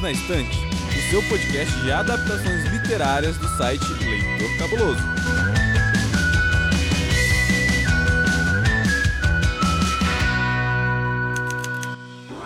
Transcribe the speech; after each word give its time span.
Perdidos 0.00 0.02
na 0.02 0.10
Estante, 0.12 0.58
o 0.88 1.10
seu 1.10 1.22
podcast 1.24 1.80
de 1.80 1.92
adaptações 1.92 2.64
literárias 2.72 3.36
do 3.36 3.48
site 3.56 3.84
Leitor 3.84 4.58
Cabuloso. 4.58 5.02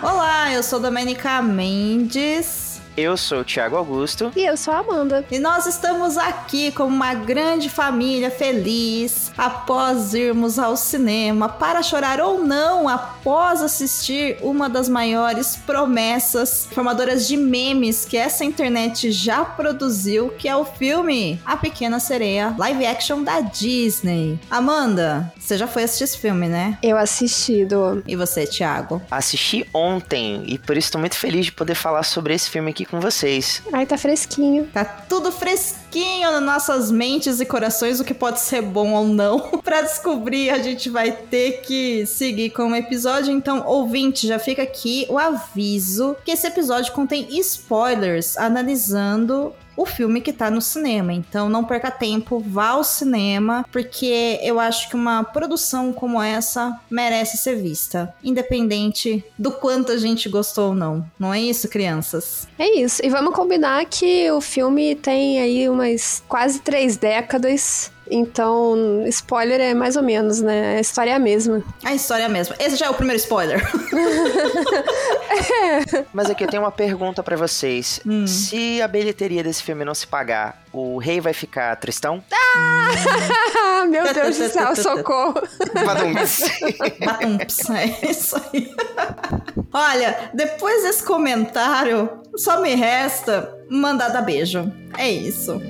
Olá, 0.03 0.53
eu 0.53 0.62
sou 0.62 0.80
Domenica 0.80 1.41
Mendes. 1.41 2.80
Eu 2.96 3.17
sou 3.17 3.41
o 3.41 3.45
Thiago 3.45 3.77
Augusto. 3.77 4.32
E 4.36 4.45
eu 4.45 4.57
sou 4.57 4.73
a 4.75 4.79
Amanda. 4.79 5.25
E 5.30 5.39
nós 5.39 5.66
estamos 5.66 6.16
aqui 6.16 6.71
como 6.73 6.95
uma 6.95 7.14
grande 7.14 7.68
família 7.68 8.30
feliz 8.30 9.23
após 9.37 10.14
irmos 10.14 10.59
ao 10.59 10.77
cinema 10.77 11.48
para 11.48 11.83
chorar 11.83 12.21
ou 12.21 12.45
não 12.45 12.89
após 12.89 13.62
assistir 13.62 14.37
uma 14.43 14.69
das 14.69 14.88
maiores 14.88 15.57
promessas 15.57 16.69
formadoras 16.73 17.27
de 17.27 17.37
memes 17.37 18.05
que 18.05 18.16
essa 18.16 18.45
internet 18.45 19.10
já 19.10 19.45
produziu, 19.45 20.30
que 20.30 20.48
é 20.48 20.57
o 20.57 20.65
filme 20.65 21.41
A 21.45 21.57
Pequena 21.57 21.98
Sereia, 21.98 22.55
live 22.59 22.87
action 22.87 23.23
da 23.23 23.41
Disney. 23.41 24.38
Amanda, 24.51 25.33
você 25.38 25.57
já 25.57 25.66
foi 25.66 25.85
assistir 25.85 26.05
esse 26.05 26.19
filme, 26.19 26.48
né? 26.48 26.79
Eu 26.82 26.96
assisti, 26.96 27.65
do... 27.65 28.02
E 28.07 28.16
você, 28.16 28.46
Thiago? 28.46 29.02
Assisti 29.10 29.66
ontem 29.73 30.43
e 30.46 30.59
por 30.59 30.77
isso 30.77 30.88
estou 30.88 31.01
muito 31.01 31.16
feliz 31.16 31.46
de 31.46 31.52
poder 31.52 31.74
falar 31.74 32.02
sobre 32.02 32.35
esse 32.35 32.51
filme 32.51 32.71
aqui 32.71 32.85
com 32.85 33.01
vocês. 33.01 33.62
Ai, 33.73 33.87
tá 33.87 33.96
fresquinho. 33.96 34.66
Tá 34.73 34.85
tudo 34.85 35.30
fresquinho 35.32 35.84
nas 36.23 36.43
nossas 36.43 36.91
mentes 36.91 37.41
e 37.41 37.47
corações, 37.47 38.01
o 38.01 38.05
que 38.05 38.15
pode 38.15 38.41
ser 38.41 38.62
bom 38.62 38.93
ou 38.93 39.07
não. 39.07 39.41
para 39.62 39.83
descobrir, 39.83 40.51
a 40.51 40.59
gente 40.59 40.91
vai 40.91 41.12
ter 41.12 41.62
que 41.62 42.07
seguir 42.07 42.51
com 42.51 42.73
o 42.73 42.77
episódio. 42.77 43.33
Então, 43.33 43.65
ouvinte, 43.66 44.27
já 44.27 44.38
fica 44.38 44.62
aqui 44.62 45.07
o 45.09 45.19
aviso 45.19 46.16
que 46.24 46.33
esse 46.33 46.46
episódio 46.46 46.93
contém 46.93 47.29
spoilers 47.38 48.37
analisando 48.37 49.52
o 49.77 49.87
filme 49.87 50.21
que 50.21 50.33
tá 50.33 50.51
no 50.51 50.61
cinema. 50.61 51.13
Então 51.13 51.49
não 51.49 51.65
perca 51.65 51.91
tempo, 51.91 52.39
vá 52.39 52.71
ao 52.71 52.85
cinema, 52.85 53.65
porque 53.71 54.39
eu 54.43 54.61
acho 54.61 54.89
que 54.89 54.95
uma 54.95 55.23
produção 55.23 55.93
como 55.93 56.23
essa 56.23 56.79
merece 56.91 57.37
ser 57.37 57.57
vista, 57.57 58.15
independente 58.23 59.25
do 59.39 59.51
quanto 59.51 59.93
a 59.93 59.97
gente 59.97 60.29
gostou 60.29 60.69
ou 60.69 60.75
não. 60.75 61.05
Não 61.19 61.33
é 61.33 61.41
isso, 61.41 61.69
crianças? 61.69 62.49
É 62.59 62.80
isso. 62.80 63.05
E 63.05 63.09
vamos 63.09 63.35
combinar 63.35 63.85
que 63.87 64.31
o 64.31 64.41
filme 64.41 64.95
tem 64.95 65.41
aí 65.41 65.69
umas 65.69 66.22
quase 66.28 66.61
três 66.61 66.97
décadas. 66.97 67.91
Então, 68.10 69.05
spoiler 69.06 69.60
é 69.60 69.75
mais 69.75 69.97
ou 69.97 70.03
menos, 70.03 70.41
né? 70.41 70.77
A 70.77 70.81
história 70.81 71.10
é 71.10 71.15
a 71.15 71.19
mesma. 71.19 71.62
A 71.83 71.94
história 71.94 72.25
é 72.25 72.27
a 72.27 72.28
mesma. 72.28 72.55
Esse 72.59 72.77
já 72.77 72.87
é 72.87 72.91
o 72.91 72.94
primeiro 72.94 73.19
spoiler. 73.19 73.61
é. 75.31 76.05
Mas 76.12 76.28
aqui 76.28 76.44
eu 76.44 76.49
tenho 76.49 76.62
uma 76.62 76.72
pergunta 76.72 77.22
para 77.22 77.37
vocês. 77.37 78.00
Hum. 78.06 78.27
Se 78.27 78.83
a 78.83 78.88
bilheteria 78.88 79.43
desse 79.43 79.62
filme 79.62 79.84
não 79.84 79.94
se 79.94 80.06
pagar, 80.06 80.62
o 80.72 80.99
rei 80.99 81.21
vai 81.21 81.33
ficar 81.33 81.75
tristão? 81.77 82.22
Ah! 82.56 83.84
Meu 83.88 84.12
Deus 84.15 84.39
do 84.39 84.49
céu, 84.49 84.77
socorro. 84.77 85.43
Badumps. 85.84 86.41
Badumps, 87.05 87.71
é 87.71 88.11
isso 88.11 88.37
aí. 88.37 88.72
Olha, 89.72 90.31
depois 90.33 90.84
desse 90.84 91.03
comentário, 91.03 92.09
só 92.37 92.61
me 92.61 92.75
resta 92.77 93.53
mandar 93.69 94.11
dar 94.11 94.22
beijo. 94.22 94.72
É 94.97 95.11
isso. 95.11 95.61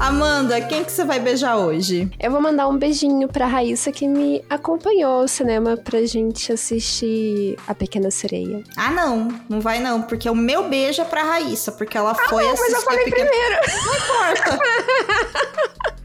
Amanda, 0.00 0.60
quem 0.60 0.84
que 0.84 0.92
você 0.92 1.04
vai 1.04 1.18
beijar 1.18 1.56
hoje? 1.56 2.10
Eu 2.20 2.30
vou 2.30 2.40
mandar 2.40 2.68
um 2.68 2.78
beijinho 2.78 3.28
pra 3.28 3.46
Raíssa 3.46 3.90
que 3.90 4.06
me 4.06 4.44
acompanhou 4.48 5.22
ao 5.22 5.28
cinema 5.28 5.76
pra 5.76 6.00
gente 6.06 6.52
assistir 6.52 7.56
A 7.66 7.74
Pequena 7.74 8.10
Sereia. 8.10 8.62
Ah, 8.76 8.90
não. 8.90 9.28
Não 9.48 9.60
vai 9.60 9.80
não, 9.80 10.02
porque 10.02 10.30
o 10.30 10.34
meu 10.34 10.68
beijo 10.68 11.02
é 11.02 11.04
pra 11.04 11.24
Raíssa, 11.24 11.72
porque 11.72 11.98
ela 11.98 12.12
ah, 12.12 12.28
foi 12.28 12.44
não, 12.44 12.52
assistir 12.52 12.72
mas 12.72 12.80
eu 12.80 12.86
falei 12.86 13.04
pequena... 13.04 13.28
primeiro. 13.28 13.60
Não 13.84 13.94
importa. 13.96 14.58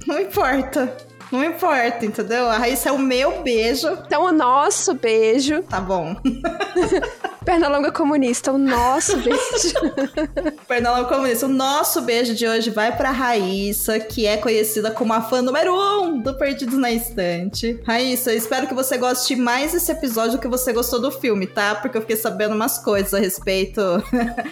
não 0.08 0.19
importa. 0.19 0.98
Não 1.31 1.44
importa, 1.44 2.06
entendeu? 2.06 2.50
A 2.50 2.58
Raíssa 2.58 2.90
é 2.90 2.92
o 2.92 3.00
meu 3.00 3.42
beijo. 3.42 3.88
Então, 4.06 4.25
o 4.25 4.31
nosso 4.31 4.94
beijo. 4.96 5.64
Tá 5.64 5.80
bom. 5.80 6.16
Pernalonga 7.44 7.92
Comunista, 7.92 8.52
o 8.52 8.58
nosso 8.58 9.18
beijo. 9.18 9.74
Pernalonga 10.68 11.09
Comunista, 11.09 11.46
o 11.46 11.50
nosso 11.50 12.02
beijo 12.02 12.34
de 12.34 12.48
hoje 12.48 12.70
vai 12.70 12.96
pra 12.96 13.12
Raíssa, 13.12 14.00
que 14.00 14.26
é 14.26 14.38
conhecida 14.38 14.92
como 14.92 15.14
a 15.14 15.22
fã 15.22 15.42
número 15.42 15.74
um 15.76 16.20
do 16.20 16.34
Perdidos 16.36 16.78
na 16.78 16.92
Estante. 16.92 17.80
Raíssa, 17.86 18.34
espero 18.34 18.68
que 18.68 18.74
você 18.74 18.98
goste 18.98 19.36
mais 19.36 19.74
desse 19.74 19.92
episódio 19.92 20.34
do 20.34 20.40
que 20.40 20.48
você 20.48 20.72
gostou 20.72 21.02
do 21.02 21.12
filme, 21.12 21.46
tá? 21.46 21.76
Porque 21.76 21.98
eu 21.98 22.02
fiquei 22.02 22.16
sabendo 22.16 22.56
umas 22.56 22.78
coisas 22.78 23.14
a 23.14 23.20
respeito 23.20 23.81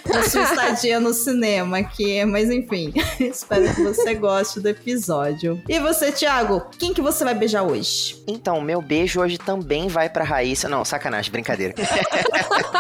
da 0.06 0.24
sua 0.24 0.44
estadia 0.44 1.00
no 1.00 1.14
cinema 1.14 1.80
aqui, 1.80 2.24
mas 2.26 2.50
enfim, 2.50 2.94
espero 3.20 3.74
que 3.74 3.84
você 3.84 4.14
goste 4.16 4.60
do 4.60 4.68
episódio. 4.68 5.62
E 5.68 5.80
você, 5.80 6.12
Thiago, 6.12 6.66
quem 6.78 6.94
que 6.94 7.02
você 7.02 7.24
vai 7.24 7.34
beijar 7.34 7.64
hoje? 7.64 8.22
Então, 8.28 8.62
meu 8.62 8.82
beijo 8.82 9.22
hoje 9.22 9.38
também 9.38 9.88
vai 9.88 10.10
pra 10.10 10.24
Raíssa. 10.24 10.68
Não, 10.68 10.84
sacanagem, 10.84 11.32
brincadeira. 11.32 11.74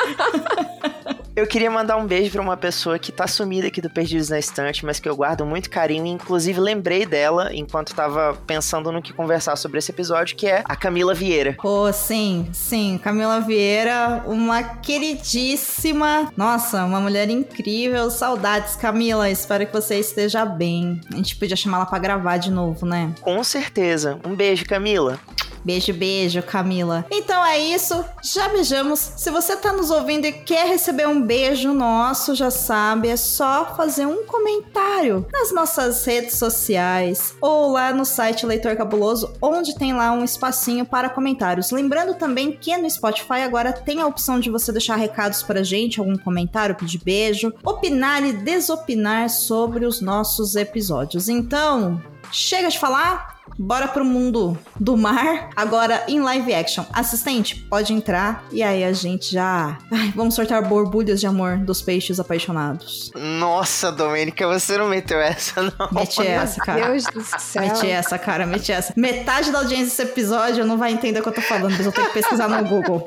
Eu 1.33 1.47
queria 1.47 1.71
mandar 1.71 1.95
um 1.95 2.05
beijo 2.05 2.29
para 2.29 2.41
uma 2.41 2.57
pessoa 2.57 2.99
que 2.99 3.09
tá 3.09 3.25
sumida 3.25 3.67
aqui 3.67 3.81
do 3.81 3.89
Perdidos 3.89 4.29
na 4.29 4.37
Estante, 4.37 4.85
mas 4.85 4.99
que 4.99 5.07
eu 5.07 5.15
guardo 5.15 5.45
muito 5.45 5.69
carinho 5.69 6.05
e 6.05 6.09
inclusive 6.09 6.59
lembrei 6.59 7.05
dela 7.05 7.49
enquanto 7.53 7.95
tava 7.95 8.37
pensando 8.45 8.91
no 8.91 9.01
que 9.01 9.13
conversar 9.13 9.55
sobre 9.55 9.79
esse 9.79 9.91
episódio, 9.91 10.35
que 10.35 10.45
é 10.45 10.61
a 10.65 10.75
Camila 10.75 11.13
Vieira. 11.13 11.55
Oh, 11.63 11.91
sim, 11.93 12.49
sim, 12.51 12.99
Camila 13.01 13.39
Vieira, 13.39 14.23
uma 14.27 14.61
queridíssima, 14.61 16.31
nossa, 16.35 16.83
uma 16.83 16.99
mulher 16.99 17.29
incrível. 17.29 18.11
Saudades, 18.11 18.75
Camila, 18.75 19.29
espero 19.29 19.65
que 19.65 19.73
você 19.73 19.99
esteja 19.99 20.45
bem. 20.45 20.99
A 21.13 21.15
gente 21.15 21.37
podia 21.37 21.55
chamá-la 21.55 21.85
para 21.85 21.97
gravar 21.99 22.37
de 22.37 22.51
novo, 22.51 22.85
né? 22.85 23.13
Com 23.21 23.41
certeza. 23.41 24.19
Um 24.25 24.35
beijo, 24.35 24.65
Camila. 24.65 25.17
Beijo, 25.63 25.93
beijo, 25.93 26.41
Camila. 26.43 27.05
Então 27.11 27.45
é 27.45 27.59
isso, 27.59 28.03
já 28.23 28.49
beijamos. 28.49 28.99
Se 28.99 29.29
você 29.29 29.55
tá 29.55 29.71
nos 29.71 29.91
ouvindo 29.91 30.25
e 30.25 30.31
quer 30.31 30.67
receber 30.67 31.07
um 31.07 31.21
beijo 31.21 31.73
nosso, 31.73 32.35
já 32.35 32.49
sabe, 32.49 33.09
é 33.09 33.15
só 33.17 33.75
fazer 33.75 34.05
um 34.05 34.25
comentário 34.25 35.25
nas 35.31 35.51
nossas 35.51 36.03
redes 36.05 36.37
sociais 36.37 37.35
ou 37.39 37.71
lá 37.71 37.93
no 37.93 38.05
site 38.05 38.45
Leitor 38.45 38.75
Cabuloso, 38.75 39.33
onde 39.41 39.75
tem 39.75 39.93
lá 39.93 40.11
um 40.11 40.23
espacinho 40.23 40.85
para 40.85 41.09
comentários. 41.09 41.71
Lembrando 41.71 42.15
também 42.15 42.51
que 42.51 42.75
no 42.77 42.89
Spotify 42.89 43.41
agora 43.43 43.73
tem 43.73 44.01
a 44.01 44.07
opção 44.07 44.39
de 44.39 44.49
você 44.49 44.71
deixar 44.71 44.95
recados 44.95 45.43
pra 45.43 45.63
gente, 45.63 45.99
algum 45.99 46.17
comentário, 46.17 46.75
pedir 46.75 47.01
beijo, 47.03 47.53
opinar 47.63 48.23
e 48.23 48.33
desopinar 48.33 49.29
sobre 49.29 49.85
os 49.85 50.01
nossos 50.01 50.55
episódios. 50.55 51.29
Então, 51.29 52.01
chega 52.31 52.69
de 52.69 52.79
falar, 52.79 53.40
Bora 53.63 53.87
pro 53.87 54.03
mundo 54.03 54.57
do 54.79 54.97
mar, 54.97 55.51
agora 55.55 56.03
em 56.07 56.19
live 56.19 56.51
action. 56.51 56.83
Assistente, 56.91 57.57
pode 57.69 57.93
entrar 57.93 58.43
e 58.51 58.63
aí 58.63 58.83
a 58.83 58.91
gente 58.91 59.33
já. 59.33 59.77
Ai, 59.91 60.11
vamos 60.15 60.33
sortar 60.33 60.63
borbulhas 60.63 61.19
de 61.19 61.27
amor 61.27 61.57
dos 61.57 61.79
peixes 61.79 62.19
apaixonados. 62.19 63.11
Nossa, 63.15 63.91
Domênica, 63.91 64.47
você 64.47 64.79
não 64.79 64.89
meteu 64.89 65.19
essa, 65.19 65.61
não. 65.61 65.89
Mete 65.91 66.25
essa, 66.25 66.59
cara. 66.59 66.87
Deus 66.87 67.03
do 67.03 67.21
céu. 67.21 67.61
Mete 67.61 67.87
essa, 67.87 68.17
cara, 68.17 68.47
mete 68.47 68.71
essa. 68.71 68.95
Metade 68.97 69.51
da 69.51 69.59
audiência 69.59 69.85
desse 69.85 70.01
episódio 70.01 70.65
não 70.65 70.79
vai 70.79 70.91
entender 70.91 71.19
o 71.19 71.21
que 71.23 71.29
eu 71.29 71.33
tô 71.33 71.41
falando, 71.41 71.73
mas 71.77 71.85
eu 71.85 71.91
tenho 71.91 72.07
que 72.07 72.13
pesquisar 72.13 72.47
no 72.47 72.67
Google. 72.67 73.05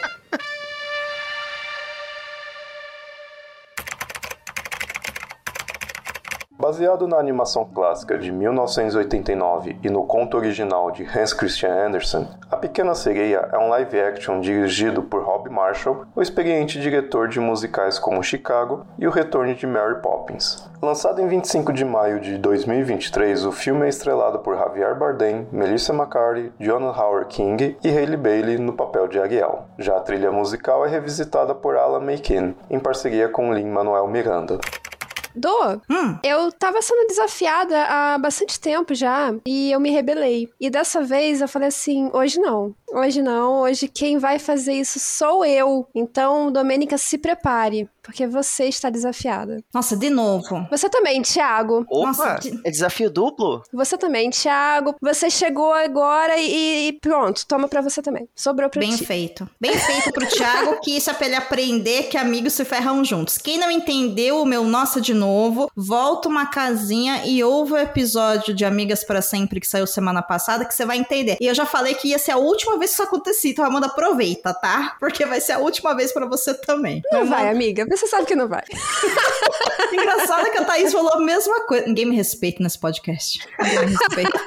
Baseado 6.65 7.07
na 7.07 7.19
animação 7.19 7.63
clássica 7.63 8.17
de 8.17 8.33
1989 8.33 9.77
e 9.83 9.91
no 9.91 10.07
conto 10.07 10.39
original 10.39 10.91
de 10.91 11.05
Hans 11.05 11.35
Christian 11.35 11.69
Andersen, 11.71 12.27
A 12.51 12.57
Pequena 12.57 12.95
Sereia 12.95 13.51
é 13.53 13.59
um 13.59 13.69
live 13.69 14.01
action 14.01 14.41
dirigido 14.41 15.03
por 15.03 15.23
Rob 15.23 15.51
Marshall, 15.51 16.07
o 16.17 16.23
experiente 16.23 16.81
diretor 16.81 17.29
de 17.29 17.39
musicais 17.39 17.99
como 17.99 18.23
Chicago 18.23 18.87
e 18.99 19.07
O 19.07 19.11
Retorno 19.11 19.55
de 19.55 19.67
Mary 19.67 20.01
Poppins. 20.01 20.67
Lançado 20.81 21.21
em 21.21 21.29
25 21.29 21.71
de 21.71 21.85
maio 21.85 22.19
de 22.19 22.39
2023, 22.39 23.45
o 23.45 23.53
filme 23.53 23.85
é 23.85 23.91
estrelado 23.91 24.39
por 24.39 24.57
Javier 24.57 24.95
Bardem, 24.95 25.47
Melissa 25.53 25.93
McCarthy, 25.93 26.51
John 26.59 26.85
Howard 26.85 27.27
King 27.27 27.77
e 27.85 27.89
Hailey 27.91 28.17
Bailey 28.17 28.57
no 28.57 28.73
papel 28.73 29.07
de 29.07 29.19
Ariel. 29.19 29.67
Já 29.79 29.99
a 29.99 30.01
trilha 30.01 30.33
musical 30.33 30.87
é 30.87 30.89
revisitada 30.89 31.55
por 31.55 31.77
Alan 31.77 32.01
Menken, 32.01 32.57
em 32.71 32.79
parceria 32.79 33.29
com 33.29 33.53
Lin-Manuel 33.53 34.09
Miranda. 34.09 34.59
Dô, 35.35 35.81
hum. 35.91 36.19
eu 36.23 36.53
tava 36.53 36.81
sendo 36.81 37.07
desafiada 37.09 37.83
há 37.85 38.19
bastante 38.19 38.61
tempo 38.61 38.95
já 38.95 39.35
e 39.45 39.73
eu 39.73 39.81
me 39.81 39.91
rebelei. 39.91 40.49
E 40.61 40.71
dessa 40.71 41.03
vez 41.03 41.41
eu 41.41 41.49
falei 41.49 41.69
assim: 41.69 42.11
hoje 42.13 42.39
não. 42.39 42.75
Hoje 42.95 43.21
não, 43.23 43.61
hoje 43.63 43.89
quem 43.89 44.19
vai 44.19 44.39
fazer 44.39 44.75
isso 44.75 44.99
sou 45.01 45.45
eu. 45.45 45.87
Então, 45.95 46.51
Domênica, 46.53 46.97
se 46.97 47.19
prepare. 47.19 47.89
porque 48.05 48.27
você 48.27 48.67
está 48.67 48.91
desafiada. 48.91 49.63
Nossa, 49.73 49.97
de 49.97 50.11
novo. 50.11 50.67
Você 50.71 50.91
também, 50.91 51.23
Thiago. 51.23 51.87
Opa, 51.89 52.07
Nossa, 52.09 52.35
de- 52.35 52.61
é 52.63 52.71
desafio 52.71 53.09
duplo? 53.11 53.63
Você 53.73 53.97
também, 53.97 54.29
Thiago. 54.29 54.95
Você 55.01 55.31
chegou 55.31 55.73
agora 55.73 56.37
e, 56.39 56.89
e 56.89 56.93
pronto, 57.01 57.47
toma 57.47 57.67
pra 57.67 57.81
você 57.81 58.03
também. 58.03 58.29
Sobrou 58.37 58.69
pra 58.69 58.79
Bem 58.81 58.95
ti. 58.95 59.07
feito. 59.07 59.49
Bem 59.59 59.73
feito 59.79 60.13
pro 60.13 60.27
Thiago, 60.27 60.81
que 60.83 60.95
isso 60.95 61.09
é 61.09 61.15
pra 61.15 61.27
ele 61.27 61.35
aprender 61.37 62.03
que 62.11 62.19
amigos 62.19 62.53
se 62.53 62.63
ferram 62.67 63.03
juntos. 63.03 63.39
Quem 63.39 63.57
não 63.57 63.71
entendeu 63.71 64.43
o 64.43 64.45
meu 64.47 64.65
Nossa 64.65 65.01
de 65.01 65.15
novo, 65.15 65.71
volta 65.75 66.29
uma 66.29 66.45
casinha 66.45 67.23
e 67.25 67.43
ouve 67.43 67.73
o 67.73 67.79
episódio 67.79 68.53
de 68.53 68.67
Amigas 68.67 69.03
para 69.03 69.23
Sempre 69.23 69.61
que 69.61 69.67
saiu 69.67 69.87
semana 69.87 70.21
passada, 70.21 70.67
que 70.67 70.75
você 70.75 70.85
vai 70.85 70.99
entender. 70.99 71.39
E 71.41 71.47
eu 71.47 71.55
já 71.55 71.65
falei 71.65 71.95
que 71.95 72.09
ia 72.09 72.19
ser 72.19 72.33
a 72.33 72.37
última 72.37 72.77
vez 72.79 72.84
que 72.89 72.95
isso 72.95 73.03
acontecia, 73.03 73.51
então 73.51 73.65
Amanda, 73.65 73.87
aproveita, 73.87 74.53
tá? 74.55 74.97
Porque 75.01 75.25
vai 75.25 75.41
ser 75.41 75.53
a 75.53 75.59
última 75.59 75.95
vez 75.95 76.13
pra 76.13 76.27
você 76.27 76.55
também. 76.55 77.03
Não 77.11 77.27
vai, 77.27 77.49
amiga. 77.49 77.87
Você 77.89 78.07
sabe 78.07 78.27
que 78.27 78.35
não 78.35 78.49
vai. 78.49 78.63
Engraçado 79.93 80.51
que 80.51 80.59
a 80.59 80.65
Thaís 80.65 80.93
falou 80.93 81.13
a 81.15 81.21
mesma 81.21 81.67
coisa. 81.67 81.87
Ninguém 81.87 82.07
me 82.07 82.17
respeita 82.17 82.63
nesse 82.63 82.79
podcast. 82.79 83.39
Ninguém 83.59 83.87
me 83.87 83.97
respeita. 83.97 84.41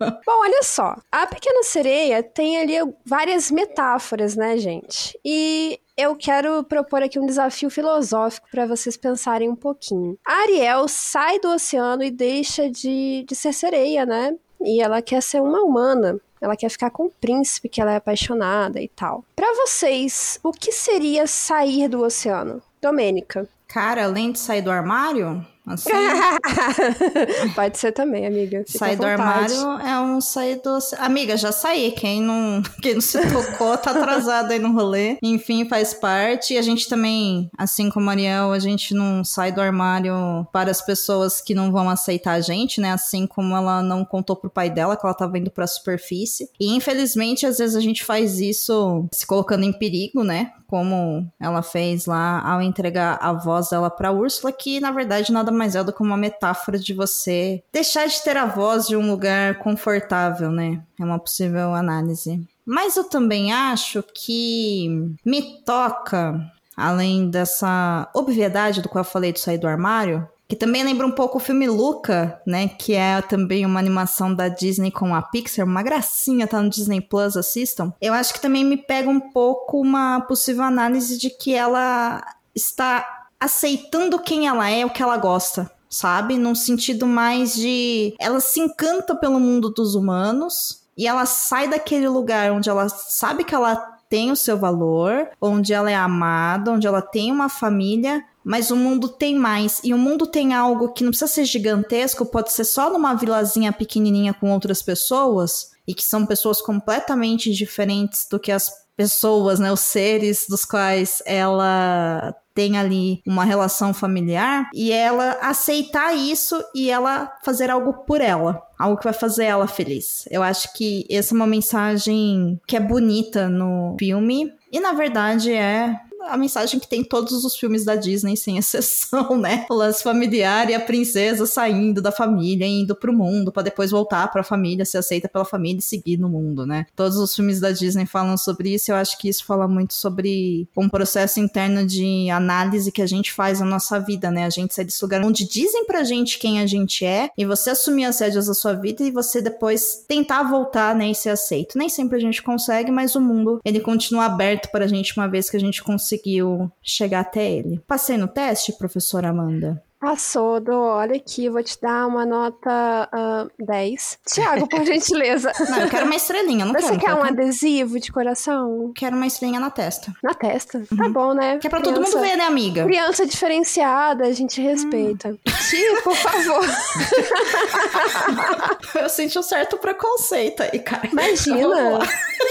Bom, 0.24 0.40
olha 0.40 0.62
só. 0.62 0.96
A 1.10 1.26
Pequena 1.26 1.62
Sereia 1.62 2.22
tem 2.22 2.58
ali 2.58 2.74
várias 3.04 3.50
metáforas, 3.50 4.36
né, 4.36 4.56
gente? 4.58 5.18
E 5.24 5.80
eu 5.96 6.14
quero 6.14 6.62
propor 6.64 7.02
aqui 7.02 7.18
um 7.18 7.26
desafio 7.26 7.70
filosófico 7.70 8.46
para 8.50 8.66
vocês 8.66 8.96
pensarem 8.96 9.48
um 9.48 9.56
pouquinho. 9.56 10.18
A 10.26 10.42
Ariel 10.42 10.86
sai 10.88 11.38
do 11.40 11.48
oceano 11.48 12.02
e 12.02 12.10
deixa 12.10 12.70
de, 12.70 13.24
de 13.26 13.34
ser 13.34 13.52
sereia, 13.52 14.04
né? 14.04 14.34
E 14.60 14.80
ela 14.80 15.00
quer 15.00 15.22
ser 15.22 15.40
uma 15.40 15.62
humana. 15.62 16.20
Ela 16.46 16.56
quer 16.56 16.68
ficar 16.68 16.90
com 16.90 17.06
o 17.06 17.10
príncipe 17.10 17.68
que 17.68 17.80
ela 17.80 17.92
é 17.92 17.96
apaixonada 17.96 18.80
e 18.80 18.86
tal. 18.86 19.24
Para 19.34 19.52
vocês, 19.54 20.38
o 20.44 20.52
que 20.52 20.70
seria 20.70 21.26
sair 21.26 21.88
do 21.88 22.02
oceano? 22.02 22.62
Domênica. 22.80 23.48
Cara, 23.66 24.04
além 24.04 24.30
de 24.30 24.38
sair 24.38 24.62
do 24.62 24.70
armário, 24.70 25.44
assim, 25.66 25.90
Pode 27.54 27.78
ser 27.78 27.92
também, 27.92 28.26
amiga. 28.26 28.64
Fica 28.66 28.78
sair 28.78 28.96
do 28.96 29.06
armário 29.06 29.56
é 29.80 30.00
um 30.00 30.20
sair 30.20 30.60
do. 30.62 30.78
Amiga, 30.98 31.36
já 31.36 31.52
saí. 31.52 31.92
Quem 31.92 32.22
não, 32.22 32.62
quem 32.80 32.94
não 32.94 33.00
se 33.00 33.18
tocou 33.30 33.76
tá 33.76 33.90
atrasado 33.90 34.52
aí 34.52 34.58
no 34.58 34.72
rolê. 34.72 35.18
Enfim, 35.22 35.68
faz 35.68 35.92
parte. 35.92 36.54
E 36.54 36.58
a 36.58 36.62
gente 36.62 36.88
também, 36.88 37.50
assim 37.56 37.90
como 37.90 38.08
a 38.08 38.12
Ariel, 38.12 38.52
a 38.52 38.58
gente 38.58 38.94
não 38.94 39.24
sai 39.24 39.52
do 39.52 39.60
armário 39.60 40.46
para 40.52 40.70
as 40.70 40.80
pessoas 40.80 41.40
que 41.40 41.54
não 41.54 41.72
vão 41.72 41.88
aceitar 41.88 42.32
a 42.32 42.40
gente, 42.40 42.80
né? 42.80 42.92
Assim 42.92 43.26
como 43.26 43.56
ela 43.56 43.82
não 43.82 44.04
contou 44.04 44.36
pro 44.36 44.50
pai 44.50 44.70
dela 44.70 44.96
que 44.96 45.04
ela 45.04 45.14
tava 45.14 45.38
indo 45.38 45.50
pra 45.50 45.66
superfície. 45.66 46.48
E 46.60 46.74
infelizmente, 46.74 47.46
às 47.46 47.58
vezes 47.58 47.76
a 47.76 47.80
gente 47.80 48.04
faz 48.04 48.40
isso 48.40 49.08
se 49.12 49.26
colocando 49.26 49.64
em 49.64 49.72
perigo, 49.72 50.22
né? 50.22 50.52
Como 50.66 51.30
ela 51.40 51.62
fez 51.62 52.06
lá 52.06 52.40
ao 52.40 52.60
entregar 52.60 53.18
a 53.20 53.32
voz 53.32 53.70
dela 53.70 53.90
pra 53.90 54.12
Úrsula, 54.12 54.52
que 54.52 54.80
na 54.80 54.90
verdade 54.90 55.32
nada 55.32 55.52
mais 55.52 55.74
é 55.74 55.84
do 55.84 55.92
que 55.92 56.02
uma 56.02 56.16
metáfora 56.16 56.78
de 56.78 56.92
você 56.92 57.62
deixar 57.72 58.06
de 58.06 58.22
ter 58.22 58.36
a 58.36 58.46
voz 58.46 58.86
de 58.86 58.96
um 58.96 59.10
lugar 59.10 59.58
confortável, 59.58 60.50
né? 60.50 60.82
É 60.98 61.04
uma 61.04 61.18
possível 61.18 61.74
análise. 61.74 62.46
Mas 62.64 62.96
eu 62.96 63.04
também 63.04 63.52
acho 63.52 64.02
que 64.12 64.88
me 65.24 65.62
toca, 65.64 66.40
além 66.76 67.30
dessa 67.30 68.08
obviedade 68.12 68.82
do 68.82 68.88
qual 68.88 69.04
eu 69.04 69.10
falei 69.10 69.32
de 69.32 69.38
sair 69.38 69.58
do 69.58 69.68
armário, 69.68 70.28
que 70.48 70.56
também 70.56 70.84
lembra 70.84 71.06
um 71.06 71.12
pouco 71.12 71.38
o 71.38 71.40
filme 71.40 71.68
Luca, 71.68 72.40
né? 72.46 72.68
Que 72.68 72.94
é 72.94 73.20
também 73.20 73.66
uma 73.66 73.80
animação 73.80 74.34
da 74.34 74.48
Disney 74.48 74.90
com 74.90 75.14
a 75.14 75.22
Pixar, 75.22 75.66
uma 75.66 75.82
gracinha, 75.82 76.46
tá 76.46 76.62
no 76.62 76.70
Disney 76.70 77.00
Plus, 77.00 77.36
assistam. 77.36 77.92
Eu 78.00 78.14
acho 78.14 78.32
que 78.32 78.40
também 78.40 78.64
me 78.64 78.76
pega 78.76 79.08
um 79.08 79.20
pouco 79.20 79.80
uma 79.80 80.20
possível 80.20 80.62
análise 80.62 81.18
de 81.18 81.30
que 81.30 81.54
ela 81.54 82.22
está 82.54 83.04
aceitando 83.40 84.18
quem 84.18 84.46
ela 84.46 84.68
é, 84.70 84.84
o 84.84 84.90
que 84.90 85.02
ela 85.02 85.16
gosta, 85.16 85.70
sabe? 85.90 86.38
Num 86.38 86.54
sentido 86.54 87.06
mais 87.06 87.54
de. 87.54 88.14
Ela 88.20 88.40
se 88.40 88.60
encanta 88.60 89.14
pelo 89.16 89.40
mundo 89.40 89.70
dos 89.70 89.94
humanos 89.94 90.86
e 90.96 91.06
ela 91.06 91.26
sai 91.26 91.68
daquele 91.68 92.08
lugar 92.08 92.52
onde 92.52 92.70
ela 92.70 92.88
sabe 92.88 93.44
que 93.44 93.54
ela 93.54 93.95
tem 94.08 94.30
o 94.30 94.36
seu 94.36 94.56
valor, 94.56 95.28
onde 95.40 95.72
ela 95.72 95.90
é 95.90 95.94
amada, 95.94 96.72
onde 96.72 96.86
ela 96.86 97.02
tem 97.02 97.32
uma 97.32 97.48
família, 97.48 98.24
mas 98.44 98.70
o 98.70 98.76
mundo 98.76 99.08
tem 99.08 99.34
mais. 99.34 99.80
E 99.82 99.92
o 99.92 99.98
mundo 99.98 100.26
tem 100.26 100.54
algo 100.54 100.92
que 100.92 101.02
não 101.02 101.10
precisa 101.10 101.30
ser 101.30 101.44
gigantesco, 101.44 102.26
pode 102.26 102.52
ser 102.52 102.64
só 102.64 102.90
numa 102.90 103.14
vilazinha 103.14 103.72
pequenininha 103.72 104.32
com 104.32 104.52
outras 104.52 104.82
pessoas, 104.82 105.70
e 105.86 105.94
que 105.94 106.02
são 106.02 106.26
pessoas 106.26 106.60
completamente 106.60 107.52
diferentes 107.52 108.26
do 108.30 108.38
que 108.38 108.50
as 108.50 108.70
pessoas, 108.96 109.60
né, 109.60 109.70
os 109.72 109.80
seres 109.80 110.46
dos 110.48 110.64
quais 110.64 111.22
ela 111.26 112.34
tem 112.54 112.78
ali 112.78 113.20
uma 113.26 113.44
relação 113.44 113.92
familiar 113.92 114.70
e 114.72 114.90
ela 114.90 115.32
aceitar 115.42 116.16
isso 116.16 116.58
e 116.74 116.90
ela 116.90 117.30
fazer 117.44 117.68
algo 117.68 117.92
por 118.06 118.22
ela, 118.22 118.62
algo 118.78 118.96
que 118.96 119.04
vai 119.04 119.12
fazer 119.12 119.44
ela 119.44 119.68
feliz. 119.68 120.24
Eu 120.30 120.42
acho 120.42 120.72
que 120.72 121.06
essa 121.10 121.34
é 121.34 121.36
uma 121.36 121.46
mensagem 121.46 122.58
que 122.66 122.74
é 122.74 122.80
bonita 122.80 123.46
no 123.50 123.94
filme 123.98 124.50
e 124.72 124.80
na 124.80 124.94
verdade 124.94 125.52
é 125.52 126.00
a 126.28 126.36
mensagem 126.36 126.78
que 126.80 126.88
tem 126.88 127.00
em 127.00 127.04
todos 127.04 127.44
os 127.44 127.56
filmes 127.56 127.84
da 127.84 127.96
Disney, 127.96 128.36
sem 128.36 128.56
exceção, 128.58 129.36
né? 129.36 129.66
O 129.70 129.74
lance 129.74 130.02
familiar 130.02 130.68
e 130.70 130.74
a 130.74 130.80
princesa 130.80 131.46
saindo 131.46 132.00
da 132.00 132.12
família, 132.12 132.66
indo 132.66 132.94
pro 132.94 133.12
mundo, 133.12 133.52
para 133.52 133.62
depois 133.62 133.90
voltar 133.90 134.30
pra 134.30 134.42
família, 134.42 134.84
ser 134.84 134.98
aceita 134.98 135.28
pela 135.28 135.44
família 135.44 135.78
e 135.78 135.82
seguir 135.82 136.16
no 136.16 136.28
mundo, 136.28 136.66
né? 136.66 136.86
Todos 136.94 137.16
os 137.16 137.34
filmes 137.34 137.60
da 137.60 137.70
Disney 137.70 138.06
falam 138.06 138.36
sobre 138.36 138.74
isso, 138.74 138.90
eu 138.90 138.96
acho 138.96 139.18
que 139.18 139.28
isso 139.28 139.44
fala 139.44 139.68
muito 139.68 139.94
sobre 139.94 140.68
um 140.76 140.88
processo 140.88 141.40
interno 141.40 141.86
de 141.86 142.30
análise 142.30 142.92
que 142.92 143.02
a 143.02 143.06
gente 143.06 143.32
faz 143.32 143.60
na 143.60 143.66
nossa 143.66 143.98
vida, 143.98 144.30
né? 144.30 144.44
A 144.44 144.50
gente 144.50 144.74
sai 144.74 144.84
desse 144.84 145.02
lugar 145.02 145.24
onde 145.24 145.46
dizem 145.48 145.86
pra 145.86 146.04
gente 146.04 146.38
quem 146.38 146.60
a 146.60 146.66
gente 146.66 147.04
é, 147.04 147.30
e 147.36 147.44
você 147.44 147.70
assumir 147.70 148.04
as 148.04 148.18
rédeas 148.20 148.46
da 148.46 148.54
sua 148.54 148.72
vida 148.72 149.02
e 149.02 149.10
você 149.10 149.40
depois 149.40 150.04
tentar 150.06 150.42
voltar, 150.44 150.94
né, 150.94 151.10
e 151.10 151.14
ser 151.14 151.30
aceito. 151.30 151.78
Nem 151.78 151.88
sempre 151.88 152.16
a 152.16 152.20
gente 152.20 152.42
consegue, 152.42 152.90
mas 152.90 153.14
o 153.14 153.20
mundo, 153.20 153.60
ele 153.64 153.80
continua 153.80 154.26
aberto 154.26 154.70
pra 154.70 154.86
gente 154.86 155.16
uma 155.16 155.28
vez 155.28 155.50
que 155.50 155.56
a 155.56 155.60
gente 155.60 155.82
conseguiu 156.16 156.70
chegar 156.82 157.20
até 157.20 157.50
ele. 157.50 157.80
Passei 157.86 158.16
no 158.16 158.28
teste, 158.28 158.76
professora 158.76 159.28
Amanda? 159.28 159.82
Passou, 159.98 160.60
Dô. 160.60 160.78
Olha 160.78 161.16
aqui, 161.16 161.48
vou 161.48 161.62
te 161.62 161.80
dar 161.80 162.06
uma 162.06 162.26
nota 162.26 163.08
ah, 163.10 163.46
10. 163.58 164.18
Tiago, 164.26 164.68
por 164.68 164.84
gentileza. 164.84 165.50
Não, 165.70 165.78
eu 165.80 165.88
quero 165.88 166.04
uma 166.04 166.14
estrelinha, 166.14 166.66
não 166.66 166.74
Você 166.74 166.88
quero. 166.90 167.00
quer 167.00 167.14
um 167.14 167.18
eu 167.18 167.24
adesivo 167.24 167.98
de 167.98 168.12
coração? 168.12 168.92
quero 168.94 169.16
uma 169.16 169.26
estrelinha 169.26 169.58
na 169.58 169.70
testa. 169.70 170.12
Na 170.22 170.34
testa? 170.34 170.84
Tá 170.96 171.08
bom, 171.08 171.32
né? 171.32 171.58
Que 171.58 171.66
é 171.66 171.70
pra 171.70 171.80
todo 171.80 171.94
Criança- 171.94 172.18
mundo 172.18 172.28
ver, 172.28 172.36
né, 172.36 172.44
amiga? 172.44 172.84
Criança 172.84 173.24
diferenciada, 173.26 174.26
a 174.26 174.32
gente 174.32 174.60
respeita. 174.60 175.34
Ti, 175.70 175.82
por 176.04 176.14
favor. 176.14 176.62
Eu 179.02 179.08
senti 179.08 179.38
um 179.38 179.42
certo 179.42 179.78
preconceito 179.78 180.62
aí, 180.62 180.78
cara. 180.78 181.08
Imagina. 181.10 181.98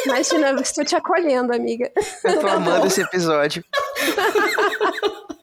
Imagina, 0.06 0.52
estou 0.62 0.84
te 0.84 0.96
acolhendo, 0.96 1.54
amiga. 1.54 1.92
Eu 2.24 2.40
tô 2.40 2.48
amando 2.48 2.88
esse 2.88 3.02
episódio. 3.02 3.64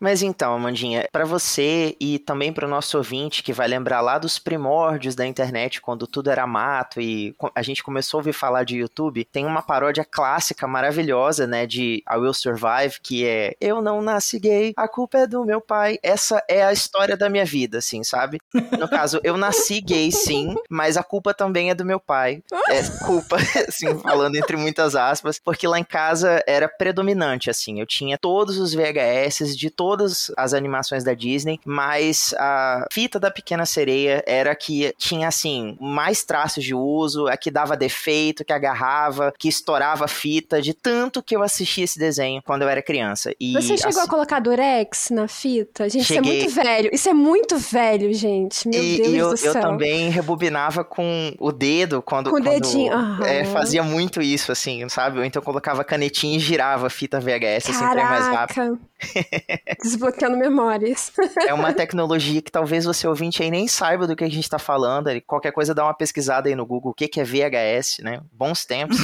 Mas 0.02 0.20
então, 0.20 0.52
Amandinha, 0.52 1.06
pra 1.12 1.24
você 1.24 1.96
e 2.00 2.18
também 2.18 2.52
pro 2.52 2.66
nosso 2.66 2.96
ouvinte 2.98 3.40
que 3.40 3.52
vai 3.52 3.68
lembrar 3.68 4.00
lá 4.00 4.18
dos 4.18 4.36
primórdios 4.36 5.14
da 5.14 5.24
internet, 5.24 5.80
quando 5.80 6.08
tudo 6.08 6.28
era 6.28 6.44
mato 6.44 7.00
e 7.00 7.36
a 7.54 7.62
gente 7.62 7.84
começou 7.84 8.18
a 8.18 8.20
ouvir 8.20 8.32
falar 8.32 8.64
de 8.64 8.78
YouTube, 8.78 9.24
tem 9.24 9.46
uma 9.46 9.62
paródia 9.62 10.04
clássica 10.04 10.66
maravilhosa, 10.66 11.46
né, 11.46 11.68
de 11.68 12.02
I 12.10 12.16
Will 12.16 12.34
Survive, 12.34 12.98
que 13.00 13.24
é 13.24 13.54
Eu 13.60 13.80
não 13.80 14.02
nasci 14.02 14.40
gay, 14.40 14.72
a 14.76 14.88
culpa 14.88 15.18
é 15.18 15.26
do 15.28 15.44
meu 15.44 15.60
pai. 15.60 16.00
Essa 16.02 16.42
é 16.48 16.64
a 16.64 16.72
história 16.72 17.16
da 17.16 17.30
minha 17.30 17.44
vida, 17.44 17.78
assim, 17.78 18.02
sabe? 18.02 18.40
No 18.76 18.88
caso, 18.88 19.20
eu 19.22 19.36
nasci 19.36 19.80
gay, 19.80 20.10
sim, 20.10 20.56
mas 20.68 20.96
a 20.96 21.04
culpa 21.04 21.32
também 21.32 21.70
é 21.70 21.76
do 21.76 21.84
meu 21.84 22.00
pai. 22.00 22.42
É 22.68 22.82
culpa, 23.06 23.36
assim, 23.68 23.96
falando 24.00 24.34
entre 24.34 24.56
muitas 24.56 24.96
aspas, 24.96 25.38
porque 25.38 25.68
lá 25.68 25.78
em 25.78 25.84
casa 25.84 26.42
era 26.44 26.66
predominante, 26.66 27.48
assim. 27.48 27.78
Eu 27.78 27.86
tinha 27.86 28.18
todos 28.18 28.58
os 28.58 28.74
VHS 28.74 29.56
de 29.56 29.70
todas 29.92 30.32
as 30.38 30.54
animações 30.54 31.04
da 31.04 31.12
Disney, 31.12 31.60
mas 31.66 32.34
a 32.38 32.86
fita 32.90 33.20
da 33.20 33.30
Pequena 33.30 33.66
Sereia 33.66 34.24
era 34.26 34.54
que 34.54 34.94
tinha, 34.96 35.28
assim, 35.28 35.76
mais 35.78 36.24
traços 36.24 36.64
de 36.64 36.74
uso, 36.74 37.26
a 37.26 37.36
que 37.36 37.50
dava 37.50 37.76
defeito, 37.76 38.42
que 38.42 38.54
agarrava, 38.54 39.34
que 39.38 39.48
estourava 39.48 40.06
a 40.06 40.08
fita, 40.08 40.62
de 40.62 40.72
tanto 40.72 41.22
que 41.22 41.36
eu 41.36 41.42
assistia 41.42 41.84
esse 41.84 41.98
desenho 41.98 42.40
quando 42.42 42.62
eu 42.62 42.70
era 42.70 42.80
criança. 42.80 43.34
E, 43.38 43.52
Você 43.52 43.76
chegou 43.76 43.90
assim, 43.90 44.00
a 44.00 44.08
colocar 44.08 44.40
durex 44.40 45.10
na 45.10 45.28
fita? 45.28 45.86
Gente, 45.90 46.04
Cheguei. 46.04 46.38
isso 46.38 46.48
é 46.48 46.54
muito 46.54 46.54
velho. 46.54 46.90
Isso 46.90 47.08
é 47.10 47.12
muito 47.12 47.58
velho, 47.58 48.14
gente. 48.14 48.68
Meu 48.68 48.82
e, 48.82 48.96
Deus 48.96 49.12
e 49.12 49.16
eu, 49.16 49.28
do 49.28 49.32
eu 49.34 49.52
céu. 49.52 49.60
também 49.60 50.08
rebobinava 50.08 50.82
com 50.84 51.34
o 51.38 51.52
dedo 51.52 52.00
quando. 52.00 52.30
Com 52.30 52.36
o 52.36 52.42
quando, 52.42 52.50
dedinho, 52.50 52.94
aham. 52.94 53.26
É, 53.26 53.44
fazia 53.44 53.82
muito 53.82 54.22
isso, 54.22 54.50
assim, 54.50 54.88
sabe? 54.88 55.18
Ou 55.18 55.24
então 55.24 55.42
colocava 55.42 55.84
canetinha 55.84 56.38
e 56.38 56.40
girava 56.40 56.86
a 56.86 56.90
fita 56.90 57.20
VHS 57.20 57.68
assim 57.68 57.90
pra 57.90 58.04
mais 58.06 58.26
rápido. 58.28 58.78
Desbloqueando 59.82 60.36
memórias. 60.36 61.12
É 61.46 61.52
uma 61.52 61.72
tecnologia 61.72 62.40
que 62.40 62.50
talvez 62.50 62.84
você 62.84 63.06
ouvinte 63.06 63.42
aí 63.42 63.50
nem 63.50 63.66
saiba 63.66 64.06
do 64.06 64.14
que 64.14 64.24
a 64.24 64.30
gente 64.30 64.48
tá 64.48 64.58
falando. 64.58 65.08
Qualquer 65.26 65.52
coisa 65.52 65.74
dá 65.74 65.84
uma 65.84 65.94
pesquisada 65.94 66.48
aí 66.48 66.54
no 66.54 66.64
Google, 66.64 66.92
o 66.92 66.94
que, 66.94 67.08
que 67.08 67.20
é 67.20 67.24
VHS, 67.24 67.98
né? 68.00 68.20
Bons 68.32 68.64
tempos. 68.64 68.96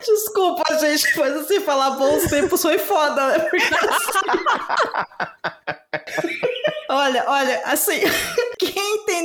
Desculpa, 0.00 0.62
gente, 0.78 1.18
mas 1.18 1.36
assim, 1.36 1.60
falar 1.60 1.90
bons 1.90 2.24
tempos 2.28 2.62
foi 2.62 2.78
foda, 2.78 3.28
né? 3.28 3.38
Porque, 3.40 3.74
assim... 3.74 4.18
olha, 6.88 7.24
olha, 7.26 7.62
assim, 7.64 8.00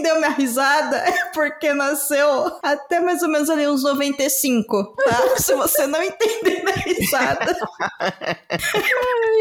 entendeu 0.04 0.18
minha 0.18 0.32
risada 0.32 0.98
é 1.08 1.26
porque 1.34 1.74
nasceu 1.74 2.58
até 2.62 3.00
mais 3.00 3.24
ou 3.24 3.30
menos 3.30 3.50
ali 3.50 3.66
uns 3.68 3.84
95, 3.84 4.96
tá? 4.98 5.38
Se 5.40 5.56
você 5.56 5.88
não 5.88 6.02
entender 6.04 6.62
minha 6.64 6.76
risada, 6.76 7.58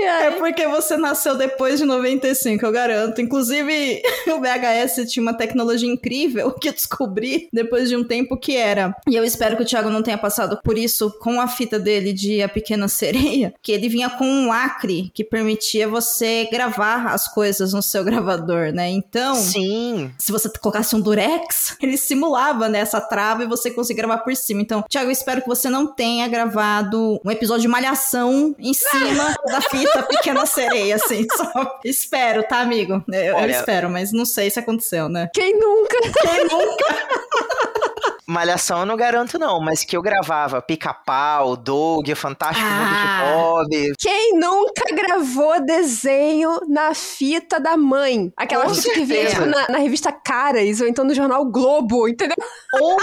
é 0.02 0.30
porque 0.32 0.66
você 0.68 0.96
nasceu 0.96 1.36
depois 1.36 1.80
de 1.80 1.84
95, 1.84 2.64
eu 2.64 2.72
garanto. 2.72 3.20
Inclusive, 3.20 4.02
o 4.28 4.40
VHS 4.40 5.10
tinha 5.10 5.22
uma 5.22 5.34
tecnologia 5.34 5.90
incrível 5.90 6.52
que 6.52 6.68
eu 6.68 6.72
descobri 6.72 7.48
depois 7.52 7.88
de 7.88 7.96
um 7.96 8.04
tempo 8.04 8.36
que 8.36 8.56
era, 8.56 8.94
e 9.08 9.16
eu 9.16 9.24
espero 9.24 9.56
que 9.56 9.62
o 9.62 9.66
Thiago 9.66 9.90
não 9.90 10.02
tenha 10.02 10.18
passado 10.18 10.60
por 10.62 10.78
isso 10.78 11.10
com 11.18 11.40
a 11.40 11.48
fita 11.48 11.78
dele 11.78 12.12
de 12.12 12.42
A 12.42 12.48
Pequena 12.48 12.86
Sereia, 12.86 13.52
que 13.62 13.72
ele 13.72 13.88
vinha 13.88 14.10
com 14.10 14.24
um 14.24 14.48
lacre 14.48 15.10
que 15.14 15.24
permitia 15.24 15.88
você 15.88 16.48
gravar 16.50 17.06
as 17.08 17.26
coisas 17.26 17.72
no 17.72 17.82
seu 17.82 18.04
gravador, 18.04 18.72
né? 18.72 18.88
Então, 18.90 19.34
Sim. 19.34 20.12
se 20.18 20.30
você 20.30 20.51
colocasse 20.60 20.94
um 20.94 21.00
durex, 21.00 21.76
ele 21.82 21.96
simulava 21.96 22.68
né, 22.68 22.80
essa 22.80 23.00
trava 23.00 23.44
e 23.44 23.46
você 23.46 23.70
conseguia 23.70 24.04
gravar 24.04 24.18
por 24.18 24.34
cima. 24.36 24.62
Então, 24.62 24.82
Thiago, 24.88 25.08
eu 25.08 25.12
espero 25.12 25.42
que 25.42 25.48
você 25.48 25.68
não 25.68 25.86
tenha 25.86 26.26
gravado 26.28 27.20
um 27.24 27.30
episódio 27.30 27.62
de 27.62 27.68
malhação 27.68 28.54
em 28.58 28.74
cima 28.74 29.34
da 29.46 29.60
fita 29.60 30.02
Pequena 30.08 30.46
Sereia, 30.46 30.96
assim. 30.96 31.26
Só 31.36 31.80
espero, 31.84 32.42
tá, 32.42 32.60
amigo? 32.60 33.02
Eu, 33.08 33.38
eu 33.38 33.50
espero, 33.50 33.90
mas 33.90 34.12
não 34.12 34.24
sei 34.24 34.50
se 34.50 34.58
aconteceu, 34.58 35.08
né? 35.08 35.28
Quem 35.34 35.58
nunca? 35.58 35.96
Quem 36.00 36.44
nunca? 36.44 37.82
Malhação 38.32 38.80
eu 38.80 38.86
não 38.86 38.96
garanto, 38.96 39.38
não, 39.38 39.60
mas 39.60 39.84
que 39.84 39.96
eu 39.96 40.02
gravava 40.02 40.60
Pica-Pau, 40.62 41.56
Doug, 41.56 42.08
o 42.08 42.16
Fantástico 42.16 42.66
Mundo 42.66 42.82
Ah. 42.82 43.26
de 43.26 43.34
Bob. 43.34 43.92
Quem 43.98 44.38
nunca 44.38 44.84
gravou 44.94 45.64
desenho 45.64 46.60
na 46.68 46.94
fita 46.94 47.60
da 47.60 47.76
mãe? 47.76 48.32
Aquela 48.36 48.64
Com 48.64 48.74
fita 48.74 48.90
que 48.94 49.04
vinha 49.04 49.28
certeza. 49.28 49.42
tipo, 49.44 49.46
na, 49.46 49.68
na 49.68 49.78
revista 49.78 50.10
Caras, 50.12 50.80
ou 50.80 50.86
então 50.88 51.04
no 51.04 51.14
jornal 51.14 51.44
Globo, 51.44 52.08
entendeu? 52.08 52.36
Ou 52.80 52.96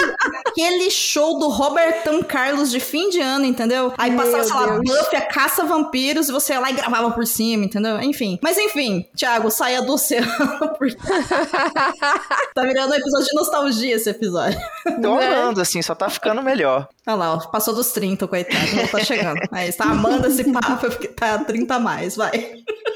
aquele 0.48 0.90
show 0.90 1.38
do 1.40 1.48
Robertão 1.50 2.22
Carlos 2.24 2.72
de 2.72 2.80
fim 2.80 3.10
de 3.10 3.20
ano, 3.22 3.46
entendeu? 3.46 3.94
Aí 3.98 4.12
Meu 4.12 4.20
passava, 4.26 4.44
sei 4.44 4.54
lá. 4.56 4.80
Buffy, 4.80 5.16
a 5.18 5.22
caça 5.22 5.64
vampiros, 5.64 6.30
e 6.30 6.32
você 6.32 6.54
ia 6.54 6.60
lá 6.60 6.70
e 6.70 6.74
gravava 6.74 7.12
por 7.12 7.26
cima, 7.26 7.66
entendeu? 7.66 8.00
Enfim. 8.02 8.40
Mas 8.42 8.58
enfim, 8.58 9.06
Thiago, 9.16 9.52
saia 9.52 9.82
do 9.82 9.94
oceano, 9.94 10.28
porque 10.80 10.96
tá 12.56 12.62
virando 12.64 12.92
um 12.92 12.96
episódio 12.96 13.28
de 13.28 13.36
nostalgia 13.36 13.96
esse 13.96 14.10
episódio. 14.10 14.60
Tô 15.02 15.19
Né? 15.20 15.28
amando, 15.28 15.62
assim, 15.62 15.82
só 15.82 15.94
tá 15.96 16.10
ficando 16.10 16.42
melhor. 16.42 16.88
Olha 17.10 17.18
lá, 17.18 17.34
ó, 17.34 17.40
passou 17.48 17.74
dos 17.74 17.92
30, 17.92 18.28
coitado, 18.28 18.76
não 18.76 18.88
tá 18.88 19.04
chegando. 19.04 19.40
Aí, 19.52 19.68
está 19.70 19.86
amando 19.86 20.28
esse 20.28 20.44
papo, 20.52 20.78
porque 20.90 21.08
tá 21.08 21.40
30 21.40 21.76
a 21.76 21.80
mais, 21.80 22.16
vai. 22.16 22.30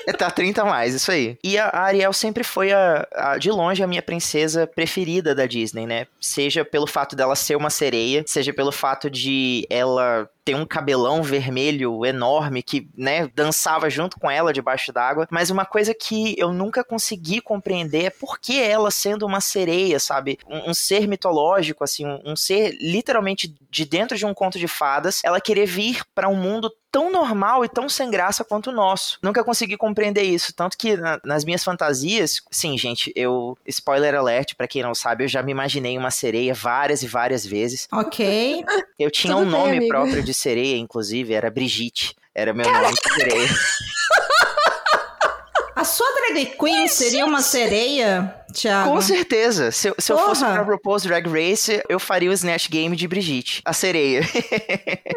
É, 0.05 0.11
Tá 0.13 0.29
30 0.29 0.61
a 0.61 0.65
mais, 0.65 0.93
isso 0.93 1.11
aí. 1.11 1.37
E 1.43 1.57
a 1.57 1.69
Ariel 1.73 2.11
sempre 2.13 2.43
foi, 2.43 2.71
a, 2.73 3.07
a- 3.13 3.37
de 3.37 3.49
longe, 3.49 3.81
a 3.81 3.87
minha 3.87 4.01
princesa 4.01 4.67
preferida 4.67 5.33
da 5.33 5.45
Disney, 5.45 5.85
né? 5.87 6.07
Seja 6.19 6.63
pelo 6.65 6.85
fato 6.85 7.15
dela 7.15 7.35
ser 7.35 7.55
uma 7.55 7.69
sereia, 7.69 8.23
seja 8.27 8.53
pelo 8.53 8.71
fato 8.71 9.09
de 9.09 9.65
ela 9.69 10.29
ter 10.45 10.55
um 10.55 10.65
cabelão 10.65 11.23
vermelho 11.23 12.05
enorme 12.05 12.61
que, 12.61 12.89
né, 12.97 13.29
dançava 13.33 13.89
junto 13.89 14.19
com 14.19 14.29
ela 14.29 14.51
debaixo 14.51 14.91
d'água. 14.91 15.25
Mas 15.31 15.49
uma 15.49 15.65
coisa 15.65 15.93
que 15.93 16.35
eu 16.37 16.51
nunca 16.51 16.83
consegui 16.83 17.39
compreender 17.39 18.05
é 18.07 18.09
por 18.09 18.37
que 18.37 18.61
ela, 18.61 18.91
sendo 18.91 19.25
uma 19.25 19.39
sereia, 19.39 20.01
sabe? 20.01 20.37
Um, 20.45 20.71
um 20.71 20.73
ser 20.73 21.07
mitológico, 21.07 21.81
assim, 21.81 22.05
um, 22.05 22.19
um 22.25 22.35
ser 22.35 22.75
literalmente 22.81 23.55
de 23.71 23.85
dentro 23.85 24.02
de 24.07 24.25
um 24.25 24.33
conto 24.33 24.59
de 24.59 24.67
fadas, 24.67 25.21
ela 25.23 25.39
querer 25.41 25.65
vir 25.65 26.01
pra 26.13 26.27
um 26.27 26.35
mundo 26.35 26.71
tão 26.91 27.11
normal 27.11 27.65
e 27.65 27.69
tão 27.69 27.89
sem 27.89 28.11
graça 28.11 28.43
quanto 28.43 28.69
o 28.69 28.73
nosso. 28.73 29.17
Nunca 29.21 29.43
consegui 29.43 29.75
compreender 29.77 30.21
isso. 30.23 30.53
Tanto 30.53 30.77
que 30.77 30.95
na- 30.95 31.19
nas 31.25 31.43
minhas 31.43 31.63
fantasias, 31.63 32.41
sim, 32.51 32.77
gente, 32.77 33.11
eu. 33.15 33.57
Spoiler 33.67 34.13
alert, 34.15 34.53
pra 34.55 34.67
quem 34.67 34.83
não 34.83 34.93
sabe, 34.93 35.23
eu 35.23 35.27
já 35.27 35.41
me 35.41 35.51
imaginei 35.51 35.97
uma 35.97 36.11
sereia 36.11 36.53
várias 36.53 37.01
e 37.01 37.07
várias 37.07 37.45
vezes. 37.45 37.87
Ok. 37.91 38.63
Eu 38.99 39.09
tinha 39.11 39.33
Tudo 39.33 39.45
um 39.47 39.49
nome 39.49 39.87
próprio 39.87 40.23
de 40.23 40.33
sereia, 40.33 40.77
inclusive, 40.77 41.33
era 41.33 41.49
Brigitte. 41.49 42.15
Era 42.35 42.53
meu 42.53 42.65
nome 42.71 42.93
de 42.93 43.13
sereia. 43.13 43.47
A 45.75 45.83
sua 45.83 46.05
drag 46.13 46.45
queen 46.57 46.87
seria 46.87 47.25
uma 47.25 47.41
sereia, 47.41 48.33
Thiago? 48.53 48.91
Com 48.91 49.01
certeza. 49.01 49.71
Se, 49.71 49.87
eu- 49.89 49.95
se 49.97 50.11
eu 50.11 50.17
fosse 50.19 50.41
pra 50.45 50.61
RuPaul's 50.61 51.03
Drag 51.03 51.27
Race, 51.27 51.81
eu 51.89 51.99
faria 51.99 52.29
o 52.29 52.33
Snatch 52.33 52.69
Game 52.69 52.95
de 52.95 53.07
Brigitte, 53.07 53.61
a 53.65 53.73
sereia. 53.73 54.21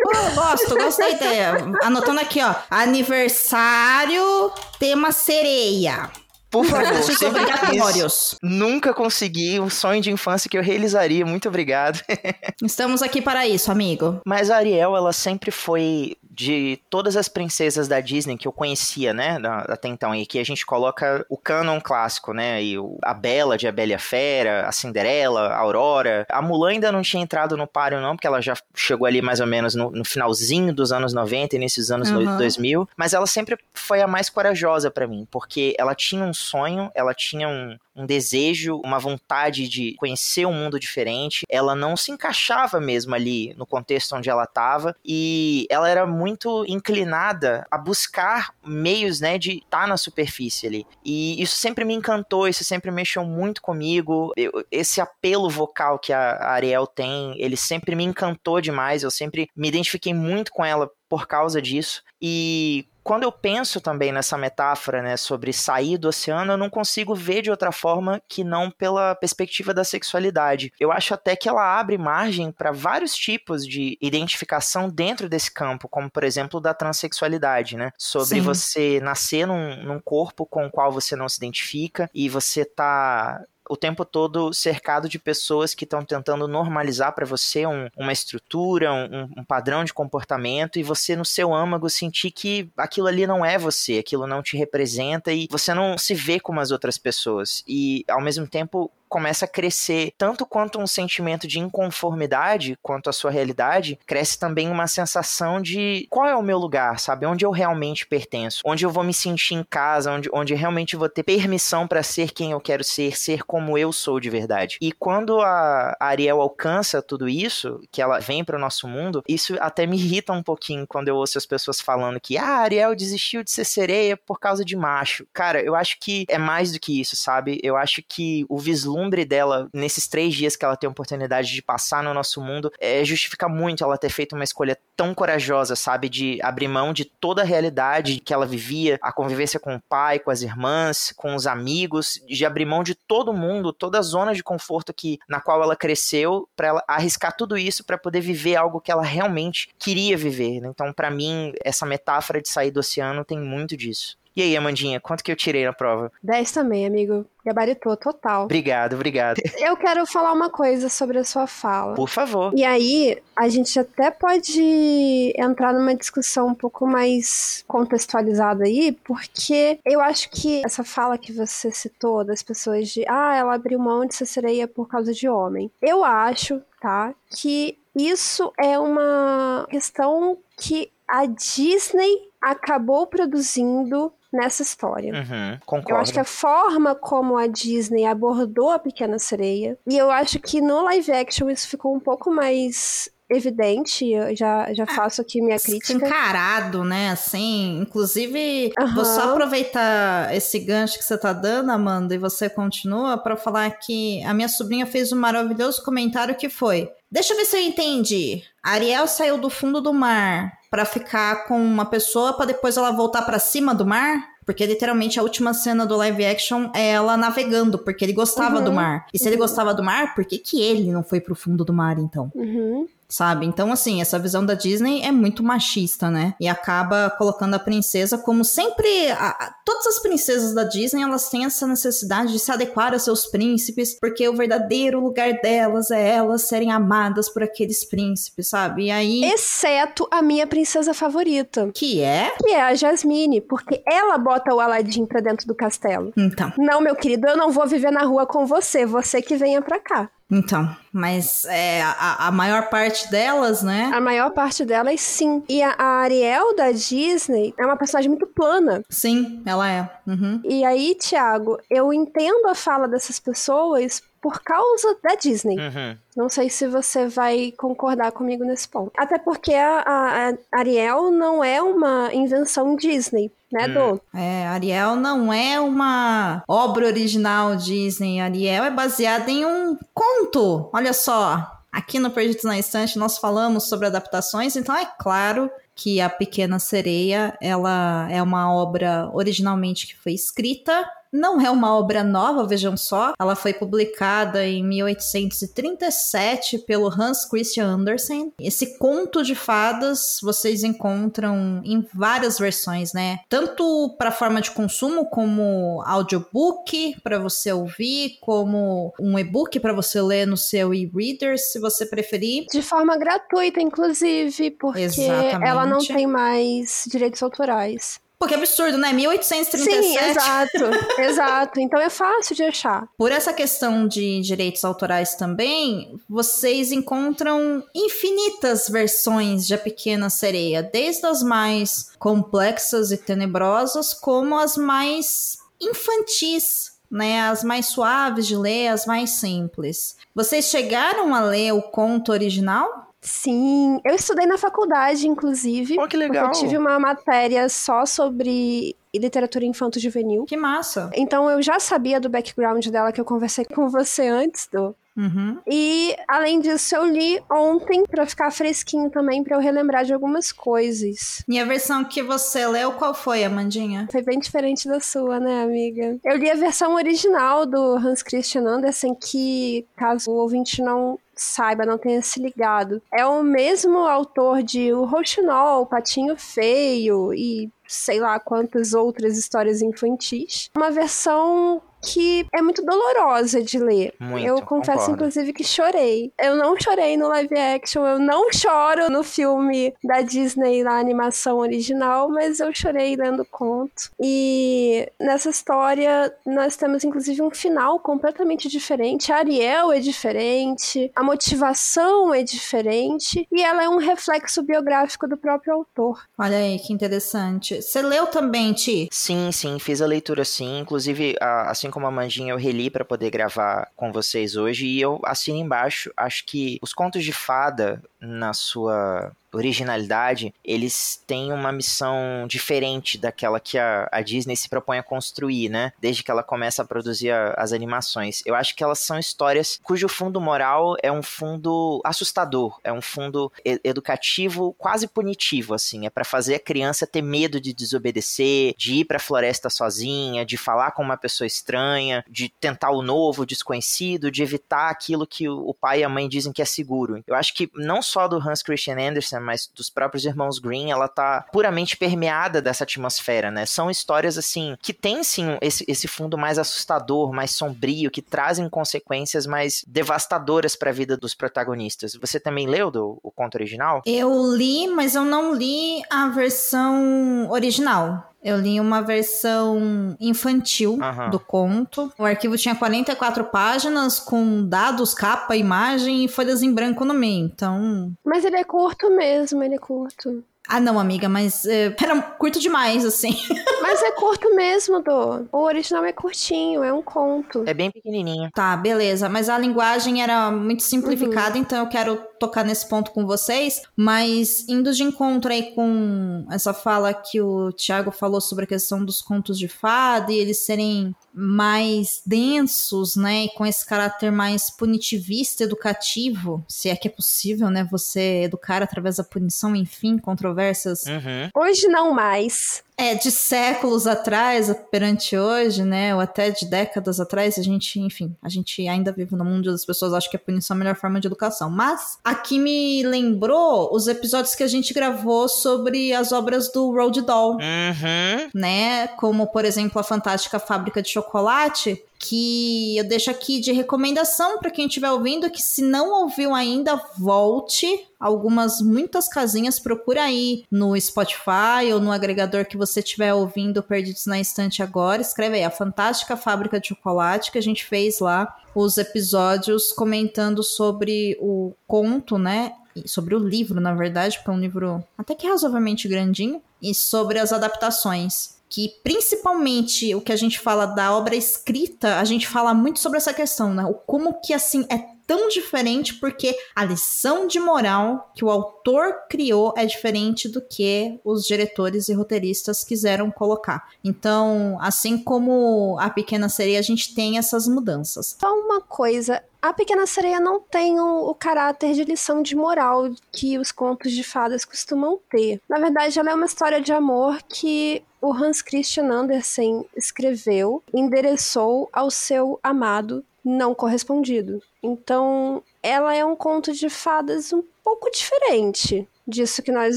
Eu 0.06 0.34
gosto, 0.34 0.74
gosto 0.76 0.98
da 0.98 1.10
ideia. 1.10 1.56
Anotando 1.82 2.20
aqui, 2.20 2.40
ó. 2.42 2.54
Aniversário, 2.70 4.50
tema 4.78 5.12
sereia. 5.12 6.10
Por 6.50 6.64
favor, 6.64 7.02
sempre 7.02 7.44
quis. 7.44 8.36
Nunca 8.42 8.94
consegui 8.94 9.58
um 9.60 9.68
sonho 9.68 10.00
de 10.00 10.10
infância 10.10 10.48
que 10.48 10.56
eu 10.56 10.62
realizaria. 10.62 11.26
Muito 11.26 11.48
obrigado. 11.48 12.00
Estamos 12.64 13.02
aqui 13.02 13.20
para 13.20 13.46
isso, 13.46 13.70
amigo. 13.70 14.20
Mas 14.24 14.50
a 14.50 14.56
Ariel, 14.56 14.96
ela 14.96 15.12
sempre 15.12 15.50
foi 15.50 16.16
de 16.36 16.78
todas 16.90 17.16
as 17.16 17.28
princesas 17.28 17.88
da 17.88 17.98
Disney 17.98 18.36
que 18.36 18.46
eu 18.46 18.52
conhecia, 18.52 19.14
né, 19.14 19.38
até 19.68 19.88
então, 19.88 20.14
e 20.14 20.26
que 20.26 20.38
a 20.38 20.44
gente 20.44 20.66
coloca 20.66 21.24
o 21.30 21.36
canon 21.38 21.80
clássico, 21.80 22.34
né, 22.34 22.62
e 22.62 22.76
a 23.02 23.14
Bela 23.14 23.56
de 23.56 23.66
A 23.66 23.72
Bela 23.72 23.92
e 23.92 23.94
a 23.94 23.98
Fera, 23.98 24.66
a 24.66 24.72
Cinderela, 24.72 25.48
a 25.48 25.56
Aurora. 25.58 26.26
A 26.28 26.42
Mulan 26.42 26.72
ainda 26.72 26.92
não 26.92 27.00
tinha 27.00 27.22
entrado 27.22 27.56
no 27.56 27.66
páreo 27.66 28.00
não, 28.02 28.14
porque 28.14 28.26
ela 28.26 28.42
já 28.42 28.54
chegou 28.74 29.06
ali 29.06 29.22
mais 29.22 29.40
ou 29.40 29.46
menos 29.46 29.74
no, 29.74 29.90
no 29.90 30.04
finalzinho 30.04 30.74
dos 30.74 30.92
anos 30.92 31.14
90, 31.14 31.56
início 31.56 31.80
dos 31.80 31.90
anos 31.90 32.10
Uhum. 32.10 32.36
2000, 32.36 32.88
mas 32.96 33.14
ela 33.14 33.26
sempre 33.26 33.56
foi 33.72 34.02
a 34.02 34.06
mais 34.06 34.28
corajosa 34.28 34.90
pra 34.90 35.06
mim, 35.06 35.26
porque 35.30 35.74
ela 35.78 35.94
tinha 35.94 36.22
um 36.22 36.34
sonho, 36.34 36.90
ela 36.94 37.14
tinha 37.14 37.48
um, 37.48 37.76
um 37.94 38.04
desejo, 38.04 38.80
uma 38.84 38.98
vontade 38.98 39.68
de 39.68 39.94
conhecer 39.98 40.46
um 40.46 40.52
mundo 40.52 40.78
diferente. 40.78 41.46
Ela 41.48 41.74
não 41.74 41.96
se 41.96 42.12
encaixava 42.12 42.78
mesmo 42.78 43.14
ali 43.14 43.54
no 43.56 43.64
contexto 43.64 44.14
onde 44.14 44.28
ela 44.28 44.44
estava 44.44 44.94
e 45.04 45.66
ela 45.70 45.88
era 45.88 46.06
muito 46.06 46.25
inclinada 46.66 47.66
a 47.70 47.78
buscar 47.78 48.54
meios, 48.64 49.20
né, 49.20 49.38
de 49.38 49.58
estar 49.58 49.86
na 49.86 49.96
superfície 49.96 50.66
ali. 50.66 50.86
E 51.04 51.40
isso 51.42 51.56
sempre 51.56 51.84
me 51.84 51.94
encantou, 51.94 52.48
isso 52.48 52.64
sempre 52.64 52.90
mexeu 52.90 53.24
muito 53.24 53.62
comigo. 53.62 54.32
Eu- 54.36 54.64
esse 54.70 55.00
apelo 55.00 55.48
vocal 55.48 55.98
que 55.98 56.12
a 56.12 56.50
Ariel 56.50 56.86
tem, 56.86 57.34
ele 57.40 57.56
sempre 57.56 57.94
me 57.94 58.04
encantou 58.04 58.60
demais. 58.60 59.02
Eu 59.02 59.10
sempre 59.10 59.48
me 59.56 59.68
identifiquei 59.68 60.14
muito 60.14 60.50
com 60.52 60.64
ela 60.64 60.90
por 61.08 61.26
causa 61.26 61.60
disso. 61.60 62.02
E 62.20 62.86
quando 63.06 63.22
eu 63.22 63.30
penso 63.30 63.80
também 63.80 64.10
nessa 64.10 64.36
metáfora, 64.36 65.00
né, 65.00 65.16
sobre 65.16 65.52
sair 65.52 65.96
do 65.96 66.08
oceano, 66.08 66.54
eu 66.54 66.56
não 66.56 66.68
consigo 66.68 67.14
ver 67.14 67.40
de 67.40 67.52
outra 67.52 67.70
forma 67.70 68.20
que 68.28 68.42
não 68.42 68.68
pela 68.68 69.14
perspectiva 69.14 69.72
da 69.72 69.84
sexualidade. 69.84 70.72
Eu 70.80 70.90
acho 70.90 71.14
até 71.14 71.36
que 71.36 71.48
ela 71.48 71.78
abre 71.78 71.96
margem 71.96 72.50
para 72.50 72.72
vários 72.72 73.14
tipos 73.14 73.64
de 73.64 73.96
identificação 74.00 74.88
dentro 74.88 75.28
desse 75.28 75.52
campo, 75.54 75.88
como 75.88 76.10
por 76.10 76.24
exemplo 76.24 76.58
o 76.58 76.60
da 76.60 76.74
transexualidade, 76.74 77.76
né? 77.76 77.92
Sobre 77.96 78.38
Sim. 78.38 78.40
você 78.40 78.98
nascer 79.00 79.46
num, 79.46 79.84
num 79.84 80.00
corpo 80.00 80.44
com 80.44 80.66
o 80.66 80.70
qual 80.70 80.90
você 80.90 81.14
não 81.14 81.28
se 81.28 81.36
identifica 81.36 82.10
e 82.12 82.28
você 82.28 82.64
tá 82.64 83.40
o 83.68 83.76
tempo 83.76 84.04
todo 84.04 84.52
cercado 84.52 85.08
de 85.08 85.18
pessoas 85.18 85.74
que 85.74 85.84
estão 85.84 86.04
tentando 86.04 86.46
normalizar 86.48 87.14
para 87.14 87.26
você 87.26 87.66
um- 87.66 87.88
uma 87.96 88.12
estrutura, 88.12 88.92
um, 88.92 89.28
um 89.38 89.44
padrão 89.44 89.84
de 89.84 89.92
comportamento 89.92 90.78
e 90.78 90.82
você 90.82 91.16
no 91.16 91.24
seu 91.24 91.54
âmago 91.54 91.88
sentir 91.90 92.30
que 92.30 92.68
aquilo 92.76 93.06
ali 93.06 93.26
não 93.26 93.44
é 93.44 93.58
você, 93.58 93.98
aquilo 93.98 94.26
não 94.26 94.42
te 94.42 94.56
representa 94.56 95.32
e 95.32 95.48
você 95.50 95.74
não 95.74 95.98
se 95.98 96.14
vê 96.14 96.38
como 96.40 96.60
as 96.60 96.70
outras 96.70 96.98
pessoas. 96.98 97.62
E 97.66 98.04
ao 98.08 98.20
mesmo 98.20 98.46
tempo 98.46 98.90
começa 99.08 99.44
a 99.44 99.48
crescer 99.48 100.12
tanto 100.18 100.44
quanto 100.44 100.78
um 100.78 100.86
sentimento 100.86 101.46
de 101.46 101.58
inconformidade 101.58 102.78
quanto 102.82 103.08
a 103.08 103.12
sua 103.12 103.30
realidade, 103.30 103.98
cresce 104.06 104.38
também 104.38 104.68
uma 104.68 104.86
sensação 104.86 105.60
de 105.60 106.06
qual 106.10 106.26
é 106.26 106.36
o 106.36 106.42
meu 106.42 106.58
lugar, 106.58 106.98
sabe? 106.98 107.26
Onde 107.26 107.44
eu 107.44 107.50
realmente 107.50 108.06
pertenço, 108.06 108.62
onde 108.64 108.84
eu 108.84 108.90
vou 108.90 109.04
me 109.04 109.14
sentir 109.14 109.54
em 109.54 109.64
casa, 109.64 110.12
onde, 110.12 110.28
onde 110.32 110.54
realmente 110.54 110.96
vou 110.96 111.08
ter 111.08 111.22
permissão 111.22 111.86
para 111.86 112.02
ser 112.02 112.30
quem 112.30 112.52
eu 112.52 112.60
quero 112.60 112.84
ser, 112.84 113.16
ser 113.16 113.44
como 113.44 113.78
eu 113.78 113.92
sou 113.92 114.20
de 114.20 114.30
verdade. 114.30 114.78
E 114.80 114.92
quando 114.92 115.40
a 115.40 115.96
Ariel 116.00 116.40
alcança 116.40 117.02
tudo 117.02 117.28
isso, 117.28 117.80
que 117.90 118.02
ela 118.02 118.18
vem 118.18 118.44
para 118.44 118.56
o 118.56 118.60
nosso 118.60 118.86
mundo, 118.88 119.22
isso 119.28 119.56
até 119.60 119.86
me 119.86 119.96
irrita 119.96 120.32
um 120.32 120.42
pouquinho 120.42 120.86
quando 120.86 121.08
eu 121.08 121.16
ouço 121.16 121.38
as 121.38 121.46
pessoas 121.46 121.80
falando 121.80 122.20
que 122.20 122.36
ah, 122.36 122.58
a 122.58 122.60
Ariel 122.60 122.94
desistiu 122.94 123.42
de 123.42 123.50
ser 123.50 123.64
sereia 123.64 124.16
por 124.16 124.38
causa 124.38 124.64
de 124.64 124.76
macho. 124.76 125.26
Cara, 125.32 125.60
eu 125.62 125.74
acho 125.74 125.98
que 126.00 126.24
é 126.28 126.38
mais 126.38 126.72
do 126.72 126.80
que 126.80 127.00
isso, 127.00 127.16
sabe? 127.16 127.58
Eu 127.62 127.76
acho 127.76 128.02
que 128.06 128.44
o 128.48 128.58
vislumbre 128.58 128.95
vislumbre 128.96 129.24
dela 129.24 129.68
nesses 129.72 130.08
três 130.08 130.34
dias 130.34 130.56
que 130.56 130.64
ela 130.64 130.76
tem 130.76 130.88
a 130.88 130.90
oportunidade 130.90 131.52
de 131.52 131.62
passar 131.62 132.02
no 132.02 132.14
nosso 132.14 132.40
mundo 132.40 132.72
é, 132.80 133.04
justifica 133.04 133.48
muito 133.48 133.84
ela 133.84 133.98
ter 133.98 134.08
feito 134.08 134.34
uma 134.34 134.44
escolha 134.44 134.78
tão 134.96 135.14
corajosa, 135.14 135.76
sabe? 135.76 136.08
De 136.08 136.38
abrir 136.42 136.68
mão 136.68 136.92
de 136.92 137.04
toda 137.04 137.42
a 137.42 137.44
realidade 137.44 138.20
que 138.20 138.32
ela 138.32 138.46
vivia, 138.46 138.98
a 139.02 139.12
convivência 139.12 139.60
com 139.60 139.76
o 139.76 139.80
pai, 139.80 140.18
com 140.18 140.30
as 140.30 140.40
irmãs, 140.42 141.12
com 141.14 141.34
os 141.34 141.46
amigos, 141.46 142.20
de 142.26 142.46
abrir 142.46 142.64
mão 142.64 142.82
de 142.82 142.94
todo 142.94 143.32
mundo, 143.32 143.72
toda 143.72 143.98
a 143.98 144.02
zona 144.02 144.34
de 144.34 144.42
conforto 144.42 144.94
que 144.94 145.18
na 145.28 145.40
qual 145.40 145.62
ela 145.62 145.76
cresceu, 145.76 146.48
para 146.56 146.68
ela 146.68 146.84
arriscar 146.88 147.36
tudo 147.36 147.58
isso 147.58 147.84
para 147.84 147.98
poder 147.98 148.20
viver 148.20 148.56
algo 148.56 148.80
que 148.80 148.90
ela 148.90 149.02
realmente 149.02 149.68
queria 149.78 150.16
viver. 150.16 150.60
Né? 150.60 150.68
Então, 150.68 150.92
para 150.92 151.10
mim, 151.10 151.52
essa 151.62 151.84
metáfora 151.84 152.40
de 152.40 152.48
sair 152.48 152.70
do 152.70 152.80
oceano 152.80 153.24
tem 153.24 153.38
muito 153.38 153.76
disso. 153.76 154.16
E 154.36 154.42
aí, 154.42 154.54
Amandinha, 154.54 155.00
quanto 155.00 155.24
que 155.24 155.32
eu 155.32 155.36
tirei 155.36 155.64
na 155.64 155.72
prova? 155.72 156.12
10 156.22 156.52
também, 156.52 156.84
amigo. 156.84 157.24
Gabaritou 157.42 157.96
total. 157.96 158.44
Obrigado, 158.44 158.92
obrigado. 158.92 159.40
Eu 159.58 159.76
quero 159.78 160.04
falar 160.04 160.32
uma 160.32 160.50
coisa 160.50 160.90
sobre 160.90 161.16
a 161.16 161.24
sua 161.24 161.46
fala. 161.46 161.94
Por 161.94 162.08
favor. 162.08 162.52
E 162.54 162.62
aí, 162.62 163.16
a 163.34 163.48
gente 163.48 163.78
até 163.78 164.10
pode 164.10 165.32
entrar 165.38 165.72
numa 165.72 165.94
discussão 165.94 166.48
um 166.48 166.54
pouco 166.54 166.86
mais 166.86 167.64
contextualizada 167.66 168.64
aí, 168.64 168.92
porque 168.92 169.78
eu 169.86 170.00
acho 170.00 170.28
que 170.30 170.62
essa 170.64 170.84
fala 170.84 171.16
que 171.16 171.32
você 171.32 171.70
citou 171.70 172.24
das 172.24 172.42
pessoas 172.42 172.88
de 172.88 173.04
ah, 173.08 173.34
ela 173.36 173.54
abriu 173.54 173.78
mão 173.78 174.04
de 174.04 174.14
ser 174.14 174.26
sereia 174.26 174.68
por 174.68 174.86
causa 174.86 175.14
de 175.14 175.28
homem. 175.28 175.70
Eu 175.80 176.04
acho, 176.04 176.60
tá, 176.80 177.14
que 177.30 177.78
isso 177.94 178.52
é 178.58 178.78
uma 178.78 179.66
questão 179.70 180.36
que 180.58 180.90
a 181.08 181.24
Disney 181.26 182.28
acabou 182.42 183.06
produzindo 183.06 184.12
nessa 184.32 184.62
história. 184.62 185.12
Uhum, 185.12 185.58
concordo. 185.64 185.90
Eu 185.90 185.96
acho 185.96 186.12
que 186.12 186.20
a 186.20 186.24
forma 186.24 186.94
como 186.94 187.36
a 187.36 187.46
Disney 187.46 188.04
abordou 188.04 188.70
a 188.70 188.78
Pequena 188.78 189.18
Sereia, 189.18 189.78
e 189.86 189.96
eu 189.96 190.10
acho 190.10 190.38
que 190.38 190.60
no 190.60 190.82
live 190.82 191.12
action 191.12 191.50
isso 191.50 191.68
ficou 191.68 191.94
um 191.94 192.00
pouco 192.00 192.30
mais 192.30 193.10
evidente, 193.28 194.08
eu 194.10 194.34
já, 194.36 194.72
já 194.72 194.86
faço 194.86 195.20
aqui 195.20 195.40
minha 195.42 195.58
crítica. 195.58 195.92
Encarado, 195.92 196.84
né? 196.84 197.10
Assim, 197.10 197.80
inclusive, 197.80 198.72
Aham. 198.78 198.94
vou 198.94 199.04
só 199.04 199.30
aproveitar 199.30 200.34
esse 200.34 200.58
gancho 200.58 200.98
que 200.98 201.04
você 201.04 201.18
tá 201.18 201.32
dando, 201.32 201.70
Amanda, 201.70 202.14
e 202.14 202.18
você 202.18 202.48
continua 202.48 203.16
para 203.18 203.36
falar 203.36 203.70
que 203.70 204.22
a 204.24 204.32
minha 204.32 204.48
sobrinha 204.48 204.86
fez 204.86 205.12
um 205.12 205.16
maravilhoso 205.18 205.82
comentário 205.84 206.34
que 206.36 206.48
foi: 206.48 206.90
Deixa 207.10 207.32
eu 207.32 207.36
ver 207.36 207.44
se 207.44 207.56
eu 207.56 207.62
entendi. 207.62 208.42
Ariel 208.62 209.06
saiu 209.06 209.38
do 209.38 209.48
fundo 209.50 209.80
do 209.80 209.92
mar 209.92 210.52
para 210.70 210.84
ficar 210.84 211.46
com 211.46 211.56
uma 211.60 211.86
pessoa 211.86 212.32
para 212.32 212.46
depois 212.46 212.76
ela 212.76 212.90
voltar 212.90 213.22
para 213.22 213.38
cima 213.38 213.74
do 213.74 213.86
mar? 213.86 214.36
Porque 214.44 214.64
literalmente 214.64 215.18
a 215.18 215.22
última 215.24 215.52
cena 215.52 215.84
do 215.84 215.96
live 215.96 216.24
action 216.24 216.70
é 216.72 216.90
ela 216.90 217.16
navegando, 217.16 217.78
porque 217.78 218.04
ele 218.04 218.12
gostava 218.12 218.58
Uhum. 218.58 218.64
do 218.64 218.72
mar. 218.72 219.06
E 219.12 219.18
se 219.18 219.26
ele 219.28 219.34
Uhum. 219.34 219.42
gostava 219.42 219.74
do 219.74 219.82
mar, 219.82 220.14
por 220.14 220.24
que, 220.24 220.38
que 220.38 220.62
ele 220.62 220.92
não 220.92 221.02
foi 221.02 221.20
pro 221.20 221.34
fundo 221.34 221.64
do 221.64 221.72
mar 221.72 221.98
então? 221.98 222.30
Uhum. 222.32 222.86
Sabe? 223.08 223.46
Então, 223.46 223.72
assim, 223.72 224.00
essa 224.00 224.18
visão 224.18 224.44
da 224.44 224.54
Disney 224.54 225.02
é 225.02 225.12
muito 225.12 225.42
machista, 225.42 226.10
né? 226.10 226.34
E 226.40 226.48
acaba 226.48 227.10
colocando 227.16 227.54
a 227.54 227.58
princesa 227.58 228.18
como 228.18 228.44
sempre. 228.44 228.86
a- 229.10 229.28
a- 229.28 229.54
todas 229.64 229.86
as 229.86 229.98
princesas 230.00 230.54
da 230.54 230.64
Disney 230.64 231.02
elas 231.02 231.28
têm 231.28 231.44
essa 231.44 231.66
necessidade 231.66 232.32
de 232.32 232.38
se 232.38 232.50
adequar 232.50 232.94
a 232.94 232.98
seus 232.98 233.26
príncipes, 233.26 233.98
porque 233.98 234.28
o 234.28 234.34
verdadeiro 234.36 235.00
lugar 235.00 235.32
delas 235.42 235.90
é 235.90 236.16
elas 236.16 236.42
serem 236.42 236.70
amadas 236.70 237.28
por 237.28 237.42
aqueles 237.42 237.84
príncipes, 237.84 238.48
sabe? 238.48 238.86
E 238.86 238.90
aí. 238.90 239.24
Exceto 239.24 240.06
a 240.10 240.22
minha 240.22 240.46
princesa 240.46 240.92
favorita, 240.94 241.70
Que 241.74 242.00
é? 242.02 242.32
que 242.42 242.50
é 242.50 242.62
a 242.62 242.74
Jasmine, 242.74 243.40
porque 243.40 243.82
ela 243.86 244.18
bota 244.18 244.54
o 244.54 244.60
Aladdin 244.60 245.06
pra 245.06 245.20
dentro 245.20 245.46
do 245.46 245.54
castelo. 245.54 246.12
Então. 246.16 246.52
Não, 246.58 246.80
meu 246.80 246.94
querido, 246.96 247.26
eu 247.28 247.36
não 247.36 247.50
vou 247.50 247.66
viver 247.66 247.90
na 247.90 248.02
rua 248.04 248.26
com 248.26 248.46
você, 248.46 248.84
você 248.86 249.20
que 249.22 249.36
venha 249.36 249.60
pra 249.62 249.78
cá. 249.80 250.10
Então, 250.30 250.76
mas 250.92 251.44
é, 251.44 251.82
a, 251.82 252.26
a 252.26 252.30
maior 252.32 252.68
parte 252.68 253.08
delas, 253.10 253.62
né? 253.62 253.90
A 253.94 254.00
maior 254.00 254.30
parte 254.30 254.64
delas, 254.64 255.00
sim. 255.00 255.42
E 255.48 255.62
a, 255.62 255.74
a 255.78 255.84
Ariel 256.00 256.54
da 256.56 256.72
Disney 256.72 257.54
é 257.56 257.64
uma 257.64 257.76
personagem 257.76 258.10
muito 258.10 258.26
plana. 258.26 258.82
Sim, 258.90 259.42
ela 259.46 259.70
é. 259.70 259.88
Uhum. 260.06 260.40
E 260.44 260.64
aí, 260.64 260.96
Thiago, 260.96 261.58
eu 261.70 261.92
entendo 261.92 262.48
a 262.48 262.54
fala 262.54 262.88
dessas 262.88 263.20
pessoas 263.20 264.02
por 264.26 264.42
causa 264.42 264.96
da 265.04 265.14
Disney. 265.14 265.56
Uhum. 265.56 265.96
Não 266.16 266.28
sei 266.28 266.50
se 266.50 266.66
você 266.66 267.06
vai 267.06 267.52
concordar 267.56 268.10
comigo 268.10 268.44
nesse 268.44 268.66
ponto. 268.68 268.90
Até 268.98 269.18
porque 269.18 269.54
a, 269.54 269.84
a- 269.86 270.58
Ariel 270.58 271.12
não 271.12 271.44
é 271.44 271.62
uma 271.62 272.12
invenção 272.12 272.74
Disney, 272.74 273.30
né, 273.52 273.68
Hum. 273.68 274.00
É, 274.12 274.48
Ariel 274.48 274.96
não 274.96 275.32
é 275.32 275.60
uma 275.60 276.42
obra 276.48 276.86
original 276.86 277.54
Disney. 277.54 278.20
Ariel 278.20 278.64
é 278.64 278.70
baseada 278.70 279.30
em 279.30 279.46
um 279.46 279.78
conto. 279.94 280.68
Olha 280.74 280.92
só. 280.92 281.52
Aqui 281.70 282.00
no 282.00 282.10
Perdidos 282.10 282.42
na 282.42 282.58
Estante 282.58 282.98
nós 282.98 283.18
falamos 283.18 283.68
sobre 283.68 283.86
adaptações, 283.86 284.56
então 284.56 284.74
é 284.74 284.88
claro 284.98 285.48
que 285.74 286.00
A 286.00 286.08
Pequena 286.08 286.58
Sereia, 286.58 287.36
ela 287.40 288.08
é 288.10 288.20
uma 288.22 288.52
obra 288.52 289.08
originalmente 289.12 289.86
que 289.86 289.94
foi 289.96 290.14
escrita, 290.14 290.84
não 291.16 291.40
é 291.40 291.50
uma 291.50 291.74
obra 291.76 292.04
nova, 292.04 292.46
vejam 292.46 292.76
só. 292.76 293.12
Ela 293.18 293.34
foi 293.34 293.52
publicada 293.52 294.46
em 294.46 294.62
1837 294.64 296.58
pelo 296.58 296.88
Hans 296.88 297.24
Christian 297.24 297.66
Andersen. 297.66 298.32
Esse 298.40 298.78
conto 298.78 299.22
de 299.22 299.34
fadas 299.34 300.18
vocês 300.22 300.62
encontram 300.62 301.62
em 301.64 301.86
várias 301.94 302.38
versões, 302.38 302.92
né? 302.92 303.20
Tanto 303.28 303.94
para 303.98 304.12
forma 304.12 304.40
de 304.40 304.50
consumo 304.50 305.06
como 305.06 305.82
audiobook 305.86 306.96
para 307.02 307.18
você 307.18 307.52
ouvir, 307.52 308.18
como 308.20 308.92
um 309.00 309.18
e-book 309.18 309.58
para 309.60 309.72
você 309.72 310.00
ler 310.00 310.26
no 310.26 310.36
seu 310.36 310.74
e-reader, 310.74 311.38
se 311.38 311.58
você 311.58 311.86
preferir. 311.86 312.46
De 312.52 312.62
forma 312.62 312.96
gratuita, 312.96 313.60
inclusive, 313.60 314.50
porque 314.52 314.80
Exatamente. 314.80 315.48
ela 315.48 315.66
não 315.66 315.78
tem 315.78 316.06
mais 316.06 316.84
direitos 316.86 317.22
autorais. 317.22 318.00
Pô, 318.18 318.26
que 318.26 318.34
absurdo, 318.34 318.78
né? 318.78 318.88
Sim, 318.88 318.96
1837. 318.96 320.10
exato, 320.10 320.64
exato. 321.02 321.60
Então 321.60 321.80
é 321.80 321.90
fácil 321.90 322.34
de 322.34 322.42
achar. 322.44 322.88
Por 322.96 323.12
essa 323.12 323.32
questão 323.32 323.86
de 323.86 324.20
direitos 324.20 324.64
autorais 324.64 325.14
também, 325.16 326.00
vocês 326.08 326.72
encontram 326.72 327.62
infinitas 327.74 328.68
versões 328.68 329.46
de 329.46 329.54
A 329.54 329.58
Pequena 329.58 330.08
Sereia, 330.08 330.62
desde 330.62 331.06
as 331.06 331.22
mais 331.22 331.92
complexas 331.98 332.90
e 332.90 332.96
tenebrosas, 332.96 333.92
como 333.92 334.38
as 334.38 334.56
mais 334.56 335.36
infantis, 335.60 336.72
né? 336.90 337.20
As 337.20 337.44
mais 337.44 337.66
suaves 337.66 338.26
de 338.26 338.36
ler, 338.36 338.68
as 338.68 338.86
mais 338.86 339.10
simples. 339.10 339.96
Vocês 340.14 340.46
chegaram 340.46 341.14
a 341.14 341.20
ler 341.20 341.52
o 341.52 341.60
conto 341.60 342.12
original? 342.12 342.85
Sim, 343.06 343.80
eu 343.84 343.94
estudei 343.94 344.26
na 344.26 344.36
faculdade, 344.36 345.06
inclusive. 345.06 345.76
Pô, 345.76 345.82
que 345.82 345.96
Porque 345.96 345.96
legal. 345.96 346.26
eu 346.26 346.32
tive 346.32 346.58
uma 346.58 346.76
matéria 346.76 347.48
só 347.48 347.86
sobre 347.86 348.74
literatura 348.92 349.44
infanto-juvenil. 349.44 350.24
Que 350.24 350.36
massa! 350.36 350.90
Então 350.92 351.30
eu 351.30 351.40
já 351.40 351.60
sabia 351.60 352.00
do 352.00 352.08
background 352.08 352.66
dela 352.66 352.90
que 352.90 353.00
eu 353.00 353.04
conversei 353.04 353.44
com 353.54 353.68
você 353.68 354.08
antes, 354.08 354.48
do. 354.52 354.74
Uhum. 354.96 355.38
E 355.46 355.94
além 356.08 356.40
disso, 356.40 356.74
eu 356.74 356.86
li 356.86 357.22
ontem 357.30 357.84
pra 357.84 358.06
ficar 358.06 358.30
fresquinho 358.30 358.90
também, 358.90 359.22
pra 359.22 359.36
eu 359.36 359.40
relembrar 359.40 359.84
de 359.84 359.92
algumas 359.92 360.32
coisas. 360.32 361.22
E 361.28 361.38
a 361.38 361.44
versão 361.44 361.84
que 361.84 362.02
você 362.02 362.46
leu, 362.46 362.72
qual 362.72 362.94
foi, 362.94 363.24
Amandinha? 363.24 363.88
Foi 363.92 364.02
bem 364.02 364.18
diferente 364.18 364.66
da 364.66 364.80
sua, 364.80 365.20
né, 365.20 365.42
amiga? 365.42 365.98
Eu 366.04 366.16
li 366.16 366.30
a 366.30 366.34
versão 366.34 366.74
original 366.74 367.44
do 367.44 367.76
Hans 367.76 368.02
Christian 368.02 368.46
Andersen, 368.46 368.94
que, 368.94 369.66
caso 369.76 370.10
o 370.10 370.16
ouvinte 370.16 370.62
não 370.62 370.98
saiba, 371.14 371.64
não 371.64 371.78
tenha 371.78 372.02
se 372.02 372.20
ligado, 372.20 372.82
é 372.92 373.04
o 373.06 373.22
mesmo 373.22 373.78
autor 373.78 374.42
de 374.42 374.72
O 374.74 374.84
Rouxinol, 374.84 375.64
Patinho 375.64 376.14
Feio 376.16 377.12
e 377.14 377.50
sei 377.66 377.98
lá 377.98 378.20
quantas 378.20 378.74
outras 378.74 379.16
histórias 379.16 379.62
infantis. 379.62 380.50
Uma 380.56 380.70
versão 380.70 381.60
que 381.82 382.26
é 382.32 382.42
muito 382.42 382.64
dolorosa 382.64 383.42
de 383.42 383.58
ler. 383.58 383.94
Muito, 384.00 384.26
eu 384.26 384.42
confesso, 384.42 384.78
concordo. 384.78 384.92
inclusive, 384.92 385.32
que 385.32 385.44
chorei. 385.44 386.12
Eu 386.18 386.36
não 386.36 386.58
chorei 386.60 386.96
no 386.96 387.08
live 387.08 387.38
action, 387.38 387.86
eu 387.86 387.98
não 387.98 388.32
choro 388.32 388.90
no 388.90 389.02
filme 389.02 389.74
da 389.84 390.00
Disney, 390.00 390.62
na 390.62 390.78
animação 390.78 391.38
original, 391.38 392.08
mas 392.08 392.40
eu 392.40 392.54
chorei 392.54 392.96
lendo 392.96 393.22
o 393.22 393.26
conto. 393.26 393.90
E 394.00 394.90
nessa 395.00 395.30
história, 395.30 396.14
nós 396.24 396.56
temos, 396.56 396.84
inclusive, 396.84 397.22
um 397.22 397.30
final 397.30 397.78
completamente 397.78 398.48
diferente. 398.48 399.12
A 399.12 399.18
Ariel 399.18 399.72
é 399.72 399.80
diferente, 399.80 400.90
a 400.94 401.02
motivação 401.02 402.12
é 402.12 402.22
diferente, 402.22 403.26
e 403.30 403.42
ela 403.42 403.62
é 403.62 403.68
um 403.68 403.78
reflexo 403.78 404.42
biográfico 404.42 405.06
do 405.06 405.16
próprio 405.16 405.54
autor. 405.54 406.02
Olha 406.18 406.36
aí, 406.36 406.58
que 406.58 406.72
interessante. 406.72 407.62
Você 407.62 407.82
leu 407.82 408.06
também, 408.06 408.52
Ti? 408.52 408.88
Sim, 408.90 409.30
sim, 409.32 409.58
fiz 409.58 409.80
a 409.80 409.86
leitura 409.86 410.24
sim. 410.24 410.58
Inclusive, 410.60 411.16
assim 411.20 411.70
como 411.76 411.86
a 411.86 411.90
Mandinha, 411.90 412.32
eu 412.32 412.38
reli 412.38 412.70
pra 412.70 412.86
poder 412.86 413.10
gravar 413.10 413.70
com 413.76 413.92
vocês 413.92 414.34
hoje. 414.34 414.66
E 414.66 414.80
eu 414.80 414.98
assino 415.04 415.36
embaixo, 415.36 415.92
acho 415.94 416.24
que 416.24 416.58
os 416.62 416.72
contos 416.72 417.04
de 417.04 417.12
fada, 417.12 417.82
na 418.00 418.32
sua 418.32 419.12
originalidade, 419.36 420.34
eles 420.44 421.02
têm 421.06 421.32
uma 421.32 421.50
missão 421.52 422.26
diferente 422.28 422.98
daquela 422.98 423.40
que 423.40 423.58
a, 423.58 423.88
a 423.90 424.02
Disney 424.02 424.36
se 424.36 424.48
propõe 424.48 424.78
a 424.78 424.82
construir, 424.82 425.48
né? 425.48 425.72
Desde 425.80 426.02
que 426.02 426.10
ela 426.10 426.22
começa 426.22 426.62
a 426.62 426.64
produzir 426.64 427.10
a, 427.10 427.34
as 427.36 427.52
animações. 427.52 428.22
Eu 428.26 428.34
acho 428.34 428.54
que 428.54 428.62
elas 428.62 428.80
são 428.80 428.98
histórias 428.98 429.58
cujo 429.62 429.88
fundo 429.88 430.20
moral 430.20 430.76
é 430.82 430.90
um 430.90 431.02
fundo 431.02 431.80
assustador, 431.84 432.58
é 432.62 432.72
um 432.72 432.82
fundo 432.82 433.32
e- 433.44 433.60
educativo 433.64 434.54
quase 434.58 434.86
punitivo, 434.86 435.54
assim. 435.54 435.86
É 435.86 435.90
para 435.90 436.04
fazer 436.04 436.34
a 436.34 436.40
criança 436.40 436.86
ter 436.86 437.02
medo 437.02 437.40
de 437.40 437.52
desobedecer, 437.52 438.54
de 438.56 438.76
ir 438.76 438.84
pra 438.84 438.98
floresta 438.98 439.48
sozinha, 439.48 440.24
de 440.24 440.36
falar 440.36 440.72
com 440.72 440.82
uma 440.82 440.96
pessoa 440.96 441.26
estranha, 441.26 442.04
de 442.08 442.28
tentar 442.28 442.70
o 442.70 442.82
novo, 442.82 443.22
o 443.22 443.26
desconhecido, 443.26 444.10
de 444.10 444.22
evitar 444.22 444.70
aquilo 444.70 445.06
que 445.06 445.28
o 445.28 445.46
o 445.46 445.54
pai 445.54 445.80
e 445.80 445.84
a 445.84 445.88
mãe 445.88 446.08
dizem 446.08 446.32
que 446.32 446.42
é 446.42 446.44
seguro. 446.44 447.02
Eu 447.06 447.14
acho 447.14 447.34
que 447.34 447.48
não 447.54 447.80
só 447.80 448.08
do 448.08 448.16
Hans 448.16 448.42
Christian 448.42 448.78
Andersen, 448.78 449.20
mas 449.26 449.50
dos 449.54 449.68
próprios 449.68 450.04
irmãos 450.04 450.38
Green, 450.38 450.70
ela 450.70 450.86
tá 450.88 451.26
puramente 451.32 451.76
permeada 451.76 452.40
dessa 452.40 452.64
atmosfera, 452.64 453.30
né? 453.30 453.44
São 453.44 453.68
histórias, 453.68 454.16
assim, 454.16 454.56
que 454.62 454.72
têm, 454.72 455.02
sim, 455.02 455.36
esse, 455.40 455.64
esse 455.66 455.88
fundo 455.88 456.16
mais 456.16 456.38
assustador, 456.38 457.12
mais 457.12 457.32
sombrio, 457.32 457.90
que 457.90 458.00
trazem 458.00 458.48
consequências 458.48 459.26
mais 459.26 459.64
devastadoras 459.66 460.54
pra 460.54 460.70
vida 460.72 460.96
dos 460.96 461.14
protagonistas. 461.14 461.94
Você 462.00 462.20
também 462.20 462.46
leu 462.46 462.70
do, 462.70 462.98
o 463.02 463.10
conto 463.10 463.34
original? 463.34 463.82
Eu 463.84 464.34
li, 464.34 464.68
mas 464.68 464.94
eu 464.94 465.04
não 465.04 465.34
li 465.34 465.82
a 465.90 466.08
versão 466.08 467.28
original. 467.30 468.12
Eu 468.26 468.38
li 468.38 468.58
uma 468.58 468.82
versão 468.82 469.96
infantil 470.00 470.82
Aham. 470.82 471.10
do 471.10 471.20
conto. 471.20 471.92
O 471.96 472.04
arquivo 472.04 472.36
tinha 472.36 472.56
44 472.56 473.22
páginas 473.26 474.00
com 474.00 474.44
dados, 474.44 474.92
capa, 474.92 475.36
imagem 475.36 476.04
e 476.04 476.08
folhas 476.08 476.42
em 476.42 476.52
branco 476.52 476.84
no 476.84 476.92
meio. 476.92 477.24
Então. 477.24 477.92
Mas 478.04 478.24
ele 478.24 478.34
é 478.34 478.42
curto 478.42 478.90
mesmo, 478.90 479.44
ele 479.44 479.54
é 479.54 479.58
curto. 479.58 480.24
Ah, 480.48 480.60
não, 480.60 480.78
amiga, 480.78 481.08
mas 481.08 481.44
é, 481.44 481.74
era 481.82 482.00
curto 482.00 482.38
demais, 482.38 482.84
assim. 482.84 483.10
Mas 483.62 483.82
é 483.82 483.90
curto 483.90 484.32
mesmo, 484.34 484.80
Dô. 484.80 485.26
O 485.32 485.38
original 485.38 485.84
é 485.84 485.92
curtinho, 485.92 486.62
é 486.62 486.72
um 486.72 486.82
conto. 486.82 487.42
É 487.46 487.52
bem 487.52 487.70
pequenininho. 487.70 488.30
Tá, 488.32 488.56
beleza. 488.56 489.08
Mas 489.08 489.28
a 489.28 489.36
linguagem 489.36 490.02
era 490.02 490.30
muito 490.30 490.62
simplificada, 490.62 491.36
então 491.36 491.58
eu 491.58 491.68
quero 491.68 492.00
tocar 492.20 492.44
nesse 492.44 492.68
ponto 492.68 492.92
com 492.92 493.04
vocês. 493.04 493.62
Mas 493.74 494.48
indo 494.48 494.72
de 494.72 494.84
encontro 494.84 495.32
aí 495.32 495.52
com 495.54 496.24
essa 496.30 496.54
fala 496.54 496.94
que 496.94 497.20
o 497.20 497.52
Thiago 497.52 497.90
falou 497.90 498.20
sobre 498.20 498.44
a 498.44 498.48
questão 498.48 498.84
dos 498.84 499.02
contos 499.02 499.36
de 499.36 499.48
fada 499.48 500.12
e 500.12 500.18
eles 500.18 500.38
serem 500.38 500.94
mais 501.18 502.02
densos, 502.04 502.94
né? 502.94 503.24
E 503.24 503.28
com 503.30 503.46
esse 503.46 503.64
caráter 503.64 504.12
mais 504.12 504.50
punitivista, 504.50 505.44
educativo, 505.44 506.44
se 506.46 506.68
é 506.68 506.76
que 506.76 506.88
é 506.88 506.90
possível, 506.90 507.48
né? 507.48 507.66
Você 507.70 508.24
educar 508.24 508.62
através 508.62 508.96
da 508.96 509.04
punição, 509.04 509.56
enfim, 509.56 509.96
controvérsias 509.96 510.84
Uhum. 510.86 511.30
Hoje 511.34 511.68
não 511.68 511.92
mais. 511.92 512.64
É, 512.78 512.94
de 512.94 513.10
séculos 513.10 513.86
atrás 513.86 514.54
perante 514.70 515.16
hoje, 515.16 515.62
né, 515.64 515.94
ou 515.94 516.00
até 516.00 516.30
de 516.30 516.44
décadas 516.44 517.00
atrás, 517.00 517.38
a 517.38 517.42
gente, 517.42 517.80
enfim, 517.80 518.14
a 518.22 518.28
gente 518.28 518.68
ainda 518.68 518.92
vive 518.92 519.16
no 519.16 519.24
mundo 519.24 519.50
das 519.50 519.64
pessoas 519.64 519.94
acham 519.94 520.10
que 520.10 520.16
a 520.16 520.20
punição 520.20 520.54
é 520.54 520.56
a 520.56 520.58
melhor 520.58 520.76
forma 520.76 521.00
de 521.00 521.06
educação. 521.06 521.48
Mas 521.48 521.98
aqui 522.04 522.38
me 522.38 522.82
lembrou 522.82 523.74
os 523.74 523.88
episódios 523.88 524.34
que 524.34 524.42
a 524.42 524.48
gente 524.48 524.74
gravou 524.74 525.26
sobre 525.28 525.94
as 525.94 526.12
obras 526.12 526.52
do 526.52 526.70
Roald 526.70 527.00
Dahl, 527.02 527.32
Uhum. 527.36 528.30
né, 528.34 528.88
como 528.88 529.26
por 529.28 529.44
exemplo 529.44 529.80
a 529.80 529.84
Fantástica 529.84 530.38
Fábrica 530.38 530.82
de 530.82 530.90
Chocolate, 530.90 531.82
que 531.98 532.76
eu 532.76 532.84
deixo 532.84 533.10
aqui 533.10 533.40
de 533.40 533.52
recomendação 533.52 534.38
para 534.38 534.50
quem 534.50 534.66
estiver 534.66 534.90
ouvindo 534.90 535.30
que 535.30 535.42
se 535.42 535.62
não 535.62 536.02
ouviu 536.02 536.34
ainda, 536.34 536.80
volte. 536.98 537.66
Algumas 537.98 538.60
muitas 538.60 539.08
casinhas, 539.08 539.58
procura 539.58 540.02
aí 540.04 540.44
no 540.50 540.78
Spotify 540.78 541.72
ou 541.72 541.80
no 541.80 541.90
agregador 541.90 542.44
que 542.44 542.56
você 542.56 542.80
estiver 542.80 543.14
ouvindo 543.14 543.62
Perdidos 543.62 544.06
na 544.06 544.20
Estante 544.20 544.62
agora, 544.62 545.00
escreve 545.00 545.36
aí 545.36 545.44
a 545.44 545.50
Fantástica 545.50 546.16
Fábrica 546.16 546.60
de 546.60 546.68
Chocolate 546.68 547.32
que 547.32 547.38
a 547.38 547.42
gente 547.42 547.64
fez 547.64 547.98
lá 548.00 548.36
os 548.54 548.76
episódios 548.78 549.72
comentando 549.72 550.42
sobre 550.42 551.16
o 551.20 551.52
conto, 551.66 552.18
né? 552.18 552.52
Sobre 552.84 553.14
o 553.14 553.18
livro, 553.18 553.60
na 553.60 553.74
verdade, 553.74 554.18
porque 554.18 554.30
é 554.30 554.34
um 554.34 554.40
livro 554.40 554.84
até 554.98 555.14
que 555.14 555.26
razoavelmente 555.26 555.88
grandinho, 555.88 556.42
e 556.60 556.74
sobre 556.74 557.18
as 557.18 557.32
adaptações 557.32 558.35
que 558.56 558.72
principalmente 558.82 559.94
o 559.94 560.00
que 560.00 560.10
a 560.10 560.16
gente 560.16 560.40
fala 560.40 560.64
da 560.64 560.96
obra 560.96 561.14
escrita, 561.14 561.98
a 561.98 562.04
gente 562.04 562.26
fala 562.26 562.54
muito 562.54 562.78
sobre 562.78 562.96
essa 562.96 563.12
questão, 563.12 563.52
né? 563.52 563.66
O 563.66 563.74
como 563.74 564.18
que 564.18 564.32
assim 564.32 564.64
é 564.70 564.78
tão 565.06 565.28
diferente 565.28 565.92
porque 565.92 566.34
a 566.54 566.64
lição 566.64 567.26
de 567.26 567.38
moral 567.38 568.10
que 568.14 568.24
o 568.24 568.30
autor 568.30 568.94
criou 569.10 569.52
é 569.58 569.66
diferente 569.66 570.26
do 570.26 570.40
que 570.40 570.98
os 571.04 571.26
diretores 571.26 571.90
e 571.90 571.92
roteiristas 571.92 572.64
quiseram 572.64 573.10
colocar. 573.10 573.68
Então, 573.84 574.56
assim 574.58 574.96
como 574.96 575.76
a 575.78 575.90
Pequena 575.90 576.30
Sereia, 576.30 576.58
a 576.58 576.62
gente 576.62 576.94
tem 576.94 577.18
essas 577.18 577.46
mudanças. 577.46 578.16
Só 578.18 578.32
uma 578.32 578.62
coisa. 578.62 579.22
A 579.40 579.52
Pequena 579.52 579.86
Sereia 579.86 580.18
não 580.18 580.40
tem 580.40 580.80
o, 580.80 581.10
o 581.10 581.14
caráter 581.14 581.74
de 581.74 581.84
lição 581.84 582.22
de 582.22 582.34
moral 582.34 582.90
que 583.12 583.38
os 583.38 583.52
contos 583.52 583.92
de 583.92 584.02
fadas 584.02 584.46
costumam 584.46 584.98
ter. 585.10 585.42
Na 585.46 585.58
verdade, 585.58 586.00
ela 586.00 586.10
é 586.10 586.14
uma 586.14 586.26
história 586.26 586.60
de 586.60 586.72
amor 586.72 587.18
que 587.28 587.84
o 588.06 588.12
Hans 588.12 588.40
Christian 588.40 588.90
Andersen 588.90 589.66
escreveu, 589.76 590.62
endereçou 590.72 591.68
ao 591.72 591.90
seu 591.90 592.38
amado 592.42 593.04
não 593.24 593.52
correspondido. 593.52 594.40
Então, 594.62 595.42
ela 595.60 595.94
é 595.94 596.04
um 596.04 596.14
conto 596.14 596.52
de 596.52 596.70
fadas 596.70 597.32
um 597.32 597.42
pouco 597.64 597.90
diferente 597.90 598.88
disso 599.06 599.42
que 599.42 599.52
nós 599.52 599.76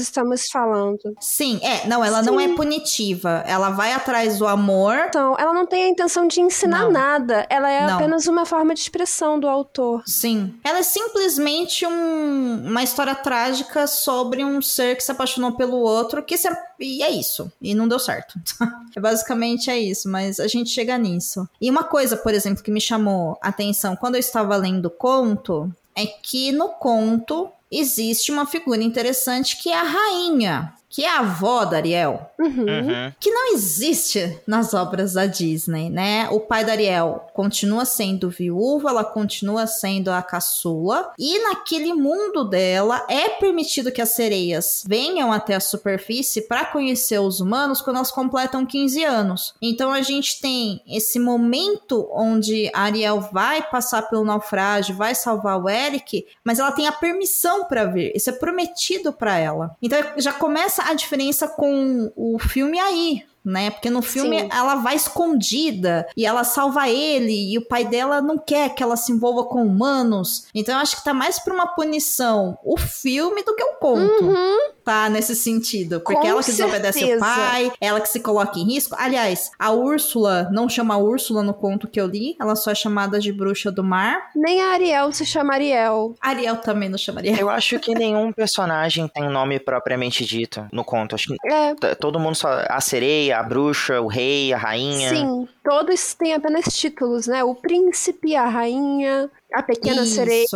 estamos 0.00 0.48
falando. 0.50 0.98
Sim, 1.20 1.60
é, 1.62 1.86
não, 1.86 2.04
ela 2.04 2.22
não 2.22 2.40
é 2.40 2.48
Sim. 2.48 2.54
punitiva. 2.56 3.44
Ela 3.46 3.70
vai 3.70 3.92
atrás 3.92 4.38
do 4.38 4.46
amor. 4.46 4.94
Então, 5.08 5.36
ela 5.38 5.52
não 5.52 5.66
tem 5.66 5.84
a 5.84 5.88
intenção 5.88 6.26
de 6.26 6.40
ensinar 6.40 6.84
Não. 6.84 6.92
nada. 6.92 7.46
Ela 7.48 7.70
é 7.70 7.86
Não. 7.86 7.94
apenas 7.94 8.26
uma 8.26 8.44
forma 8.44 8.74
de 8.74 8.80
expressão 8.80 9.38
do 9.38 9.48
autor. 9.48 10.02
Sim. 10.06 10.54
Ela 10.64 10.78
é 10.78 10.82
simplesmente 10.82 11.86
um- 11.86 12.66
uma 12.66 12.82
história 12.82 13.14
trágica 13.14 13.86
sobre 13.86 14.44
um 14.44 14.60
ser 14.60 14.96
que 14.96 15.02
se 15.04 15.12
apaixonou 15.12 15.52
pelo 15.52 15.76
outro, 15.78 16.22
que 16.22 16.36
se, 16.36 16.48
e 16.78 17.02
é 17.02 17.10
isso. 17.10 17.50
E 17.60 17.74
não 17.74 17.86
deu 17.88 17.98
certo. 17.98 18.34
é 18.96 19.00
basicamente 19.00 19.70
é 19.70 19.78
isso, 19.78 20.08
mas 20.08 20.40
a 20.40 20.46
gente 20.48 20.70
chega 20.70 20.96
nisso. 20.98 21.48
E 21.60 21.70
uma 21.70 21.84
coisa, 21.84 22.16
por 22.16 22.34
exemplo, 22.34 22.62
que 22.62 22.70
me 22.70 22.80
chamou 22.80 23.38
a 23.42 23.48
atenção 23.48 23.94
quando 23.96 24.14
eu 24.16 24.20
estava 24.20 24.56
lendo 24.56 24.86
o 24.86 24.90
conto 24.90 25.70
é 25.96 26.06
que 26.06 26.52
no 26.52 26.68
conto 26.70 27.48
existe 27.70 28.32
uma 28.32 28.46
figura 28.46 28.82
interessante 28.82 29.56
que 29.56 29.70
é 29.70 29.78
a 29.78 29.82
rainha, 29.82 30.74
que 30.90 31.04
é 31.04 31.08
a 31.08 31.20
avó 31.20 31.64
da 31.64 31.76
Ariel 31.76 32.30
Uhum. 32.40 32.62
Uhum. 32.62 33.12
que 33.20 33.30
não 33.30 33.52
existe 33.52 34.40
nas 34.46 34.72
obras 34.72 35.12
da 35.12 35.26
Disney, 35.26 35.90
né? 35.90 36.28
O 36.30 36.40
pai 36.40 36.64
da 36.64 36.72
Ariel 36.72 37.26
continua 37.34 37.84
sendo 37.84 38.30
viúvo, 38.30 38.88
ela 38.88 39.04
continua 39.04 39.66
sendo 39.66 40.10
a 40.10 40.22
caçula, 40.22 41.12
e 41.18 41.38
naquele 41.40 41.92
mundo 41.92 42.44
dela 42.44 43.04
é 43.10 43.28
permitido 43.28 43.92
que 43.92 44.00
as 44.00 44.14
sereias 44.14 44.82
venham 44.86 45.30
até 45.32 45.54
a 45.54 45.60
superfície 45.60 46.42
para 46.42 46.64
conhecer 46.64 47.18
os 47.18 47.40
humanos 47.40 47.82
quando 47.82 47.96
elas 47.96 48.10
completam 48.10 48.64
15 48.64 49.04
anos. 49.04 49.54
Então 49.60 49.92
a 49.92 50.00
gente 50.00 50.40
tem 50.40 50.82
esse 50.88 51.18
momento 51.18 52.08
onde 52.12 52.70
a 52.74 52.84
Ariel 52.84 53.20
vai 53.20 53.62
passar 53.62 54.02
pelo 54.02 54.24
naufrágio, 54.24 54.96
vai 54.96 55.14
salvar 55.14 55.60
o 55.62 55.68
Eric, 55.68 56.26
mas 56.42 56.58
ela 56.58 56.72
tem 56.72 56.86
a 56.86 56.92
permissão 56.92 57.66
para 57.66 57.84
vir. 57.84 58.12
Isso 58.14 58.30
é 58.30 58.32
prometido 58.32 59.12
para 59.12 59.36
ela. 59.36 59.76
Então 59.82 59.98
já 60.16 60.32
começa 60.32 60.79
a 60.88 60.94
diferença 60.94 61.48
com 61.48 62.12
o 62.16 62.38
filme 62.38 62.78
aí. 62.78 63.22
Né? 63.44 63.70
Porque 63.70 63.88
no 63.88 64.02
filme 64.02 64.38
Sim. 64.40 64.48
ela 64.52 64.74
vai 64.76 64.96
escondida 64.96 66.06
e 66.16 66.26
ela 66.26 66.44
salva 66.44 66.88
ele 66.88 67.52
e 67.52 67.56
o 67.58 67.66
pai 67.66 67.84
dela 67.86 68.20
não 68.20 68.36
quer 68.36 68.74
que 68.74 68.82
ela 68.82 68.96
se 68.96 69.12
envolva 69.12 69.44
com 69.44 69.62
humanos. 69.64 70.46
Então 70.54 70.74
eu 70.74 70.80
acho 70.80 70.96
que 70.96 71.04
tá 71.04 71.14
mais 71.14 71.38
pra 71.38 71.54
uma 71.54 71.66
punição 71.68 72.58
o 72.64 72.76
filme 72.76 73.42
do 73.42 73.54
que 73.54 73.62
o 73.62 73.74
conto. 73.76 74.24
Uhum. 74.24 74.58
Tá 74.84 75.08
nesse 75.08 75.34
sentido. 75.36 76.00
Porque 76.00 76.20
Com 76.20 76.26
ela 76.26 76.42
que 76.42 76.50
desobedece 76.50 76.98
o 76.98 77.06
certeza. 77.06 77.24
pai, 77.24 77.72
ela 77.80 78.00
que 78.00 78.08
se 78.08 78.20
coloca 78.20 78.58
em 78.58 78.64
risco. 78.64 78.96
Aliás, 78.98 79.50
a 79.58 79.70
Úrsula 79.72 80.48
não 80.52 80.68
chama 80.68 80.96
Úrsula 80.96 81.42
no 81.42 81.54
conto 81.54 81.86
que 81.88 82.00
eu 82.00 82.06
li, 82.06 82.36
ela 82.40 82.56
só 82.56 82.70
é 82.70 82.74
chamada 82.74 83.20
de 83.20 83.32
bruxa 83.32 83.70
do 83.70 83.84
mar. 83.84 84.30
Nem 84.34 84.60
a 84.60 84.72
Ariel 84.72 85.12
se 85.12 85.24
chama 85.24 85.54
Ariel. 85.54 86.14
Ariel 86.20 86.56
também 86.56 86.88
não 86.88 86.98
chamaria. 86.98 87.38
Eu 87.38 87.48
acho 87.48 87.78
que 87.78 87.94
nenhum 87.94 88.32
personagem 88.32 89.06
tem 89.08 89.28
nome 89.28 89.58
propriamente 89.60 90.24
dito 90.24 90.66
no 90.72 90.84
conto. 90.84 91.14
Acho 91.14 91.28
que 91.28 91.36
É, 91.46 91.94
todo 91.94 92.18
mundo 92.18 92.34
só. 92.34 92.48
A 92.68 92.80
sereia, 92.80 93.29
a 93.32 93.42
bruxa, 93.42 94.00
o 94.00 94.06
rei, 94.06 94.52
a 94.52 94.58
rainha. 94.58 95.10
sim. 95.10 95.48
Todos 95.62 96.14
têm 96.14 96.34
apenas 96.34 96.64
títulos, 96.74 97.26
né? 97.26 97.44
O 97.44 97.54
príncipe, 97.54 98.34
a 98.34 98.48
rainha, 98.48 99.30
a 99.52 99.62
pequena 99.62 100.02
Isso. 100.02 100.14
sereia. 100.14 100.46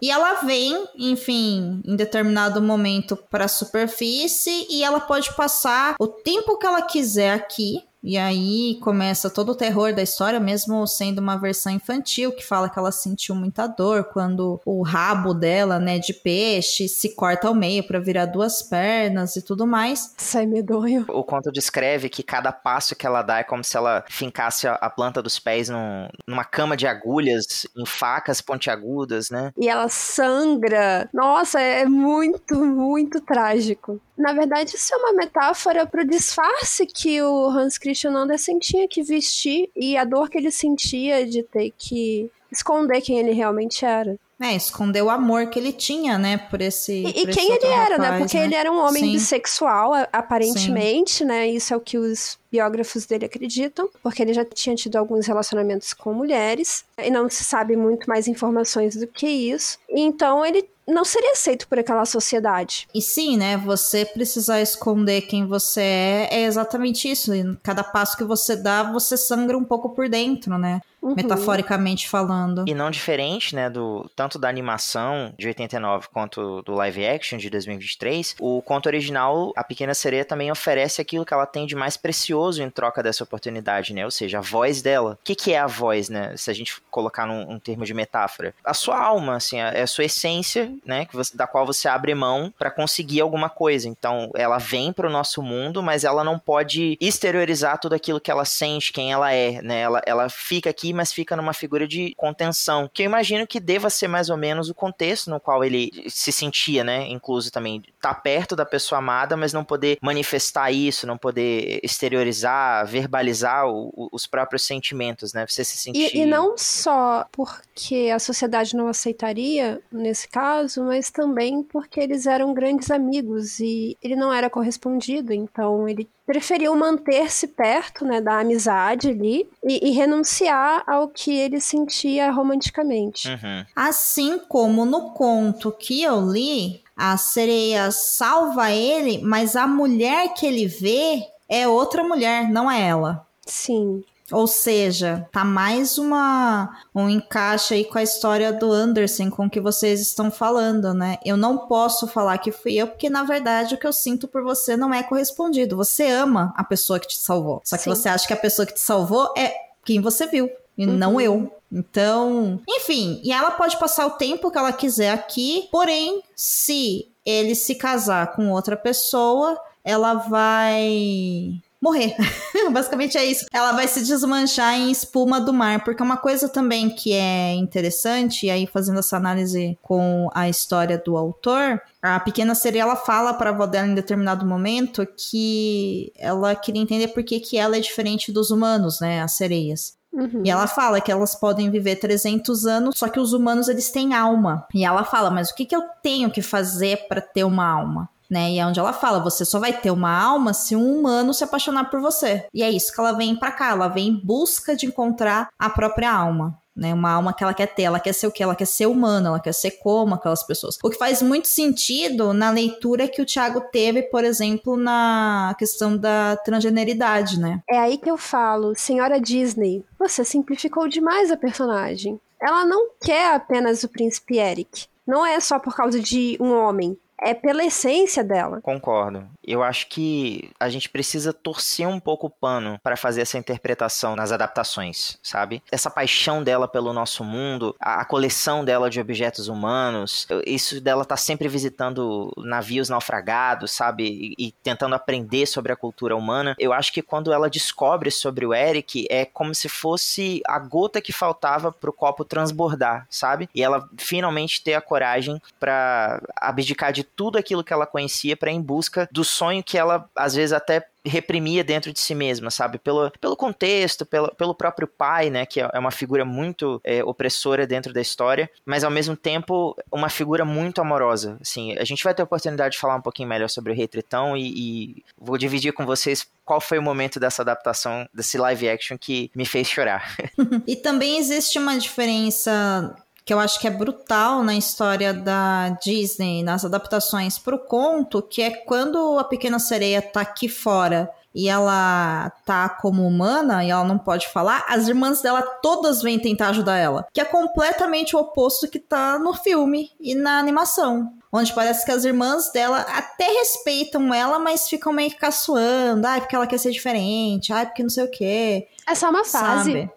E 0.00 0.10
ela 0.10 0.34
vem, 0.42 0.86
enfim, 0.96 1.82
em 1.84 1.94
determinado 1.94 2.62
momento 2.62 3.16
para 3.16 3.44
a 3.44 3.48
superfície 3.48 4.66
e 4.70 4.82
ela 4.82 5.00
pode 5.00 5.34
passar 5.34 5.94
o 6.00 6.06
tempo 6.06 6.58
que 6.58 6.66
ela 6.66 6.82
quiser 6.82 7.34
aqui. 7.34 7.84
E 8.04 8.18
aí 8.18 8.78
começa 8.82 9.30
todo 9.30 9.52
o 9.52 9.54
terror 9.54 9.94
da 9.94 10.02
história, 10.02 10.38
mesmo 10.38 10.86
sendo 10.86 11.20
uma 11.20 11.38
versão 11.38 11.72
infantil, 11.72 12.32
que 12.32 12.44
fala 12.44 12.68
que 12.68 12.78
ela 12.78 12.92
sentiu 12.92 13.34
muita 13.34 13.66
dor 13.66 14.04
quando 14.04 14.60
o 14.66 14.82
rabo 14.82 15.32
dela, 15.32 15.78
né, 15.78 15.98
de 15.98 16.12
peixe, 16.12 16.86
se 16.86 17.14
corta 17.14 17.48
ao 17.48 17.54
meio 17.54 17.82
para 17.86 17.98
virar 17.98 18.26
duas 18.26 18.60
pernas 18.60 19.36
e 19.36 19.42
tudo 19.42 19.66
mais. 19.66 20.12
Sai 20.18 20.44
medonho. 20.44 21.06
O 21.08 21.24
conto 21.24 21.50
descreve 21.50 22.10
que 22.10 22.22
cada 22.22 22.52
passo 22.52 22.94
que 22.94 23.06
ela 23.06 23.22
dá 23.22 23.38
é 23.38 23.44
como 23.44 23.64
se 23.64 23.74
ela 23.74 24.04
fincasse 24.10 24.66
a 24.68 24.90
planta 24.90 25.22
dos 25.22 25.38
pés 25.38 25.70
num, 25.70 26.06
numa 26.28 26.44
cama 26.44 26.76
de 26.76 26.86
agulhas, 26.86 27.66
em 27.74 27.86
facas 27.86 28.42
pontiagudas, 28.42 29.30
né? 29.30 29.50
E 29.56 29.66
ela 29.66 29.88
sangra. 29.88 31.08
Nossa, 31.14 31.58
é 31.58 31.86
muito, 31.86 32.54
muito 32.54 33.18
trágico. 33.22 33.98
Na 34.16 34.32
verdade, 34.32 34.76
isso 34.76 34.94
é 34.94 34.96
uma 34.96 35.12
metáfora 35.12 35.86
para 35.86 36.02
o 36.02 36.06
disfarce 36.06 36.86
que 36.86 37.20
o 37.20 37.48
Hans 37.48 37.76
Christian 37.78 38.12
Andersen 38.12 38.58
tinha 38.58 38.86
que 38.86 39.02
vestir 39.02 39.68
e 39.74 39.96
a 39.96 40.04
dor 40.04 40.30
que 40.30 40.38
ele 40.38 40.50
sentia 40.50 41.26
de 41.26 41.42
ter 41.42 41.72
que 41.76 42.30
esconder 42.50 43.00
quem 43.00 43.18
ele 43.18 43.32
realmente 43.32 43.84
era. 43.84 44.16
É, 44.40 44.54
esconder 44.54 45.00
o 45.00 45.08
amor 45.08 45.46
que 45.46 45.58
ele 45.58 45.72
tinha, 45.72 46.18
né, 46.18 46.36
por 46.36 46.60
esse. 46.60 46.92
E, 46.92 47.02
por 47.02 47.14
e 47.14 47.22
esse 47.22 47.32
quem 47.32 47.44
ele 47.46 47.52
outro 47.54 47.68
era, 47.68 47.98
né? 47.98 48.04
rapaz, 48.04 48.22
Porque 48.22 48.36
ele 48.36 48.54
era 48.54 48.70
um 48.70 48.78
homem 48.78 49.04
Sim. 49.04 49.12
bissexual, 49.12 49.92
aparentemente, 50.12 51.24
né? 51.24 51.46
Isso 51.46 51.72
é 51.72 51.76
o 51.76 51.80
que 51.80 51.96
os 51.96 52.36
biógrafos 52.50 53.06
dele 53.06 53.26
acreditam, 53.26 53.88
porque 54.02 54.22
ele 54.22 54.34
já 54.34 54.44
tinha 54.44 54.74
tido 54.74 54.96
alguns 54.96 55.26
relacionamentos 55.26 55.92
com 55.92 56.12
mulheres, 56.12 56.84
e 56.98 57.10
não 57.10 57.28
se 57.30 57.44
sabe 57.44 57.76
muito 57.76 58.08
mais 58.08 58.26
informações 58.26 58.96
do 58.96 59.06
que 59.06 59.26
isso. 59.26 59.78
Então 59.88 60.44
ele 60.44 60.68
não 60.86 61.04
seria 61.04 61.32
aceito 61.32 61.66
por 61.68 61.78
aquela 61.78 62.04
sociedade. 62.04 62.86
E 62.94 63.00
sim, 63.00 63.36
né? 63.36 63.56
Você 63.56 64.04
precisar 64.04 64.60
esconder 64.60 65.22
quem 65.22 65.46
você 65.46 65.80
é 65.80 66.28
é 66.30 66.44
exatamente 66.44 67.10
isso. 67.10 67.34
E 67.34 67.56
cada 67.62 67.82
passo 67.82 68.16
que 68.16 68.24
você 68.24 68.56
dá, 68.56 68.82
você 68.82 69.16
sangra 69.16 69.56
um 69.56 69.64
pouco 69.64 69.90
por 69.90 70.08
dentro, 70.08 70.58
né? 70.58 70.80
Uhum. 71.04 71.14
Metaforicamente 71.14 72.08
falando. 72.08 72.64
E 72.66 72.74
não 72.74 72.90
diferente, 72.90 73.54
né, 73.54 73.68
do 73.68 74.10
tanto 74.16 74.38
da 74.38 74.48
animação 74.48 75.34
de 75.38 75.46
89 75.46 76.08
quanto 76.12 76.62
do 76.62 76.72
live 76.72 77.06
action 77.06 77.38
de 77.38 77.50
2023, 77.50 78.36
o 78.40 78.62
conto 78.62 78.86
original, 78.86 79.52
A 79.54 79.62
Pequena 79.62 79.92
Sereia 79.92 80.24
também 80.24 80.50
oferece 80.50 81.02
aquilo 81.02 81.24
que 81.24 81.34
ela 81.34 81.46
tem 81.46 81.66
de 81.66 81.76
mais 81.76 81.96
precioso 81.96 82.62
em 82.62 82.70
troca 82.70 83.02
dessa 83.02 83.22
oportunidade, 83.22 83.92
né? 83.92 84.04
Ou 84.04 84.10
seja, 84.10 84.38
a 84.38 84.40
voz 84.40 84.80
dela. 84.80 85.18
O 85.20 85.24
que, 85.24 85.34
que 85.34 85.52
é 85.52 85.58
a 85.58 85.66
voz, 85.66 86.08
né? 86.08 86.34
Se 86.36 86.50
a 86.50 86.54
gente 86.54 86.80
colocar 86.90 87.26
num 87.26 87.44
um 87.50 87.58
termo 87.58 87.84
de 87.84 87.92
metáfora. 87.92 88.54
A 88.64 88.72
sua 88.72 88.98
alma, 88.98 89.36
assim, 89.36 89.58
é 89.58 89.82
a 89.82 89.86
sua 89.86 90.04
essência, 90.04 90.72
né, 90.84 91.04
que 91.04 91.14
você, 91.14 91.36
da 91.36 91.46
qual 91.46 91.66
você 91.66 91.88
abre 91.88 92.14
mão 92.14 92.52
para 92.58 92.70
conseguir 92.70 93.20
alguma 93.20 93.50
coisa. 93.50 93.88
Então, 93.88 94.30
ela 94.34 94.58
vem 94.58 94.92
para 94.92 95.06
o 95.06 95.10
nosso 95.10 95.42
mundo, 95.42 95.82
mas 95.82 96.04
ela 96.04 96.24
não 96.24 96.38
pode 96.38 96.96
exteriorizar 97.00 97.78
tudo 97.78 97.94
aquilo 97.94 98.20
que 98.20 98.30
ela 98.30 98.44
sente, 98.44 98.92
quem 98.92 99.12
ela 99.12 99.32
é, 99.32 99.60
né? 99.60 99.80
Ela, 99.80 100.02
ela 100.06 100.28
fica 100.28 100.70
aqui 100.70 100.93
mas 100.94 101.12
fica 101.12 101.36
numa 101.36 101.52
figura 101.52 101.86
de 101.86 102.14
contenção, 102.16 102.88
que 102.92 103.02
eu 103.02 103.06
imagino 103.06 103.46
que 103.46 103.60
deva 103.60 103.90
ser 103.90 104.08
mais 104.08 104.30
ou 104.30 104.36
menos 104.36 104.68
o 104.68 104.74
contexto 104.74 105.30
no 105.30 105.40
qual 105.40 105.64
ele 105.64 105.90
se 106.08 106.32
sentia, 106.32 106.84
né? 106.84 107.06
Incluso 107.08 107.50
também 107.50 107.82
tá 108.00 108.14
perto 108.14 108.56
da 108.56 108.64
pessoa 108.64 108.98
amada, 108.98 109.36
mas 109.36 109.52
não 109.52 109.64
poder 109.64 109.98
manifestar 110.00 110.70
isso, 110.70 111.06
não 111.06 111.18
poder 111.18 111.80
exteriorizar, 111.82 112.86
verbalizar 112.86 113.66
o, 113.66 113.92
o, 113.94 114.08
os 114.12 114.26
próprios 114.26 114.62
sentimentos, 114.64 115.32
né? 115.32 115.46
Você 115.46 115.64
se 115.64 115.76
sentir. 115.76 116.14
E, 116.14 116.20
e 116.20 116.26
não 116.26 116.56
só 116.56 117.26
porque 117.32 118.10
a 118.14 118.18
sociedade 118.18 118.76
não 118.76 118.88
aceitaria, 118.88 119.80
nesse 119.90 120.28
caso, 120.28 120.84
mas 120.84 121.10
também 121.10 121.62
porque 121.62 122.00
eles 122.00 122.26
eram 122.26 122.54
grandes 122.54 122.90
amigos 122.90 123.58
e 123.60 123.96
ele 124.02 124.16
não 124.16 124.32
era 124.32 124.50
correspondido, 124.50 125.32
então 125.32 125.88
ele 125.88 126.08
preferiu 126.26 126.74
manter-se 126.74 127.48
perto 127.48 128.04
né, 128.04 128.20
da 128.20 128.40
amizade 128.40 129.08
ali 129.08 129.48
e, 129.62 129.88
e, 129.88 129.92
renunciar 129.92 130.82
ao 130.86 131.08
que 131.08 131.30
ele 131.30 131.60
sentia 131.60 132.30
romanticamente. 132.30 133.28
Uhum. 133.28 133.64
Assim 133.76 134.38
como 134.48 134.84
no 134.84 135.10
conto 135.10 135.70
que 135.70 136.02
eu 136.02 136.20
li, 136.30 136.82
a 136.96 137.16
sereia 137.16 137.90
salva 137.90 138.70
ele, 138.70 139.18
mas 139.18 139.56
a 139.56 139.66
mulher 139.66 140.32
que 140.34 140.46
ele 140.46 140.66
vê 140.66 141.22
é 141.48 141.68
outra 141.68 142.02
mulher, 142.02 142.48
não 142.48 142.70
é 142.70 142.80
ela. 142.82 143.26
Sim. 143.46 144.02
Ou 144.32 144.46
seja, 144.46 145.28
tá 145.30 145.44
mais 145.44 145.98
uma 145.98 146.78
um 146.94 147.10
encaixe 147.10 147.74
aí 147.74 147.84
com 147.84 147.98
a 147.98 148.02
história 148.02 148.52
do 148.52 148.72
Anderson 148.72 149.30
com 149.30 149.50
que 149.50 149.60
vocês 149.60 150.00
estão 150.00 150.30
falando, 150.30 150.94
né? 150.94 151.18
Eu 151.24 151.36
não 151.36 151.58
posso 151.58 152.06
falar 152.08 152.38
que 152.38 152.50
fui 152.50 152.74
eu, 152.74 152.86
porque 152.86 153.10
na 153.10 153.22
verdade 153.22 153.74
o 153.74 153.78
que 153.78 153.86
eu 153.86 153.92
sinto 153.92 154.26
por 154.26 154.42
você 154.42 154.76
não 154.76 154.94
é 154.94 155.02
correspondido. 155.02 155.76
Você 155.76 156.06
ama 156.08 156.54
a 156.56 156.64
pessoa 156.64 156.98
que 156.98 157.08
te 157.08 157.18
salvou. 157.18 157.60
Só 157.64 157.76
que 157.76 157.82
Sim. 157.84 157.90
você 157.90 158.08
acha 158.08 158.26
que 158.26 158.32
a 158.32 158.36
pessoa 158.36 158.64
que 158.64 158.72
te 158.74 158.80
salvou 158.80 159.32
é 159.36 159.52
quem 159.84 160.00
você 160.00 160.26
viu. 160.26 160.50
E 160.76 160.86
Uhum. 160.86 160.92
não 160.96 161.20
eu. 161.20 161.54
Então, 161.70 162.60
enfim, 162.68 163.20
e 163.22 163.32
ela 163.32 163.50
pode 163.50 163.76
passar 163.78 164.06
o 164.06 164.12
tempo 164.12 164.50
que 164.50 164.56
ela 164.58 164.72
quiser 164.72 165.10
aqui, 165.10 165.68
porém, 165.70 166.22
se 166.34 167.08
ele 167.26 167.54
se 167.54 167.74
casar 167.74 168.34
com 168.34 168.50
outra 168.50 168.76
pessoa, 168.76 169.60
ela 169.84 170.14
vai 170.14 171.60
morrer. 171.84 172.16
Basicamente 172.72 173.18
é 173.18 173.24
isso. 173.26 173.44
Ela 173.52 173.72
vai 173.72 173.86
se 173.86 174.02
desmanchar 174.02 174.74
em 174.74 174.90
espuma 174.90 175.38
do 175.38 175.52
mar, 175.52 175.84
porque 175.84 176.02
uma 176.02 176.16
coisa 176.16 176.48
também 176.48 176.88
que 176.88 177.12
é 177.12 177.52
interessante, 177.52 178.46
e 178.46 178.50
aí 178.50 178.66
fazendo 178.66 179.00
essa 179.00 179.18
análise 179.18 179.78
com 179.82 180.30
a 180.34 180.48
história 180.48 180.96
do 180.96 181.14
autor, 181.18 181.80
a 182.00 182.18
pequena 182.18 182.54
sereia 182.54 182.82
ela 182.82 182.96
fala 182.96 183.34
para 183.34 183.50
a 183.50 183.52
avó 183.52 183.66
dela 183.66 183.86
em 183.86 183.94
determinado 183.94 184.46
momento 184.46 185.06
que 185.30 186.10
ela 186.18 186.54
queria 186.54 186.80
entender 186.80 187.08
por 187.08 187.22
que, 187.22 187.38
que 187.38 187.58
ela 187.58 187.76
é 187.76 187.80
diferente 187.80 188.32
dos 188.32 188.50
humanos, 188.50 189.00
né, 189.00 189.20
as 189.20 189.32
sereias. 189.32 189.94
Uhum. 190.10 190.42
E 190.44 190.50
ela 190.50 190.68
fala 190.68 191.00
que 191.00 191.10
elas 191.10 191.34
podem 191.34 191.70
viver 191.70 191.96
300 191.96 192.66
anos, 192.66 192.96
só 192.96 193.08
que 193.08 193.18
os 193.18 193.32
humanos 193.32 193.68
eles 193.68 193.90
têm 193.90 194.14
alma. 194.14 194.64
E 194.72 194.84
ela 194.84 195.04
fala, 195.04 195.28
mas 195.28 195.50
o 195.50 195.54
que, 195.54 195.66
que 195.66 195.74
eu 195.74 195.82
tenho 196.02 196.30
que 196.30 196.40
fazer 196.40 197.08
para 197.08 197.20
ter 197.20 197.42
uma 197.42 197.66
alma? 197.66 198.08
Né? 198.30 198.52
E 198.52 198.58
é 198.58 198.66
onde 198.66 198.80
ela 198.80 198.92
fala, 198.92 199.20
você 199.20 199.44
só 199.44 199.58
vai 199.58 199.72
ter 199.72 199.90
uma 199.90 200.10
alma 200.10 200.54
se 200.54 200.74
um 200.74 200.98
humano 200.98 201.34
se 201.34 201.44
apaixonar 201.44 201.90
por 201.90 202.00
você. 202.00 202.46
E 202.52 202.62
é 202.62 202.70
isso 202.70 202.92
que 202.92 203.00
ela 203.00 203.12
vem 203.12 203.36
pra 203.36 203.52
cá, 203.52 203.70
ela 203.70 203.88
vem 203.88 204.08
em 204.08 204.20
busca 204.24 204.74
de 204.74 204.86
encontrar 204.86 205.48
a 205.58 205.68
própria 205.68 206.12
alma. 206.12 206.58
Né, 206.76 206.92
uma 206.92 207.12
alma 207.12 207.32
que 207.32 207.44
ela 207.44 207.54
quer 207.54 207.72
ter, 207.72 207.84
ela 207.84 208.00
quer 208.00 208.12
ser 208.12 208.26
o 208.26 208.32
que? 208.32 208.42
Ela 208.42 208.56
quer 208.56 208.64
ser 208.64 208.86
humana, 208.86 209.28
ela 209.28 209.38
quer 209.38 209.54
ser 209.54 209.70
como 209.80 210.16
aquelas 210.16 210.42
pessoas. 210.42 210.76
O 210.82 210.90
que 210.90 210.98
faz 210.98 211.22
muito 211.22 211.46
sentido 211.46 212.32
na 212.32 212.50
leitura 212.50 213.06
que 213.06 213.22
o 213.22 213.24
Thiago 213.24 213.60
teve, 213.70 214.02
por 214.02 214.24
exemplo, 214.24 214.76
na 214.76 215.54
questão 215.56 215.96
da 215.96 216.36
transgeneridade, 216.38 217.38
né? 217.38 217.62
É 217.70 217.78
aí 217.78 217.96
que 217.96 218.10
eu 218.10 218.18
falo, 218.18 218.74
senhora 218.74 219.20
Disney, 219.20 219.84
você 219.96 220.24
simplificou 220.24 220.88
demais 220.88 221.30
a 221.30 221.36
personagem. 221.36 222.20
Ela 222.42 222.64
não 222.64 222.88
quer 223.00 223.36
apenas 223.36 223.84
o 223.84 223.88
príncipe 223.88 224.38
Eric. 224.38 224.86
Não 225.06 225.24
é 225.24 225.38
só 225.38 225.60
por 225.60 225.76
causa 225.76 226.00
de 226.00 226.36
um 226.40 226.52
homem. 226.52 226.98
É 227.24 227.32
pela 227.32 227.64
essência 227.64 228.22
dela. 228.22 228.60
Concordo. 228.60 229.26
Eu 229.42 229.62
acho 229.62 229.88
que 229.88 230.50
a 230.60 230.68
gente 230.68 230.90
precisa 230.90 231.32
torcer 231.32 231.88
um 231.88 231.98
pouco 231.98 232.26
o 232.26 232.30
pano 232.30 232.78
para 232.82 232.98
fazer 232.98 233.22
essa 233.22 233.38
interpretação 233.38 234.14
nas 234.14 234.30
adaptações, 234.30 235.18
sabe? 235.22 235.62
Essa 235.72 235.90
paixão 235.90 236.42
dela 236.42 236.68
pelo 236.68 236.92
nosso 236.92 237.24
mundo, 237.24 237.74
a, 237.80 238.04
coleção 238.04 238.62
dela 238.62 238.90
de 238.90 239.00
objetos 239.00 239.48
humanos, 239.48 240.26
isso 240.46 240.80
dela 240.82 241.04
tá 241.04 241.16
sempre 241.16 241.48
visitando 241.48 242.30
navios 242.36 242.90
naufragados, 242.90 243.72
sabe? 243.72 244.34
E, 244.38 244.48
e 244.48 244.52
tentando 244.52 244.94
aprender 244.94 245.46
sobre 245.46 245.72
a 245.72 245.76
cultura 245.76 246.14
humana. 246.14 246.54
Eu 246.58 246.74
acho 246.74 246.92
que 246.92 247.00
quando 247.00 247.32
ela 247.32 247.48
descobre 247.48 248.10
sobre 248.10 248.44
o 248.44 248.52
Eric, 248.52 249.06
é 249.08 249.24
como 249.24 249.54
se 249.54 249.68
fosse 249.68 250.42
a 250.46 250.58
gota 250.58 251.00
que 251.00 251.12
faltava 251.12 251.72
pro 251.72 251.92
copo 251.92 252.22
transbordar, 252.22 253.06
sabe? 253.08 253.48
E 253.54 253.62
ela 253.62 253.88
finalmente 253.96 254.62
ter 254.62 254.74
a 254.74 254.80
coragem 254.82 255.40
para 255.58 256.20
abdicar 256.36 256.92
de 256.92 257.13
tudo 257.16 257.38
aquilo 257.38 257.64
que 257.64 257.72
ela 257.72 257.86
conhecia 257.86 258.36
para 258.36 258.50
em 258.50 258.60
busca 258.60 259.08
do 259.10 259.24
sonho 259.24 259.62
que 259.62 259.78
ela 259.78 260.08
às 260.16 260.34
vezes 260.34 260.52
até 260.52 260.86
reprimia 261.06 261.62
dentro 261.62 261.92
de 261.92 262.00
si 262.00 262.14
mesma, 262.14 262.50
sabe? 262.50 262.78
Pelo, 262.78 263.10
pelo 263.20 263.36
contexto, 263.36 264.06
pelo, 264.06 264.34
pelo 264.34 264.54
próprio 264.54 264.88
pai, 264.88 265.28
né? 265.28 265.44
Que 265.44 265.60
é 265.60 265.78
uma 265.78 265.90
figura 265.90 266.24
muito 266.24 266.80
é, 266.82 267.04
opressora 267.04 267.66
dentro 267.66 267.92
da 267.92 268.00
história, 268.00 268.50
mas 268.64 268.84
ao 268.84 268.90
mesmo 268.90 269.14
tempo 269.14 269.76
uma 269.92 270.08
figura 270.08 270.44
muito 270.44 270.80
amorosa. 270.80 271.36
Assim, 271.40 271.76
a 271.76 271.84
gente 271.84 272.02
vai 272.02 272.14
ter 272.14 272.22
a 272.22 272.24
oportunidade 272.24 272.74
de 272.74 272.80
falar 272.80 272.96
um 272.96 273.02
pouquinho 273.02 273.28
melhor 273.28 273.48
sobre 273.48 273.72
o 273.72 273.76
Rei 273.76 273.86
Tritão 273.86 274.36
e, 274.36 274.48
e 274.56 275.04
vou 275.18 275.36
dividir 275.36 275.72
com 275.72 275.84
vocês 275.84 276.26
qual 276.44 276.60
foi 276.60 276.78
o 276.78 276.82
momento 276.82 277.20
dessa 277.20 277.42
adaptação, 277.42 278.08
desse 278.12 278.38
live 278.38 278.68
action 278.68 278.96
que 278.98 279.30
me 279.34 279.44
fez 279.44 279.68
chorar. 279.68 280.16
e 280.66 280.76
também 280.76 281.18
existe 281.18 281.58
uma 281.58 281.78
diferença 281.78 282.96
que 283.24 283.32
eu 283.32 283.40
acho 283.40 283.58
que 283.58 283.66
é 283.66 283.70
brutal 283.70 284.42
na 284.42 284.54
história 284.54 285.14
da 285.14 285.70
Disney, 285.82 286.42
nas 286.42 286.64
adaptações 286.64 287.38
para 287.38 287.54
o 287.54 287.58
conto, 287.58 288.20
que 288.20 288.42
é 288.42 288.50
quando 288.50 289.18
a 289.18 289.24
Pequena 289.24 289.58
Sereia 289.58 290.02
tá 290.02 290.20
aqui 290.20 290.48
fora 290.48 291.10
e 291.34 291.48
ela 291.48 292.30
tá 292.44 292.68
como 292.68 293.04
humana 293.04 293.64
e 293.64 293.70
ela 293.70 293.82
não 293.82 293.98
pode 293.98 294.28
falar, 294.28 294.64
as 294.68 294.86
irmãs 294.86 295.20
dela 295.20 295.42
todas 295.42 296.00
vêm 296.00 296.18
tentar 296.18 296.50
ajudar 296.50 296.76
ela. 296.76 297.06
Que 297.12 297.20
é 297.20 297.24
completamente 297.24 298.14
o 298.14 298.20
oposto 298.20 298.68
que 298.68 298.78
tá 298.78 299.18
no 299.18 299.34
filme 299.34 299.90
e 299.98 300.14
na 300.14 300.38
animação. 300.38 301.12
Onde 301.32 301.52
parece 301.52 301.84
que 301.84 301.90
as 301.90 302.04
irmãs 302.04 302.52
dela 302.52 302.82
até 302.82 303.26
respeitam 303.26 304.14
ela, 304.14 304.38
mas 304.38 304.68
ficam 304.68 304.92
meio 304.92 305.10
que 305.10 305.16
caçoando. 305.16 306.06
Ai, 306.06 306.20
porque 306.20 306.36
ela 306.36 306.46
quer 306.46 306.58
ser 306.58 306.70
diferente. 306.70 307.52
Ai, 307.52 307.66
porque 307.66 307.82
não 307.82 307.90
sei 307.90 308.04
o 308.04 308.10
quê. 308.10 308.68
É 308.86 308.94
só 308.94 309.10
uma 309.10 309.24
fase. 309.24 309.90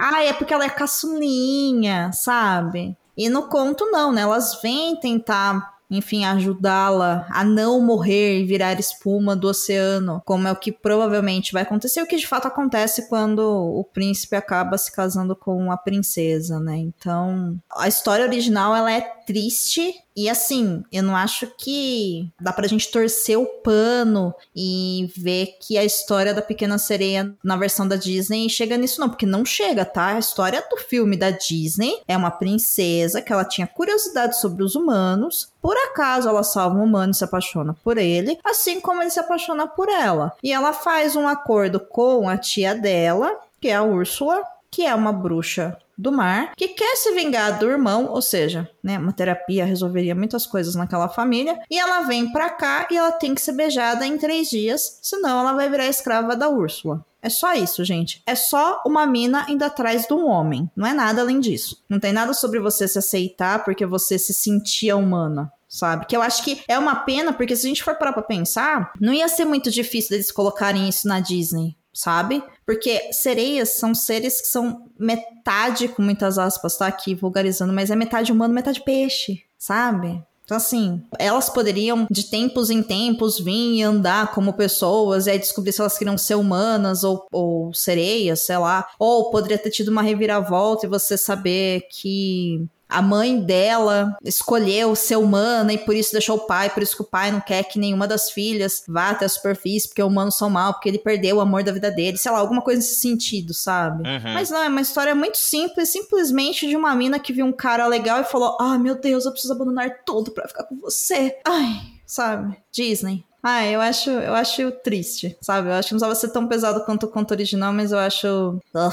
Ai, 0.00 0.28
é 0.28 0.32
porque 0.32 0.54
ela 0.54 0.64
é 0.64 0.70
caçulinha, 0.70 2.10
sabe? 2.12 2.96
E 3.16 3.28
no 3.28 3.48
conto, 3.48 3.90
não, 3.90 4.12
né? 4.12 4.22
Elas 4.22 4.60
vêm 4.62 4.96
tentar 4.96 5.80
enfim, 5.90 6.24
ajudá-la 6.24 7.26
a 7.30 7.42
não 7.42 7.80
morrer 7.80 8.38
e 8.38 8.46
virar 8.46 8.78
espuma 8.78 9.34
do 9.34 9.48
oceano, 9.48 10.22
como 10.24 10.46
é 10.46 10.52
o 10.52 10.56
que 10.56 10.70
provavelmente 10.70 11.52
vai 11.52 11.62
acontecer, 11.62 12.00
o 12.00 12.06
que 12.06 12.16
de 12.16 12.28
fato 12.28 12.46
acontece 12.46 13.08
quando 13.08 13.40
o 13.40 13.82
príncipe 13.82 14.36
acaba 14.36 14.78
se 14.78 14.92
casando 14.92 15.34
com 15.34 15.72
a 15.72 15.76
princesa, 15.76 16.60
né? 16.60 16.76
Então, 16.76 17.58
a 17.76 17.88
história 17.88 18.24
original 18.24 18.76
ela 18.76 18.92
é 18.92 19.00
triste 19.30 19.94
e 20.16 20.28
assim, 20.28 20.82
eu 20.92 21.04
não 21.04 21.14
acho 21.14 21.46
que 21.56 22.28
dá 22.40 22.52
pra 22.52 22.66
gente 22.66 22.90
torcer 22.90 23.38
o 23.38 23.46
pano 23.46 24.34
e 24.54 25.08
ver 25.16 25.56
que 25.60 25.78
a 25.78 25.84
história 25.84 26.34
da 26.34 26.42
Pequena 26.42 26.78
Sereia 26.78 27.32
na 27.44 27.56
versão 27.56 27.86
da 27.86 27.94
Disney 27.94 28.50
chega 28.50 28.76
nisso, 28.76 29.00
não, 29.00 29.08
porque 29.08 29.24
não 29.24 29.44
chega, 29.44 29.84
tá? 29.84 30.08
A 30.08 30.18
história 30.18 30.66
do 30.68 30.76
filme 30.76 31.16
da 31.16 31.30
Disney 31.30 32.02
é 32.08 32.16
uma 32.16 32.30
princesa 32.32 33.22
que 33.22 33.32
ela 33.32 33.44
tinha 33.44 33.68
curiosidade 33.68 34.40
sobre 34.40 34.64
os 34.64 34.74
humanos, 34.74 35.52
por 35.62 35.76
acaso 35.76 36.28
ela 36.28 36.42
salva 36.42 36.76
um 36.76 36.82
humano 36.82 37.12
e 37.12 37.14
se 37.14 37.22
apaixona 37.22 37.76
por 37.84 37.96
ele, 37.96 38.36
assim 38.44 38.80
como 38.80 39.00
ele 39.00 39.10
se 39.10 39.20
apaixona 39.20 39.68
por 39.68 39.88
ela. 39.88 40.32
E 40.42 40.52
ela 40.52 40.72
faz 40.72 41.14
um 41.14 41.28
acordo 41.28 41.78
com 41.78 42.28
a 42.28 42.36
tia 42.36 42.74
dela, 42.74 43.38
que 43.60 43.68
é 43.68 43.76
a 43.76 43.82
Úrsula, 43.84 44.42
que 44.68 44.84
é 44.84 44.92
uma 44.92 45.12
bruxa 45.12 45.78
do 46.00 46.10
mar, 46.10 46.52
que 46.56 46.68
quer 46.68 46.96
se 46.96 47.12
vingar 47.12 47.58
do 47.58 47.68
irmão, 47.68 48.06
ou 48.06 48.22
seja, 48.22 48.68
né, 48.82 48.98
uma 48.98 49.12
terapia 49.12 49.64
resolveria 49.64 50.14
muitas 50.14 50.46
coisas 50.46 50.74
naquela 50.74 51.08
família, 51.08 51.60
e 51.70 51.78
ela 51.78 52.02
vem 52.02 52.32
pra 52.32 52.50
cá 52.50 52.88
e 52.90 52.96
ela 52.96 53.12
tem 53.12 53.34
que 53.34 53.40
ser 53.40 53.52
beijada 53.52 54.06
em 54.06 54.16
três 54.16 54.48
dias, 54.48 54.98
senão 55.02 55.40
ela 55.40 55.52
vai 55.52 55.68
virar 55.68 55.86
escrava 55.86 56.34
da 56.34 56.48
Úrsula. 56.48 57.04
É 57.22 57.28
só 57.28 57.52
isso, 57.52 57.84
gente. 57.84 58.22
É 58.26 58.34
só 58.34 58.82
uma 58.86 59.06
mina 59.06 59.44
indo 59.46 59.62
atrás 59.62 60.06
de 60.06 60.14
um 60.14 60.26
homem. 60.26 60.70
Não 60.74 60.86
é 60.86 60.94
nada 60.94 61.20
além 61.20 61.38
disso. 61.38 61.84
Não 61.86 62.00
tem 62.00 62.14
nada 62.14 62.32
sobre 62.32 62.58
você 62.58 62.88
se 62.88 62.98
aceitar 62.98 63.62
porque 63.62 63.84
você 63.84 64.18
se 64.18 64.32
sentia 64.32 64.96
humana 64.96 65.52
sabe? 65.70 66.04
Que 66.06 66.16
eu 66.16 66.20
acho 66.20 66.42
que 66.42 66.60
é 66.66 66.76
uma 66.76 66.96
pena, 66.96 67.32
porque 67.32 67.54
se 67.54 67.64
a 67.64 67.68
gente 67.68 67.84
for 67.84 67.94
parar 67.94 68.12
pra 68.12 68.22
pensar, 68.22 68.92
não 69.00 69.12
ia 69.12 69.28
ser 69.28 69.44
muito 69.44 69.70
difícil 69.70 70.10
deles 70.10 70.32
colocarem 70.32 70.88
isso 70.88 71.06
na 71.06 71.20
Disney 71.20 71.76
sabe? 71.92 72.42
Porque 72.64 73.12
sereias 73.12 73.70
são 73.70 73.94
seres 73.94 74.40
que 74.40 74.46
são 74.46 74.88
metade, 74.98 75.88
com 75.88 76.02
muitas 76.02 76.38
aspas, 76.38 76.76
tá 76.76 76.86
aqui 76.86 77.14
vulgarizando, 77.14 77.72
mas 77.72 77.90
é 77.90 77.96
metade 77.96 78.32
humano, 78.32 78.54
metade 78.54 78.82
peixe, 78.82 79.42
sabe? 79.58 80.22
Então, 80.50 80.56
assim, 80.56 81.00
elas 81.16 81.48
poderiam, 81.48 82.08
de 82.10 82.24
tempos 82.24 82.70
em 82.70 82.82
tempos, 82.82 83.38
vir 83.38 83.76
e 83.76 83.82
andar 83.82 84.32
como 84.34 84.52
pessoas 84.52 85.26
e 85.26 85.30
aí 85.30 85.38
descobrir 85.38 85.70
se 85.70 85.80
elas 85.80 85.96
queriam 85.96 86.18
ser 86.18 86.34
humanas 86.34 87.04
ou, 87.04 87.24
ou 87.30 87.72
sereias, 87.72 88.40
sei 88.40 88.58
lá. 88.58 88.88
Ou 88.98 89.30
poderia 89.30 89.58
ter 89.58 89.70
tido 89.70 89.92
uma 89.92 90.02
reviravolta 90.02 90.86
e 90.86 90.88
você 90.88 91.16
saber 91.16 91.82
que 91.88 92.66
a 92.90 93.00
mãe 93.00 93.40
dela 93.40 94.16
escolheu 94.22 94.94
ser 94.94 95.16
humana 95.16 95.72
e 95.72 95.78
por 95.78 95.94
isso 95.94 96.12
deixou 96.12 96.36
o 96.36 96.46
pai, 96.46 96.70
por 96.70 96.82
isso 96.82 96.96
que 96.96 97.02
o 97.02 97.06
pai 97.06 97.30
não 97.30 97.40
quer 97.40 97.62
que 97.64 97.78
nenhuma 97.78 98.06
das 98.06 98.30
filhas 98.30 98.82
vá 98.88 99.10
até 99.10 99.24
a 99.24 99.28
superfície, 99.28 99.88
porque 99.88 100.02
humanos 100.02 100.36
são 100.36 100.50
mal, 100.50 100.74
porque 100.74 100.88
ele 100.88 100.98
perdeu 100.98 101.36
o 101.36 101.40
amor 101.40 101.62
da 101.62 101.72
vida 101.72 101.90
dele, 101.90 102.18
sei 102.18 102.30
lá, 102.30 102.38
alguma 102.38 102.62
coisa 102.62 102.80
nesse 102.80 102.96
sentido, 102.96 103.54
sabe? 103.54 104.08
Uhum. 104.08 104.34
Mas 104.34 104.50
não, 104.50 104.62
é 104.62 104.68
uma 104.68 104.80
história 104.80 105.14
muito 105.14 105.38
simples, 105.38 105.88
simplesmente 105.90 106.66
de 106.66 106.76
uma 106.76 106.94
mina 106.94 107.18
que 107.18 107.32
viu 107.32 107.46
um 107.46 107.52
cara 107.52 107.86
legal 107.86 108.20
e 108.20 108.24
falou: 108.24 108.56
Ah, 108.60 108.78
meu 108.78 109.00
Deus, 109.00 109.24
eu 109.24 109.32
preciso 109.32 109.52
abandonar 109.52 110.02
tudo 110.04 110.30
para 110.30 110.48
ficar 110.48 110.64
com 110.64 110.76
você. 110.76 111.36
Ai, 111.46 111.80
sabe? 112.06 112.56
Disney. 112.72 113.24
Ah, 113.42 113.66
eu 113.66 113.80
acho, 113.80 114.10
eu 114.10 114.34
acho 114.34 114.70
triste, 114.84 115.36
sabe? 115.40 115.68
Eu 115.68 115.72
acho 115.72 115.88
que 115.88 115.94
não 115.94 115.98
precisava 115.98 116.14
ser 116.14 116.32
tão 116.32 116.46
pesado 116.46 116.84
quanto 116.84 117.06
o 117.06 117.08
conto 117.08 117.32
original, 117.32 117.72
mas 117.72 117.90
eu 117.92 117.98
acho. 117.98 118.58
Ugh. 118.74 118.92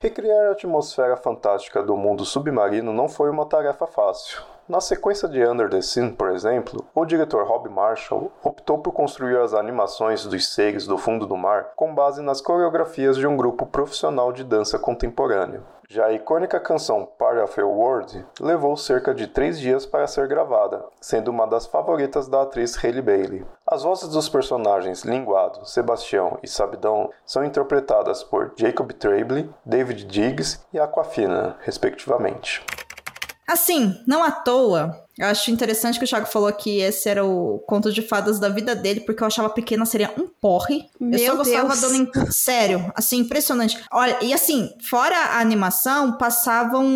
Recriar 0.00 0.46
a 0.46 0.52
atmosfera 0.52 1.16
fantástica 1.16 1.82
do 1.82 1.96
mundo 1.96 2.24
submarino 2.24 2.92
não 2.92 3.08
foi 3.08 3.28
uma 3.30 3.44
tarefa 3.44 3.84
fácil. 3.84 4.40
Na 4.68 4.82
sequência 4.82 5.26
de 5.26 5.42
Under 5.42 5.70
the 5.70 5.80
Sea, 5.80 6.12
por 6.12 6.28
exemplo, 6.28 6.84
o 6.94 7.06
diretor 7.06 7.46
Rob 7.46 7.70
Marshall 7.70 8.30
optou 8.44 8.76
por 8.76 8.92
construir 8.92 9.38
as 9.38 9.54
animações 9.54 10.26
dos 10.26 10.52
seres 10.52 10.86
do 10.86 10.98
fundo 10.98 11.26
do 11.26 11.38
mar 11.38 11.70
com 11.74 11.94
base 11.94 12.20
nas 12.20 12.42
coreografias 12.42 13.16
de 13.16 13.26
um 13.26 13.34
grupo 13.34 13.64
profissional 13.64 14.30
de 14.30 14.44
dança 14.44 14.78
contemporâneo. 14.78 15.64
Já 15.88 16.04
a 16.04 16.12
icônica 16.12 16.60
canção 16.60 17.08
Part 17.18 17.38
of 17.38 17.58
Your 17.58 17.70
World 17.70 18.26
levou 18.38 18.76
cerca 18.76 19.14
de 19.14 19.26
três 19.26 19.58
dias 19.58 19.86
para 19.86 20.06
ser 20.06 20.28
gravada, 20.28 20.84
sendo 21.00 21.28
uma 21.28 21.46
das 21.46 21.64
favoritas 21.64 22.28
da 22.28 22.42
atriz 22.42 22.76
Hailey 22.84 23.00
Bailey. 23.00 23.46
As 23.66 23.84
vozes 23.84 24.10
dos 24.10 24.28
personagens 24.28 25.02
Linguado, 25.02 25.64
Sebastião 25.66 26.38
e 26.42 26.46
Sabidão 26.46 27.08
são 27.24 27.42
interpretadas 27.42 28.22
por 28.22 28.52
Jacob 28.54 28.92
Tremblay, 28.92 29.48
David 29.64 30.04
Diggs 30.04 30.60
e 30.74 30.78
Aquafina, 30.78 31.56
respectivamente. 31.60 32.62
Assim, 33.48 33.98
não 34.06 34.22
à 34.22 34.30
toa, 34.30 35.07
eu 35.18 35.26
acho 35.26 35.50
interessante 35.50 35.98
que 35.98 36.04
o 36.04 36.08
Thiago 36.08 36.26
falou 36.26 36.52
que 36.52 36.78
esse 36.78 37.08
era 37.08 37.24
o 37.24 37.58
conto 37.66 37.92
de 37.92 38.02
fadas 38.02 38.38
da 38.38 38.48
vida 38.48 38.74
dele, 38.76 39.00
porque 39.00 39.22
eu 39.22 39.26
achava 39.26 39.50
pequena 39.50 39.84
seria 39.84 40.12
um 40.16 40.28
porre. 40.28 40.86
Meu 41.00 41.18
eu 41.18 41.26
só 41.32 41.36
gostava 41.36 41.76
Deus. 41.76 41.92
do. 41.92 42.32
Sério, 42.32 42.92
assim, 42.94 43.18
impressionante. 43.18 43.78
Olha, 43.90 44.18
e 44.22 44.32
assim, 44.32 44.70
fora 44.88 45.16
a 45.16 45.40
animação, 45.40 46.16
passavam 46.16 46.86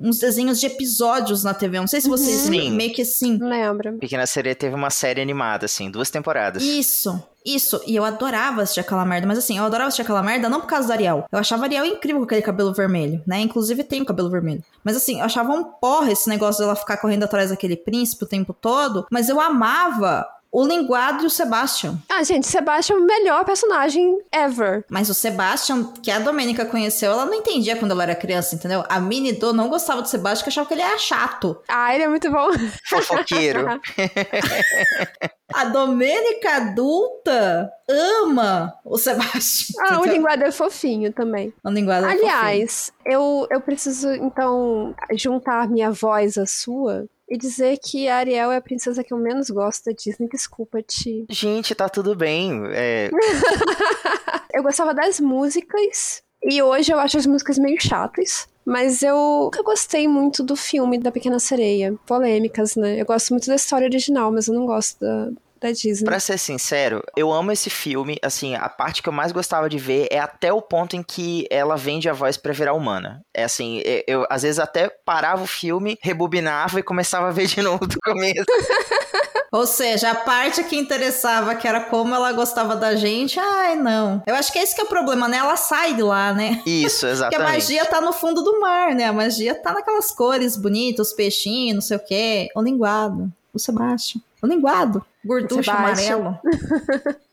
uns 0.00 0.18
desenhos 0.18 0.58
de 0.58 0.66
episódios 0.66 1.44
na 1.44 1.52
TV. 1.52 1.78
Não 1.78 1.86
sei 1.86 2.00
se 2.00 2.08
vocês 2.08 2.48
uhum. 2.48 2.70
meio 2.70 2.92
que 2.92 3.02
assim. 3.02 3.38
Lembro. 3.38 3.98
Pequena 3.98 4.26
Sereia 4.26 4.54
teve 4.54 4.74
uma 4.74 4.90
série 4.90 5.20
animada, 5.20 5.66
assim, 5.66 5.90
duas 5.90 6.10
temporadas. 6.10 6.62
Isso. 6.62 7.22
Isso, 7.48 7.80
e 7.86 7.96
eu 7.96 8.04
adorava 8.04 8.60
assistir 8.60 8.80
aquela 8.80 9.06
merda, 9.06 9.26
mas 9.26 9.38
assim, 9.38 9.56
eu 9.56 9.64
adorava 9.64 9.88
assistir 9.88 10.02
aquela 10.02 10.22
merda 10.22 10.50
não 10.50 10.60
por 10.60 10.66
causa 10.66 10.88
da 10.88 10.94
Ariel. 10.94 11.24
Eu 11.32 11.38
achava 11.38 11.62
a 11.62 11.66
Ariel 11.66 11.86
incrível 11.86 12.20
com 12.20 12.26
aquele 12.26 12.42
cabelo 12.42 12.74
vermelho, 12.74 13.22
né? 13.26 13.40
Inclusive 13.40 13.84
tem 13.84 14.02
o 14.02 14.04
cabelo 14.04 14.28
vermelho. 14.28 14.62
Mas 14.84 14.96
assim, 14.96 15.20
eu 15.20 15.24
achava 15.24 15.52
um 15.52 15.64
porra 15.64 16.12
esse 16.12 16.28
negócio 16.28 16.60
dela 16.60 16.76
ficar 16.76 16.98
correndo 16.98 17.24
atrás 17.24 17.50
daquele 17.58 17.76
príncipe 17.76 18.24
o 18.24 18.28
tempo 18.28 18.54
todo, 18.54 19.06
mas 19.10 19.28
eu 19.28 19.40
amava 19.40 20.24
o 20.50 20.66
Linguado 20.66 21.24
e 21.24 21.26
o 21.26 21.30
Sebastian. 21.30 21.98
Ah, 22.08 22.22
gente, 22.22 22.46
Sebastian 22.46 22.96
é 22.96 22.98
o 22.98 23.04
melhor 23.04 23.44
personagem 23.44 24.18
ever. 24.32 24.82
Mas 24.88 25.10
o 25.10 25.14
Sebastian, 25.14 25.92
que 26.02 26.10
a 26.10 26.18
Domênica 26.18 26.64
conheceu, 26.64 27.12
ela 27.12 27.26
não 27.26 27.34
entendia 27.34 27.76
quando 27.76 27.90
ela 27.90 28.04
era 28.04 28.14
criança, 28.14 28.54
entendeu? 28.54 28.82
A 28.88 28.98
Mini 28.98 29.32
Do 29.32 29.52
não 29.52 29.68
gostava 29.68 30.00
do 30.00 30.08
Sebastian, 30.08 30.44
que 30.44 30.48
achava 30.48 30.66
que 30.66 30.74
ele 30.74 30.82
era 30.82 30.96
chato. 30.96 31.60
Ah, 31.68 31.94
ele 31.94 32.04
é 32.04 32.08
muito 32.08 32.30
bom. 32.30 32.48
Fofoqueiro. 32.88 33.66
a 35.52 35.64
Domênica 35.66 36.56
adulta 36.56 37.70
ama 37.86 38.72
o 38.86 38.96
Sebastian. 38.96 39.76
Ah, 39.80 39.94
entendeu? 39.96 40.00
o 40.00 40.14
Linguado 40.14 40.44
é 40.44 40.50
fofinho 40.50 41.12
também. 41.12 41.52
O 41.62 41.70
Linguado 41.70 42.06
é 42.06 42.12
Aliás, 42.12 42.90
fofinho. 42.96 43.14
eu, 43.14 43.46
eu 43.50 43.60
preciso, 43.60 44.10
então, 44.14 44.94
juntar 45.12 45.68
minha 45.68 45.90
voz 45.90 46.38
à 46.38 46.46
sua 46.46 47.06
e 47.28 47.36
dizer 47.36 47.78
que 47.78 48.08
a 48.08 48.16
Ariel 48.16 48.50
é 48.50 48.56
a 48.56 48.60
princesa 48.60 49.04
que 49.04 49.12
eu 49.12 49.18
menos 49.18 49.50
gosto 49.50 49.84
da 49.84 49.92
Disney. 49.92 50.28
Desculpa, 50.28 50.82
Ti. 50.82 51.26
Gente, 51.30 51.74
tá 51.74 51.88
tudo 51.88 52.14
bem. 52.14 52.62
É... 52.72 53.10
eu 54.54 54.62
gostava 54.62 54.94
das 54.94 55.20
músicas. 55.20 56.22
E 56.42 56.62
hoje 56.62 56.92
eu 56.92 56.98
acho 56.98 57.18
as 57.18 57.26
músicas 57.26 57.58
meio 57.58 57.80
chatas. 57.80 58.48
Mas 58.64 59.02
eu 59.02 59.16
nunca 59.44 59.62
gostei 59.62 60.06
muito 60.06 60.42
do 60.42 60.54
filme 60.54 60.98
da 60.98 61.10
Pequena 61.10 61.38
Sereia. 61.38 61.94
Polêmicas, 62.06 62.76
né? 62.76 63.00
Eu 63.00 63.06
gosto 63.06 63.30
muito 63.30 63.46
da 63.46 63.54
história 63.54 63.86
original, 63.86 64.30
mas 64.30 64.46
eu 64.46 64.54
não 64.54 64.66
gosto 64.66 65.00
da, 65.00 65.30
da 65.60 65.70
Disney. 65.70 66.04
Pra 66.04 66.20
ser 66.20 66.38
sincero, 66.38 67.02
eu 67.16 67.32
amo 67.32 67.52
esse 67.52 67.70
filme. 67.70 68.16
Assim, 68.22 68.54
a 68.54 68.68
parte 68.68 69.02
que 69.02 69.08
eu 69.08 69.12
mais 69.12 69.32
gostava 69.32 69.68
de 69.68 69.78
ver 69.78 70.08
é 70.10 70.18
até 70.18 70.52
o 70.52 70.62
ponto 70.62 70.96
em 70.96 71.02
que 71.02 71.46
ela 71.50 71.76
vende 71.76 72.08
a 72.08 72.12
voz 72.12 72.36
pra 72.36 72.52
virar 72.52 72.74
humana. 72.74 73.22
É 73.34 73.44
assim, 73.44 73.82
eu, 74.06 74.26
às 74.30 74.42
vezes 74.42 74.58
até 74.58 74.88
parava 74.88 75.42
o 75.42 75.46
filme, 75.46 75.98
rebobinava 76.02 76.80
e 76.80 76.82
começava 76.82 77.28
a 77.28 77.32
ver 77.32 77.46
de 77.46 77.60
novo 77.62 77.86
do 77.86 77.98
começo. 78.00 78.44
Ou 79.50 79.66
seja, 79.66 80.10
a 80.10 80.14
parte 80.14 80.62
que 80.64 80.76
interessava, 80.76 81.54
que 81.54 81.66
era 81.66 81.80
como 81.80 82.14
ela 82.14 82.32
gostava 82.32 82.76
da 82.76 82.94
gente, 82.94 83.40
ai, 83.40 83.76
não. 83.76 84.22
Eu 84.26 84.34
acho 84.34 84.52
que 84.52 84.58
esse 84.58 84.74
que 84.74 84.80
é 84.80 84.84
o 84.84 84.88
problema, 84.88 85.26
né? 85.26 85.38
Ela 85.38 85.56
sai 85.56 85.94
de 85.94 86.02
lá, 86.02 86.34
né? 86.34 86.62
Isso, 86.66 87.06
exatamente. 87.06 87.36
Porque 87.40 87.50
a 87.50 87.54
magia 87.54 87.84
tá 87.86 88.00
no 88.00 88.12
fundo 88.12 88.42
do 88.42 88.60
mar, 88.60 88.94
né? 88.94 89.04
A 89.04 89.12
magia 89.12 89.54
tá 89.54 89.72
naquelas 89.72 90.10
cores 90.10 90.54
bonitas, 90.54 91.08
os 91.08 91.12
peixinhos, 91.14 91.74
não 91.74 91.80
sei 91.80 91.96
o 91.96 92.00
quê. 92.00 92.48
O 92.54 92.60
linguado, 92.60 93.32
o 93.52 93.58
Sebastião. 93.58 94.22
O 94.42 94.46
linguado. 94.46 95.04
Gorducho 95.28 95.70
amarelo. 95.70 96.38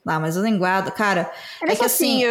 Não, 0.05 0.19
mas 0.19 0.35
o 0.35 0.43
linguado, 0.43 0.91
cara. 0.91 1.31
É, 1.63 1.71
é 1.71 1.75
que 1.77 1.85
assim. 1.85 2.23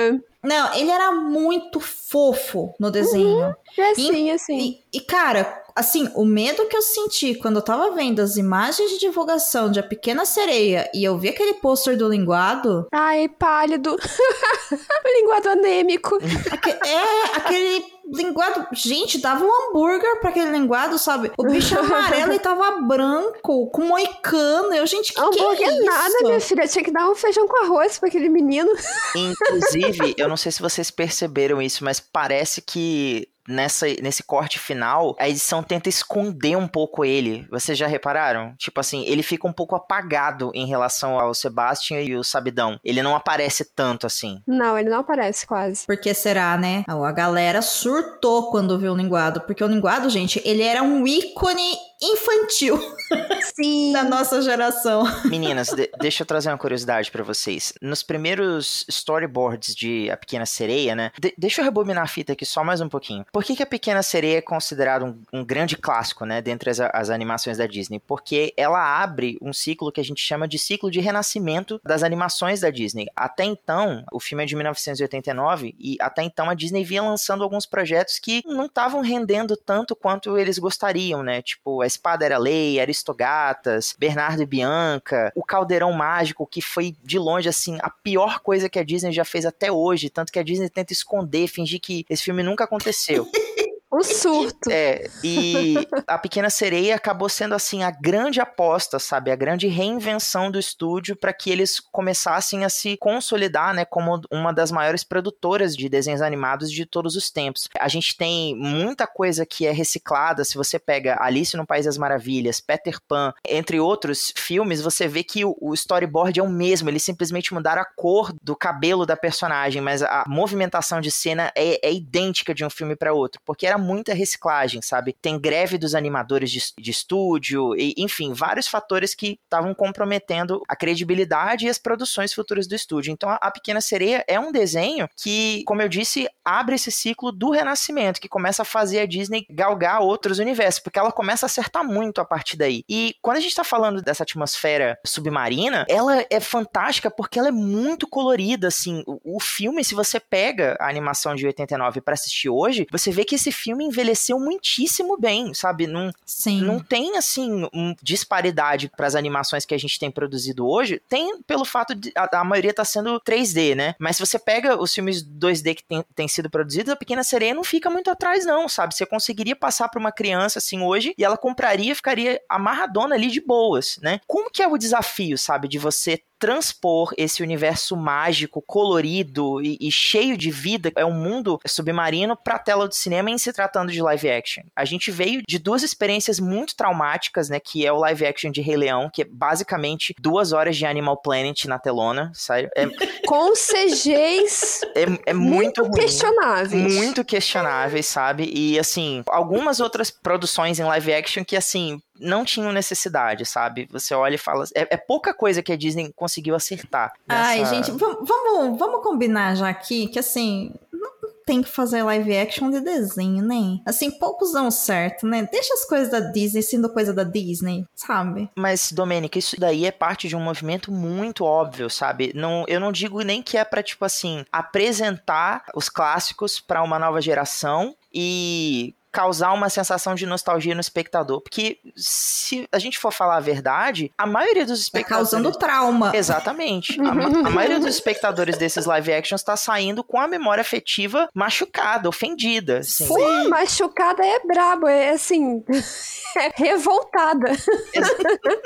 Não, 0.43 0.75
ele 0.75 0.91
era 0.91 1.11
muito 1.11 1.81
fofo 1.81 2.75
no 2.79 2.91
desenho. 2.91 3.47
Uhum, 3.47 3.55
é 3.79 3.91
assim, 3.93 4.27
e, 4.27 4.31
assim. 4.31 4.59
E, 4.93 4.99
e, 4.99 5.01
cara, 5.01 5.65
assim, 5.75 6.11
o 6.15 6.23
medo 6.23 6.67
que 6.67 6.77
eu 6.77 6.83
senti 6.83 7.35
quando 7.35 7.57
eu 7.57 7.63
tava 7.63 7.93
vendo 7.93 8.21
as 8.21 8.37
imagens 8.37 8.91
de 8.91 8.99
divulgação 8.99 9.71
de 9.71 9.81
A 9.81 9.83
Pequena 9.83 10.27
Sereia 10.27 10.91
e 10.93 11.03
eu 11.03 11.17
vi 11.17 11.31
aquele 11.31 11.55
pôster 11.55 11.97
do 11.97 12.11
linguado. 12.11 12.87
Ai, 12.93 13.27
pálido. 13.27 13.97
o 14.71 15.19
linguado 15.19 15.49
anêmico. 15.49 16.19
Aque, 16.51 16.71
é, 16.71 17.37
aquele 17.37 17.94
linguado. 18.13 18.67
Gente, 18.73 19.19
dava 19.19 19.45
um 19.45 19.51
hambúrguer 19.51 20.21
pra 20.21 20.31
aquele 20.31 20.51
linguado, 20.51 20.99
sabe? 20.99 21.33
O 21.37 21.45
bicho 21.45 21.79
amarelo 21.79 22.33
e 22.33 22.39
tava 22.39 22.81
branco, 22.83 23.69
com 23.71 23.85
moicano. 23.85 24.75
Eu, 24.75 24.87
gente, 24.87 25.13
que 25.13 25.21
hambúrguer 25.21 25.57
que 25.57 25.65
é 25.65 25.75
isso? 25.75 25.85
nada, 25.85 26.15
minha 26.23 26.41
filha. 26.41 26.69
Tinha 26.69 26.85
que 26.85 26.91
dar 26.91 27.09
um 27.09 27.15
feijão 27.15 27.47
com 27.47 27.65
arroz 27.65 27.99
pra 27.99 28.09
aquele 28.09 28.29
menino. 28.29 28.71
Inclusive, 29.15 30.15
eu 30.17 30.29
não 30.29 30.37
sei 30.37 30.53
se 30.53 30.63
vocês 30.63 30.91
perceberam 30.91 31.61
isso, 31.61 31.85
mas 31.85 32.01
parece 32.01 32.61
que 32.61 33.29
nessa, 33.49 33.87
nesse 34.03 34.23
corte 34.23 34.59
final, 34.59 35.15
a 35.19 35.29
edição 35.29 35.63
tenta 35.63 35.89
esconder 35.89 36.57
um 36.57 36.69
pouco 36.69 37.05
ele. 37.05 37.47
Vocês 37.51 37.77
já 37.77 37.87
repararam? 37.87 38.55
Tipo 38.57 38.81
assim, 38.81 39.05
ele 39.07 39.23
fica 39.23 39.47
um 39.47 39.53
pouco 39.53 39.75
apagado 39.75 40.51
em 40.55 40.67
relação 40.67 41.19
ao 41.19 41.35
Sebastian 41.35 42.01
e 42.01 42.17
o 42.17 42.25
Sabidão. 42.25 42.79
Ele 42.85 43.03
não 43.03 43.15
aparece 43.15 43.65
tanto 43.75 44.07
assim. 44.07 44.41
Não, 44.47 44.79
ele 44.79 44.91
não 44.91 45.01
aparece 45.01 45.47
quase. 45.47 45.87
Por 45.87 45.97
que 45.97 46.13
será, 46.15 46.57
né? 46.57 46.85
A 46.89 47.13
galera 47.13 47.63
surtou 47.63 48.51
quando 48.51 48.79
viu 48.79 48.93
o 48.93 48.97
linguado. 48.97 49.41
Porque 49.43 49.63
o 49.63 49.69
linguado, 49.69 50.09
gente, 50.09 50.41
ele 50.45 50.63
era 50.63 50.83
um 50.83 51.07
ícone 51.07 51.77
infantil 52.03 52.79
Sim. 53.55 53.93
da 53.93 54.03
nossa 54.03 54.41
geração. 54.43 55.05
Meninas, 55.25 55.69
de- 55.69 55.91
deixa 56.01 56.23
eu 56.23 56.27
trazer 56.27 56.51
uma 56.51 56.59
curiosidade 56.59 57.11
pra 57.11 57.23
vocês. 57.23 57.73
Nos 57.81 58.03
primeiros 58.03 58.85
storyboards 58.89 59.75
de 59.75 60.11
A 60.11 60.17
Pequena 60.17 60.47
Sereia, 60.47 60.95
né? 60.95 61.11
de- 61.21 61.35
deixa 61.39 61.61
eu 61.61 61.65
rebobinar 61.65 62.03
a 62.05 62.07
fita 62.09 62.33
aqui 62.33 62.45
só 62.45 62.65
mais 62.65 62.81
um 62.81 62.89
pouquinho. 62.89 63.25
Por 63.33 63.45
que, 63.45 63.55
que 63.57 63.63
A 63.63 63.67
Pequena 63.67 64.03
Sereia 64.03 64.39
é 64.39 64.43
considerado 64.43 65.05
um, 65.05 65.41
um 65.41 65.45
grande 65.45 65.77
clássico, 65.77 66.25
né? 66.25 66.41
Dentre 66.43 66.71
as, 66.71 66.81
as 66.81 67.11
animações 67.11 67.59
da 67.59 67.67
Disney? 67.67 68.01
Porque 68.01 68.53
ela 68.57 69.03
abre 69.03 69.39
um 69.41 69.53
ciclo 69.53 69.93
que 69.93 70.01
a 70.01 70.05
gente 70.05 70.21
chama 70.23 70.49
de 70.49 70.59
ciclo 70.59 70.91
de 70.91 71.01
renascimento 71.01 71.81
das 71.85 72.03
animações 72.03 72.61
da 72.61 72.71
Disney. 72.71 73.07
Até 73.15 73.45
então, 73.45 74.05
o 74.13 74.19
filme 74.19 74.43
é 74.43 74.47
de 74.47 74.57
1989 74.57 75.75
e 75.79 75.97
até 76.01 76.23
então 76.23 76.49
a 76.51 76.55
Disney 76.55 76.85
vinha 76.85 77.03
lançando 77.03 77.45
alguns 77.45 77.67
projetos 77.67 78.19
que 78.19 78.43
não 78.47 78.67
estavam 78.67 79.01
rendendo 79.01 79.57
tanto 79.57 79.95
quanto 79.95 80.37
eles 80.39 80.59
gostariam, 80.59 81.23
né? 81.23 81.43
Tipo, 81.43 81.84
a 81.85 81.87
Espada 81.87 82.25
era 82.25 82.39
Lei, 82.39 82.81
Aristogatas, 82.81 83.95
Bernardo 83.99 84.43
e 84.43 84.47
Bianca, 84.47 85.33
o 85.35 85.45
Caldeirão 85.45 85.93
Mágico, 85.93 86.47
que 86.47 86.61
foi 86.61 86.97
de 87.03 87.19
longe 87.19 87.49
assim 87.49 87.79
a 87.81 87.91
pior 87.91 88.41
coisa 88.41 88.69
que 88.69 88.79
a 88.79 88.85
Disney 88.85 89.13
já 89.13 89.25
fez 89.25 89.47
até 89.47 89.71
hoje, 89.71 90.11
tanto 90.11 90.33
que 90.33 90.39
a 90.39 90.43
Disney 90.43 90.69
tenta 90.69 90.93
esconder, 90.93 91.49
fingir 91.49 91.81
que 91.81 92.05
esse 92.09 92.23
filme 92.23 92.43
nunca 92.43 92.65
aconteceu. 92.65 93.29
O 93.97 94.03
surto. 94.03 94.69
É, 94.73 95.09
e 95.23 95.77
a 96.05 96.19
Pequena 96.19 96.51
Sereia 96.51 96.97
acabou 96.97 97.29
sendo 97.29 97.55
assim 97.55 97.85
a 97.85 97.93
grande 97.93 98.41
aposta, 98.41 98.99
sabe, 98.99 99.31
a 99.31 99.37
grande 99.37 99.69
reinvenção 99.69 100.51
do 100.51 100.59
estúdio 100.59 101.15
para 101.15 101.33
que 101.33 101.49
eles 101.49 101.79
começassem 101.79 102.65
a 102.65 102.69
se 102.69 102.97
consolidar, 102.97 103.73
né, 103.73 103.85
como 103.85 104.21
uma 104.33 104.53
das 104.53 104.73
maiores 104.73 105.05
produtoras 105.05 105.77
de 105.77 105.89
desenhos 105.89 106.23
animados 106.23 106.73
de 106.73 106.85
todos 106.85 107.15
os 107.15 107.31
tempos. 107.31 107.69
A 107.79 107.87
gente 107.87 108.17
tem 108.17 108.57
muita 108.57 109.07
coisa 109.07 109.47
que 109.47 109.65
é 109.65 109.71
reciclada, 109.71 110.45
se 110.45 110.57
você 110.57 110.77
pega 110.77 111.17
Alice 111.21 111.57
no 111.57 111.65
País 111.65 111.85
das 111.85 111.97
Maravilhas, 111.97 112.61
Peter 112.61 112.99
Pan, 113.07 113.33
entre 113.47 113.79
outros 113.79 114.33
filmes, 114.37 114.83
você 114.83 115.07
vê 115.07 115.23
que 115.23 115.45
o, 115.45 115.73
storyboard 115.73 116.41
é 116.41 116.43
o 116.43 116.51
mesmo, 116.51 116.91
eles 116.91 117.05
simplesmente 117.05 117.55
mudaram 117.55 117.83
a 117.83 117.85
cor 117.85 118.35
do 118.43 118.57
cabelo 118.57 119.07
da 119.07 119.17
personagem, 119.17 119.81
mas 119.81 120.03
a 120.03 120.25
movimentação 120.27 121.01
de 121.01 121.13
cena 121.13 121.53
é, 121.57 121.79
é 121.87 121.93
idêntica 121.93 122.53
de 122.53 122.65
um 122.65 122.71
filme 122.71 122.97
para 122.97 123.15
outro, 123.15 123.41
porque 123.45 123.65
era 123.65 123.84
muita 123.85 124.15
reciclagem, 124.15 124.83
sabe? 124.83 125.15
Tem 125.21 125.39
greve 125.39 125.79
dos 125.79 125.95
animadores 125.95 126.51
de, 126.51 126.61
de 126.79 126.91
estúdio, 126.91 127.77
e, 127.77 127.95
enfim, 127.99 128.33
vários 128.33 128.67
fatores 128.67 129.15
que 129.15 129.39
estavam 129.45 129.75
comprometendo 129.75 130.63
a 130.69 130.75
credibilidade 130.75 131.67
e 131.67 131.69
as 131.69 131.79
produções 131.79 132.33
futuras 132.33 132.67
do 132.67 132.75
estúdio. 132.75 133.13
Então, 133.13 133.29
a, 133.29 133.35
a 133.37 133.51
Pequena 133.51 133.81
Sereia 133.81 134.25
é 134.27 134.39
um 134.41 134.51
desenho 134.51 135.09
que, 135.17 135.63
como 135.67 135.83
eu 135.83 135.89
disse, 135.89 136.29
abre 136.45 136.77
esse 136.77 136.91
ciclo 136.91 137.31
do 137.31 137.51
renascimento, 137.51 138.21
que 138.21 138.29
começa 138.29 138.63
a 138.63 138.65
fazer 138.65 139.01
a 139.01 139.07
Disney 139.07 139.47
galgar 139.51 140.01
outros 140.01 140.39
universos, 140.39 140.81
porque 140.81 140.99
ela 140.99 141.13
começa 141.13 141.47
a 141.47 141.49
acertar 141.49 141.85
muito 141.85 142.21
a 142.21 142.25
partir 142.25 142.57
daí. 142.57 142.85
E 142.89 143.15
quando 143.21 143.37
a 143.37 143.41
gente 143.41 143.55
tá 143.55 143.65
falando 143.65 144.03
dessa 144.03 144.23
atmosfera 144.23 144.99
submarina, 145.05 145.85
ela 145.89 146.25
é 146.31 146.41
fantástica 146.41 147.11
porque 147.11 147.39
ela 147.39 147.49
é 147.49 147.53
muito 147.53 148.07
colorida, 148.09 148.69
assim. 148.69 149.03
O, 149.07 149.37
o 149.37 149.41
filme, 149.41 149.85
se 149.85 149.95
você 149.95 150.19
pega 150.19 150.77
a 150.81 150.89
animação 150.89 151.35
de 151.35 151.47
89 151.47 152.01
para 152.01 152.15
assistir 152.15 152.49
hoje, 152.49 152.87
você 152.91 153.11
vê 153.11 153.25
que 153.25 153.35
esse 153.35 153.51
filme 153.51 153.74
envelheceu 153.83 154.39
muitíssimo 154.39 155.17
bem, 155.17 155.53
sabe? 155.55 155.87
Não, 155.87 156.13
Sim. 156.25 156.61
não 156.63 156.81
tem, 156.81 157.17
assim, 157.17 157.69
um 157.73 157.95
disparidade 158.03 158.91
para 158.97 159.07
as 159.07 159.15
animações 159.15 159.65
que 159.65 159.75
a 159.75 159.79
gente 159.79 159.99
tem 159.99 160.11
produzido 160.11 160.67
hoje. 160.67 161.01
Tem 161.09 161.41
pelo 161.43 161.65
fato 161.65 161.95
de 161.95 162.13
a, 162.17 162.41
a 162.41 162.45
maioria 162.45 162.75
tá 162.75 162.85
sendo 162.85 163.21
3D, 163.21 163.75
né? 163.75 163.95
Mas 163.99 164.17
se 164.17 164.27
você 164.27 164.39
pega 164.39 164.81
os 164.81 164.93
filmes 164.93 165.25
2D 165.25 165.75
que 165.75 165.85
tem, 165.85 166.05
tem 166.15 166.29
sido 166.29 166.51
produzidos, 166.51 166.93
a 166.93 166.97
Pequena 166.97 167.25
Sereia 167.25 167.55
não 167.55 167.65
fica 167.65 167.91
muito 167.91 168.11
atrás, 168.11 168.45
não, 168.45 168.69
sabe? 168.69 168.95
Você 168.95 169.07
conseguiria 169.07 169.57
passar 169.57 169.89
para 169.89 170.01
uma 170.01 170.13
criança, 170.13 170.59
assim, 170.59 170.81
hoje, 170.81 171.15
e 171.17 171.25
ela 171.25 171.37
compraria 171.37 171.93
e 171.93 171.95
ficaria 171.95 172.41
amarradona 172.49 173.15
ali 173.15 173.29
de 173.29 173.41
boas, 173.41 173.99
né? 174.03 174.21
Como 174.27 174.51
que 174.51 174.63
é 174.63 174.69
o 174.69 174.79
desafio, 174.79 175.37
sabe? 175.39 175.69
De 175.69 175.79
você 175.79 176.23
transpor 176.45 177.15
esse 177.17 177.43
universo 177.43 177.97
mágico, 177.97 178.61
colorido 178.61 179.63
e, 179.63 179.79
e, 179.81 179.91
cheio 179.91 180.37
de 180.37 180.51
vida, 180.51 180.93
é 180.95 181.03
um 181.03 181.15
mundo 181.15 181.59
submarino 181.67 182.37
para 182.37 182.57
a 182.57 182.59
tela 182.59 182.87
do 182.87 182.95
cinema 182.95 183.31
em 183.31 183.39
se 183.39 183.51
tratando 183.51 183.91
de 183.91 184.03
live 184.03 184.31
action. 184.31 184.63
A 184.77 184.85
gente 184.85 185.11
veio 185.11 185.41
de 185.49 185.59
duas 185.59 185.83
experiências 185.83 186.39
muito 186.39 186.77
traumáticas, 186.77 187.49
né, 187.49 187.59
que 187.59 187.87
é 187.87 187.91
o 187.91 187.97
live 187.97 188.27
action 188.27 188.51
de 188.51 188.61
Rei 188.61 188.77
Leão, 188.77 189.09
que 189.11 189.23
é 189.23 189.25
basicamente 189.25 190.15
duas 190.21 190.53
horas 190.53 190.77
de 190.77 190.85
Animal 190.85 191.17
Planet 191.17 191.65
na 191.65 191.79
telona, 191.79 192.31
sério. 192.35 192.69
É, 192.77 192.85
Com 193.27 193.55
CGs 193.55 194.83
é, 194.95 195.31
é 195.31 195.33
muito, 195.33 195.81
muito 195.81 195.83
ruim. 195.85 195.93
questionáveis. 195.95 196.95
Muito 196.95 197.25
questionáveis, 197.25 198.05
sabe? 198.05 198.51
E 198.55 198.79
assim, 198.79 199.23
algumas 199.29 199.81
outras 199.81 200.11
produções 200.11 200.79
em 200.79 200.85
live 200.85 201.15
action 201.15 201.43
que 201.43 201.57
assim, 201.57 202.03
não 202.19 202.45
tinham 202.45 202.73
necessidade, 202.73 203.45
sabe? 203.45 203.89
Você 203.91 204.15
olha 204.15 204.35
e 204.37 204.39
fala. 204.39 204.65
É, 204.75 204.95
é 204.95 204.97
pouca 204.97 205.35
coisa 205.35 205.63
que 205.63 205.73
a 205.73 205.77
Disney 205.77 206.13
conseguiu 206.15 206.55
acertar. 206.55 207.13
Ai, 207.29 207.61
nessa- 207.61 207.75
gente, 207.75 207.91
vam- 207.93 208.19
vamos, 208.23 208.79
vamos 208.79 209.03
combinar 209.03 209.55
já 209.57 209.69
aqui 209.69 210.07
que 210.09 210.19
assim. 210.19 210.73
Não 210.93 211.11
tem 211.47 211.63
que 211.63 211.69
fazer 211.69 212.03
live 212.03 212.35
action 212.39 212.71
de 212.71 212.81
desenho, 212.81 213.45
né? 213.45 213.79
Assim, 213.85 214.11
poucos 214.11 214.53
dão 214.53 214.71
certo, 214.71 215.27
né? 215.27 215.47
Deixa 215.53 215.75
as 215.75 215.85
coisas 215.85 216.09
da 216.11 216.21
Disney 216.21 216.63
sendo 216.63 216.89
coisa 216.89 217.13
da 217.13 217.23
Disney, 217.23 217.85
sabe? 217.95 218.49
Mas, 218.57 218.91
Domênica, 218.93 219.39
isso 219.39 219.61
daí 219.61 219.85
é 219.85 219.91
parte 219.93 220.27
de 220.27 220.35
um 220.35 220.41
movimento 220.41 220.91
muito 220.91 221.45
óbvio, 221.45 221.91
sabe? 221.91 222.33
Não, 222.35 222.65
eu 222.67 222.81
não 222.81 222.91
digo 222.91 223.21
nem 223.21 223.43
que 223.43 223.59
é 223.59 223.65
pra, 223.65 223.83
tipo 223.83 224.07
assim, 224.07 224.43
apresentar 224.51 225.65
os 225.75 225.91
clássicos 225.91 226.61
pra 226.61 226.83
uma 226.83 226.99
nova 226.99 227.21
geração 227.21 227.95
e 228.13 228.95
causar 229.15 229.53
uma 229.53 229.69
sensação 229.71 230.15
de 230.17 230.27
nostalgia 230.27 230.75
no 230.75 230.81
espectador. 230.81 231.41
Porque 231.41 231.79
se 231.97 232.69
a 232.73 232.79
gente 232.81 232.99
for 232.99 233.13
falar 233.13 233.37
a 233.37 233.41
verdade, 233.41 234.11
a 234.19 234.27
maioria 234.27 234.67
dos 234.67 234.81
Tá 234.81 234.83
espectadores... 234.83 235.31
causando 235.31 235.53
trauma. 235.57 236.11
Exatamente. 236.15 237.01
A, 237.01 237.15
ma- 237.15 237.25
a 237.49 237.51
maioria 237.51 237.79
dos 237.79 237.95
espectadores 237.95 238.59
desses 238.59 238.85
live 238.87 239.13
actions 239.13 239.43
tá 239.45 239.57
saindo 239.57 240.03
com 240.03 240.19
a 240.21 240.27
memória 240.27 240.61
afetiva 240.63 241.29
machucada, 241.33 242.09
ofendida. 242.09 242.79
assim. 242.79 243.07
Pô, 243.07 243.19
machucada 243.49 244.27
é 244.27 244.41
brabo, 244.41 244.89
é 244.89 245.11
assim, 245.11 245.63
é 246.37 246.51
revoltada. 246.57 247.51
Ex- 247.95 248.17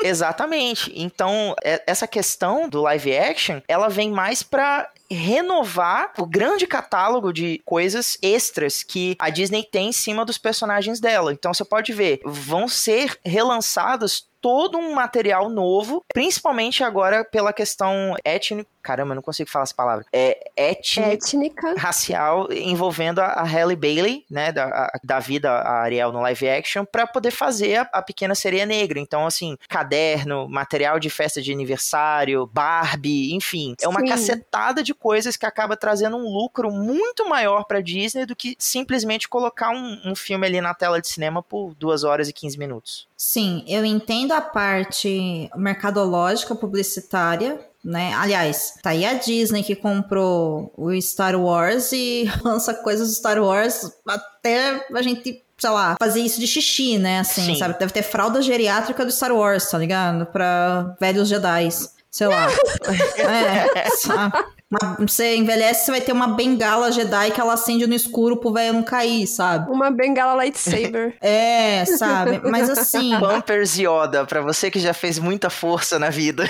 exatamente. 0.02 0.92
Então, 0.94 1.54
é- 1.62 1.82
essa 1.86 2.06
questão 2.06 2.68
do 2.68 2.80
live 2.82 3.16
action, 3.16 3.60
ela 3.68 3.88
vem 3.88 4.10
mais 4.10 4.42
pra 4.42 4.88
renovar 5.10 6.12
o 6.18 6.26
grande 6.26 6.66
catálogo 6.66 7.32
de 7.32 7.60
coisas 7.64 8.18
extras 8.22 8.82
que 8.82 9.16
a 9.18 9.30
Disney 9.30 9.64
tem 9.64 9.88
em 9.88 9.92
cima 9.92 10.24
dos 10.24 10.38
personagens 10.38 11.00
dela. 11.00 11.32
Então 11.32 11.52
você 11.54 11.64
pode 11.64 11.92
ver, 11.92 12.20
vão 12.24 12.68
ser 12.68 13.18
relançados 13.24 14.27
todo 14.48 14.78
um 14.78 14.94
material 14.94 15.50
novo, 15.50 16.02
principalmente 16.14 16.82
agora 16.82 17.22
pela 17.22 17.52
questão 17.52 18.14
étnica. 18.24 18.66
Caramba, 18.82 19.10
eu 19.12 19.16
não 19.16 19.22
consigo 19.22 19.50
falar 19.50 19.64
essa 19.64 19.74
palavra. 19.74 20.06
É 20.10 20.50
étnica 20.56 21.12
Étnica. 21.12 21.74
racial 21.76 22.50
envolvendo 22.50 23.18
a, 23.18 23.26
a 23.26 23.42
Halle 23.44 23.76
Bailey, 23.76 24.24
né, 24.30 24.50
da, 24.50 24.64
a- 24.64 25.00
da 25.04 25.18
vida 25.18 25.50
a 25.50 25.82
Ariel 25.82 26.10
no 26.10 26.22
live 26.22 26.48
action, 26.48 26.86
pra 26.86 27.06
poder 27.06 27.30
fazer 27.30 27.76
a, 27.76 27.82
a 27.92 28.00
pequena 28.02 28.34
sereia 28.34 28.64
negra. 28.64 28.98
Então, 28.98 29.26
assim, 29.26 29.58
caderno, 29.68 30.48
material 30.48 30.98
de 30.98 31.10
festa 31.10 31.42
de 31.42 31.52
aniversário, 31.52 32.46
Barbie, 32.46 33.34
enfim, 33.34 33.74
é 33.82 33.86
uma 33.88 34.00
Sim. 34.00 34.06
cacetada 34.06 34.82
de 34.82 34.94
coisas 34.94 35.36
que 35.36 35.44
acaba 35.44 35.76
trazendo 35.76 36.16
um 36.16 36.32
lucro 36.32 36.70
muito 36.70 37.28
maior 37.28 37.64
pra 37.64 37.82
Disney 37.82 38.24
do 38.24 38.34
que 38.34 38.56
simplesmente 38.58 39.28
colocar 39.28 39.68
um, 39.70 40.00
um 40.06 40.14
filme 40.14 40.46
ali 40.46 40.60
na 40.62 40.72
tela 40.72 40.98
de 41.00 41.08
cinema 41.08 41.42
por 41.42 41.74
duas 41.74 42.04
horas 42.04 42.28
e 42.28 42.32
15 42.32 42.58
minutos. 42.58 43.06
Sim, 43.20 43.64
eu 43.66 43.84
entendo 43.84 44.30
a 44.30 44.40
parte 44.40 45.50
mercadológica, 45.56 46.54
publicitária, 46.54 47.60
né? 47.84 48.14
Aliás, 48.14 48.74
tá 48.80 48.90
aí 48.90 49.04
a 49.04 49.14
Disney 49.14 49.64
que 49.64 49.74
comprou 49.74 50.72
o 50.76 50.92
Star 51.02 51.34
Wars 51.34 51.90
e 51.90 52.30
lança 52.44 52.72
coisas 52.74 53.08
do 53.08 53.14
Star 53.14 53.42
Wars 53.42 53.90
até 54.06 54.86
a 54.94 55.02
gente 55.02 55.42
sei 55.58 55.70
lá, 55.70 55.96
fazer 56.00 56.20
isso 56.20 56.38
de 56.38 56.46
xixi, 56.46 56.98
né? 56.98 57.18
Assim, 57.18 57.46
Sim. 57.46 57.56
sabe? 57.56 57.76
Deve 57.76 57.92
ter 57.92 58.04
fralda 58.04 58.40
geriátrica 58.40 59.04
do 59.04 59.10
Star 59.10 59.32
Wars, 59.32 59.68
tá 59.68 59.76
ligado? 59.76 60.26
Pra 60.26 60.96
velhos 61.00 61.28
Jedi. 61.28 61.68
Sei 62.10 62.28
lá. 62.28 62.46
é, 63.74 63.90
sabe? 63.90 64.38
Uma- 64.70 64.96
você 65.00 65.34
envelhece, 65.36 65.86
você 65.86 65.90
vai 65.92 66.00
ter 66.00 66.12
uma 66.12 66.28
bengala 66.28 66.92
Jedi 66.92 67.30
que 67.30 67.40
ela 67.40 67.54
acende 67.54 67.86
no 67.86 67.94
escuro 67.94 68.36
pro 68.36 68.52
velho 68.52 68.74
não 68.74 68.82
cair, 68.82 69.26
sabe? 69.26 69.70
Uma 69.72 69.90
bengala 69.90 70.34
lightsaber. 70.34 71.16
É, 71.22 71.84
sabe? 71.86 72.40
Mas 72.50 72.68
assim. 72.68 73.10
Pampers 73.20 73.78
Yoda, 73.78 74.24
pra 74.26 74.40
você 74.42 74.70
que 74.70 74.78
já 74.78 74.92
fez 74.92 75.18
muita 75.18 75.48
força 75.48 75.98
na 75.98 76.10
vida. 76.10 76.44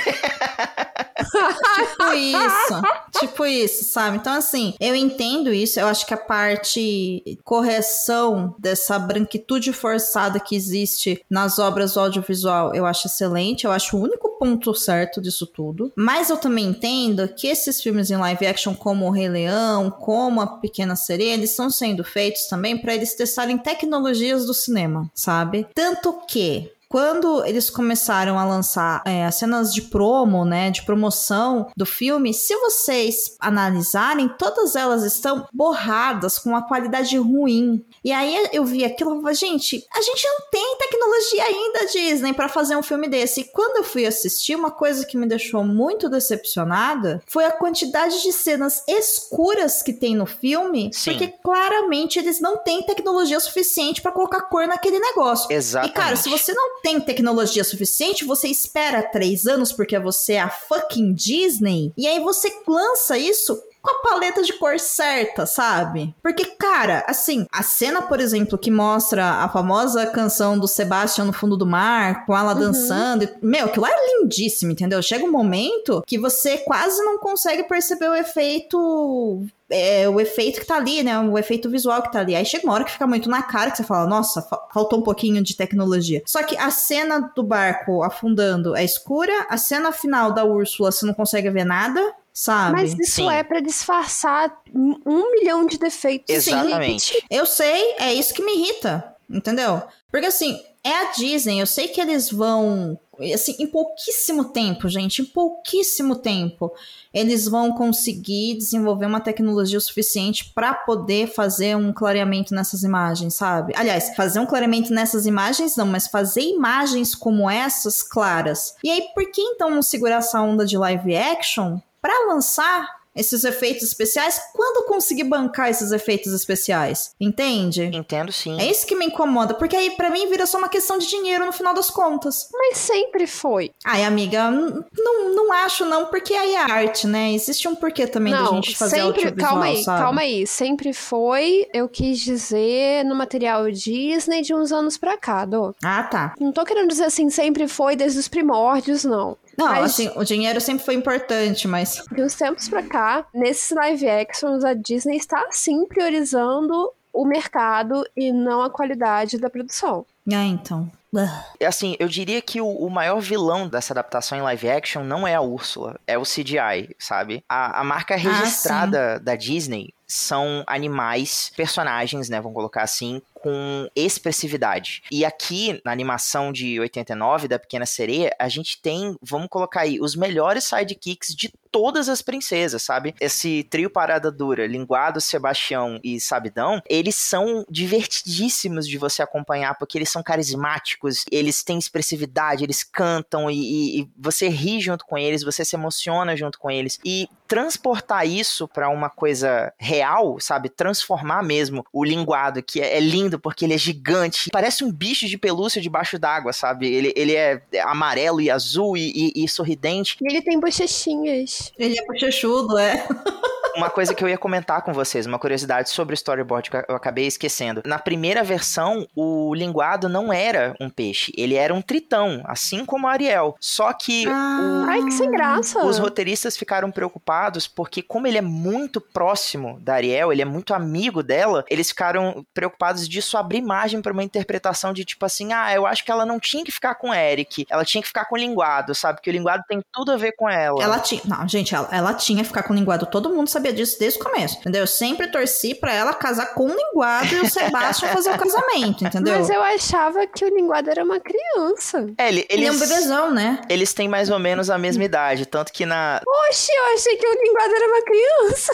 Tipo 1.18 2.12
isso. 2.14 2.82
Tipo 3.18 3.46
isso, 3.46 3.84
sabe? 3.84 4.16
Então, 4.16 4.32
assim, 4.32 4.74
eu 4.80 4.94
entendo 4.94 5.52
isso. 5.52 5.78
Eu 5.78 5.86
acho 5.86 6.06
que 6.06 6.14
a 6.14 6.18
parte 6.18 7.22
correção 7.44 8.54
dessa 8.58 8.98
branquitude 8.98 9.72
forçada 9.72 10.38
que 10.40 10.54
existe 10.56 11.22
nas 11.28 11.58
obras 11.58 11.94
do 11.94 12.00
audiovisual, 12.00 12.74
eu 12.74 12.86
acho 12.86 13.06
excelente. 13.08 13.64
Eu 13.64 13.72
acho 13.72 13.96
o 13.96 14.00
único 14.02 14.38
ponto 14.38 14.72
certo 14.74 15.20
disso 15.20 15.46
tudo. 15.46 15.92
Mas 15.96 16.30
eu 16.30 16.36
também 16.36 16.66
entendo 16.66 17.28
que 17.28 17.46
esses 17.48 17.80
filmes 18.08 18.10
em 18.10 18.16
live 18.16 18.46
action, 18.46 18.74
como 18.74 19.06
o 19.06 19.10
Rei 19.10 19.28
Leão, 19.28 19.90
como 19.90 20.40
a 20.40 20.46
Pequena 20.46 20.96
Sereia, 20.96 21.34
eles 21.34 21.50
estão 21.50 21.70
sendo 21.70 22.02
feitos 22.02 22.46
também 22.46 22.78
para 22.78 22.94
eles 22.94 23.14
testarem 23.14 23.58
tecnologias 23.58 24.46
do 24.46 24.54
cinema, 24.54 25.10
sabe? 25.14 25.66
Tanto 25.74 26.12
que 26.26 26.72
quando 26.88 27.44
eles 27.44 27.68
começaram 27.68 28.38
a 28.38 28.44
lançar 28.44 29.02
é, 29.04 29.26
as 29.26 29.34
cenas 29.34 29.74
de 29.74 29.82
promo, 29.82 30.44
né, 30.44 30.70
de 30.70 30.82
promoção 30.82 31.70
do 31.76 31.84
filme, 31.84 32.32
se 32.32 32.56
vocês 32.56 33.36
analisarem, 33.38 34.28
todas 34.38 34.74
elas 34.74 35.04
estão 35.04 35.46
borradas 35.52 36.38
com 36.38 36.50
uma 36.50 36.66
qualidade 36.66 37.16
ruim. 37.18 37.84
E 38.02 38.10
aí 38.10 38.48
eu 38.52 38.64
vi 38.64 38.84
aquilo 38.84 39.18
e 39.18 39.20
falei, 39.20 39.34
gente, 39.34 39.86
a 39.94 40.00
gente 40.00 40.26
não 40.26 40.50
tem 40.50 40.76
tecnologia 40.78 41.44
ainda, 41.44 41.86
Disney, 41.92 42.32
para 42.32 42.48
fazer 42.48 42.76
um 42.76 42.82
filme 42.82 43.08
desse. 43.08 43.40
E 43.40 43.44
quando 43.44 43.78
eu 43.78 43.84
fui 43.84 44.06
assistir, 44.06 44.54
uma 44.54 44.70
coisa 44.70 45.04
que 45.04 45.16
me 45.16 45.26
deixou 45.26 45.62
muito 45.64 46.08
decepcionada 46.08 47.22
foi 47.26 47.44
a 47.44 47.52
quantidade 47.52 48.22
de 48.22 48.32
cenas 48.32 48.82
escuras 48.88 49.82
que 49.82 49.92
tem 49.92 50.16
no 50.16 50.26
filme, 50.26 50.90
Sim. 50.92 51.10
porque 51.10 51.34
claramente 51.42 52.18
eles 52.18 52.40
não 52.40 52.56
têm 52.56 52.82
tecnologia 52.82 53.38
suficiente 53.40 54.00
para 54.00 54.12
colocar 54.12 54.42
cor 54.42 54.66
naquele 54.66 54.98
negócio. 54.98 55.52
Exatamente. 55.52 55.90
E, 55.90 55.94
cara, 55.94 56.16
se 56.16 56.30
você 56.30 56.52
não 56.54 56.77
tem 56.82 57.00
tecnologia 57.00 57.64
suficiente, 57.64 58.24
você 58.24 58.48
espera 58.48 59.02
três 59.02 59.46
anos 59.46 59.72
porque 59.72 59.98
você 59.98 60.34
é 60.34 60.40
a 60.40 60.48
fucking 60.48 61.12
Disney, 61.12 61.92
e 61.96 62.06
aí 62.06 62.20
você 62.20 62.50
lança 62.66 63.18
isso 63.18 63.60
com 63.82 63.90
a 63.90 64.02
paleta 64.10 64.42
de 64.42 64.52
cor 64.54 64.78
certa, 64.78 65.46
sabe? 65.46 66.14
Porque, 66.22 66.44
cara, 66.44 67.04
assim, 67.08 67.46
a 67.52 67.62
cena, 67.62 68.02
por 68.02 68.20
exemplo, 68.20 68.58
que 68.58 68.70
mostra 68.70 69.24
a 69.44 69.48
famosa 69.48 70.06
canção 70.06 70.58
do 70.58 70.66
Sebastian 70.68 71.24
no 71.26 71.32
fundo 71.32 71.56
do 71.56 71.66
mar, 71.66 72.26
com 72.26 72.36
ela 72.36 72.54
dançando, 72.54 73.24
e- 73.24 73.34
meu, 73.42 73.66
aquilo 73.66 73.86
é 73.86 73.92
lindíssimo, 74.20 74.72
entendeu? 74.72 75.00
Chega 75.02 75.24
um 75.24 75.30
momento 75.32 76.02
que 76.06 76.18
você 76.18 76.58
quase 76.58 77.02
não 77.04 77.18
consegue 77.18 77.62
perceber 77.64 78.08
o 78.08 78.14
efeito 78.14 79.46
é, 79.70 80.08
o 80.08 80.18
efeito 80.18 80.60
que 80.60 80.66
tá 80.66 80.76
ali, 80.76 81.02
né? 81.02 81.18
O 81.18 81.36
efeito 81.38 81.68
visual 81.68 82.00
que 82.02 82.10
tá 82.10 82.20
ali. 82.20 82.34
Aí 82.34 82.42
chega 82.46 82.64
uma 82.64 82.72
hora 82.72 82.84
que 82.84 82.90
fica 82.90 83.06
muito 83.06 83.28
na 83.28 83.42
cara 83.42 83.70
que 83.70 83.76
você 83.76 83.84
fala, 83.84 84.06
nossa, 84.08 84.40
fa- 84.40 84.66
faltou 84.72 84.98
um 84.98 85.02
pouquinho 85.02 85.42
de 85.42 85.54
tecnologia. 85.54 86.22
Só 86.24 86.42
que 86.42 86.56
a 86.56 86.70
cena 86.70 87.30
do 87.36 87.42
barco 87.42 88.02
afundando 88.02 88.74
é 88.74 88.82
escura, 88.82 89.46
a 89.50 89.58
cena 89.58 89.92
final 89.92 90.32
da 90.32 90.42
Úrsula 90.42 90.90
você 90.90 91.04
não 91.04 91.12
consegue 91.12 91.50
ver 91.50 91.64
nada, 91.66 92.00
sabe? 92.38 92.80
Mas 92.80 92.92
isso 92.92 93.16
Sim. 93.16 93.30
é 93.30 93.42
pra 93.42 93.58
disfarçar 93.58 94.62
um 94.72 95.32
milhão 95.32 95.66
de 95.66 95.76
defeitos. 95.76 96.32
Exatamente. 96.32 97.20
Eu 97.28 97.44
sei, 97.44 97.96
é 97.98 98.14
isso 98.14 98.32
que 98.32 98.44
me 98.44 98.54
irrita, 98.54 99.12
entendeu? 99.28 99.82
Porque 100.08 100.26
assim, 100.26 100.60
é 100.84 100.92
a 100.92 101.10
Disney, 101.10 101.60
eu 101.60 101.66
sei 101.66 101.88
que 101.88 102.00
eles 102.00 102.30
vão. 102.30 102.96
Assim, 103.34 103.56
em 103.58 103.66
pouquíssimo 103.66 104.44
tempo, 104.52 104.88
gente, 104.88 105.22
em 105.22 105.24
pouquíssimo 105.24 106.14
tempo, 106.14 106.72
eles 107.12 107.48
vão 107.48 107.72
conseguir 107.72 108.56
desenvolver 108.56 109.06
uma 109.06 109.20
tecnologia 109.20 109.80
suficiente 109.80 110.52
para 110.54 110.72
poder 110.72 111.26
fazer 111.26 111.76
um 111.76 111.92
clareamento 111.92 112.54
nessas 112.54 112.84
imagens, 112.84 113.34
sabe? 113.34 113.72
Aliás, 113.74 114.14
fazer 114.14 114.38
um 114.38 114.46
clareamento 114.46 114.94
nessas 114.94 115.26
imagens 115.26 115.74
não, 115.74 115.86
mas 115.86 116.06
fazer 116.06 116.42
imagens 116.42 117.16
como 117.16 117.50
essas 117.50 118.04
claras. 118.04 118.76
E 118.84 118.88
aí, 118.88 119.08
por 119.12 119.28
que 119.32 119.42
então 119.42 119.68
não 119.68 119.82
segurar 119.82 120.18
essa 120.18 120.40
onda 120.40 120.64
de 120.64 120.78
live 120.78 121.16
action 121.16 121.80
para 122.00 122.26
lançar 122.26 122.98
esses 123.16 123.42
efeitos 123.42 123.82
especiais 123.82 124.40
quando 124.54 124.86
conseguir 124.86 125.24
bancar 125.24 125.68
esses 125.68 125.90
efeitos 125.90 126.32
especiais? 126.32 127.16
Entende? 127.20 127.90
Entendo 127.92 128.30
sim. 128.30 128.60
É 128.60 128.70
isso 128.70 128.86
que 128.86 128.94
me 128.94 129.06
incomoda, 129.06 129.54
porque 129.54 129.74
aí 129.74 129.90
pra 129.90 130.08
mim 130.08 130.28
vira 130.28 130.46
só 130.46 130.56
uma 130.58 130.68
questão 130.68 130.98
de 130.98 131.08
dinheiro 131.08 131.44
no 131.44 131.52
final 131.52 131.74
das 131.74 131.90
contas. 131.90 132.48
Mas 132.52 132.78
sempre 132.78 133.26
foi. 133.26 133.72
Ai, 133.84 134.04
amiga, 134.04 134.50
não, 134.50 135.34
não 135.34 135.52
acho 135.52 135.84
não, 135.84 136.06
porque 136.06 136.32
aí 136.32 136.54
é 136.54 136.58
arte, 136.70 137.08
né? 137.08 137.32
Existe 137.32 137.66
um 137.66 137.74
porquê 137.74 138.06
também 138.06 138.32
da 138.32 138.42
não, 138.42 138.54
gente 138.54 138.76
fazer 138.76 138.96
sempre. 138.96 139.08
audiovisual, 139.24 139.48
Calma 139.50 139.64
aí, 139.64 139.82
sabe? 139.82 140.00
calma 140.00 140.20
aí. 140.20 140.46
Sempre 140.46 140.92
foi. 140.92 141.66
Eu 141.74 141.88
quis 141.88 142.20
dizer 142.20 143.04
no 143.04 143.16
material 143.16 143.68
Disney 143.70 144.42
de 144.42 144.54
uns 144.54 144.70
anos 144.70 144.96
pra 144.96 145.16
cá, 145.16 145.44
Dô. 145.44 145.74
Ah, 145.82 146.04
tá. 146.04 146.34
Não 146.38 146.52
tô 146.52 146.64
querendo 146.64 146.88
dizer 146.88 147.04
assim, 147.04 147.28
sempre 147.30 147.66
foi 147.66 147.96
desde 147.96 148.18
os 148.20 148.28
primórdios, 148.28 149.04
não. 149.04 149.36
Não, 149.58 149.66
Mas- 149.66 149.84
assim, 149.86 150.10
o 150.14 150.22
dinheiro 150.24 150.60
sempre 150.60 150.84
foi 150.84 150.94
importante, 150.94 151.66
mas 151.66 152.00
De 152.12 152.22
uns 152.22 152.34
tempos 152.36 152.68
pra 152.68 152.82
cá, 152.82 153.26
nesses 153.34 153.70
live 153.76 154.08
actions, 154.08 154.64
a 154.64 154.72
Disney 154.72 155.16
está 155.16 155.44
sim 155.50 155.84
priorizando 155.86 156.92
o 157.12 157.24
mercado 157.26 158.04
e 158.16 158.32
não 158.32 158.62
a 158.62 158.70
qualidade 158.70 159.36
da 159.38 159.50
produção. 159.50 160.06
ah, 160.32 160.44
então. 160.44 160.90
Ah, 161.16 161.42
É 161.58 161.64
Assim, 161.66 161.96
eu 161.98 162.06
diria 162.06 162.40
que 162.42 162.60
o, 162.60 162.68
o 162.68 162.90
maior 162.90 163.18
vilão 163.18 163.66
dessa 163.66 163.94
adaptação 163.94 164.36
em 164.38 164.42
live 164.42 164.68
action 164.70 165.02
não 165.02 165.26
é 165.26 165.34
a 165.34 165.40
Úrsula, 165.40 165.98
é 166.06 166.18
o 166.18 166.22
CGI, 166.22 166.94
sabe? 166.98 167.42
A, 167.48 167.80
a 167.80 167.84
marca 167.84 168.14
registrada 168.14 169.18
da 169.18 169.34
Disney 169.34 169.92
são 170.06 170.62
animais, 170.66 171.50
personagens, 171.56 172.28
né? 172.28 172.40
Vamos 172.40 172.54
colocar 172.54 172.82
assim, 172.82 173.20
com 173.42 173.88
expressividade. 173.94 175.02
E 175.10 175.24
aqui, 175.24 175.80
na 175.84 175.92
animação 175.92 176.52
de 176.52 176.78
89 176.80 177.48
da 177.48 177.58
Pequena 177.58 177.86
Sereia, 177.86 178.34
a 178.38 178.48
gente 178.48 178.80
tem, 178.80 179.16
vamos 179.22 179.48
colocar 179.48 179.80
aí, 179.82 180.00
os 180.00 180.14
melhores 180.16 180.64
sidekicks 180.64 181.34
de 181.34 181.52
todas 181.70 182.08
as 182.08 182.22
princesas, 182.22 182.82
sabe? 182.82 183.14
Esse 183.20 183.62
trio 183.64 183.90
Parada 183.90 184.30
Dura, 184.32 184.66
Linguado, 184.66 185.20
Sebastião 185.20 186.00
e 186.02 186.18
Sabidão, 186.20 186.80
eles 186.88 187.14
são 187.14 187.64
divertidíssimos 187.70 188.88
de 188.88 188.96
você 188.98 189.22
acompanhar, 189.22 189.76
porque 189.78 189.98
eles 189.98 190.08
são 190.08 190.22
carismáticos, 190.22 191.24
eles 191.30 191.62
têm 191.62 191.78
expressividade, 191.78 192.64
eles 192.64 192.82
cantam 192.82 193.50
e, 193.50 194.00
e- 194.00 194.08
você 194.16 194.48
ri 194.48 194.80
junto 194.80 195.04
com 195.04 195.18
eles, 195.18 195.42
você 195.42 195.64
se 195.64 195.76
emociona 195.76 196.36
junto 196.36 196.58
com 196.58 196.70
eles. 196.70 196.98
E 197.04 197.28
transportar 197.46 198.26
isso 198.26 198.68
pra 198.68 198.88
uma 198.88 199.08
coisa 199.08 199.72
real, 199.78 200.38
sabe? 200.38 200.68
Transformar 200.68 201.42
mesmo 201.42 201.84
o 201.92 202.04
linguado, 202.04 202.62
que 202.62 202.80
é, 202.80 202.96
é 202.96 203.00
lindo 203.00 203.27
porque 203.36 203.64
ele 203.64 203.74
é 203.74 203.78
gigante, 203.78 204.48
parece 204.52 204.84
um 204.84 204.92
bicho 204.92 205.26
de 205.26 205.36
pelúcia 205.36 205.82
debaixo 205.82 206.16
d'água, 206.20 206.52
sabe? 206.52 206.86
Ele, 206.86 207.12
ele 207.16 207.34
é 207.34 207.60
amarelo 207.82 208.40
e 208.40 208.48
azul 208.48 208.96
e, 208.96 209.32
e- 209.34 209.44
e 209.44 209.48
sorridente. 209.48 210.16
E 210.22 210.28
ele 210.32 210.40
tem 210.40 210.60
bochechinhas. 210.60 211.72
ele 211.76 211.98
é 211.98 212.06
bochechudo, 212.06 212.78
é. 212.78 213.04
Uma 213.78 213.90
coisa 213.90 214.12
que 214.12 214.22
eu 214.24 214.28
ia 214.28 214.36
comentar 214.36 214.82
com 214.82 214.92
vocês, 214.92 215.24
uma 215.24 215.38
curiosidade 215.38 215.88
sobre 215.90 216.12
o 216.12 216.16
storyboard 216.16 216.68
que 216.70 216.76
eu 216.88 216.96
acabei 216.96 217.26
esquecendo. 217.26 217.80
Na 217.86 217.98
primeira 217.98 218.42
versão, 218.42 219.06
o 219.14 219.54
linguado 219.54 220.08
não 220.08 220.32
era 220.32 220.74
um 220.80 220.90
peixe, 220.90 221.32
ele 221.36 221.54
era 221.54 221.72
um 221.72 221.80
tritão, 221.80 222.42
assim 222.44 222.84
como 222.84 223.06
a 223.06 223.12
Ariel. 223.12 223.54
Só 223.60 223.92
que 223.92 224.26
Ah. 224.28 224.58
o- 224.86 224.90
Ai, 224.90 225.02
que 225.04 225.12
sem 225.12 225.30
graça. 225.30 225.84
os 225.84 225.98
roteiristas 225.98 226.56
ficaram 226.56 226.90
preocupados 226.90 227.68
porque, 227.68 228.02
como 228.02 228.26
ele 228.26 228.38
é 228.38 228.42
muito 228.42 229.00
próximo 229.00 229.78
da 229.80 229.94
Ariel, 229.94 230.32
ele 230.32 230.42
é 230.42 230.44
muito 230.44 230.74
amigo 230.74 231.22
dela, 231.22 231.64
eles 231.70 231.88
ficaram 231.88 232.44
preocupados 232.52 233.08
disso 233.08 233.36
abrir 233.38 233.62
margem 233.62 234.02
para 234.02 234.12
uma 234.12 234.24
interpretação 234.24 234.92
de 234.92 235.04
tipo 235.04 235.24
assim: 235.24 235.52
ah, 235.52 235.72
eu 235.72 235.86
acho 235.86 236.04
que 236.04 236.10
ela 236.10 236.26
não 236.26 236.40
tinha 236.40 236.64
que 236.64 236.72
ficar 236.72 236.96
com 236.96 237.10
o 237.10 237.14
Eric, 237.14 237.64
ela 237.70 237.84
tinha 237.84 238.02
que 238.02 238.08
ficar 238.08 238.24
com 238.24 238.34
o 238.34 238.38
linguado, 238.38 238.92
sabe? 238.94 239.20
Que 239.22 239.30
o 239.30 239.32
linguado 239.32 239.62
tem 239.68 239.80
tudo 239.92 240.10
a 240.10 240.16
ver 240.16 240.32
com 240.32 240.48
ela. 240.50 240.82
Ela 240.82 240.98
tinha. 240.98 241.20
Não, 241.24 241.46
gente, 241.48 241.74
ela, 241.74 241.88
ela 241.92 242.12
tinha 242.14 242.42
que 242.42 242.48
ficar 242.48 242.64
com 242.64 242.74
linguado. 242.74 243.06
Todo 243.06 243.30
mundo 243.30 243.48
sabia 243.48 243.67
disso 243.72 243.98
desde 243.98 244.18
o 244.18 244.22
começo, 244.24 244.58
entendeu? 244.58 244.82
Eu 244.82 244.86
sempre 244.86 245.26
torci 245.30 245.74
pra 245.74 245.92
ela 245.92 246.12
casar 246.14 246.54
com 246.54 246.66
o 246.66 246.74
linguado 246.74 247.34
e 247.34 247.40
o 247.40 247.48
Sebastião 247.50 248.10
fazer 248.12 248.30
o 248.30 248.38
casamento, 248.38 249.04
entendeu? 249.04 249.34
Mas 249.38 249.50
eu 249.50 249.62
achava 249.62 250.26
que 250.26 250.44
o 250.44 250.48
linguado 250.54 250.90
era 250.90 251.04
uma 251.04 251.20
criança. 251.20 252.06
É, 252.18 252.28
ele- 252.28 252.46
Ele 252.48 252.64
é 252.66 252.70
um 252.70 252.74
eles, 252.74 252.88
bebezão, 252.88 253.30
né? 253.32 253.60
eles 253.68 253.92
têm 253.92 254.08
mais 254.08 254.30
ou 254.30 254.38
menos 254.38 254.70
a 254.70 254.78
mesma 254.78 255.04
idade, 255.04 255.46
tanto 255.46 255.72
que 255.72 255.84
na, 255.86 256.20
Oxi, 256.50 256.70
eu 256.72 256.94
achei 256.94 257.16
que 257.16 257.26
o 257.26 257.32
linguado 257.42 257.74
era 257.74 257.86
uma 257.86 258.02
criança. 258.02 258.72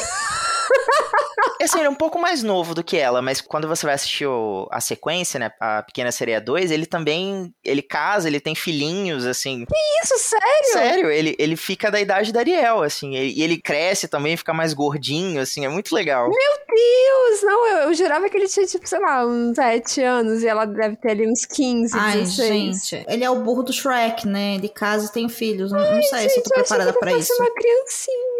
Assim, 1.63 1.79
ele 1.79 1.87
é 1.87 1.91
um 1.91 1.95
pouco 1.95 2.19
mais 2.19 2.43
novo 2.43 2.75
do 2.75 2.85
que 2.85 2.97
ela, 2.97 3.23
mas 3.23 3.41
quando 3.41 3.67
você 3.67 3.87
vai 3.87 3.95
assistir 3.95 4.27
o, 4.27 4.69
a 4.71 4.81
sequência, 4.83 5.41
né, 5.41 5.51
a 5.59 5.83
Pequena 5.83 6.13
Sereia 6.13 6.39
2, 6.41 6.71
ele 6.71 6.85
também, 6.85 7.55
ele 7.65 7.81
casa, 7.81 8.29
ele 8.29 8.39
tem 8.39 8.55
filhinhos, 8.55 9.25
assim. 9.25 9.65
Isso, 10.03 10.19
sério? 10.19 10.73
Sério, 10.73 11.11
ele, 11.11 11.35
ele 11.39 11.57
fica 11.57 11.91
da 11.91 11.99
idade 12.01 12.33
da 12.33 12.41
Ariel, 12.41 12.83
assim, 12.83 13.15
e 13.15 13.43
ele 13.43 13.57
cresce 13.59 14.09
também, 14.09 14.37
fica 14.37 14.53
mais 14.53 14.75
gordinho, 14.75 15.41
assim, 15.41 15.65
é 15.65 15.69
muito 15.69 15.95
legal. 15.95 16.29
Meu 16.29 16.37
Deus, 16.69 17.43
não, 17.43 17.67
eu, 17.67 17.77
eu 17.89 17.95
jurava 17.95 18.29
que 18.29 18.37
ele 18.37 18.49
tinha, 18.49 18.67
tipo, 18.67 18.87
sei 18.87 18.99
lá, 19.01 19.25
uns 19.25 19.55
7 19.57 20.03
anos, 20.03 20.43
e 20.43 20.47
ela 20.47 20.67
deve 20.67 20.97
ter 20.97 21.13
ali 21.13 21.27
uns 21.27 21.47
15, 21.47 21.97
Ai, 21.99 22.19
16. 22.21 22.49
gente, 22.89 23.07
ele 23.09 23.25
é 23.25 23.31
o 23.31 23.37
burro 23.43 23.63
do 23.63 23.73
Shrek, 23.73 24.27
né? 24.29 24.57
Ele 24.57 24.69
casa 24.69 25.07
e 25.07 25.13
tem 25.13 25.29
filhos. 25.31 25.73
Não, 25.73 25.79
não 25.81 26.03
sei 26.03 26.29
se 26.29 26.39
eu 26.41 26.43
tô 26.43 26.51
Gente, 26.51 26.57
eu 26.59 26.63
achei 26.63 26.77
preparada 26.77 26.93
que 26.93 26.99
pra 26.99 27.11
ele 27.13 27.21
isso. 27.21 27.33
uma 27.39 27.51
criancinha. 27.55 28.35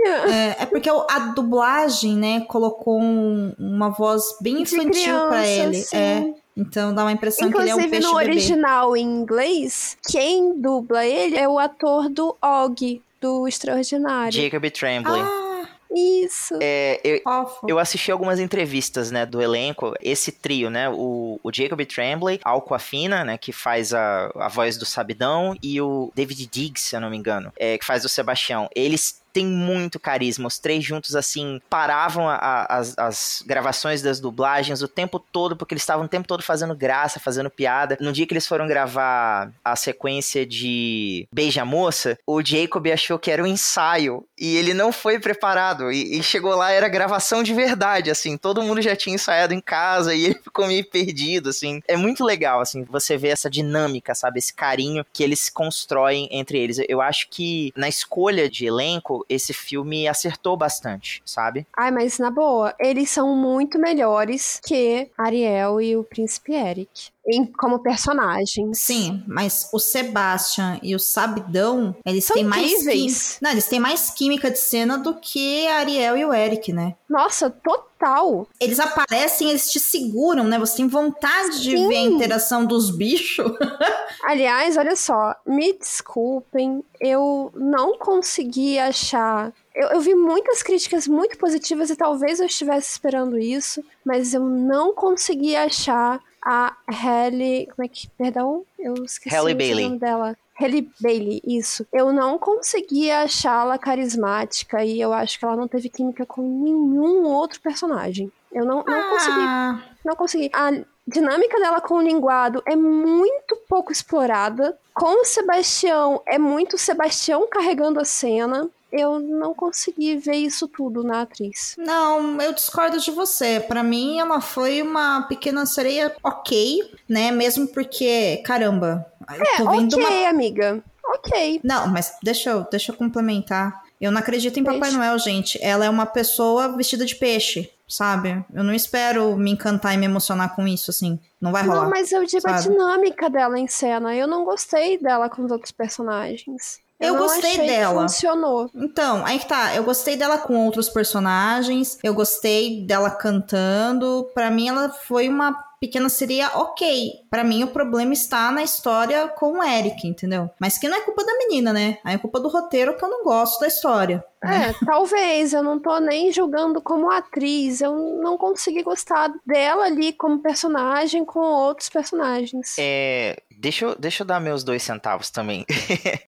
É, 0.59 0.63
é 0.63 0.67
porque 0.67 0.91
o- 0.91 1.07
a 1.09 1.19
dublagem, 1.35 2.14
né, 2.15 2.41
colocou 2.41 3.01
um- 3.01 3.55
uma 3.59 3.91
voz 3.91 4.23
bem 4.41 4.63
infantil 4.63 4.89
pra 5.29 5.43
criança, 5.43 5.47
ele. 5.47 5.75
sim. 5.77 5.97
É. 5.97 6.35
Então 6.57 6.95
dá 6.95 7.03
uma 7.03 7.13
impressão 7.13 7.51
que 7.51 7.59
ele 7.59 7.71
é 7.71 7.75
um 7.75 7.79
Inclusive, 7.81 7.91
peixe 7.91 8.07
no 8.13 8.17
bebê. 8.19 8.31
original 8.31 8.97
em 8.97 9.03
inglês, 9.05 9.97
quem 10.09 10.61
dubla 10.61 11.05
ele 11.05 11.37
é 11.37 11.49
o 11.49 11.59
ator 11.59 12.09
do 12.09 12.37
Og, 12.41 13.03
do 13.21 13.49
Extraordinário. 13.49 14.33
Jacob 14.41 14.71
Tremblay. 14.71 15.21
Ah, 15.21 15.67
Isso. 15.97 16.57
É, 16.61 17.01
eu. 17.05 17.21
Eu 17.69 17.79
assisti 17.79 18.11
algumas 18.11 18.39
entrevistas, 18.41 19.11
né, 19.13 19.25
do 19.25 19.41
elenco, 19.41 19.95
esse 20.01 20.33
trio, 20.33 20.69
né, 20.71 20.89
o, 20.91 21.39
o 21.43 21.53
Jacob 21.53 21.81
Tremblay, 21.87 22.41
a 22.45 22.51
Alcoafina, 22.51 23.25
né, 23.25 23.39
que 23.39 23.53
faz 23.53 23.95
a, 23.95 24.31
a 24.35 24.49
voz 24.49 24.77
do 24.77 24.85
Sabidão, 24.85 25.55
e 25.63 25.81
o 25.81 26.11
David 26.15 26.47
Diggs, 26.47 26.81
se 26.89 26.97
eu 26.97 27.01
não 27.01 27.11
me 27.11 27.17
engano, 27.17 27.53
é, 27.57 27.79
que 27.79 27.85
faz 27.85 28.05
o 28.05 28.09
Sebastião. 28.09 28.69
Eles 28.75 29.23
têm 29.35 29.45
muito 29.47 29.99
carisma, 29.99 30.47
os 30.47 30.59
três 30.61 30.85
juntos, 30.85 31.17
assim, 31.17 31.61
paravam 31.69 32.29
a- 32.29 32.37
a- 32.37 32.67
as, 32.79 32.97
as 32.97 33.43
gravações 33.45 34.01
das 34.01 34.21
dublagens 34.21 34.81
o 34.81 34.89
tempo 34.89 35.19
todo, 35.19 35.57
porque 35.57 35.75
eles 35.75 35.83
estavam 35.83 36.07
o 36.07 36.09
tempo 36.09 36.27
todo 36.29 36.43
fazendo 36.43 36.75
graça, 36.75 37.19
fazendo 37.19 37.51
piada. 37.51 37.99
No 38.01 38.13
dia 38.13 38.27
que 38.27 38.33
eles 38.33 38.47
foram 38.47 38.67
gravar 38.69 39.51
a 39.65 39.75
sequência 39.75 40.47
de 40.47 41.27
Beija 41.33 41.65
Moça, 41.65 42.17
o 42.27 42.41
Jacob 42.43 42.87
achou 42.87 43.19
que 43.19 43.31
era 43.31 43.43
um 43.43 43.47
ensaio, 43.47 44.25
e 44.39 44.57
ele 44.57 44.73
não 44.73 44.93
foi 44.93 45.19
preparado, 45.19 45.91
e, 45.91 46.19
e 46.19 46.23
chegou 46.23 46.55
lá, 46.55 46.71
era 46.71 46.89
gravação 46.89 47.43
de 47.43 47.53
verdade, 47.53 48.11
assim, 48.11 48.37
todo 48.37 48.63
mundo 48.63 48.81
já 48.81 48.95
tinha 48.95 49.17
ensaiado 49.17 49.53
em 49.53 49.61
casa, 49.61 50.15
e 50.15 50.27
ele 50.27 50.35
ficou 50.45 50.67
meio 50.69 50.85
perdido, 50.89 51.49
assim. 51.51 51.83
É 51.89 51.97
muito 51.97 52.25
legal, 52.25 52.61
assim, 52.61 52.85
você 52.85 53.17
ver 53.17 53.29
essa 53.31 53.51
dinâmica, 53.51 54.15
sabe, 54.15 54.39
esse 54.39 54.55
carinho 54.55 55.05
que 55.13 55.23
eles 55.25 55.49
constroem 55.49 56.29
entre 56.31 56.59
eles. 56.59 56.79
Eu 56.89 57.01
acho 57.01 57.27
que 57.29 57.73
na 57.77 57.89
escolha 57.89 58.49
de 58.49 58.67
elenco, 58.67 59.24
esse 59.29 59.53
filme 59.53 60.09
acertou 60.09 60.57
bastante, 60.57 61.23
sabe? 61.25 61.67
Ai, 61.77 61.91
mas 61.91 62.19
na 62.19 62.31
boa, 62.31 62.75
eles 62.79 63.11
são 63.11 63.35
muito 63.37 63.79
melhores 63.79 64.61
que 64.65 65.11
Ariel 65.17 65.81
e 65.81 65.97
o 65.97 66.05
Príncipe 66.05 66.53
Eric. 66.53 67.14
Em, 67.27 67.47
como 67.47 67.79
personagens. 67.83 68.79
Sim, 68.81 69.23
mas 69.27 69.71
o 69.73 69.79
Sebastian 69.79 70.79
e 70.83 70.95
o 70.95 70.99
Sabidão, 70.99 71.97
eles 72.05 72.25
São 72.25 72.37
têm 72.37 72.45
mais 72.45 72.71
incríveis. 72.71 73.33
quim- 73.33 73.39
Não, 73.45 73.51
eles 73.51 73.67
têm 73.67 73.81
mais 73.81 74.11
química 74.11 74.51
de 74.51 74.59
cena 74.59 74.99
do 74.99 75.15
que 75.15 75.67
a 75.69 75.79
Ariel 75.79 76.17
e 76.19 76.25
o 76.27 76.35
Eric, 76.35 76.73
né? 76.73 76.95
Nossa, 77.09 77.49
total. 77.49 78.47
Eles 78.61 78.79
aparecem, 78.79 79.49
eles 79.49 79.71
te 79.71 79.81
seguram, 79.81 80.45
né? 80.45 80.59
Você 80.59 80.77
tem 80.77 80.87
vontade 80.89 81.63
de 81.63 81.77
Sim. 81.79 81.89
ver 81.89 81.97
a 81.97 82.01
interação 82.03 82.67
dos 82.67 82.91
bichos. 82.95 83.51
Aliás, 84.25 84.77
olha 84.77 84.95
só, 84.97 85.35
me 85.47 85.73
desculpem, 85.79 86.85
eu 87.01 87.51
não 87.55 87.99
consegui 87.99 88.79
achar. 88.79 89.53
Eu, 89.75 89.89
eu 89.89 90.01
vi 90.01 90.15
muitas 90.15 90.63
críticas 90.63 91.07
muito 91.09 91.37
positivas 91.39 91.91
e 91.91 91.97
talvez 91.97 92.39
eu 92.41 92.47
estivesse 92.47 92.91
esperando 92.93 93.39
isso, 93.39 93.83
mas 94.05 94.35
eu 94.35 94.43
não 94.45 94.95
consegui 94.95 95.57
achar 95.57 96.21
a 96.45 96.77
Halle. 96.89 97.67
Como 97.75 97.85
é 97.85 97.89
que. 97.89 98.09
Perdão? 98.11 98.65
Eu 98.79 98.95
esqueci 99.05 99.35
Halle 99.35 99.53
o 99.53 99.57
Bailey. 99.57 99.85
nome 99.85 99.99
dela. 99.99 100.37
Halle 100.61 100.89
Bailey, 101.01 101.43
isso. 101.45 101.85
Eu 101.93 102.13
não 102.13 102.39
consegui 102.39 103.11
achá-la 103.11 103.77
carismática 103.79 104.85
e 104.85 105.01
eu 105.01 105.13
acho 105.13 105.39
que 105.39 105.45
ela 105.45 105.57
não 105.57 105.67
teve 105.67 105.89
química 105.89 106.25
com 106.25 106.43
nenhum 106.43 107.25
outro 107.25 107.61
personagem. 107.61 108.31
Eu 108.53 108.65
não, 108.65 108.85
não 108.85 109.11
consegui 109.11 109.41
Ah, 109.41 109.83
não 110.05 110.15
consegui. 110.15 110.51
A 110.53 110.71
dinâmica 111.07 111.59
dela 111.59 111.81
com 111.81 111.95
o 111.95 112.03
linguado 112.03 112.63
é 112.67 112.77
muito 112.77 113.57
pouco 113.69 113.91
explorada. 113.91 114.79
Com 114.95 115.23
o 115.23 115.25
Sebastião, 115.25 116.23
é 116.25 116.39
muito 116.39 116.79
Sebastião 116.79 117.49
carregando 117.51 117.99
a 117.99 118.05
cena. 118.05 118.71
Eu 118.97 119.19
não 119.19 119.53
consegui 119.53 120.17
ver 120.17 120.37
isso 120.37 120.69
tudo 120.69 121.03
na 121.03 121.23
atriz. 121.23 121.75
Não, 121.77 122.41
eu 122.41 122.53
discordo 122.53 123.01
de 123.01 123.11
você. 123.11 123.59
Pra 123.59 123.83
mim, 123.83 124.21
ela 124.21 124.41
foi 124.41 124.83
uma 124.83 125.23
pequena 125.23 125.67
sereia 125.67 126.15
ok, 126.23 126.93
né? 127.09 127.33
Mesmo 127.33 127.67
porque, 127.67 128.41
caramba, 128.47 129.05
eu 129.29 129.65
tô 129.65 129.71
vendo 129.73 129.95
ok, 129.95 130.07
uma 130.07 130.29
amiga. 130.29 130.85
Ok. 131.07 131.61
Não, 131.65 131.89
mas 131.89 132.17
deixa 132.23 132.51
eu, 132.51 132.67
deixa 132.71 132.93
eu 132.93 132.97
complementar. 132.97 133.83
Eu 134.01 134.13
não 134.13 134.21
acredito 134.21 134.61
em 134.61 134.65
Papai 134.65 134.81
Peixe. 134.81 134.97
Noel, 134.97 135.19
gente. 135.19 135.59
Ela 135.61 135.87
é 135.87 135.91
uma 135.91 136.07
pessoa 136.07 136.69
vestida 136.77 137.05
de 137.05 137.17
peixe, 137.17 137.69
sabe? 137.89 138.45
Eu 138.55 138.63
não 138.63 138.73
espero 138.73 139.37
me 139.37 139.51
encantar 139.51 139.95
e 139.95 139.97
me 139.97 140.07
emocionar 140.07 140.55
com 140.55 140.69
isso, 140.69 140.93
assim. 140.93 141.19
Não 141.41 141.51
vai 141.51 141.65
rolar. 141.65 141.83
Não, 141.83 141.91
mas 141.91 142.13
eu 142.13 142.25
digo 142.25 142.49
a 142.49 142.59
sabe? 142.59 142.75
dinâmica 142.75 143.29
dela 143.29 143.59
em 143.59 143.67
cena. 143.67 144.15
Eu 144.15 144.29
não 144.29 144.45
gostei 144.45 144.99
dela 144.99 145.29
com 145.29 145.45
os 145.45 145.51
outros 145.51 145.73
personagens. 145.73 146.84
Eu 147.01 147.15
não 147.15 147.21
gostei 147.23 147.51
achei 147.53 147.67
que 147.67 147.67
dela. 147.73 148.03
funcionou. 148.03 148.71
Então, 148.75 149.25
aí 149.27 149.39
que 149.39 149.47
tá. 149.49 149.75
Eu 149.75 149.85
gostei 149.85 150.17
dela 150.17 150.39
com 150.39 150.65
outros 150.65 150.89
personagens. 150.89 151.99
Eu 152.03 152.15
gostei 152.15 152.87
dela 152.87 153.11
cantando. 153.11 154.29
Pra 154.35 154.51
mim, 154.51 154.69
ela 154.69 154.89
foi 154.89 155.29
uma 155.29 155.53
pequena 155.81 156.09
sereia 156.09 156.51
ok. 156.55 157.11
Pra 157.29 157.45
mim, 157.45 157.63
o 157.63 157.69
problema 157.69 158.13
está 158.15 158.51
na 158.51 158.63
história 158.63 159.29
com 159.29 159.59
o 159.59 159.63
Eric, 159.63 160.07
entendeu? 160.07 160.49
Mas 160.59 160.79
que 160.79 160.89
não 160.89 160.97
é 160.97 161.01
culpa 161.03 161.25
da 161.25 161.37
menina, 161.37 161.75
né? 161.75 161.99
Aí 162.03 162.15
é 162.15 162.19
culpa 162.19 162.41
do 162.41 162.49
roteiro 162.49 162.97
que 162.97 163.05
eu 163.05 163.11
não 163.11 163.23
gosto 163.23 163.61
da 163.61 163.67
história. 163.67 164.25
né? 164.43 164.69
É, 164.71 164.85
talvez, 164.87 165.53
eu 165.53 165.63
não 165.63 165.79
tô 165.79 165.99
nem 165.99 166.33
julgando 166.33 166.81
como 166.81 167.11
atriz, 167.11 167.83
eu 167.83 167.95
não 168.23 168.39
consegui 168.39 168.83
gostar 168.83 169.31
dela 169.45 169.85
ali 169.85 170.15
como 170.15 170.39
personagem 170.41 171.23
com 171.25 171.41
outros 171.41 171.91
personagens. 171.91 172.77
É, 172.79 173.37
deixa, 173.65 173.87
eu, 173.87 173.97
deixa 173.99 174.23
eu 174.23 174.27
dar 174.27 174.41
meus 174.41 174.63
dois 174.63 174.83
centavos 174.83 175.31
também. 175.31 175.65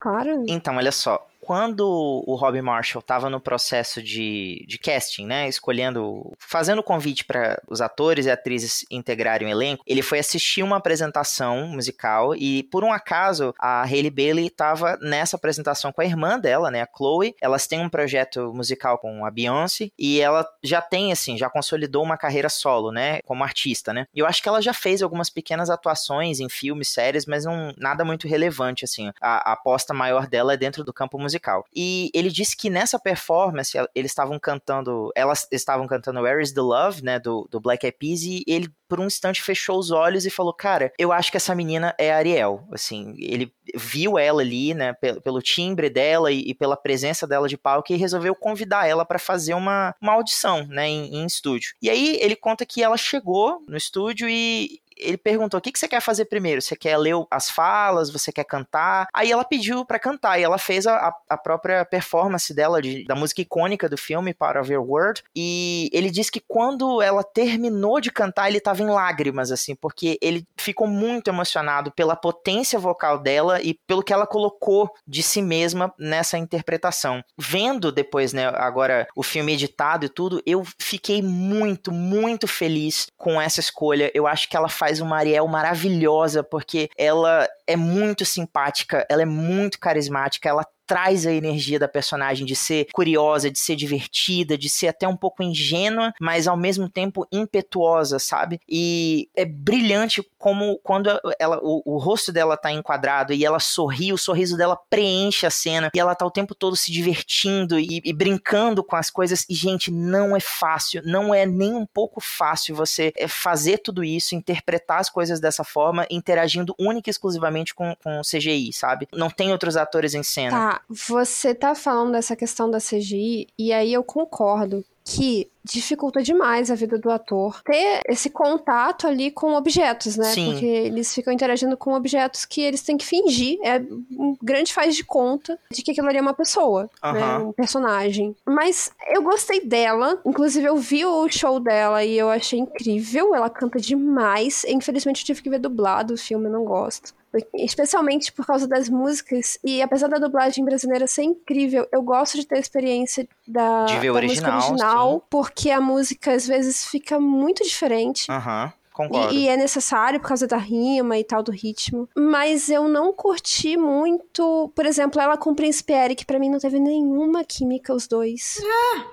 Claro. 0.00 0.44
Então, 0.48 0.76
olha 0.76 0.90
só. 0.92 1.26
Quando 1.46 2.24
o 2.26 2.34
Robbie 2.34 2.60
Marshall 2.60 2.98
estava 2.98 3.30
no 3.30 3.40
processo 3.40 4.02
de, 4.02 4.64
de 4.66 4.78
casting, 4.80 5.26
né, 5.26 5.48
escolhendo, 5.48 6.32
fazendo 6.40 6.80
o 6.80 6.82
convite 6.82 7.24
para 7.24 7.62
os 7.68 7.80
atores 7.80 8.26
e 8.26 8.30
atrizes 8.32 8.84
integrarem 8.90 9.46
o 9.46 9.50
elenco, 9.52 9.84
ele 9.86 10.02
foi 10.02 10.18
assistir 10.18 10.64
uma 10.64 10.78
apresentação 10.78 11.68
musical 11.68 12.34
e, 12.34 12.64
por 12.64 12.82
um 12.82 12.92
acaso, 12.92 13.54
a 13.60 13.84
Hailey 13.84 14.10
Bailey 14.10 14.46
estava 14.48 14.98
nessa 15.00 15.36
apresentação 15.36 15.92
com 15.92 16.00
a 16.00 16.04
irmã 16.04 16.36
dela, 16.36 16.68
né, 16.68 16.82
a 16.82 16.88
Chloe. 16.92 17.36
Elas 17.40 17.68
têm 17.68 17.78
um 17.78 17.88
projeto 17.88 18.52
musical 18.52 18.98
com 18.98 19.24
a 19.24 19.30
Beyoncé 19.30 19.92
e 19.96 20.20
ela 20.20 20.44
já 20.64 20.82
tem, 20.82 21.12
assim, 21.12 21.38
já 21.38 21.48
consolidou 21.48 22.02
uma 22.02 22.16
carreira 22.16 22.48
solo, 22.48 22.90
né, 22.90 23.20
como 23.22 23.44
artista, 23.44 23.92
né. 23.92 24.08
E 24.12 24.18
eu 24.18 24.26
acho 24.26 24.42
que 24.42 24.48
ela 24.48 24.60
já 24.60 24.74
fez 24.74 25.00
algumas 25.00 25.30
pequenas 25.30 25.70
atuações 25.70 26.40
em 26.40 26.48
filmes, 26.48 26.88
séries, 26.88 27.24
mas 27.24 27.44
não 27.44 27.72
nada 27.78 28.04
muito 28.04 28.26
relevante, 28.26 28.84
assim. 28.84 29.12
A, 29.20 29.50
a 29.50 29.52
aposta 29.52 29.94
maior 29.94 30.26
dela 30.26 30.52
é 30.52 30.56
dentro 30.56 30.82
do 30.82 30.92
campo 30.92 31.16
musical. 31.16 31.35
E 31.74 32.10
ele 32.14 32.30
disse 32.30 32.56
que 32.56 32.70
nessa 32.70 32.98
performance 32.98 33.76
eles 33.94 34.10
estavam 34.10 34.38
cantando, 34.38 35.10
elas 35.14 35.46
estavam 35.50 35.86
cantando 35.86 36.20
Where 36.20 36.42
is 36.42 36.52
the 36.52 36.60
Love, 36.60 37.02
né, 37.02 37.18
do, 37.18 37.48
do 37.50 37.60
Black 37.60 37.84
Eyed 37.84 37.96
Peas, 37.98 38.22
e 38.22 38.44
ele 38.46 38.68
por 38.88 39.00
um 39.00 39.06
instante 39.06 39.42
fechou 39.42 39.78
os 39.78 39.90
olhos 39.90 40.26
e 40.26 40.30
falou: 40.30 40.52
Cara, 40.52 40.92
eu 40.98 41.12
acho 41.12 41.30
que 41.30 41.36
essa 41.36 41.54
menina 41.54 41.94
é 41.98 42.12
Ariel. 42.12 42.66
Assim, 42.72 43.14
ele 43.18 43.52
viu 43.74 44.18
ela 44.18 44.42
ali, 44.42 44.74
né, 44.74 44.92
pelo, 44.94 45.20
pelo 45.20 45.42
timbre 45.42 45.90
dela 45.90 46.30
e, 46.30 46.50
e, 46.50 46.54
pela 46.54 46.76
presença 46.76 47.26
dela 47.26 47.48
de 47.48 47.56
palco 47.56 47.92
e 47.92 47.96
resolveu 47.96 48.34
convidar 48.34 48.86
ela 48.86 49.04
para 49.04 49.18
fazer 49.18 49.54
uma, 49.54 49.94
uma 50.00 50.12
audição, 50.12 50.66
né, 50.66 50.88
em, 50.88 51.16
em 51.16 51.26
estúdio. 51.26 51.74
E 51.82 51.90
aí 51.90 52.18
ele 52.20 52.36
conta 52.36 52.64
que 52.64 52.82
ela 52.82 52.96
chegou 52.96 53.60
no 53.68 53.76
estúdio 53.76 54.28
e, 54.28 54.80
ele 54.96 55.16
perguntou: 55.16 55.58
o 55.58 55.60
que, 55.60 55.72
que 55.72 55.78
você 55.78 55.88
quer 55.88 56.00
fazer 56.00 56.26
primeiro? 56.26 56.60
Você 56.60 56.76
quer 56.76 56.96
ler 56.96 57.14
as 57.30 57.50
falas? 57.50 58.10
Você 58.10 58.32
quer 58.32 58.44
cantar? 58.44 59.08
Aí 59.12 59.30
ela 59.30 59.44
pediu 59.44 59.84
para 59.84 59.98
cantar 59.98 60.38
e 60.38 60.42
ela 60.42 60.58
fez 60.58 60.86
a, 60.86 61.14
a 61.28 61.36
própria 61.36 61.84
performance 61.84 62.52
dela, 62.54 62.80
de, 62.80 63.04
da 63.04 63.14
música 63.14 63.40
icônica 63.40 63.88
do 63.88 63.96
filme, 63.96 64.34
Part 64.34 64.58
of 64.58 64.72
Your 64.72 64.84
World. 64.84 65.22
E 65.34 65.90
ele 65.92 66.10
disse 66.10 66.30
que 66.30 66.42
quando 66.46 67.02
ela 67.02 67.22
terminou 67.22 68.00
de 68.00 68.10
cantar, 68.10 68.48
ele 68.48 68.60
tava 68.60 68.82
em 68.82 68.88
lágrimas, 68.88 69.50
assim, 69.50 69.74
porque 69.74 70.18
ele 70.20 70.46
ficou 70.56 70.86
muito 70.86 71.28
emocionado 71.28 71.92
pela 71.92 72.16
potência 72.16 72.78
vocal 72.78 73.18
dela 73.18 73.60
e 73.62 73.74
pelo 73.86 74.02
que 74.02 74.12
ela 74.12 74.26
colocou 74.26 74.90
de 75.06 75.22
si 75.22 75.42
mesma 75.42 75.92
nessa 75.98 76.38
interpretação. 76.38 77.22
Vendo 77.38 77.92
depois, 77.92 78.32
né, 78.32 78.46
agora 78.54 79.06
o 79.14 79.22
filme 79.22 79.52
editado 79.52 80.06
e 80.06 80.08
tudo, 80.08 80.42
eu 80.46 80.64
fiquei 80.78 81.22
muito, 81.22 81.92
muito 81.92 82.46
feliz 82.46 83.08
com 83.16 83.40
essa 83.40 83.60
escolha. 83.60 84.10
Eu 84.14 84.26
acho 84.26 84.48
que 84.48 84.56
ela 84.56 84.68
faz 84.68 84.85
faz 84.86 85.00
uma 85.00 85.16
Ariel 85.16 85.48
maravilhosa, 85.48 86.44
porque 86.44 86.88
ela 86.96 87.48
é 87.66 87.74
muito 87.74 88.24
simpática, 88.24 89.04
ela 89.10 89.22
é 89.22 89.26
muito 89.26 89.80
carismática, 89.80 90.48
ela 90.48 90.64
traz 90.86 91.26
a 91.26 91.32
energia 91.32 91.78
da 91.78 91.88
personagem 91.88 92.46
de 92.46 92.54
ser 92.54 92.86
curiosa, 92.92 93.50
de 93.50 93.58
ser 93.58 93.76
divertida, 93.76 94.56
de 94.56 94.68
ser 94.68 94.88
até 94.88 95.06
um 95.06 95.16
pouco 95.16 95.42
ingênua, 95.42 96.12
mas 96.20 96.46
ao 96.46 96.56
mesmo 96.56 96.88
tempo 96.88 97.26
impetuosa, 97.32 98.18
sabe? 98.18 98.60
E 98.68 99.28
é 99.34 99.44
brilhante 99.44 100.22
como 100.38 100.78
quando 100.82 101.10
ela, 101.38 101.58
o, 101.62 101.82
o 101.84 101.98
rosto 101.98 102.32
dela 102.32 102.56
tá 102.56 102.70
enquadrado 102.70 103.32
e 103.32 103.44
ela 103.44 103.58
sorri, 103.58 104.12
o 104.12 104.18
sorriso 104.18 104.56
dela 104.56 104.78
preenche 104.88 105.46
a 105.46 105.50
cena 105.50 105.90
e 105.94 105.98
ela 105.98 106.14
tá 106.14 106.24
o 106.24 106.30
tempo 106.30 106.54
todo 106.54 106.76
se 106.76 106.92
divertindo 106.92 107.78
e, 107.78 108.00
e 108.04 108.12
brincando 108.12 108.84
com 108.84 108.96
as 108.96 109.10
coisas. 109.10 109.44
E, 109.48 109.54
gente, 109.54 109.90
não 109.90 110.36
é 110.36 110.40
fácil, 110.40 111.02
não 111.04 111.34
é 111.34 111.44
nem 111.44 111.74
um 111.74 111.86
pouco 111.86 112.20
fácil 112.20 112.76
você 112.76 113.12
é, 113.16 113.26
fazer 113.26 113.78
tudo 113.78 114.04
isso, 114.04 114.34
interpretar 114.34 115.00
as 115.00 115.10
coisas 115.10 115.40
dessa 115.40 115.64
forma, 115.64 116.06
interagindo 116.10 116.74
única 116.78 117.08
e 117.08 117.12
exclusivamente 117.12 117.74
com, 117.74 117.94
com 118.02 118.20
CGI, 118.20 118.72
sabe? 118.72 119.08
Não 119.12 119.30
tem 119.30 119.50
outros 119.52 119.76
atores 119.76 120.14
em 120.14 120.22
cena. 120.22 120.50
Tá, 120.50 120.75
você 120.88 121.54
tá 121.54 121.74
falando 121.74 122.12
dessa 122.12 122.36
questão 122.36 122.70
da 122.70 122.78
CGI, 122.78 123.48
e 123.58 123.72
aí 123.72 123.92
eu 123.92 124.02
concordo 124.02 124.84
que 125.06 125.48
dificulta 125.62 126.20
demais 126.20 126.68
a 126.68 126.74
vida 126.74 126.98
do 126.98 127.10
ator 127.10 127.62
ter 127.62 128.00
esse 128.08 128.28
contato 128.28 129.06
ali 129.06 129.30
com 129.30 129.54
objetos, 129.54 130.16
né? 130.16 130.32
Sim. 130.32 130.50
Porque 130.50 130.66
eles 130.66 131.14
ficam 131.14 131.32
interagindo 131.32 131.76
com 131.76 131.92
objetos 131.92 132.44
que 132.44 132.60
eles 132.60 132.82
têm 132.82 132.96
que 132.96 133.06
fingir. 133.06 133.58
É 133.62 133.78
um 134.18 134.36
grande 134.42 134.74
faz 134.74 134.96
de 134.96 135.04
conta 135.04 135.58
de 135.70 135.82
que 135.82 135.92
aquilo 135.92 136.08
ali 136.08 136.18
é 136.18 136.20
uma 136.20 136.34
pessoa, 136.34 136.90
né? 137.02 137.22
Aham. 137.22 137.48
Um 137.48 137.52
personagem. 137.52 138.34
Mas 138.44 138.90
eu 139.08 139.22
gostei 139.22 139.60
dela. 139.64 140.20
Inclusive, 140.24 140.66
eu 140.66 140.76
vi 140.76 141.04
o 141.04 141.28
show 141.28 141.60
dela 141.60 142.04
e 142.04 142.18
eu 142.18 142.28
achei 142.28 142.58
incrível. 142.58 143.32
Ela 143.34 143.48
canta 143.48 143.78
demais. 143.78 144.64
Infelizmente, 144.64 145.22
eu 145.22 145.26
tive 145.26 145.42
que 145.42 145.50
ver 145.50 145.60
dublado 145.60 146.14
o 146.14 146.18
filme, 146.18 146.46
eu 146.46 146.52
não 146.52 146.64
gosto. 146.64 147.14
Especialmente 147.54 148.32
por 148.32 148.46
causa 148.46 148.66
das 148.66 148.88
músicas. 148.88 149.58
E 149.62 149.82
apesar 149.82 150.08
da 150.08 150.18
dublagem 150.18 150.64
brasileira 150.64 151.06
ser 151.06 151.24
incrível, 151.24 151.86
eu 151.92 152.02
gosto 152.02 152.36
de 152.38 152.46
ter 152.46 152.56
a 152.56 152.60
experiência 152.60 153.28
da, 153.46 153.84
De 153.84 153.98
ver 153.98 154.08
da 154.08 154.14
original, 154.14 154.54
música 154.54 154.70
original, 154.72 155.14
sim. 155.14 155.22
porque 155.30 155.70
a 155.70 155.80
música 155.80 156.32
às 156.32 156.46
vezes 156.46 156.84
fica 156.86 157.18
muito 157.20 157.62
diferente. 157.64 158.30
Aham, 158.30 158.72
concordo. 158.96 159.34
E, 159.34 159.44
e 159.44 159.48
é 159.48 159.56
necessário 159.56 160.18
por 160.20 160.28
causa 160.28 160.46
da 160.46 160.56
rima 160.56 161.18
e 161.18 161.24
tal, 161.24 161.42
do 161.42 161.52
ritmo. 161.52 162.08
Mas 162.16 162.68
eu 162.68 162.88
não 162.88 163.12
curti 163.12 163.76
muito. 163.76 164.72
Por 164.74 164.86
exemplo, 164.86 165.20
ela 165.20 165.36
com 165.36 165.50
o 165.50 165.54
Príncipe 165.54 165.92
Eric, 165.92 166.24
pra 166.24 166.38
mim 166.38 166.48
não 166.50 166.58
teve 166.58 166.78
nenhuma 166.78 167.44
química 167.44 167.92
os 167.94 168.06
dois. 168.06 168.60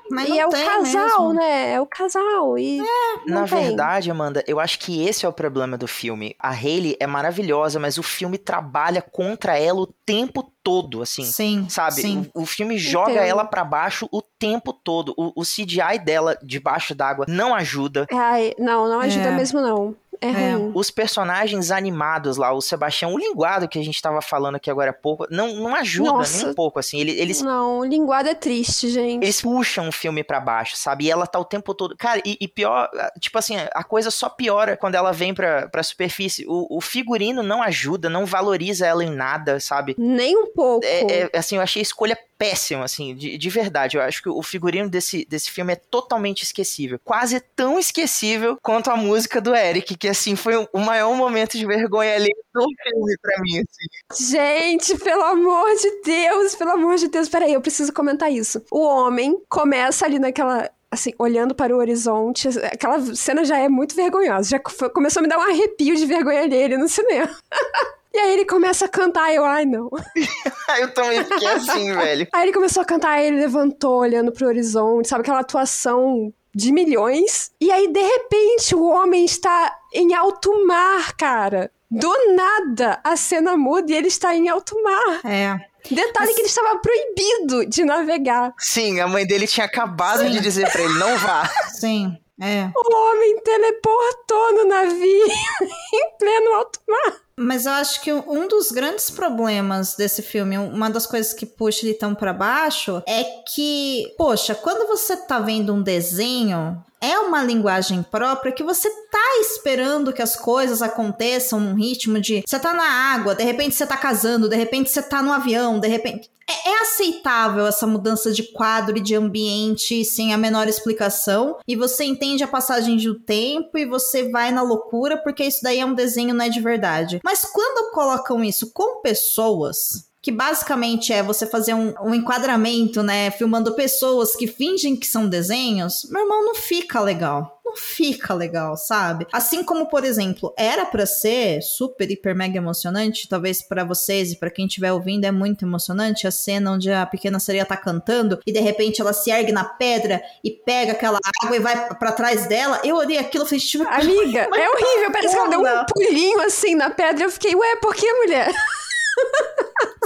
Mas 0.10 0.28
e 0.28 0.30
não 0.32 0.40
é 0.40 0.48
o 0.48 0.50
tem 0.50 0.66
casal, 0.66 1.28
mesmo. 1.28 1.34
né? 1.34 1.74
É 1.74 1.82
o 1.82 1.86
casal. 1.86 2.58
E 2.58 2.78
não 3.26 3.42
Na 3.42 3.48
tem. 3.48 3.60
verdade, 3.60 4.10
Amanda, 4.12 4.44
eu 4.48 4.60
acho 4.60 4.80
que 4.80 5.06
esse 5.06 5.26
é 5.26 5.30
o 5.30 5.34
problema 5.34 5.78
do 5.78 5.88
filme. 5.88 6.36
A 6.40 6.52
Hayley 6.52 6.96
é 7.00 7.08
maravilhosa, 7.08 7.80
mas 7.80 7.98
o 7.98 8.04
filme 8.04 8.38
trabalha 8.38 9.02
contra 9.02 9.58
ela 9.58 9.82
o 9.82 9.88
tempo 10.06 10.53
todo, 10.64 11.02
assim. 11.02 11.24
Sim, 11.24 11.68
Sabe? 11.70 12.02
sim. 12.02 12.30
O, 12.34 12.44
o 12.44 12.46
filme 12.46 12.78
joga 12.78 13.12
Entendo. 13.12 13.26
ela 13.26 13.46
pra 13.46 13.64
baixo 13.66 14.08
o 14.12 14.22
tempo 14.22 14.72
todo. 14.72 15.14
O, 15.18 15.42
o 15.42 15.44
CGI 15.44 16.00
dela 16.04 16.38
debaixo 16.42 16.96
d'água 16.96 17.26
não 17.28 17.54
ajuda. 17.54 18.08
Ai, 18.12 18.54
não, 18.58 18.88
não 18.88 19.00
ajuda 19.02 19.28
É. 19.30 19.36
mesmo, 19.36 19.62
não. 19.62 19.96
É, 20.24 20.50
É. 20.50 20.54
ruim. 20.54 20.72
Os 20.76 20.90
personagens 20.92 21.72
animados 21.72 22.38
lá, 22.38 22.52
o 22.54 22.62
Sebastião, 22.62 23.14
o 23.14 23.18
linguado 23.18 23.68
que 23.68 23.78
a 23.80 23.84
gente 23.84 24.02
tava 24.02 24.22
falando 24.22 24.56
aqui 24.56 24.70
agora 24.70 24.92
há 24.92 24.94
pouco, 24.94 25.28
não, 25.30 25.56
não 25.56 25.76
ajuda 25.76 26.12
Nossa. 26.12 26.38
nem 26.38 26.48
um 26.48 26.54
pouco, 26.54 26.80
assim. 26.80 27.00
Ele- 27.00 27.12
Eles, 27.20 27.42
Não, 27.42 27.84
linguado 27.84 28.28
é 28.30 28.34
triste, 28.36 28.90
gente. 28.90 29.24
eles 29.24 29.42
puxam 29.42 29.88
o 29.90 29.92
filme 29.92 30.24
pra 30.24 30.40
baixo, 30.40 30.76
sabe? 30.78 31.06
E 31.06 31.12
ela 31.12 31.28
tá 31.28 31.40
o 31.40 31.46
tempo 31.46 31.74
todo. 31.74 31.96
Cara, 31.98 32.22
e, 32.26 32.38
e 32.40 32.48
pior, 32.48 32.90
tipo 33.20 33.38
assim, 33.38 33.56
a 33.74 33.84
coisa 33.84 34.10
só 34.12 34.30
piora 34.30 34.76
quando 34.78 34.96
ela 34.96 35.12
vem 35.12 35.34
pra, 35.34 35.68
pra 35.70 35.84
superfície. 35.84 36.46
O, 36.48 36.78
o 36.78 36.82
figurino 36.82 37.44
não 37.44 37.62
ajuda, 37.62 38.10
não 38.10 38.26
valoriza 38.26 38.86
ela 38.88 39.04
em 39.04 39.10
nada, 39.12 39.60
sabe? 39.60 39.96
Nem 39.98 40.36
um 40.36 40.48
pouco. 40.54 40.86
É, 40.86 41.30
é, 41.34 41.38
assim, 41.38 41.56
eu 41.58 41.62
achei 41.62 41.82
a 41.82 41.84
escolha 41.84 42.18
péssima, 42.38 42.84
assim, 42.84 43.16
de, 43.16 43.38
de 43.38 43.50
verdade. 43.50 43.96
Eu 43.96 44.02
acho 44.02 44.22
que 44.22 44.28
o 44.30 44.42
figurino 44.44 44.90
desse, 44.90 45.26
desse 45.26 45.50
filme 45.52 45.74
é 45.74 45.76
totalmente 45.76 46.44
esquecível. 46.44 47.00
Quase 47.04 47.40
tão 47.56 47.80
esquecível 47.80 48.58
quanto 48.62 48.90
a 48.92 48.98
música 48.98 49.40
do 49.40 49.56
Eric, 49.56 49.96
que, 49.96 50.08
assim, 50.14 50.36
foi 50.36 50.56
o 50.56 50.80
maior 50.80 51.14
momento 51.16 51.58
de 51.58 51.66
vergonha 51.66 52.16
ali 52.16 52.30
do 52.54 52.62
filme 52.62 53.16
pra 53.22 53.42
mim, 53.42 53.60
assim. 53.60 54.30
Gente, 54.30 54.98
pelo 54.98 55.24
amor 55.24 55.76
de 55.76 56.02
Deus, 56.04 56.56
pelo 56.56 56.72
amor 56.72 56.96
de 56.96 57.08
Deus. 57.10 57.28
Peraí, 57.28 57.54
eu 57.54 57.62
preciso 57.62 57.92
comentar 57.92 58.32
isso. 58.32 58.64
O 58.72 58.80
homem 58.82 59.38
começa 59.50 60.06
ali 60.06 60.20
naquela. 60.20 60.70
Assim, 60.90 61.12
olhando 61.18 61.56
para 61.56 61.76
o 61.76 61.80
horizonte, 61.80 62.48
aquela 62.72 63.00
cena 63.16 63.44
já 63.44 63.58
é 63.58 63.68
muito 63.68 63.96
vergonhosa. 63.96 64.50
Já 64.50 64.60
começou 64.90 65.22
a 65.22 65.24
me 65.24 65.28
dar 65.28 65.40
um 65.40 65.42
arrepio 65.42 65.96
de 65.96 66.06
vergonha 66.06 66.48
dele 66.48 66.78
no 66.78 66.88
cinema. 66.88 67.36
E 68.16 68.20
aí 68.20 68.34
ele 68.34 68.46
começa 68.46 68.86
a 68.86 68.88
cantar, 68.88 69.34
eu, 69.34 69.44
ai 69.44 69.66
não. 69.66 69.90
Eu 70.80 70.94
também 70.94 71.24
fiquei 71.24 71.48
assim, 71.48 71.92
velho. 71.98 72.28
Aí 72.32 72.44
ele 72.44 72.54
começou 72.54 72.84
a 72.84 72.86
cantar, 72.86 73.14
aí 73.14 73.26
ele 73.26 73.38
levantou 73.38 74.02
olhando 74.02 74.32
pro 74.32 74.46
horizonte, 74.46 75.10
sabe 75.10 75.22
aquela 75.22 75.40
atuação 75.40 76.32
de 76.54 76.72
milhões? 76.72 77.52
E 77.60 77.72
aí, 77.72 77.88
de 77.88 78.02
repente, 78.02 78.76
o 78.76 78.84
homem 78.84 79.26
está 79.26 79.76
em 79.94 80.14
alto 80.14 80.66
mar, 80.66 81.14
cara. 81.16 81.72
Do 81.90 82.12
nada, 82.36 83.00
a 83.04 83.16
cena 83.16 83.56
muda 83.56 83.92
e 83.92 83.96
ele 83.96 84.08
está 84.08 84.36
em 84.36 84.50
alto 84.50 84.82
mar. 84.82 85.22
É. 85.24 85.56
Detalhe 85.92 86.34
que 86.34 86.42
ele 86.42 86.48
estava 86.48 86.80
proibido 86.80 87.66
de 87.66 87.84
navegar. 87.84 88.54
Sim, 88.58 89.00
a 89.00 89.08
mãe 89.08 89.28
dele 89.28 89.46
tinha 89.46 89.66
acabado 89.66 90.30
de 90.30 90.40
dizer 90.40 90.72
pra 90.72 90.82
ele, 90.82 90.94
não 90.94 91.18
vá. 91.18 91.50
Sim, 91.70 92.18
é. 92.44 92.72
O 92.76 92.96
homem 92.96 93.40
teleportou 93.40 94.54
no 94.54 94.66
navio 94.66 95.28
em 95.94 96.18
pleno 96.18 96.54
alto 96.54 96.80
mar. 96.88 97.24
Mas 97.36 97.66
eu 97.66 97.72
acho 97.72 98.02
que 98.02 98.14
um 98.14 98.48
dos 98.48 98.72
grandes 98.72 99.10
problemas 99.10 99.96
desse 99.96 100.22
filme, 100.22 100.58
uma 100.58 100.90
das 100.90 101.08
coisas 101.08 101.34
que 101.34 101.46
puxa 101.46 101.86
ele 101.86 101.96
tão 101.96 102.14
pra 102.14 102.32
baixo, 102.32 103.02
é 103.08 103.24
que, 103.48 104.14
poxa, 104.18 104.54
quando 104.54 104.88
você 104.88 105.18
tá 105.18 105.40
vendo 105.40 105.74
um 105.74 105.82
desenho, 105.82 106.84
é 107.04 107.20
uma 107.20 107.44
linguagem 107.44 108.02
própria 108.02 108.54
que 108.54 108.64
você 108.64 108.90
tá 109.12 109.40
esperando 109.42 110.14
que 110.14 110.22
as 110.22 110.38
coisas 110.38 110.82
aconteçam 110.82 111.60
num 111.60 111.76
ritmo 111.76 112.18
de 112.18 112.42
você 112.48 112.58
tá 112.58 112.72
na 112.72 112.88
água, 113.14 113.36
de 113.36 113.44
repente 113.44 113.76
você 113.76 113.86
tá 113.86 113.98
casando, 113.98 114.48
de 114.48 114.56
repente 114.56 114.90
você 114.90 115.02
tá 115.02 115.22
no 115.22 115.34
avião, 115.34 115.82
de 115.82 115.88
repente. 115.90 116.32
É, 116.50 116.70
é 116.70 116.82
aceitável 116.82 117.68
essa 117.68 117.86
mudança 117.86 118.32
de 118.32 118.44
quadro 118.54 118.98
e 118.98 119.02
de 119.02 119.16
ambiente 119.16 120.06
sem 120.06 120.34
a 120.34 120.38
menor 120.38 120.68
explicação. 120.68 121.58
E 121.68 121.76
você 121.76 122.06
entende 122.06 122.44
a 122.44 122.48
passagem 122.48 122.98
do 122.98 123.20
tempo 123.20 123.78
e 123.78 123.86
você 123.86 124.30
vai 124.30 124.52
na 124.52 124.62
loucura, 124.62 125.18
porque 125.18 125.44
isso 125.44 125.60
daí 125.62 125.80
é 125.80 125.86
um 125.86 125.94
desenho, 125.94 126.34
não 126.34 126.46
é 126.46 126.50
de 126.50 126.62
verdade. 126.62 127.20
Mas 127.24 127.44
quando 127.46 127.92
colocam 127.94 128.44
isso 128.44 128.72
com 128.74 129.02
pessoas. 129.02 130.13
Que 130.24 130.32
basicamente 130.32 131.12
é 131.12 131.22
você 131.22 131.46
fazer 131.46 131.74
um, 131.74 131.94
um 132.02 132.16
enquadramento, 132.16 133.04
né? 133.04 133.30
Filmando 133.30 133.76
pessoas 133.76 134.36
que 134.36 134.48
fingem 134.48 134.96
que 134.96 135.06
são 135.06 135.28
desenhos, 135.28 136.08
meu 136.10 136.24
irmão, 136.24 136.46
não 136.46 136.56
fica 136.56 137.02
legal. 137.02 137.60
Não 137.66 137.76
fica 137.78 138.34
legal, 138.34 138.76
sabe? 138.76 139.26
Assim 139.32 139.64
como, 139.64 139.88
por 139.88 140.04
exemplo, 140.04 140.54
era 140.58 140.86
pra 140.86 141.06
ser 141.06 141.62
super, 141.62 142.10
hiper, 142.10 142.36
mega 142.36 142.58
emocionante, 142.58 143.28
talvez 143.28 143.62
pra 143.62 143.84
vocês 143.84 144.32
e 144.32 144.38
pra 144.38 144.50
quem 144.50 144.66
estiver 144.66 144.92
ouvindo 144.92 145.26
é 145.26 145.32
muito 145.32 145.66
emocionante 145.66 146.28
a 146.28 146.32
cena 146.32 146.72
onde 146.72 146.92
a 146.92 147.06
pequena 147.06 147.40
sereia 147.40 147.66
tá 147.66 147.78
cantando 147.78 148.40
e 148.46 148.52
de 148.52 148.60
repente 148.60 149.02
ela 149.02 149.14
se 149.14 149.32
ergue 149.32 149.52
na 149.52 149.64
pedra 149.64 150.22
e 150.44 150.52
pega 150.52 150.92
aquela 150.92 151.20
água 151.44 151.56
e 151.56 151.60
vai 151.60 151.96
pra 151.96 152.12
trás 152.12 152.48
dela. 152.48 152.80
Eu 152.84 152.98
olhei 152.98 153.18
aquilo 153.18 153.46
e 153.46 153.48
falei, 153.48 153.60
tipo, 153.62 153.88
Amiga, 153.88 154.48
é 154.54 154.70
horrível. 154.70 155.12
Parece 155.12 155.34
que 155.34 155.40
ela 155.40 155.50
deu 155.50 155.62
um 155.62 155.86
pulinho 155.86 156.42
assim 156.42 156.76
na 156.76 156.90
pedra. 156.90 157.26
Eu 157.26 157.32
fiquei, 157.32 157.56
ué, 157.56 157.76
por 157.78 157.96
que, 157.96 158.12
mulher? 158.14 158.54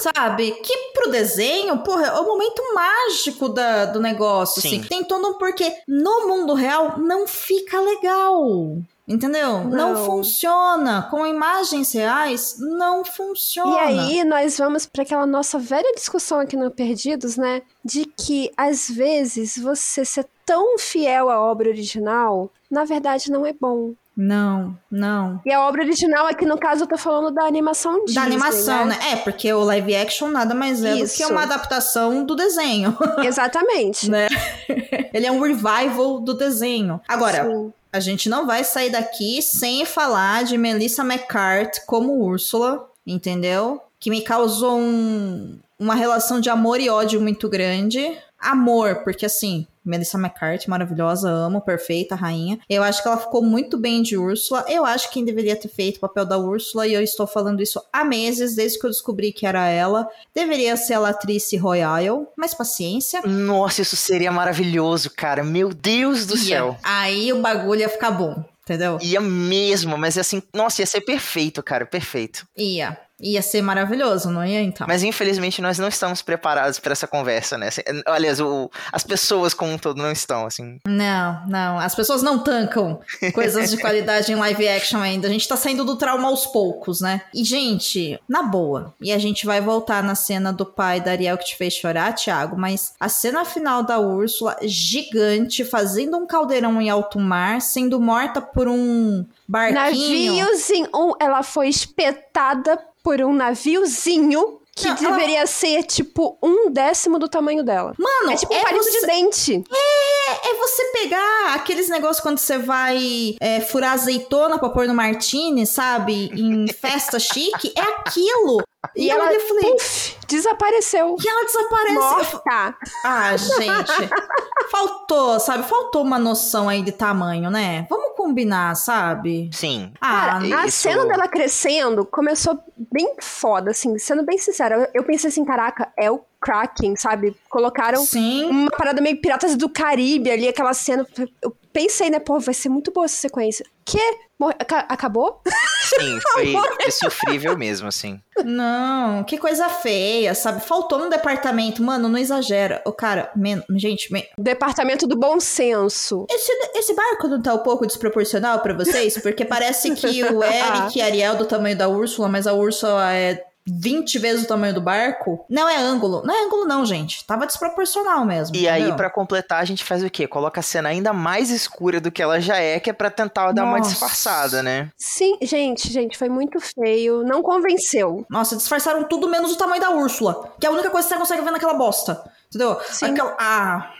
Sabe? 0.02 0.52
Que 0.52 0.92
pro 0.94 1.12
desenho, 1.12 1.78
porra, 1.80 2.08
é 2.08 2.12
o 2.20 2.26
momento 2.26 2.62
mágico 2.74 3.50
da, 3.50 3.86
do 3.86 4.00
negócio, 4.00 4.62
Sim. 4.62 4.80
assim. 4.80 4.84
Tem 4.88 5.04
todo 5.04 5.28
um 5.28 5.34
porquê. 5.38 5.78
No 5.88 6.28
mundo 6.28 6.54
real, 6.54 6.98
não 6.98 7.28
fica 7.28 7.80
legal. 7.80 8.78
Entendeu? 9.08 9.64
Não, 9.64 9.94
Não. 9.94 10.06
funciona. 10.06 11.08
Com 11.10 11.26
imagens 11.26 11.94
reais, 11.94 12.58
não 12.60 13.06
funciona. 13.06 13.72
E 13.72 14.20
aí 14.20 14.24
nós 14.26 14.58
vamos 14.58 14.86
para 14.86 15.04
aquela 15.04 15.26
nossa 15.26 15.58
velha 15.58 15.94
discussão 15.96 16.42
aqui 16.42 16.58
no 16.58 16.70
Perdidos, 16.70 17.38
né? 17.38 17.62
De 17.86 18.06
que 18.06 18.52
às 18.58 18.90
vezes 18.90 19.58
você 19.58 20.04
ser 20.04 20.28
tão 20.46 20.78
fiel 20.78 21.30
à 21.30 21.40
obra 21.40 21.70
original, 21.70 22.52
na 22.70 22.84
verdade 22.84 23.32
não 23.32 23.46
é 23.46 23.54
bom. 23.54 23.94
Não, 24.18 24.76
não. 24.90 25.40
E 25.46 25.54
a 25.54 25.62
obra 25.68 25.84
original 25.84 26.26
aqui 26.26 26.44
no 26.44 26.58
caso 26.58 26.84
eu 26.86 26.88
tô 26.88 26.98
falando 26.98 27.32
da 27.32 27.44
animação 27.46 28.04
Disney, 28.04 28.16
Da 28.16 28.24
animação, 28.24 28.86
né? 28.86 28.98
né? 29.00 29.12
É, 29.12 29.16
porque 29.18 29.54
o 29.54 29.64
live 29.64 29.96
action 29.96 30.30
nada 30.30 30.56
mais 30.56 30.84
é 30.84 30.92
do 30.94 30.98
que 30.98 31.04
Isso. 31.04 31.32
uma 31.32 31.44
adaptação 31.44 32.26
do 32.26 32.36
desenho. 32.36 32.98
Exatamente. 33.24 34.10
né? 34.10 34.28
Ele 35.14 35.26
é 35.28 35.32
um 35.32 35.40
revival 35.40 36.20
do 36.20 36.34
desenho. 36.34 37.00
Agora, 37.08 37.46
Sim. 37.46 37.72
A 37.94 38.00
gente 38.00 38.28
não 38.30 38.46
vai 38.46 38.64
sair 38.64 38.90
daqui 38.92 39.42
sem 39.42 39.86
falar 39.86 40.44
de 40.44 40.58
Melissa 40.58 41.04
McCarthy 41.04 41.82
como 41.88 42.22
Úrsula, 42.22 42.86
entendeu? 43.06 43.82
Que 44.00 44.10
me 44.10 44.22
causou 44.22 44.78
um- 44.78 45.58
uma 45.80 45.96
relação 45.96 46.40
de 46.42 46.50
amor 46.50 46.80
e 46.80 46.90
ódio 46.90 47.22
muito 47.22 47.48
grande. 47.48 48.18
amor, 48.40 49.04
porque 49.04 49.26
assim, 49.26 49.66
Melissa 49.90 50.18
McCarthy, 50.18 50.70
maravilhosa, 50.70 51.30
amo, 51.30 51.62
perfeita, 51.62 52.16
rainha. 52.16 52.60
Eu 52.70 52.84
acho 52.84 53.02
que 53.02 53.08
ela 53.08 53.18
ficou 53.18 53.42
muito 53.42 53.78
bem 53.78 54.02
de 54.02 54.18
Úrsula. 54.18 54.66
Eu 54.68 54.86
acho 54.86 55.08
que 55.08 55.16
quem 55.16 55.26
deveria 55.26 55.56
ter 55.56 55.70
feito 55.70 55.98
o 55.98 56.02
papel 56.02 56.26
da 56.26 56.38
Úrsula, 56.38 56.88
e 56.88 56.94
eu 56.94 57.02
estou 57.02 57.26
falando 57.26 57.62
isso 57.62 57.82
há 57.92 58.04
meses, 58.04 58.56
desde 58.56 58.80
que 58.80 58.86
eu 58.86 58.90
descobri 58.90 59.32
que 59.32 59.46
era 59.46 59.68
ela, 59.68 60.08
deveria 60.34 60.76
ser 60.78 60.96
a 60.96 61.08
atriz 61.08 61.48
Royale, 61.60 62.28
mas 62.36 62.54
paciência. 62.54 63.22
Nossa, 63.22 63.82
isso 63.82 63.96
seria 63.96 64.32
maravilhoso, 64.32 65.10
cara. 65.10 65.44
Meu 65.44 65.70
Deus 65.70 66.26
do 66.26 66.36
Ia. 66.36 66.44
céu. 66.44 66.78
Aí 66.84 67.32
o 67.32 67.42
bagulho 67.42 67.82
ia 67.82 67.90
ficar 67.90 68.12
bom, 68.12 68.44
entendeu? 68.64 68.98
Ia 69.02 69.22
mesmo, 69.22 69.98
mas 69.98 70.18
assim, 70.18 70.42
nossa, 70.54 70.82
ia 70.82 70.86
ser 70.86 71.02
perfeito, 71.02 71.62
cara, 71.64 71.86
perfeito. 71.86 72.46
Ia. 72.58 72.98
Ia 73.20 73.42
ser 73.42 73.62
maravilhoso, 73.62 74.30
não 74.30 74.46
ia 74.46 74.62
então? 74.62 74.86
Mas 74.88 75.02
infelizmente 75.02 75.62
nós 75.62 75.80
não 75.80 75.88
estamos 75.88 76.22
preparados 76.22 76.80
para 76.80 76.92
essa 76.92 77.08
conversa, 77.08 77.58
né? 77.58 77.70
Assim, 77.70 77.82
Aliás, 78.06 78.40
o, 78.40 78.70
as 78.92 79.04
pessoas 79.04 79.54
como 79.54 79.72
um 79.72 79.78
todo 79.78 80.02
não 80.02 80.12
estão, 80.12 80.46
assim. 80.46 80.80
Não, 80.86 81.42
não. 81.48 81.80
As 81.80 81.96
pessoas 81.96 82.22
não 82.22 82.40
tancam 82.40 83.00
coisas 83.34 83.72
de 83.72 83.78
qualidade 83.82 84.32
em 84.32 84.36
live 84.36 84.68
action 84.68 85.02
ainda. 85.02 85.28
A 85.28 85.32
gente 85.32 85.48
tá 85.48 85.58
saindo 85.58 85.84
do 85.84 85.96
trauma 85.96 86.28
aos 86.28 86.46
poucos, 86.46 87.02
né? 87.02 87.22
E, 87.34 87.44
gente, 87.44 88.20
na 88.30 88.44
boa. 88.44 88.94
E 89.02 89.12
a 89.12 89.18
gente 89.18 89.46
vai 89.46 89.62
voltar 89.62 90.04
na 90.04 90.14
cena 90.14 90.54
do 90.54 90.66
pai 90.66 91.02
da 91.02 91.12
Ariel 91.12 91.38
que 91.38 91.46
te 91.46 91.56
fez 91.56 91.74
chorar, 91.74 92.14
Thiago. 92.14 92.56
Mas 92.56 92.94
a 93.00 93.10
cena 93.10 93.44
final 93.44 93.82
da 93.82 94.00
Úrsula, 94.00 94.58
gigante, 94.62 95.66
fazendo 95.66 96.18
um 96.18 96.28
caldeirão 96.28 96.80
em 96.80 96.90
alto 96.90 97.20
mar, 97.20 97.62
sendo 97.62 98.00
morta 98.00 98.42
por 98.42 98.68
um 98.68 99.26
barquinho. 99.48 100.36
Naviozinho. 100.36 100.90
Um, 100.94 101.14
ela 101.20 101.42
foi 101.42 101.70
espetada 101.70 102.78
por 103.08 103.22
um 103.22 103.32
naviozinho 103.32 104.60
que 104.76 104.86
Não, 104.86 104.96
ela- 104.98 105.16
deveria 105.16 105.48
ser, 105.48 105.84
tipo, 105.84 106.38
um 106.44 106.70
décimo 106.70 107.18
do 107.18 107.30
tamanho 107.30 107.64
dela. 107.64 107.94
Mano, 107.98 108.32
é 108.32 108.36
tipo 108.36 108.54
um 108.54 108.58
é 108.58 108.62
palito 108.64 108.84
você- 108.84 109.00
de 109.00 109.08
dente. 109.08 109.64
É, 109.74 110.50
é 110.50 110.54
você 110.56 110.84
pegar 110.92 111.54
aqueles 111.56 111.88
negócios 111.90 112.20
quando 112.20 112.38
você 112.38 112.58
vai 112.58 113.36
é, 113.40 113.62
furar 113.62 113.94
azeitona 113.94 114.60
pra 114.60 114.68
pôr 114.70 114.86
no 114.86 114.94
martini, 114.94 115.66
sabe? 115.66 116.30
Em 116.34 116.68
festa 116.68 117.18
chique. 117.18 117.72
É 117.78 117.82
aquilo. 117.82 118.62
E, 118.96 119.06
E 119.06 119.10
ela 119.10 119.30
puf, 119.30 120.16
desapareceu. 120.28 121.16
e 121.24 121.28
ela 121.28 121.46
desaparece. 121.46 121.96
Eu 121.96 122.02
Morta. 122.02 122.76
Ah, 123.06 123.38
gente. 123.38 124.10
faltou, 124.72 125.40
sabe? 125.40 125.64
Faltou 125.68 126.02
uma 126.04 126.20
noção 126.20 126.68
aí 126.68 126.82
de 126.82 126.92
tamanho, 126.92 127.50
né? 127.50 127.86
Vamos 127.90 128.16
combinar, 128.18 128.76
sabe? 128.76 129.50
Sim. 129.54 129.94
Ah, 130.02 130.40
Cara, 130.42 130.62
A 130.62 130.66
Isso- 130.68 130.78
cena 130.80 131.06
dela 131.06 131.28
crescendo 131.28 132.06
começou 132.06 132.60
bem 132.92 133.16
foda, 133.22 133.72
assim, 133.72 133.98
sendo 133.98 134.24
bem 134.24 134.38
sincera. 134.38 134.76
Eu, 134.76 135.02
eu 135.02 135.04
pensei 135.04 135.30
assim, 135.30 135.46
caraca, 135.46 135.92
é 135.98 136.12
o 136.12 136.22
Kraken, 136.42 136.96
sabe? 136.96 137.36
Colocaram 137.50 138.00
sim. 138.06 138.46
uma 138.50 138.72
parada 138.72 139.02
meio 139.02 139.20
Piratas 139.22 139.56
do 139.56 139.70
Caribe 139.70 140.30
ali, 140.30 140.48
aquela 140.48 140.74
cena. 140.74 141.06
Eu 141.42 141.56
pensei, 141.78 142.10
né, 142.10 142.18
pô, 142.18 142.40
vai 142.40 142.56
ser 142.56 142.70
muito 142.70 142.92
boa 142.92 143.06
essa 143.06 143.18
sequência. 143.18 143.64
Que? 143.86 144.00
Morre- 144.40 144.56
aca- 144.60 144.86
acabou? 144.90 145.42
Sim, 145.90 146.20
foi, 146.34 146.54
foi 146.82 146.92
sofrível 146.92 147.56
mesmo, 147.56 147.88
assim. 147.88 148.20
Não, 148.44 149.24
que 149.24 149.38
coisa 149.38 149.70
feia, 149.70 150.34
sabe? 150.34 150.66
Faltou 150.66 151.00
um 151.04 151.10
departamento. 151.10 151.84
Mano, 151.84 152.10
não 152.10 152.18
exagera. 152.18 152.82
O 152.84 152.92
cara, 152.92 153.32
men- 153.36 153.64
gente, 153.76 154.12
men- 154.12 154.26
Departamento 154.40 155.06
do 155.06 155.16
Bom 155.16 155.40
Senso. 155.40 156.26
esse, 156.32 156.52
esse 156.76 156.96
barco 156.96 157.28
não 157.28 157.42
tá 157.42 157.54
um 157.54 157.60
pouco 157.60 157.86
desproporcional 157.86 158.60
pra 158.62 158.74
vocês? 158.74 159.16
Porque 159.20 159.46
parece 159.46 159.94
que 159.94 160.24
o 160.24 160.42
Eric 160.44 160.98
e 160.98 161.02
a 161.02 161.06
Ariel 161.06 161.36
do 161.36 161.46
tamanho 161.46 161.78
da 161.78 161.88
Úrsula, 161.88 162.28
mas 162.28 162.48
a 162.48 162.54
Úrsula 162.54 163.14
é 163.14 163.44
20 163.68 164.20
vezes 164.20 164.46
o 164.46 164.48
tamanho 164.48 164.74
do 164.74 164.82
barco. 164.82 165.46
Não 165.50 165.68
é 165.68 165.78
ângulo. 165.78 166.24
Não 166.26 166.34
é 166.34 166.46
ângulo, 166.46 166.66
não, 166.66 166.86
gente. 166.86 167.26
Tava 167.26 167.46
desproporcional 167.46 168.26
mesmo. 168.26 168.56
E 168.56 168.68
aí, 168.68 168.82
entendeu? 168.82 168.96
pra 168.96 169.10
completar, 169.10 169.62
a 169.62 169.66
gente 169.66 169.84
faz 169.84 170.04
o 170.04 170.10
quê? 170.10 170.28
Coloca 170.28 170.60
a 170.60 170.64
cena 170.64 170.90
ainda 170.90 171.14
mais 171.14 171.50
escura 171.50 172.00
do 172.00 172.12
que 172.12 172.22
ela 172.22 172.40
já 172.40 172.58
é, 172.58 172.80
que 172.80 172.90
é 172.90 172.94
pra 172.94 173.10
tentar 173.10 173.52
dar 173.52 173.64
uma 173.64 173.78
Nossa. 173.78 173.92
disfarçada, 173.92 174.64
né? 174.64 174.92
Sim, 174.98 175.38
gente, 175.42 175.92
gente, 175.92 176.18
foi 176.18 176.30
muito 176.30 176.60
feio. 176.60 177.24
Não 177.24 177.42
convenceu. 177.42 178.26
Nossa, 178.30 178.56
disfarçaram 178.56 179.04
tudo 179.04 179.30
menos 179.30 179.52
o 179.52 179.58
tamanho 179.58 179.82
da 179.82 179.92
Úrsula. 179.92 180.54
Que 180.60 180.66
é 180.66 180.70
a 180.70 180.74
única 180.74 180.90
coisa 180.90 181.08
que 181.08 181.14
você 181.14 181.20
consegue 181.20 181.42
ver 181.42 181.52
naquela 181.52 181.74
bosta. 181.74 182.24
Entendeu? 182.48 182.80
Sim. 182.90 183.12
Aquela... 183.12 183.36
Ah, 183.40 183.92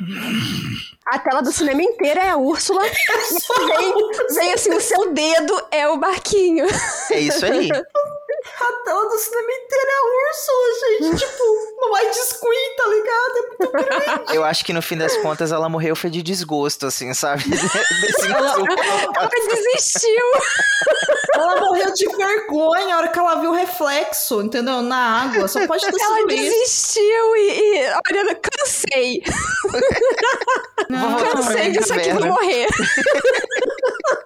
A 1.10 1.20
tela 1.20 1.42
do 1.42 1.52
cinema 1.52 1.82
inteira 1.82 2.22
é 2.22 2.30
a 2.30 2.38
Úrsula. 2.38 2.86
e 2.88 2.92
vem, 2.92 3.94
vem 4.36 4.54
assim, 4.54 4.74
o 4.74 4.82
seu 4.82 5.14
dedo 5.14 5.68
é 5.72 5.88
o 5.88 5.98
barquinho. 5.98 6.66
É 7.12 7.20
isso 7.20 7.46
aí. 7.46 7.72
a 8.60 8.84
tela 8.84 9.06
do 9.08 9.18
cinema 9.18 9.52
inteira 9.52 9.90
é 9.90 9.96
a 9.96 10.04
Úrsula, 10.28 10.74
gente. 11.02 11.26
tipo, 11.26 11.44
no 11.80 11.94
widescreen, 11.94 12.76
tá 12.76 12.88
ligado? 12.88 13.38
É 13.38 13.42
muito 13.48 13.72
grande. 13.72 14.36
Eu 14.36 14.44
acho 14.44 14.66
que 14.66 14.74
no 14.74 14.82
fim 14.82 14.98
das 14.98 15.16
contas 15.18 15.52
ela 15.52 15.70
morreu 15.70 15.96
foi 15.96 16.10
de 16.10 16.22
desgosto, 16.22 16.88
assim, 16.88 17.14
sabe? 17.14 17.44
Desse 17.48 18.28
Ela 18.30 19.30
desistiu. 19.48 20.32
Ela 21.36 21.62
morreu 21.62 21.94
de 21.94 22.08
vergonha 22.16 22.96
a 22.96 22.98
hora 22.98 23.08
que 23.08 23.20
ela 23.20 23.36
viu 23.36 23.52
o 23.52 23.54
reflexo, 23.54 24.42
entendeu? 24.42 24.82
Na 24.82 25.24
água. 25.24 25.48
Só 25.48 25.66
pode 25.68 25.86
ter 25.86 26.02
Ela 26.02 26.18
sido 26.18 26.32
isso. 26.34 26.44
desistiu 26.44 27.36
e, 27.36 27.60
e 27.60 27.86
olha, 27.86 28.32
eu 28.32 28.42
cansei. 28.42 29.24
Vou 31.00 31.32
Cansei 31.32 31.72
disso 31.72 31.94
aqui, 31.94 32.12
vou 32.12 32.22
caverna. 32.22 32.28
morrer. 32.42 32.68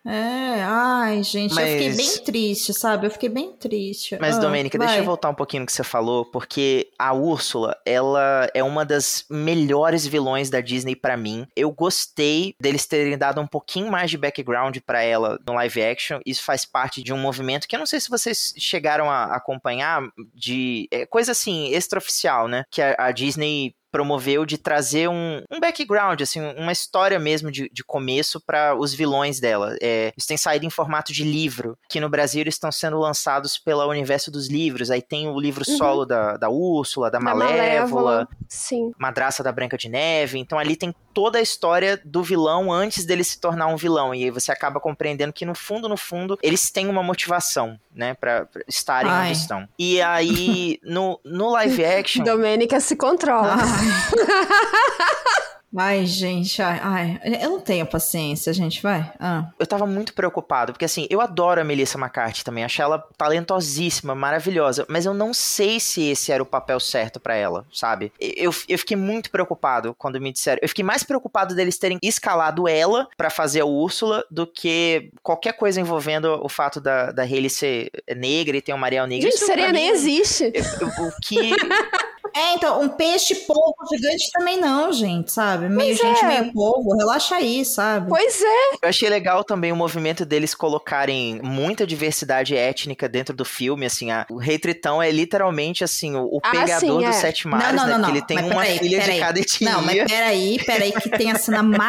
É, 0.03 0.63
ai, 0.63 1.24
gente, 1.24 1.51
eu 1.51 1.57
fiquei 1.65 1.88
Mas- 1.89 1.97
bem 1.97 2.17
triste, 2.26 2.74
sabe? 2.74 3.05
Eu 3.07 3.11
fiquei 3.11 3.30
bem 3.30 3.53
triste. 3.53 4.17
Mas, 4.19 4.36
Ah, 4.36 4.39
Domênica, 4.39 4.78
deixa 4.78 4.93
vai. 4.95 5.01
eu 5.01 5.05
voltar 5.05 5.30
um 5.30 5.34
pouquinho 5.34 5.61
no 5.61 5.65
que 5.67 5.72
você 5.72 5.84
falou, 5.84 6.26
porque 6.26 6.89
a 6.99 7.13
Úrsula, 7.13 7.78
ela 7.86 8.49
é 8.53 8.63
uma 8.63 8.84
das 8.84 9.24
melhores 9.30 10.05
vilões 10.05 10.49
da 10.49 10.59
Disney 10.59 10.95
pra 10.95 11.15
mim. 11.15 11.47
Eu 11.55 11.72
gostei 11.72 12.55
deles 12.59 12.86
terem 12.86 13.17
dado 13.17 13.39
um 13.39 13.47
pouquinho 13.47 13.89
mais 13.91 14.09
de 14.11 14.17
background 14.17 14.78
pra 14.86 15.01
ela 15.01 15.39
no 15.47 15.53
live 15.53 15.82
action. 15.84 16.19
Isso 16.26 16.43
faz 16.43 16.65
parte 16.65 17.01
de 17.01 17.13
um 17.13 17.17
movimento 17.17 17.67
que 17.67 17.76
eu 17.76 17.80
não 17.80 17.86
sei 17.86 17.99
se 18.01 18.09
vocês 18.09 18.53
chegaram 18.57 19.09
a 19.09 19.36
acompanhar, 19.36 20.01
de 20.34 20.88
é, 20.91 21.05
coisa 21.05 21.32
assim, 21.32 21.69
extraoficial, 21.74 22.47
né? 22.47 22.63
Que 22.69 22.82
a, 22.82 22.95
a 22.97 23.11
Disney 23.11 23.74
promoveu 23.92 24.46
de 24.46 24.58
trazer 24.58 25.10
um, 25.10 25.44
um 25.52 25.60
background, 25.60 26.22
assim, 26.22 26.39
uma 26.58 26.72
história 26.72 27.20
mesmo 27.20 27.52
de, 27.52 27.70
de 27.72 27.84
começo 27.84 28.39
para 28.39 28.76
os 28.76 28.94
vilões 28.94 29.39
dela. 29.39 29.76
É, 29.82 30.12
eles 30.16 30.26
têm 30.26 30.38
saído 30.38 30.66
em 30.66 30.70
formato 30.70 31.12
de 31.14 31.24
livro, 31.24 31.78
que 31.89 32.00
no 32.00 32.10
Brasil 32.10 32.42
eles 32.42 32.56
estão 32.56 32.72
sendo 32.72 32.98
lançados 32.98 33.58
pela 33.58 33.86
Universo 33.88 34.32
dos 34.32 34.50
Livros. 34.50 34.89
Aí 34.89 35.02
tem 35.02 35.28
o 35.28 35.39
livro 35.39 35.64
Uhum. 35.68 35.78
solo 35.78 36.06
da, 36.06 36.38
da 36.38 36.50
Úrsula, 36.50 37.12
da, 37.12 37.20
Da 37.20 37.24
Malévola, 37.24 38.28
Sim. 38.48 38.92
Madraça 38.98 39.44
da 39.44 39.52
Branca 39.52 39.78
de 39.78 39.89
Neve. 39.89 40.39
Então 40.39 40.58
ali 40.58 40.76
tem 40.76 40.94
toda 41.14 41.38
a 41.38 41.42
história 41.42 42.00
do 42.06 42.24
vilão 42.24 42.72
antes 42.72 43.06
dele 43.06 43.24
se 43.24 43.39
tornar 43.39 43.68
um 43.68 43.76
vilão. 43.76 44.16
E 44.16 44.24
aí 44.24 44.32
você 44.32 44.52
acaba 44.52 44.80
compreendendo 44.80 45.34
que 45.34 45.46
no 45.46 45.54
fundo, 45.54 45.89
no 45.89 45.98
fundo, 45.98 46.38
eles 46.42 46.72
têm 46.72 46.88
uma 46.88 47.04
motivação, 47.04 47.78
né, 47.94 48.14
pra, 48.14 48.46
pra 48.46 48.62
estarem 48.68 49.12
Ai. 49.12 49.30
onde 49.30 49.38
estão. 49.38 49.68
E 49.78 50.02
aí, 50.02 50.80
no, 50.84 51.20
no 51.26 51.52
live 51.52 51.84
action. 51.86 52.24
Domênica 52.24 52.80
se 52.80 52.96
controla. 52.96 53.56
Ai. 55.78 56.06
Gente, 56.06 56.62
ai, 56.62 56.80
ai, 56.84 57.20
eu 57.42 57.50
não 57.52 57.60
tenho 57.62 57.86
paciência, 57.86 58.52
gente, 58.52 58.82
vai. 58.84 59.10
Ah. 59.18 59.48
eu 59.58 59.66
tava 59.66 59.86
muito 59.88 60.14
preocupado, 60.14 60.74
porque 60.74 60.84
assim, 60.84 61.08
eu 61.10 61.22
adoro 61.22 61.62
a 61.62 61.64
Melissa 61.64 61.98
McCarthy 61.98 62.44
também, 62.44 62.66
achei 62.66 62.84
ela 62.84 63.00
talentosíssima, 63.18 64.14
maravilhosa, 64.14 64.86
mas 64.90 65.06
eu 65.06 65.14
não 65.14 65.34
sei 65.34 65.80
se 65.80 66.04
esse 66.10 66.30
era 66.30 66.44
o 66.44 66.46
papel 66.46 66.78
certo 66.78 67.22
pra 67.22 67.36
ela, 67.36 67.66
sabe? 67.72 68.12
Eu, 68.20 68.54
eu 68.68 68.78
fiquei 68.78 68.98
muito 68.98 69.32
preocupado 69.32 69.96
quando 69.98 70.20
me 70.20 70.34
disseram. 70.34 70.60
Eu 70.62 70.68
fiquei 70.68 70.84
mais 70.84 71.04
preocupado 71.04 71.56
deles 71.56 71.78
terem 71.78 71.98
escalado 72.04 72.68
ela 72.68 73.08
pra 73.16 73.30
fazer 73.30 73.62
a 73.62 73.66
Úrsula 73.66 74.26
do 74.30 74.46
que 74.46 75.10
qualquer 75.24 75.54
coisa 75.54 75.80
envolvendo 75.80 76.38
o 76.44 76.50
fato 76.50 76.82
da, 76.82 77.14
da 77.14 77.24
Hailey 77.24 77.50
ser 77.50 77.90
negra 78.18 78.58
e 78.58 78.62
ter 78.62 78.74
um 78.74 78.78
Mariel 78.78 79.08
negra. 79.08 79.32
Gente, 79.32 79.40
sereia 79.40 79.72
nem 79.72 79.88
existe. 79.88 80.52
eu- 80.54 80.64
eu- 80.82 81.08
o 81.08 81.12
que 81.24 81.52
É, 82.34 82.54
então, 82.56 82.82
um 82.82 82.90
peixe 82.90 83.36
polvo 83.36 83.76
gigante 83.92 84.30
também 84.32 84.60
não, 84.60 84.92
gente, 84.92 85.32
sabe? 85.32 85.68
Meio 85.70 85.98
Pois 85.98 85.98
gente, 85.98 86.24
é. 86.26 86.28
meio 86.42 86.54
polvo, 86.54 86.96
relaxa 86.96 87.36
aí, 87.36 87.64
sabe? 87.66 88.08
Pois 88.10 88.42
é. 88.42 88.76
Eu 88.82 88.90
achei 88.90 89.10
legal 89.10 89.44
também 89.44 89.72
o 89.72 89.76
movimento 89.76 90.26
deles 90.26 90.54
colocarem 90.56 91.40
muita 91.44 91.86
diversidade 91.86 92.56
étnica 92.56 93.10
dentro 93.10 93.36
do 93.36 93.44
filme, 93.46 93.86
assim, 93.86 94.12
a- 94.12 94.26
o 94.30 94.38
Rei 94.38 94.58
Tritão 94.58 95.02
é 95.02 95.12
literalmente, 95.12 95.84
assim, 95.84 96.16
o, 96.16 96.24
o 96.26 96.40
Ah, 96.44 96.52
pegador 96.52 96.80
sim, 96.80 97.04
é. 97.04 97.08
dos 97.08 97.16
sete 97.18 97.48
mares, 97.48 97.74
não, 97.76 97.84
não, 97.84 97.86
né, 97.86 97.92
não, 97.98 98.06
que 98.06 98.12
não. 98.12 98.18
ele 98.18 98.26
tem 98.26 98.38
Mas 98.38 98.46
uma 98.52 98.62
peraí, 98.62 98.80
filha 98.80 99.00
peraí. 99.00 99.14
de 99.16 99.20
cada 99.20 99.40
etnia. 99.40 99.72
Não, 99.72 99.82
mas 99.82 100.04
peraí, 100.12 100.64
peraí, 100.66 100.92
que 100.94 101.10
tem 101.10 101.32
a 101.32 101.36
cena 101.38 101.62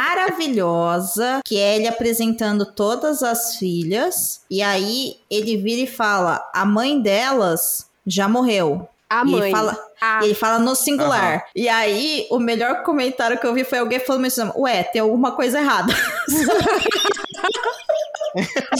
maravilhosa, 0.53 1.40
que 1.45 1.59
é 1.59 1.76
ele 1.76 1.86
apresentando 1.88 2.66
todas 2.72 3.22
as 3.22 3.57
filhas, 3.57 4.40
e 4.51 4.62
aí 4.62 5.16
ele 5.30 5.57
vira 5.57 5.82
e 5.82 5.86
fala, 5.86 6.43
a 6.55 6.64
mãe 6.64 7.01
delas 7.01 7.86
já 8.07 8.28
morreu. 8.28 8.88
A 9.09 9.22
E 9.22 9.24
mãe. 9.30 9.43
ele 9.43 9.51
fala, 9.51 9.78
A- 10.03 10.18
e 10.22 10.24
ele 10.26 10.34
fala 10.34 10.59
no 10.59 10.74
singular. 10.74 11.44
E 11.55 11.68
aí, 11.68 12.26
o 12.30 12.38
melhor 12.40 12.82
comentário 12.82 13.38
que 13.38 13.46
eu 13.46 13.55
vi 13.55 13.62
foi 13.62 13.78
alguém 13.78 14.00
falando 14.00 14.26
assim, 14.26 14.50
ué, 14.57 14.82
tem 14.82 15.00
alguma 15.00 15.30
coisa 15.36 15.61
errada. 15.61 15.94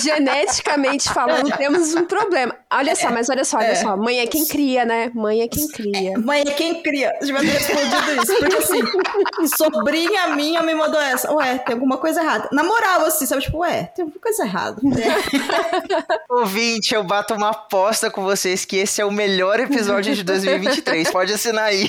Geneticamente 0.03 1.09
falando, 1.12 1.50
temos 1.57 1.94
um 1.94 2.05
problema. 2.05 2.55
Olha 2.72 2.96
só, 2.96 3.11
mas 3.11 3.28
olha 3.28 3.44
só, 3.44 3.59
olha 3.59 3.66
É. 3.66 3.74
só. 3.74 3.96
Mãe 3.96 4.20
é 4.20 4.26
quem 4.26 4.44
cria, 4.46 4.84
né? 4.84 5.11
Mãe 5.14 5.42
é 5.42 5.48
quem 5.48 5.68
cria. 5.68 6.18
Mãe, 6.18 6.44
quem 6.44 6.82
cria? 6.82 7.12
Devia 7.20 7.40
ter 7.40 7.46
respondido 7.46 8.22
isso. 8.22 8.38
Porque 8.38 8.57
assim, 8.57 9.57
sobrinha 9.57 10.28
minha 10.28 10.62
me 10.62 10.74
mandou 10.74 11.00
essa. 11.00 11.32
Ué, 11.34 11.59
tem 11.59 11.74
alguma 11.74 11.98
coisa 11.98 12.20
errada. 12.22 12.48
Na 12.53 12.64
moral, 12.64 13.05
assim, 13.05 13.26
sabe? 13.26 13.42
Tipo, 13.42 13.59
ué, 13.59 13.84
tem 13.94 14.05
alguma 14.05 14.20
coisa 14.20 14.44
errada. 14.44 14.80
É. 14.98 16.22
Ouvinte, 16.32 16.94
eu 16.94 17.05
bato 17.05 17.34
uma 17.34 17.50
aposta 17.50 18.11
com 18.11 18.22
vocês 18.22 18.64
que 18.64 18.76
esse 18.76 19.00
é 19.00 19.05
o 19.05 19.11
melhor 19.11 19.61
episódio 19.61 20.14
de 20.14 20.22
2023. 20.24 21.11
Pode 21.11 21.32
assinar 21.32 21.64
aí. 21.64 21.88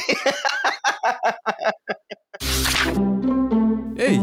Ei, 3.96 4.20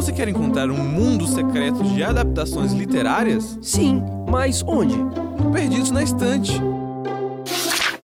você 0.00 0.12
quer 0.14 0.28
encontrar 0.28 0.70
um 0.70 0.78
mundo 0.78 1.26
secreto 1.26 1.84
de 1.84 2.02
adaptações 2.02 2.72
literárias? 2.72 3.58
Sim, 3.60 4.02
mas 4.30 4.62
onde? 4.66 4.96
Perdidos 5.52 5.90
na 5.90 6.02
estante. 6.02 6.52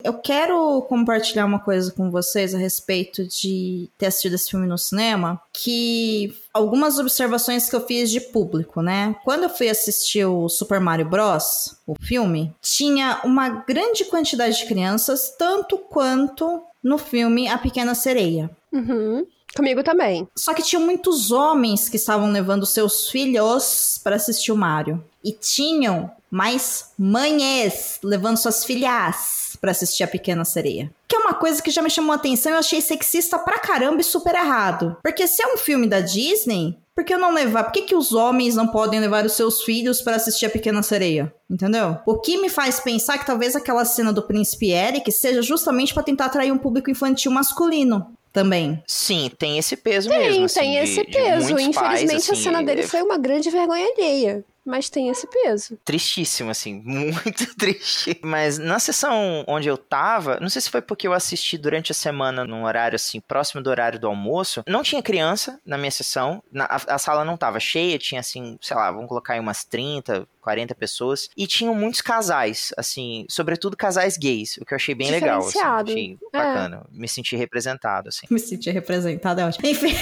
Eu 0.03 0.15
quero 0.15 0.81
compartilhar 0.89 1.45
uma 1.45 1.59
coisa 1.59 1.93
com 1.93 2.11
vocês 2.11 2.55
a 2.55 2.59
respeito 2.59 3.27
de 3.27 3.91
ter 3.99 4.07
assistido 4.07 4.37
esse 4.37 4.51
filme 4.51 4.67
no 4.67 4.79
cinema, 4.79 5.39
que 5.53 6.35
algumas 6.55 6.99
observações 6.99 7.69
que 7.69 7.77
eu 7.77 7.87
fiz 7.87 8.11
de 8.11 8.23
público, 8.23 8.81
né? 8.81 9.15
Quando 9.23 9.43
eu 9.43 9.51
fui 9.51 9.69
assistir 9.69 10.25
o 10.25 10.49
Super 10.49 10.81
Mario 10.81 11.11
Bros, 11.11 11.77
o 11.87 11.95
filme, 12.01 12.57
tinha 12.63 13.21
uma 13.23 13.51
grande 13.51 14.07
quantidade 14.07 14.57
de 14.57 14.65
crianças, 14.67 15.37
tanto 15.39 15.77
quanto 15.77 16.63
no 16.83 16.97
filme 16.97 17.49
A 17.49 17.59
Pequena 17.59 17.95
Sereia. 17.95 18.51
Uhum. 18.73 19.27
Comigo 19.55 19.83
também. 19.83 20.27
Só 20.37 20.55
que 20.55 20.63
tinha 20.63 20.81
muitos 20.81 21.31
homens 21.31 21.89
que 21.89 21.97
estavam 21.97 22.31
levando 22.31 22.65
seus 22.65 23.09
filhos 23.09 24.01
para 24.03 24.17
assistir 24.17 24.51
o 24.51 24.57
Mario. 24.57 25.05
E 25.23 25.33
tinham 25.33 26.11
mais 26.31 26.91
mães 26.99 27.99
levando 28.03 28.39
suas 28.39 28.65
filhas 28.65 29.57
para 29.61 29.71
assistir 29.71 30.03
a 30.03 30.09
Pequena 30.09 30.45
Sereia. 30.45 30.91
Que 31.07 31.15
é 31.15 31.19
uma 31.19 31.35
coisa 31.35 31.63
que 31.63 31.71
já 31.71 31.83
me 31.83 31.91
chamou 31.91 32.13
a 32.13 32.17
atenção 32.17 32.53
e 32.53 32.55
eu 32.55 32.59
achei 32.59 32.81
sexista 32.81 33.39
pra 33.39 33.59
caramba 33.59 34.01
e 34.01 34.05
super 34.05 34.35
errado. 34.35 34.97
Porque 35.03 35.27
se 35.27 35.43
é 35.43 35.53
um 35.53 35.59
filme 35.59 35.87
da 35.87 36.01
Disney, 36.01 36.79
por 36.95 37.05
que 37.05 37.17
não 37.17 37.33
levar? 37.33 37.65
Por 37.65 37.73
que, 37.73 37.83
que 37.83 37.95
os 37.95 38.13
homens 38.13 38.57
não 38.57 38.67
podem 38.67 38.99
levar 38.99 39.25
os 39.25 39.35
seus 39.35 39.63
filhos 39.63 40.01
para 40.01 40.17
assistir 40.17 40.47
a 40.47 40.51
Pequena 40.51 40.83
Sereia? 40.83 41.33
Entendeu? 41.49 41.99
O 42.07 42.19
que 42.19 42.39
me 42.39 42.49
faz 42.49 42.81
pensar 42.81 43.19
que 43.19 43.27
talvez 43.27 43.55
aquela 43.55 43.85
cena 43.85 44.13
do 44.13 44.23
Príncipe 44.23 44.71
Eric 44.71 45.13
seja 45.13 45.43
justamente 45.43 45.93
para 45.93 46.03
tentar 46.03 46.27
atrair 46.27 46.51
um 46.51 46.59
público 46.59 46.91
infantil 46.91 47.31
masculino 47.31 48.13
também. 48.33 48.83
Sim, 48.87 49.31
tem 49.39 49.59
esse 49.59 49.77
peso 49.77 50.09
Tem, 50.09 50.19
mesmo. 50.19 50.45
assim, 50.47 50.61
tem 50.61 50.73
de- 50.73 50.79
esse 50.79 51.05
de 51.05 51.11
peso. 51.13 51.51
muitos 51.51 51.67
Infelizmente, 51.69 51.75
pais, 51.75 52.13
a 52.13 52.17
assim, 52.33 52.43
cena 52.43 52.63
dele 52.63 52.83
foi 52.85 53.03
uma 53.03 53.19
grande 53.19 53.51
vergonha 53.51 53.87
alheia. 53.97 54.45
Mas 54.65 54.89
tem 54.89 55.09
esse 55.09 55.27
peso. 55.27 55.79
tristíssimo, 55.85 56.51
assim, 56.51 56.81
muito 56.85 57.55
triste. 57.57 58.19
Mas 58.23 58.59
na 58.59 58.79
sessão 58.79 59.45
onde 59.49 59.69
eu 59.69 59.77
tava, 59.77 60.39
não 60.41 60.49
sei 60.49 60.63
se 60.63 60.71
foi 60.71 60.81
porque 60.81 61.07
eu 61.07 61.13
assisti 61.13 61.59
durante 61.59 61.93
a 61.93 61.95
semana 61.95 62.45
num 62.45 62.65
horário 62.65 62.97
assim, 62.97 63.21
próximo 63.21 63.63
do 63.63 63.71
horário 63.71 63.99
do 63.99 64.07
almoço, 64.07 64.63
não 64.67 64.83
tinha 64.83 65.03
criança 65.03 65.59
na 65.67 65.77
minha 65.77 65.91
sessão, 65.91 66.43
na- 66.53 66.65
a, 66.67 66.95
a 66.95 66.99
sala 66.99 67.25
não 67.25 67.37
tava 67.37 67.59
cheia, 67.61 67.99
tinha 67.99 68.21
assim, 68.21 68.57
sei 68.61 68.77
lá, 68.77 68.91
vamos 68.91 69.09
colocar 69.09 69.35
aí 69.35 69.41
umas 69.41 69.65
30, 69.65 70.27
40 70.41 70.75
pessoas, 70.75 71.29
e 71.37 71.47
tinham 71.47 71.75
muitos 71.75 72.01
casais, 72.01 72.73
assim, 72.77 73.27
sobretudo 73.29 73.77
casais 73.77 74.17
gays, 74.17 74.57
o 74.59 74.65
que 74.65 74.75
eu 74.75 74.77
achei 74.77 74.95
bem 74.95 75.11
legal, 75.11 75.39
assim, 75.39 75.49
Diferenciado. 75.53 75.91
achei 75.93 76.19
É. 76.33 76.37
bacana, 76.39 76.87
me 76.91 77.09
senti 77.09 77.37
representado, 77.37 78.09
assim. 78.09 78.27
Me 78.31 78.39
sentir 78.41 78.71
representada, 78.73 79.43
é 79.43 79.47
ótimo. 79.47 79.67
Enfim. 79.69 79.95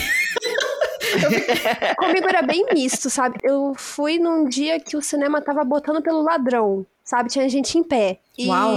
Comigo 1.97 2.29
era 2.29 2.43
bem 2.43 2.67
misto, 2.73 3.11
sabe? 3.11 3.39
Eu 3.43 3.75
fui 3.77 4.19
num 4.19 4.49
dia 4.49 4.79
que 4.81 4.97
o 4.97 5.03
cinema 5.03 5.41
tava 5.41 5.65
botando 5.65 6.03
pelo 6.03 6.23
ladrão, 6.23 6.87
sabe? 7.05 7.31
Tinha 7.31 7.49
gente 7.49 7.77
em 7.79 7.83
pé. 7.83 8.19
E 8.41 8.47
Uau. 8.47 8.73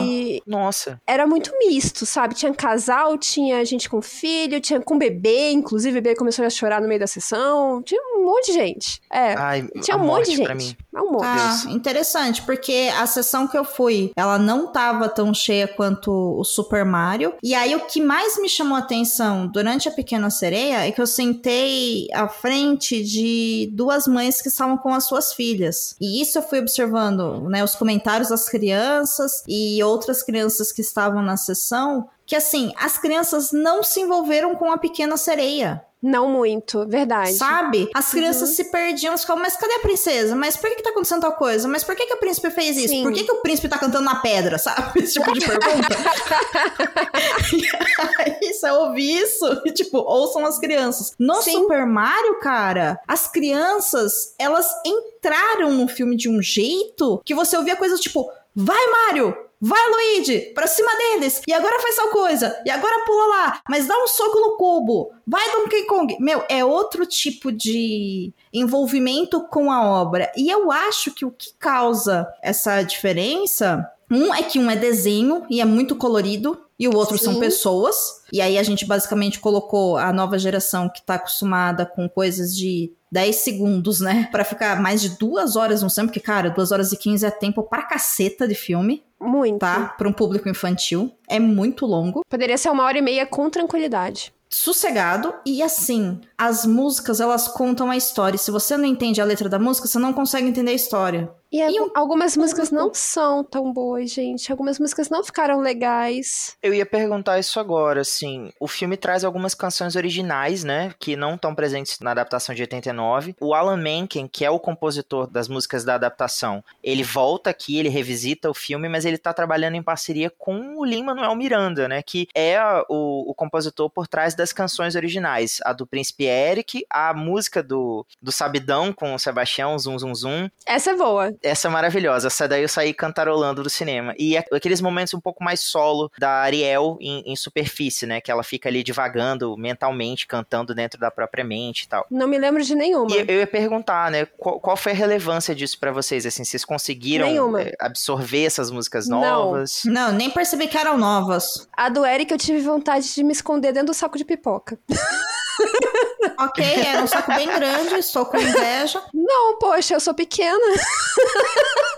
Nossa, 0.46 1.00
era 1.08 1.26
muito 1.26 1.52
misto, 1.60 2.06
sabe? 2.06 2.36
Tinha 2.36 2.54
casal, 2.54 3.18
tinha 3.18 3.64
gente 3.64 3.90
com 3.90 4.02
filho, 4.02 4.60
tinha 4.60 4.82
com 4.82 4.98
bebê, 4.98 5.52
inclusive 5.52 6.00
o 6.00 6.02
bebê 6.02 6.16
começou 6.16 6.46
a 6.46 6.50
chorar 6.50 6.82
no 6.82 6.88
meio 6.88 7.00
da 7.00 7.08
sessão. 7.08 7.82
Tinha 7.84 8.02
um 8.18 8.26
monte 8.26 8.48
de 8.48 8.54
gente. 8.54 9.02
É. 9.12 9.34
ai, 9.36 9.68
Tinha 9.82 9.96
a 9.96 10.00
um 10.00 10.06
monte 10.06 10.32
de 10.32 10.38
gente. 10.38 10.54
mim. 10.56 10.76
É 10.96 11.02
um 11.02 11.12
monte. 11.12 11.24
Ah, 11.26 11.64
interessante, 11.70 12.42
porque 12.42 12.90
a 12.98 13.06
sessão 13.06 13.48
que 13.48 13.58
eu 13.58 13.64
fui, 13.64 14.12
ela 14.16 14.38
não 14.38 14.72
tava 14.72 15.10
tão 15.10 15.34
cheia 15.34 15.68
quanto 15.68 16.12
o 16.12 16.44
Super 16.44 16.86
Mario. 16.86 17.34
E 17.42 17.54
aí, 17.56 17.76
o 17.76 17.82
que 17.82 18.02
mais 18.02 18.38
me 18.40 18.50
chamou 18.50 18.76
a 18.76 18.80
atenção 18.80 19.48
durante 19.48 19.88
a 19.88 19.92
Pequena 19.92 20.30
Sereia 20.30 20.88
é 20.88 20.92
que 20.92 21.02
eu 21.02 21.08
sentei 21.08 22.08
à 22.14 22.28
frente 22.28 23.04
de 23.04 23.70
duas 23.74 24.08
mães 24.08 24.42
que 24.42 24.50
estavam 24.50 24.78
com 24.78 24.94
as 24.94 25.06
suas 25.06 25.34
filhas. 25.34 25.96
E 26.00 26.22
isso 26.22 26.38
eu 26.38 26.42
fui 26.44 26.60
observando, 26.60 27.42
né, 27.50 27.64
os 27.64 27.76
comentários 27.76 28.30
das 28.30 28.48
crianças 28.48 29.44
e 29.56 29.84
outras 29.84 30.24
crianças 30.24 30.72
que 30.72 30.82
estavam 30.82 31.22
na 31.22 31.38
sessão. 31.38 32.10
Que 32.26 32.36
assim, 32.36 32.74
as 32.76 32.98
crianças 32.98 33.52
não 33.52 33.84
se 33.84 34.00
envolveram 34.00 34.56
com 34.56 34.72
a 34.72 34.80
Pequena 34.80 35.16
Sereia. 35.16 35.86
Não 36.02 36.28
muito, 36.28 36.86
verdade. 36.86 37.34
Sabe? 37.36 37.90
As 37.96 38.12
crianças 38.12 38.50
Uhum. 38.50 38.56
se 38.56 38.64
perdiam, 38.66 39.18
ficavam, 39.18 39.42
mas 39.42 39.56
cadê 39.56 39.76
a 39.76 39.80
princesa? 39.80 40.36
Mas 40.36 40.58
por 40.58 40.70
que, 40.70 40.76
que 40.78 40.84
tá 40.84 40.90
acontecendo 40.90 41.22
tal 41.22 41.32
coisa? 41.34 41.66
Mas 41.66 41.82
por 41.82 41.96
que, 41.96 42.06
que 42.06 42.14
o 42.14 42.18
príncipe 42.18 42.52
fez 42.52 42.76
isso? 42.76 42.90
Sim. 42.90 43.04
Por 43.04 43.14
que, 43.14 43.24
que 43.24 43.32
o 43.32 43.42
príncipe 43.42 43.70
tá 43.70 43.78
cantando 43.78 44.04
na 44.04 44.16
pedra? 44.16 44.58
Sabe? 44.60 45.02
Esse 45.02 45.14
tipo 45.14 45.32
de 45.32 45.40
pergunta. 45.46 45.64
aí 48.20 48.54
você 48.54 48.70
ouve 48.72 49.18
isso 49.18 49.62
e, 49.66 49.72
tipo, 49.72 49.98
ouçam 50.00 50.46
as 50.46 50.60
crianças. 50.60 51.14
No 51.18 51.42
Sim. 51.42 51.54
Super 51.54 51.86
Mario, 51.86 52.38
cara, 52.42 53.00
as 53.08 53.28
crianças, 53.28 54.34
elas 54.38 54.68
entraram 54.86 55.72
no 55.72 55.88
filme 55.88 56.18
de 56.18 56.28
um 56.30 56.42
jeito 56.42 57.22
que 57.26 57.34
você 57.34 57.56
ouvia 57.56 57.78
coisas 57.78 58.02
tipo, 58.02 58.30
vai, 58.56 58.88
Mario! 58.88 59.36
Vai, 59.66 59.80
Luigi, 59.90 60.52
pra 60.54 60.68
cima 60.68 60.92
deles. 60.98 61.42
E 61.48 61.54
agora 61.54 61.82
faz 61.82 61.96
tal 61.96 62.10
coisa. 62.10 62.62
E 62.66 62.70
agora 62.70 63.06
pula 63.06 63.28
lá. 63.28 63.62
Mas 63.70 63.88
dá 63.88 63.96
um 63.96 64.08
soco 64.08 64.38
no 64.42 64.58
cubo. 64.58 65.14
Vai, 65.26 65.52
Donkey 65.54 65.84
Kong. 65.84 66.18
Meu, 66.20 66.44
é 66.50 66.66
outro 66.66 67.06
tipo 67.06 67.50
de 67.50 68.34
envolvimento 68.52 69.48
com 69.48 69.72
a 69.72 70.02
obra. 70.02 70.30
E 70.36 70.50
eu 70.50 70.70
acho 70.70 71.12
que 71.12 71.24
o 71.24 71.32
que 71.32 71.54
causa 71.58 72.28
essa 72.42 72.84
diferença. 72.84 73.90
Um 74.12 74.34
é 74.34 74.44
que 74.44 74.60
um 74.60 74.70
é 74.70 74.76
desenho 74.76 75.46
e 75.50 75.62
é 75.62 75.66
muito 75.66 75.96
colorido. 75.96 76.60
E 76.78 76.86
o 76.86 76.96
outro 76.98 77.18
são 77.18 77.36
Sim. 77.36 77.40
pessoas. 77.40 78.22
E 78.34 78.42
aí 78.42 78.58
a 78.58 78.64
gente 78.64 78.86
basicamente 78.86 79.40
colocou 79.40 79.96
a 79.96 80.12
nova 80.12 80.38
geração 80.38 80.90
que 80.90 81.02
tá 81.02 81.16
acostumada 81.16 81.86
com 81.86 82.10
coisas 82.10 82.54
de 82.54 82.92
10 83.14 83.36
segundos, 83.36 84.02
né? 84.02 84.28
Pra 84.32 84.44
ficar 84.44 84.82
mais 84.82 85.00
de 85.00 85.10
duas 85.20 85.56
horas 85.56 85.84
no 85.84 85.90
cinema. 85.90 86.08
Porque, 86.10 86.20
cara, 86.20 86.50
duas 86.50 86.72
horas 86.72 86.92
e 86.92 86.98
15 86.98 87.24
é 87.26 87.30
tempo 87.30 87.62
pra 87.62 87.84
caceta 87.84 88.48
de 88.48 88.56
filme 88.56 89.04
Muito. 89.22 89.60
tá? 89.60 89.94
Para 89.98 90.10
um 90.10 90.12
público 90.12 90.50
infantil. 90.50 91.12
É 91.30 91.40
muito 91.40 91.86
longo, 91.86 92.24
Poderia 92.28 92.58
ser 92.58 92.70
uma 92.72 92.84
hora 92.84 92.98
e 92.98 93.02
meia 93.02 93.26
com 93.28 93.50
tranquilidade. 93.52 94.34
sossegado 94.50 95.34
e 95.46 95.62
assim, 95.62 96.20
as 96.38 96.66
músicas 96.66 97.20
elas 97.20 97.48
contam 97.48 97.90
a 97.92 97.98
história. 97.98 98.38
Se 98.38 98.50
você 98.52 98.76
não 98.78 98.86
entende 98.86 99.22
a 99.22 99.26
letra 99.26 99.48
da 99.48 99.60
música, 99.60 99.88
você 99.88 100.00
não 100.00 100.12
consegue 100.14 100.48
entender 100.48 100.72
a 100.72 100.76
história. 100.76 101.30
E, 101.54 101.58
E 101.60 101.62
algu- 101.62 101.86
um- 101.86 101.92
algumas 101.94 102.36
músicas 102.36 102.72
não 102.72 102.92
são 102.94 103.44
tão 103.44 103.72
boas, 103.72 104.12
gente. 104.12 104.52
Algumas 104.52 104.80
músicas 104.80 105.08
não 105.10 105.24
ficaram 105.24 105.60
legais. 105.62 106.58
Eu 106.64 106.74
ia 106.74 106.86
perguntar 106.86 107.38
isso 107.40 107.60
agora, 107.60 108.02
assim, 108.02 108.52
o 108.60 108.68
filme 108.68 108.98
traz 108.98 109.24
algumas 109.24 109.54
canções 109.54 109.96
originais, 109.96 110.64
né, 110.64 110.94
que 111.00 111.16
não 111.16 111.36
estão 111.36 111.54
presentes 111.54 112.00
na 112.00 112.12
adaptação 112.12 112.56
de 112.56 112.62
89. 112.64 113.36
O 113.40 113.54
Alan 113.54 113.78
Menken, 113.78 114.28
que 114.28 114.44
é 114.44 114.50
o 114.50 114.60
compositor 114.60 115.28
das 115.30 115.48
músicas 115.48 115.84
da 115.86 115.96
adaptação, 115.96 116.64
ele 116.84 117.04
volta 117.04 117.50
aqui, 117.52 117.78
ele 117.78 117.90
revisita 117.90 118.50
o 118.50 118.54
filme, 118.54 118.90
mas 118.90 119.06
ele 119.06 119.18
tá 119.18 119.32
trabalhando 119.34 119.76
em 119.76 119.84
parceria 119.84 120.32
com 120.38 120.76
o 120.78 120.84
Lin-Manuel 120.84 121.36
Miranda, 121.36 121.88
né, 121.88 122.02
que 122.02 122.28
é 122.34 122.60
o, 122.90 123.30
o 123.30 123.34
compositor 123.36 123.90
por 123.90 124.08
trás 124.08 124.34
das 124.34 124.52
canções 124.52 124.96
originais, 124.96 125.60
a 125.64 125.72
do 125.72 125.86
Príncipe 125.86 126.24
Eric, 126.26 126.86
a 126.90 127.14
música 127.14 127.62
do, 127.62 128.06
do 128.22 128.32
Sabidão 128.32 128.92
com 128.92 129.14
o 129.14 129.20
Sebastião, 129.20 129.78
Zum 129.78 130.00
Zum 130.00 130.16
Zum, 130.16 130.50
Essa 130.66 130.92
é 130.92 130.96
boa. 130.96 131.32
Essa 131.44 131.68
é 131.68 131.72
maravilhosa. 131.72 132.28
Essa 132.28 132.48
daí 132.48 132.62
eu 132.62 132.70
saí 132.70 132.94
cantarolando 132.94 133.62
do 133.62 133.70
cinema. 133.70 134.14
E 134.18 134.38
é 134.38 134.46
aqueles 134.52 134.82
momentos 134.82 135.14
um 135.14 135.20
pouco 135.20 135.44
mais 135.44 135.60
solo 135.60 136.10
da 136.18 136.30
Ariel 136.30 136.98
em, 137.02 137.22
em 137.26 137.36
superfície, 137.36 138.06
né? 138.06 138.22
Que 138.22 138.32
ela 138.32 138.44
fica 138.44 138.70
ali 138.70 138.84
divagando 138.84 139.56
mentalmente, 139.58 140.26
cantando 140.26 140.74
dentro 140.74 141.00
da 141.00 141.12
própria 141.12 141.44
mente 141.44 141.82
e 141.84 141.88
tal. 141.88 142.06
Não 142.10 142.28
me 142.28 142.38
lembro 142.38 142.64
de 142.64 142.74
nenhuma. 142.76 143.14
E 143.16 143.20
eu 143.28 143.40
ia 143.40 143.48
perguntar, 143.48 144.10
né? 144.10 144.26
Qual, 144.38 144.60
qual 144.60 144.78
foi 144.78 144.94
a 144.94 144.96
relevância 144.96 145.54
disso 145.54 145.78
pra 145.80 145.92
vocês? 145.92 146.26
Assim, 146.26 146.44
vocês 146.46 146.64
conseguiram 146.64 147.28
Nenhuma. 147.28 147.62
eh, 147.62 147.76
absorver 147.80 148.46
essas 148.46 148.72
músicas 148.72 149.08
Não. 149.08 149.20
novas? 149.22 149.82
Não, 149.86 150.12
nem 150.12 150.30
percebi 150.30 150.68
que 150.68 150.78
eram 150.78 150.98
novas. 150.98 151.68
A 151.76 151.90
do 151.90 152.06
Eric 152.06 152.32
eu 152.32 152.38
tive 152.38 152.62
vontade 152.62 153.14
de 153.14 153.24
me 153.24 153.34
esconder 153.34 153.74
dentro 153.74 153.88
do 153.88 153.94
saco 153.94 154.18
de 154.18 154.24
pipoca. 154.26 154.80
Ok, 156.40 156.64
era 156.64 157.04
um 157.04 157.08
saco 157.08 157.34
bem 157.34 157.48
grande, 157.48 157.96
estou 157.96 158.26
com 158.26 158.38
inveja. 158.38 159.02
Não, 159.14 159.58
poxa, 159.60 159.96
eu 159.96 160.00
sou 160.00 160.14
pequena. 160.14 160.76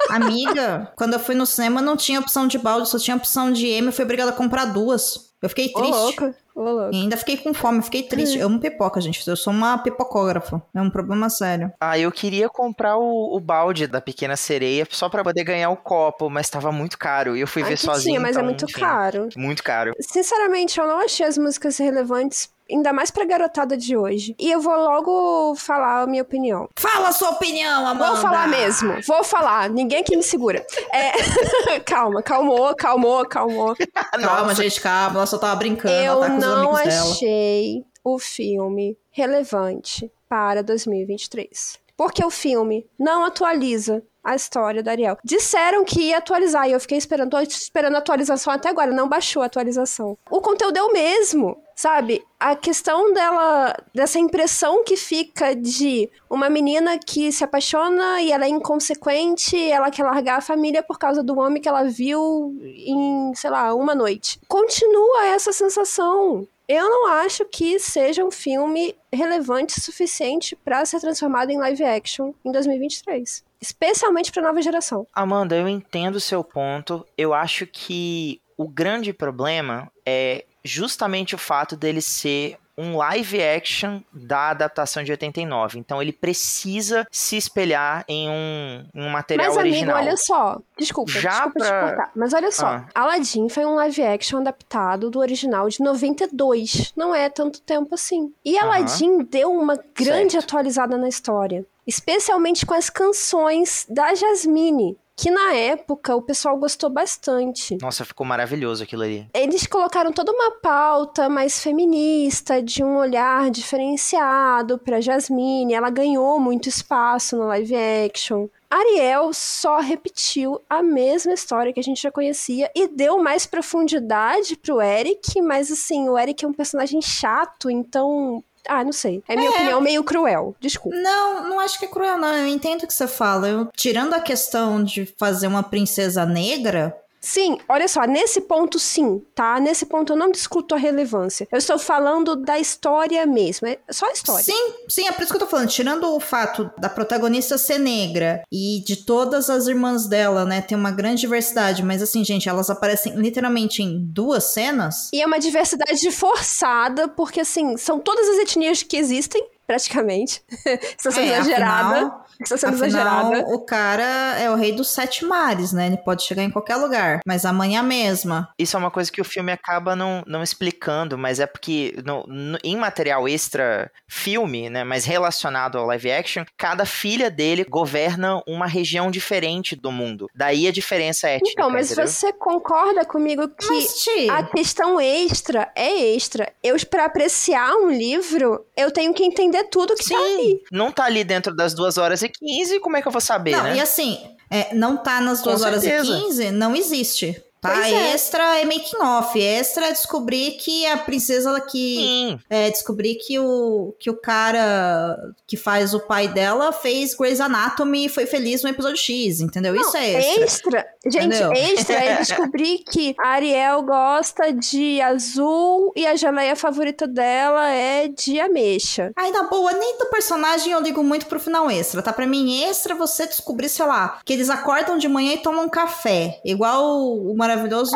Amiga, 0.09 0.91
quando 0.95 1.13
eu 1.13 1.19
fui 1.19 1.35
no 1.35 1.45
cinema 1.45 1.81
não 1.81 1.95
tinha 1.97 2.19
opção 2.19 2.47
de 2.47 2.57
balde, 2.57 2.89
só 2.89 2.99
tinha 2.99 3.15
opção 3.15 3.51
de 3.51 3.67
M, 3.67 3.87
eu 3.87 3.93
fui 3.93 4.03
obrigada 4.03 4.31
a 4.31 4.35
comprar 4.35 4.65
duas. 4.65 5.31
Eu 5.41 5.49
fiquei 5.49 5.69
triste. 5.71 5.91
louco. 5.91 6.35
Ô. 6.55 6.89
E 6.91 7.01
ainda 7.01 7.17
fiquei 7.17 7.35
com 7.37 7.53
fome, 7.53 7.81
fiquei 7.81 8.03
triste. 8.03 8.39
Eu 8.39 8.47
amo 8.47 8.59
pipoca, 8.59 9.01
gente. 9.01 9.27
Eu 9.27 9.35
sou 9.35 9.51
uma 9.51 9.77
pipocógrafa. 9.77 10.61
É 10.73 10.81
um 10.81 10.89
problema 10.89 11.29
sério. 11.29 11.71
Ah, 11.81 11.99
eu 11.99 12.11
queria 12.11 12.47
comprar 12.47 12.97
o, 12.97 13.35
o 13.35 13.39
balde 13.39 13.87
da 13.87 13.99
Pequena 13.99 14.37
Sereia 14.37 14.87
só 14.89 15.09
pra 15.09 15.23
poder 15.23 15.43
ganhar 15.43 15.69
o 15.69 15.75
copo, 15.75 16.29
mas 16.29 16.49
tava 16.49 16.71
muito 16.71 16.97
caro. 16.97 17.35
E 17.35 17.41
eu 17.41 17.47
fui 17.47 17.61
ver 17.61 17.73
Aqui 17.73 17.85
sozinho. 17.85 18.13
tinha, 18.13 18.19
mas 18.21 18.37
é 18.37 18.39
então, 18.39 18.45
muito 18.45 18.63
enfim, 18.65 18.79
caro. 18.79 19.29
Muito 19.35 19.63
caro. 19.63 19.93
Sinceramente, 19.99 20.79
eu 20.79 20.87
não 20.87 20.99
achei 20.99 21.25
as 21.25 21.37
músicas 21.37 21.77
relevantes, 21.77 22.49
ainda 22.71 22.91
mais 22.93 23.11
pra 23.11 23.25
garotada 23.25 23.75
de 23.77 23.95
hoje. 23.97 24.35
E 24.39 24.51
eu 24.51 24.59
vou 24.61 24.75
logo 24.75 25.55
falar 25.55 26.03
a 26.03 26.07
minha 26.07 26.23
opinião. 26.23 26.69
Fala 26.77 27.09
a 27.09 27.11
sua 27.11 27.31
opinião, 27.31 27.85
Amanda! 27.85 28.13
Vou 28.13 28.21
falar 28.21 28.47
mesmo, 28.47 28.95
vou 29.05 29.23
falar, 29.23 29.69
ninguém 29.69 29.99
aqui 29.99 30.15
me 30.15 30.23
segura. 30.23 30.65
É... 30.93 31.79
calma, 31.85 32.21
calmou, 32.23 32.73
calmou, 32.75 33.25
calmou. 33.25 33.75
Calma, 34.15 34.47
Nossa. 34.47 34.63
gente, 34.63 34.79
calma. 34.81 35.17
Ela 35.17 35.25
só 35.25 35.37
tava 35.37 35.55
brincando. 35.55 35.93
Eu 35.93 36.03
ela 36.03 36.21
tá 36.21 36.31
com 36.31 36.37
os 36.37 36.44
não 36.45 36.75
amigos 36.75 36.83
dela. 36.83 37.11
achei 37.11 37.85
o 38.03 38.19
filme 38.19 38.97
relevante 39.11 40.11
para 40.29 40.61
2023. 40.61 41.79
Porque 41.97 42.23
o 42.23 42.29
filme 42.29 42.85
não 42.99 43.23
atualiza 43.23 44.03
a 44.23 44.35
história 44.35 44.83
da 44.83 44.91
Ariel. 44.91 45.17
Disseram 45.23 45.85
que 45.85 46.01
ia 46.01 46.17
atualizar 46.17 46.67
e 46.67 46.73
eu 46.73 46.79
fiquei 46.79 46.97
esperando, 46.97 47.29
tô 47.31 47.39
esperando 47.39 47.95
a 47.95 47.99
atualização 47.99 48.51
até 48.51 48.69
agora, 48.69 48.91
não 48.91 49.07
baixou 49.07 49.43
a 49.43 49.45
atualização. 49.45 50.17
O 50.29 50.41
conteúdo 50.41 50.77
é 50.77 50.83
o 50.83 50.91
mesmo, 50.91 51.57
sabe? 51.75 52.23
A 52.39 52.55
questão 52.55 53.11
dela, 53.13 53.75
dessa 53.93 54.17
impressão 54.17 54.83
que 54.83 54.95
fica 54.95 55.53
de 55.53 56.09
uma 56.29 56.49
menina 56.49 56.97
que 56.97 57.31
se 57.31 57.43
apaixona 57.43 58.21
e 58.21 58.31
ela 58.31 58.45
é 58.45 58.49
inconsequente, 58.49 59.57
ela 59.69 59.91
quer 59.91 60.03
largar 60.03 60.37
a 60.37 60.41
família 60.41 60.81
por 60.81 60.97
causa 60.97 61.21
do 61.21 61.37
homem 61.37 61.61
que 61.61 61.67
ela 61.67 61.83
viu 61.83 62.57
em, 62.63 63.33
sei 63.35 63.49
lá, 63.49 63.73
uma 63.73 63.93
noite. 63.93 64.39
Continua 64.47 65.25
essa 65.27 65.51
sensação. 65.51 66.47
Eu 66.67 66.89
não 66.89 67.07
acho 67.07 67.45
que 67.45 67.77
seja 67.77 68.23
um 68.23 68.31
filme 68.31 68.95
relevante 69.13 69.77
o 69.77 69.81
suficiente 69.81 70.55
para 70.55 70.83
ser 70.85 70.99
transformado 70.99 71.51
em 71.51 71.57
live 71.57 71.83
action 71.83 72.33
em 72.43 72.51
2023. 72.51 73.43
Especialmente 73.61 74.31
para 74.31 74.41
nova 74.41 74.61
geração. 74.61 75.05
Amanda, 75.13 75.55
eu 75.55 75.67
entendo 75.67 76.15
o 76.15 76.21
seu 76.21 76.43
ponto. 76.43 77.05
Eu 77.15 77.33
acho 77.33 77.67
que 77.67 78.41
o 78.57 78.67
grande 78.67 79.13
problema 79.13 79.91
é 80.05 80.45
justamente 80.65 81.35
o 81.35 81.37
fato 81.37 81.75
dele 81.77 82.01
ser 82.01 82.57
um 82.77 82.97
live 82.97 83.41
action 83.41 84.01
da 84.11 84.49
adaptação 84.49 85.01
de 85.01 85.09
89. 85.09 85.79
Então 85.79 86.01
ele 86.01 86.11
precisa 86.11 87.07
se 87.09 87.37
espelhar 87.37 88.03
em 88.05 88.29
um, 88.29 88.85
um 88.93 89.09
material 89.09 89.47
Mas, 89.47 89.57
amigo, 89.57 89.75
original. 89.75 89.95
olha 89.97 90.17
só. 90.17 90.59
Desculpa, 90.77 91.09
Já 91.13 91.29
desculpa 91.29 91.59
pra- 91.59 91.65
te 91.65 91.87
cortar. 91.95 92.11
Mas 92.13 92.33
olha 92.33 92.51
só. 92.51 92.65
Ah. 92.67 92.85
Aladdin 92.93 93.47
foi 93.47 93.65
um 93.65 93.75
live 93.75 94.03
action 94.03 94.39
adaptado 94.41 95.09
do 95.09 95.19
original 95.19 95.69
de 95.69 95.79
92. 95.81 96.91
Não 96.97 97.15
é 97.15 97.29
tanto 97.29 97.61
tempo 97.61 97.95
assim. 97.95 98.33
E. 98.43 98.57
Aladdin 98.57 99.19
deu 99.23 99.53
uma 99.53 99.79
grande 99.97 100.33
Certo. 100.33 100.43
atualizada 100.45 100.97
na 100.97 101.07
história. 101.07 101.65
Especialmente 101.87 102.65
com 102.65 102.73
as 102.73 102.89
canções 102.89 103.85
da 103.89 104.13
Jasmine. 104.15 104.97
Que 105.15 105.31
na 105.31 105.53
época 105.53 106.13
o 106.13 106.21
pessoal 106.21 106.57
gostou 106.57 106.89
bastante. 106.89 107.77
Nossa, 107.81 108.03
ficou 108.03 108.25
maravilhoso 108.25 108.83
aquilo 108.83 109.03
ali. 109.03 109.27
Eles 109.33 109.65
colocaram 109.65 110.11
toda 110.11 110.31
uma 110.31 110.51
pauta 110.51 111.29
mais 111.29 111.61
feminista, 111.61 112.61
de 112.61 112.83
um 112.83 112.97
olhar 112.97 113.49
diferenciado 113.49 114.77
pra 114.77 114.99
Jasmine. 114.99 115.73
Ela 115.73 115.89
ganhou 115.89 116.37
muito 116.37 116.67
espaço 116.67 117.37
no 117.37 117.45
live 117.45 117.75
action. 118.05 118.47
Ariel 118.69 119.31
só 119.33 119.79
repetiu 119.79 120.61
a 120.69 120.83
mesma 120.83 121.33
história 121.33 121.71
que 121.71 121.79
a 121.79 121.83
gente 121.83 122.01
já 122.01 122.11
conhecia 122.11 122.69
e 122.75 122.87
deu 122.87 123.17
mais 123.17 123.45
profundidade 123.45 124.57
pro 124.57 124.81
Eric, 124.81 125.41
mas 125.41 125.71
assim, 125.71 126.09
o 126.09 126.17
Eric 126.17 126.43
é 126.43 126.47
um 126.47 126.53
personagem 126.53 127.01
chato, 127.01 127.69
então. 127.69 128.43
Ah, 128.67 128.83
não 128.83 128.91
sei. 128.91 129.23
É 129.27 129.35
minha 129.35 129.49
opinião 129.49 129.81
meio 129.81 130.03
cruel. 130.03 130.55
Desculpa. 130.59 130.97
Não, 130.97 131.49
não 131.49 131.59
acho 131.59 131.79
que 131.79 131.85
é 131.85 131.87
cruel, 131.87 132.17
não. 132.17 132.33
Eu 132.33 132.47
entendo 132.47 132.83
o 132.83 132.87
que 132.87 132.93
você 132.93 133.07
fala. 133.07 133.47
Eu, 133.47 133.67
tirando 133.75 134.13
a 134.13 134.19
questão 134.19 134.83
de 134.83 135.05
fazer 135.17 135.47
uma 135.47 135.63
princesa 135.63 136.25
negra, 136.25 136.95
Sim, 137.27 137.57
olha 137.67 137.87
só, 137.87 138.03
nesse 138.05 138.41
ponto 138.41 138.77
sim, 138.77 139.19
tá? 139.33 139.59
Nesse 139.59 139.87
ponto 139.87 140.13
eu 140.13 140.17
não 140.17 140.29
discuto 140.31 140.75
a 140.75 140.77
relevância. 140.77 141.47
Eu 141.51 141.57
estou 141.57 141.79
falando 141.79 142.35
da 142.35 142.59
história 142.59 143.25
mesmo, 143.25 143.67
é 143.67 143.79
só 143.89 144.05
a 144.07 144.11
história. 144.11 144.43
Sim, 144.43 144.73
sim, 144.87 145.07
é 145.07 145.11
por 145.11 145.23
isso 145.23 145.31
que 145.31 145.37
eu 145.37 145.39
tô 145.39 145.47
falando. 145.47 145.67
Tirando 145.69 146.15
o 146.15 146.19
fato 146.19 146.69
da 146.77 146.87
protagonista 146.87 147.57
ser 147.57 147.79
negra 147.79 148.43
e 148.51 148.83
de 148.85 148.97
todas 148.97 149.49
as 149.49 149.65
irmãs 149.65 150.05
dela, 150.05 150.45
né, 150.45 150.61
ter 150.61 150.75
uma 150.75 150.91
grande 150.91 151.21
diversidade, 151.21 151.81
mas 151.81 151.99
assim, 152.01 152.23
gente, 152.23 152.47
elas 152.47 152.69
aparecem 152.69 153.15
literalmente 153.15 153.81
em 153.81 153.97
duas 154.05 154.43
cenas. 154.53 155.09
E 155.11 155.19
é 155.19 155.25
uma 155.25 155.39
diversidade 155.39 156.11
forçada, 156.11 157.07
porque 157.07 157.39
assim, 157.39 157.75
são 157.77 157.99
todas 157.99 158.27
as 158.29 158.37
etnias 158.37 158.83
que 158.83 158.97
existem, 158.97 159.43
praticamente. 159.65 160.43
Sendo 160.99 161.19
É, 161.19 161.25
exagerada. 161.39 161.95
afinal- 161.95 162.24
Estou 162.41 162.57
sendo 162.57 162.73
Afinal, 162.81 163.31
exagerada. 163.31 163.55
o 163.55 163.59
cara 163.65 164.39
é 164.39 164.49
o 164.49 164.55
rei 164.55 164.71
dos 164.73 164.89
sete 164.89 165.25
mares, 165.25 165.71
né? 165.71 165.87
Ele 165.87 165.97
pode 165.97 166.23
chegar 166.23 166.43
em 166.43 166.49
qualquer 166.51 166.75
lugar. 166.75 167.19
Mas 167.25 167.45
amanhã 167.45 167.81
mesma. 167.83 168.49
Isso 168.59 168.75
é 168.75 168.79
uma 168.79 168.91
coisa 168.91 169.11
que 169.11 169.21
o 169.21 169.25
filme 169.25 169.51
acaba 169.51 169.95
não, 169.95 170.23
não 170.27 170.43
explicando, 170.43 171.17
mas 171.17 171.39
é 171.39 171.45
porque 171.45 171.95
no- 172.05 172.23
no- 172.27 172.57
em 172.63 172.75
material 172.75 173.27
extra 173.27 173.89
filme, 174.07 174.69
né, 174.69 174.83
mas 174.83 175.05
relacionado 175.05 175.77
ao 175.77 175.85
live 175.87 176.11
action, 176.11 176.43
cada 176.57 176.85
filha 176.85 177.29
dele 177.29 177.63
governa 177.63 178.41
uma 178.47 178.67
região 178.67 179.09
diferente 179.11 179.75
do 179.75 179.91
mundo. 179.91 180.27
Daí 180.35 180.67
a 180.67 180.71
diferença 180.71 181.27
étnica, 181.27 181.51
Então, 181.51 181.69
mas 181.69 181.91
entendeu? 181.91 182.07
você 182.11 182.31
concorda 182.33 183.05
comigo 183.05 183.47
que 183.47 183.67
Mas, 183.67 183.95
Ti, 184.03 184.29
a 184.29 184.43
questão 184.43 184.99
extra 184.99 185.71
é 185.75 186.13
extra? 186.15 186.51
Eu, 186.63 186.75
pra 186.89 187.05
apreciar 187.05 187.73
um 187.75 187.89
livro, 187.89 188.65
eu 188.75 188.91
tenho 188.91 189.13
que 189.13 189.23
entender 189.23 189.63
tudo 189.65 189.95
que 189.95 190.07
tá 190.07 190.15
ali. 190.17 190.25
Sim, 190.49 190.59
não 190.71 190.91
tá 190.91 191.05
ali 191.05 191.23
dentro 191.23 191.55
das 191.55 191.73
2 191.73 191.97
horas 191.97 192.21
e 192.25 192.29
15, 192.29 192.79
como 192.79 192.97
é 192.97 193.01
que 193.01 193.07
eu 193.07 193.11
vou 193.11 193.21
saber, 193.21 193.51
Não, 193.51 193.63
né? 193.63 193.75
e 193.77 193.79
assim, 193.79 194.19
é, 194.49 194.73
não 194.73 194.97
tá 194.97 195.21
nas 195.21 195.39
Com 195.41 195.49
2 195.51 195.61
horas 195.61 195.81
certeza. 195.81 196.17
e 196.17 196.21
15, 196.23 196.51
não 196.51 196.75
existe. 196.75 197.41
Tá? 197.65 197.89
É. 197.89 198.13
Extra 198.13 198.59
é 198.59 198.65
making 198.65 198.97
off. 199.01 199.39
Extra 199.39 199.87
é 199.87 199.91
descobrir 199.91 200.51
que 200.51 200.85
a 200.85 200.97
princesa 200.97 201.59
que. 201.61 201.95
Sim, 201.95 202.39
É, 202.49 202.69
descobrir 202.69 203.15
que 203.15 203.39
o, 203.39 203.95
que 203.99 204.09
o 204.09 204.15
cara 204.15 205.17
que 205.47 205.57
faz 205.57 205.93
o 205.93 205.99
pai 205.99 206.27
dela 206.27 206.71
fez 206.71 207.15
Grey's 207.15 207.41
Anatomy 207.41 208.05
e 208.05 208.09
foi 208.09 208.25
feliz 208.25 208.63
no 208.63 208.69
episódio 208.69 208.97
X, 208.97 209.39
entendeu? 209.41 209.75
Isso 209.75 209.97
é 209.97 210.11
extra. 210.11 210.45
Extra, 210.45 210.85
gente, 211.05 211.25
Entendeu? 211.25 211.51
extra 211.53 211.95
é 211.95 212.17
descobrir 212.17 212.79
que 212.89 213.15
a 213.19 213.29
Ariel 213.29 213.81
gosta 213.83 214.51
de 214.51 215.01
azul 215.01 215.91
e 215.95 216.05
a 216.05 216.15
geleia 216.15 216.55
favorita 216.55 217.07
dela 217.07 217.69
é 217.69 218.07
de 218.07 218.39
ameixa. 218.39 219.11
Ai, 219.15 219.31
na 219.31 219.43
boa, 219.43 219.73
nem 219.73 219.97
do 219.97 220.05
personagem 220.07 220.71
eu 220.71 220.81
ligo 220.81 221.03
muito 221.03 221.25
pro 221.25 221.39
final 221.39 221.69
extra, 221.69 222.01
tá? 222.01 222.13
Pra 222.13 222.27
mim, 222.27 222.63
extra 222.63 222.95
você 222.95 223.25
descobrir, 223.27 223.69
sei 223.69 223.85
lá, 223.85 224.19
que 224.23 224.33
eles 224.33 224.49
acordam 224.49 224.97
de 224.97 225.07
manhã 225.07 225.33
e 225.33 225.37
tomam 225.41 225.69
café. 225.69 226.39
Igual 226.43 226.85
o, 226.85 227.31
o 227.31 227.35
maravilhoso. 227.55 227.91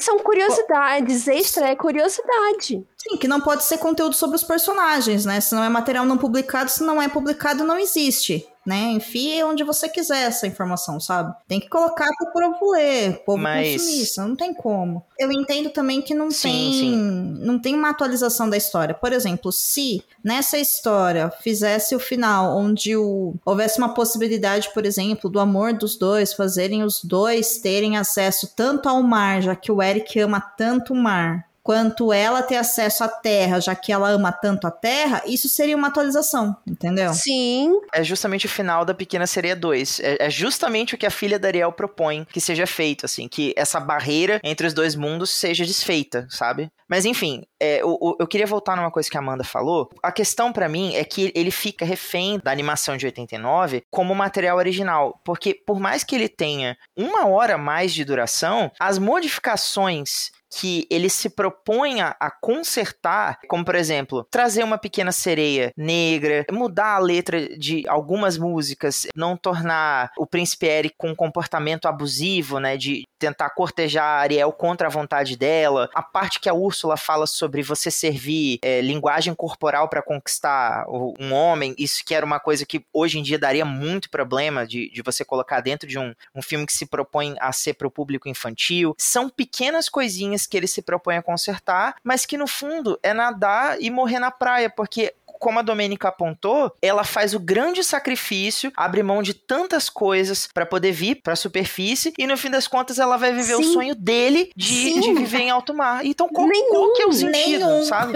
São 0.00 0.18
curiosidades, 0.18 1.28
extra 1.28 1.68
é 1.68 1.76
curiosidade. 1.76 2.84
Sim, 2.96 3.16
que 3.18 3.28
não 3.28 3.40
pode 3.40 3.64
ser 3.64 3.78
conteúdo 3.78 4.14
sobre 4.14 4.36
os 4.36 4.42
personagens, 4.42 5.24
né? 5.24 5.40
Se 5.40 5.54
não 5.54 5.62
é 5.62 5.68
material 5.68 6.04
não 6.04 6.16
publicado, 6.16 6.70
se 6.70 6.82
não 6.82 7.00
é 7.00 7.08
publicado, 7.08 7.64
não 7.64 7.78
existe. 7.78 8.46
Né? 8.66 8.92
Enfie 8.92 9.42
onde 9.44 9.62
você 9.62 9.88
quiser 9.88 10.22
essa 10.22 10.46
informação, 10.46 10.98
sabe? 10.98 11.34
Tem 11.46 11.60
que 11.60 11.68
colocar 11.68 12.08
pro 12.16 12.32
povo 12.32 12.72
ler, 12.72 13.10
o 13.10 13.24
povo 13.24 13.38
Mas- 13.42 13.72
consumir 13.74 14.02
isso, 14.02 14.20
não 14.22 14.34
tem 14.34 14.54
como. 14.54 15.04
Eu 15.18 15.30
entendo 15.30 15.68
também 15.70 16.00
que 16.00 16.14
não 16.14 16.30
Sim, 16.30 16.48
tem 16.48 16.72
sim. 16.72 17.36
não 17.40 17.58
tem 17.58 17.74
uma 17.74 17.90
atualização 17.90 18.48
da 18.48 18.56
história. 18.56 18.94
Por 18.94 19.12
exemplo, 19.12 19.52
se 19.52 20.02
nessa 20.22 20.56
história 20.58 21.30
fizesse 21.42 21.94
o 21.94 22.00
final 22.00 22.56
onde 22.56 22.96
o, 22.96 23.34
houvesse 23.44 23.78
uma 23.78 23.92
possibilidade, 23.92 24.70
por 24.72 24.86
exemplo, 24.86 25.28
do 25.28 25.38
amor 25.38 25.74
dos 25.74 25.96
dois, 25.98 26.32
fazerem 26.32 26.82
os 26.82 27.02
dois 27.04 27.58
terem 27.58 27.96
acesso 27.98 28.50
tanto 28.56 28.88
ao 28.88 29.02
mar, 29.02 29.42
já 29.42 29.54
que 29.54 29.70
o 29.70 29.82
Eric 29.82 30.18
ama 30.20 30.40
tanto 30.40 30.92
o 30.94 30.96
mar, 30.96 31.44
quanto 31.64 32.12
ela 32.12 32.42
ter 32.42 32.56
acesso 32.56 33.02
à 33.02 33.08
terra, 33.08 33.58
já 33.58 33.74
que 33.74 33.90
ela 33.90 34.08
ama 34.10 34.30
tanto 34.30 34.66
a 34.66 34.70
terra, 34.70 35.22
isso 35.24 35.48
seria 35.48 35.74
uma 35.74 35.88
atualização, 35.88 36.54
entendeu? 36.66 37.12
Sim, 37.14 37.72
é 37.92 38.04
justamente 38.04 38.44
o 38.46 38.48
final 38.50 38.84
da 38.84 38.92
Pequena 38.94 39.26
Sereia 39.26 39.56
2. 39.56 39.98
É, 40.00 40.26
é 40.26 40.30
justamente 40.30 40.94
o 40.94 40.98
que 40.98 41.06
a 41.06 41.10
filha 41.10 41.38
da 41.38 41.48
Ariel 41.48 41.72
propõe 41.72 42.26
que 42.30 42.40
seja 42.40 42.66
feito, 42.66 43.06
assim, 43.06 43.26
que 43.26 43.54
essa 43.56 43.80
barreira 43.80 44.40
entre 44.44 44.66
os 44.66 44.74
dois 44.74 44.94
mundos 44.94 45.30
seja 45.30 45.64
desfeita, 45.64 46.26
sabe? 46.30 46.68
Mas 46.86 47.06
enfim, 47.06 47.42
é, 47.58 47.80
o- 47.82 47.96
o- 47.98 48.16
eu 48.20 48.26
queria 48.26 48.46
voltar 48.46 48.76
numa 48.76 48.90
coisa 48.90 49.08
que 49.08 49.16
a 49.16 49.20
Amanda 49.20 49.42
falou. 49.42 49.88
A 50.02 50.12
questão 50.12 50.52
pra 50.52 50.68
mim 50.68 50.94
é 50.94 51.02
que 51.02 51.32
ele 51.34 51.50
fica 51.50 51.82
refém 51.86 52.38
da 52.44 52.50
animação 52.52 52.94
de 52.94 53.06
89 53.06 53.82
como 53.90 54.14
material 54.14 54.58
original, 54.58 55.18
porque 55.24 55.54
por 55.66 55.80
mais 55.80 56.04
que 56.04 56.14
ele 56.14 56.28
tenha 56.28 56.76
uma 56.94 57.26
hora 57.26 57.56
mais 57.56 57.94
de 57.94 58.04
duração, 58.04 58.70
as 58.78 58.98
modificações 58.98 60.30
que 60.58 60.86
ele 60.90 61.10
se 61.10 61.30
propõe 61.30 62.00
a 62.00 62.30
consertar, 62.40 63.38
como 63.48 63.64
por 63.64 63.74
exemplo, 63.74 64.26
trazer 64.30 64.62
uma 64.62 64.78
pequena 64.78 65.12
sereia 65.12 65.72
negra, 65.76 66.44
mudar 66.50 66.94
a 66.94 66.98
letra 66.98 67.56
de 67.58 67.86
algumas 67.88 68.38
músicas, 68.38 69.06
não 69.14 69.36
tornar 69.36 70.10
o 70.16 70.26
príncipe 70.26 70.66
Eric 70.66 70.94
com 70.96 71.10
um 71.10 71.14
comportamento 71.14 71.86
abusivo, 71.86 72.60
né, 72.60 72.76
de 72.76 73.04
tentar 73.18 73.50
cortejar 73.50 74.04
a 74.04 74.20
Ariel 74.20 74.52
contra 74.52 74.86
a 74.86 74.90
vontade 74.90 75.36
dela, 75.36 75.88
a 75.94 76.02
parte 76.02 76.38
que 76.38 76.48
a 76.48 76.54
Úrsula 76.54 76.96
fala 76.96 77.26
sobre 77.26 77.62
você 77.62 77.90
servir 77.90 78.58
é, 78.62 78.80
linguagem 78.80 79.34
corporal 79.34 79.88
para 79.88 80.02
conquistar 80.02 80.84
um 80.88 81.32
homem, 81.32 81.74
isso 81.78 82.04
que 82.04 82.14
era 82.14 82.24
uma 82.24 82.38
coisa 82.38 82.66
que 82.66 82.84
hoje 82.92 83.18
em 83.18 83.22
dia 83.22 83.38
daria 83.38 83.64
muito 83.64 84.10
problema 84.10 84.66
de, 84.66 84.90
de 84.90 85.02
você 85.02 85.24
colocar 85.24 85.60
dentro 85.60 85.88
de 85.88 85.98
um, 85.98 86.14
um 86.34 86.42
filme 86.42 86.66
que 86.66 86.72
se 86.72 86.86
propõe 86.86 87.34
a 87.40 87.52
ser 87.52 87.74
para 87.74 87.88
o 87.88 87.90
público 87.90 88.28
infantil. 88.28 88.94
São 88.98 89.28
pequenas 89.28 89.88
coisinhas 89.88 90.43
que 90.46 90.56
ele 90.56 90.66
se 90.66 90.82
propõe 90.82 91.16
a 91.16 91.22
consertar, 91.22 91.96
mas 92.02 92.26
que 92.26 92.36
no 92.36 92.46
fundo 92.46 92.98
é 93.02 93.12
nadar 93.12 93.80
e 93.80 93.90
morrer 93.90 94.18
na 94.18 94.30
praia, 94.30 94.70
porque 94.70 95.14
como 95.44 95.58
a 95.58 95.62
Domênica 95.62 96.08
apontou, 96.08 96.72
ela 96.80 97.04
faz 97.04 97.34
o 97.34 97.40
grande 97.40 97.84
sacrifício, 97.84 98.72
abre 98.74 99.02
mão 99.02 99.22
de 99.22 99.34
tantas 99.34 99.90
coisas 99.90 100.48
para 100.52 100.64
poder 100.64 100.92
vir 100.92 101.16
para 101.16 101.34
a 101.34 101.36
superfície 101.36 102.14
e 102.16 102.26
no 102.26 102.36
fim 102.36 102.50
das 102.50 102.66
contas 102.66 102.98
ela 102.98 103.16
vai 103.16 103.32
viver 103.32 103.56
Sim. 103.56 103.62
o 103.62 103.72
sonho 103.72 103.94
dele 103.94 104.50
de, 104.56 105.00
de, 105.00 105.12
viver 105.12 105.40
em 105.40 105.50
alto 105.50 105.74
mar. 105.74 106.04
Então 106.04 106.28
qual, 106.28 106.46
nenhum, 106.46 106.70
qual 106.70 106.92
que 106.94 107.02
é 107.02 107.06
o 107.06 107.12
sentido, 107.12 107.66
nenhum. 107.66 107.84
sabe? 107.84 108.14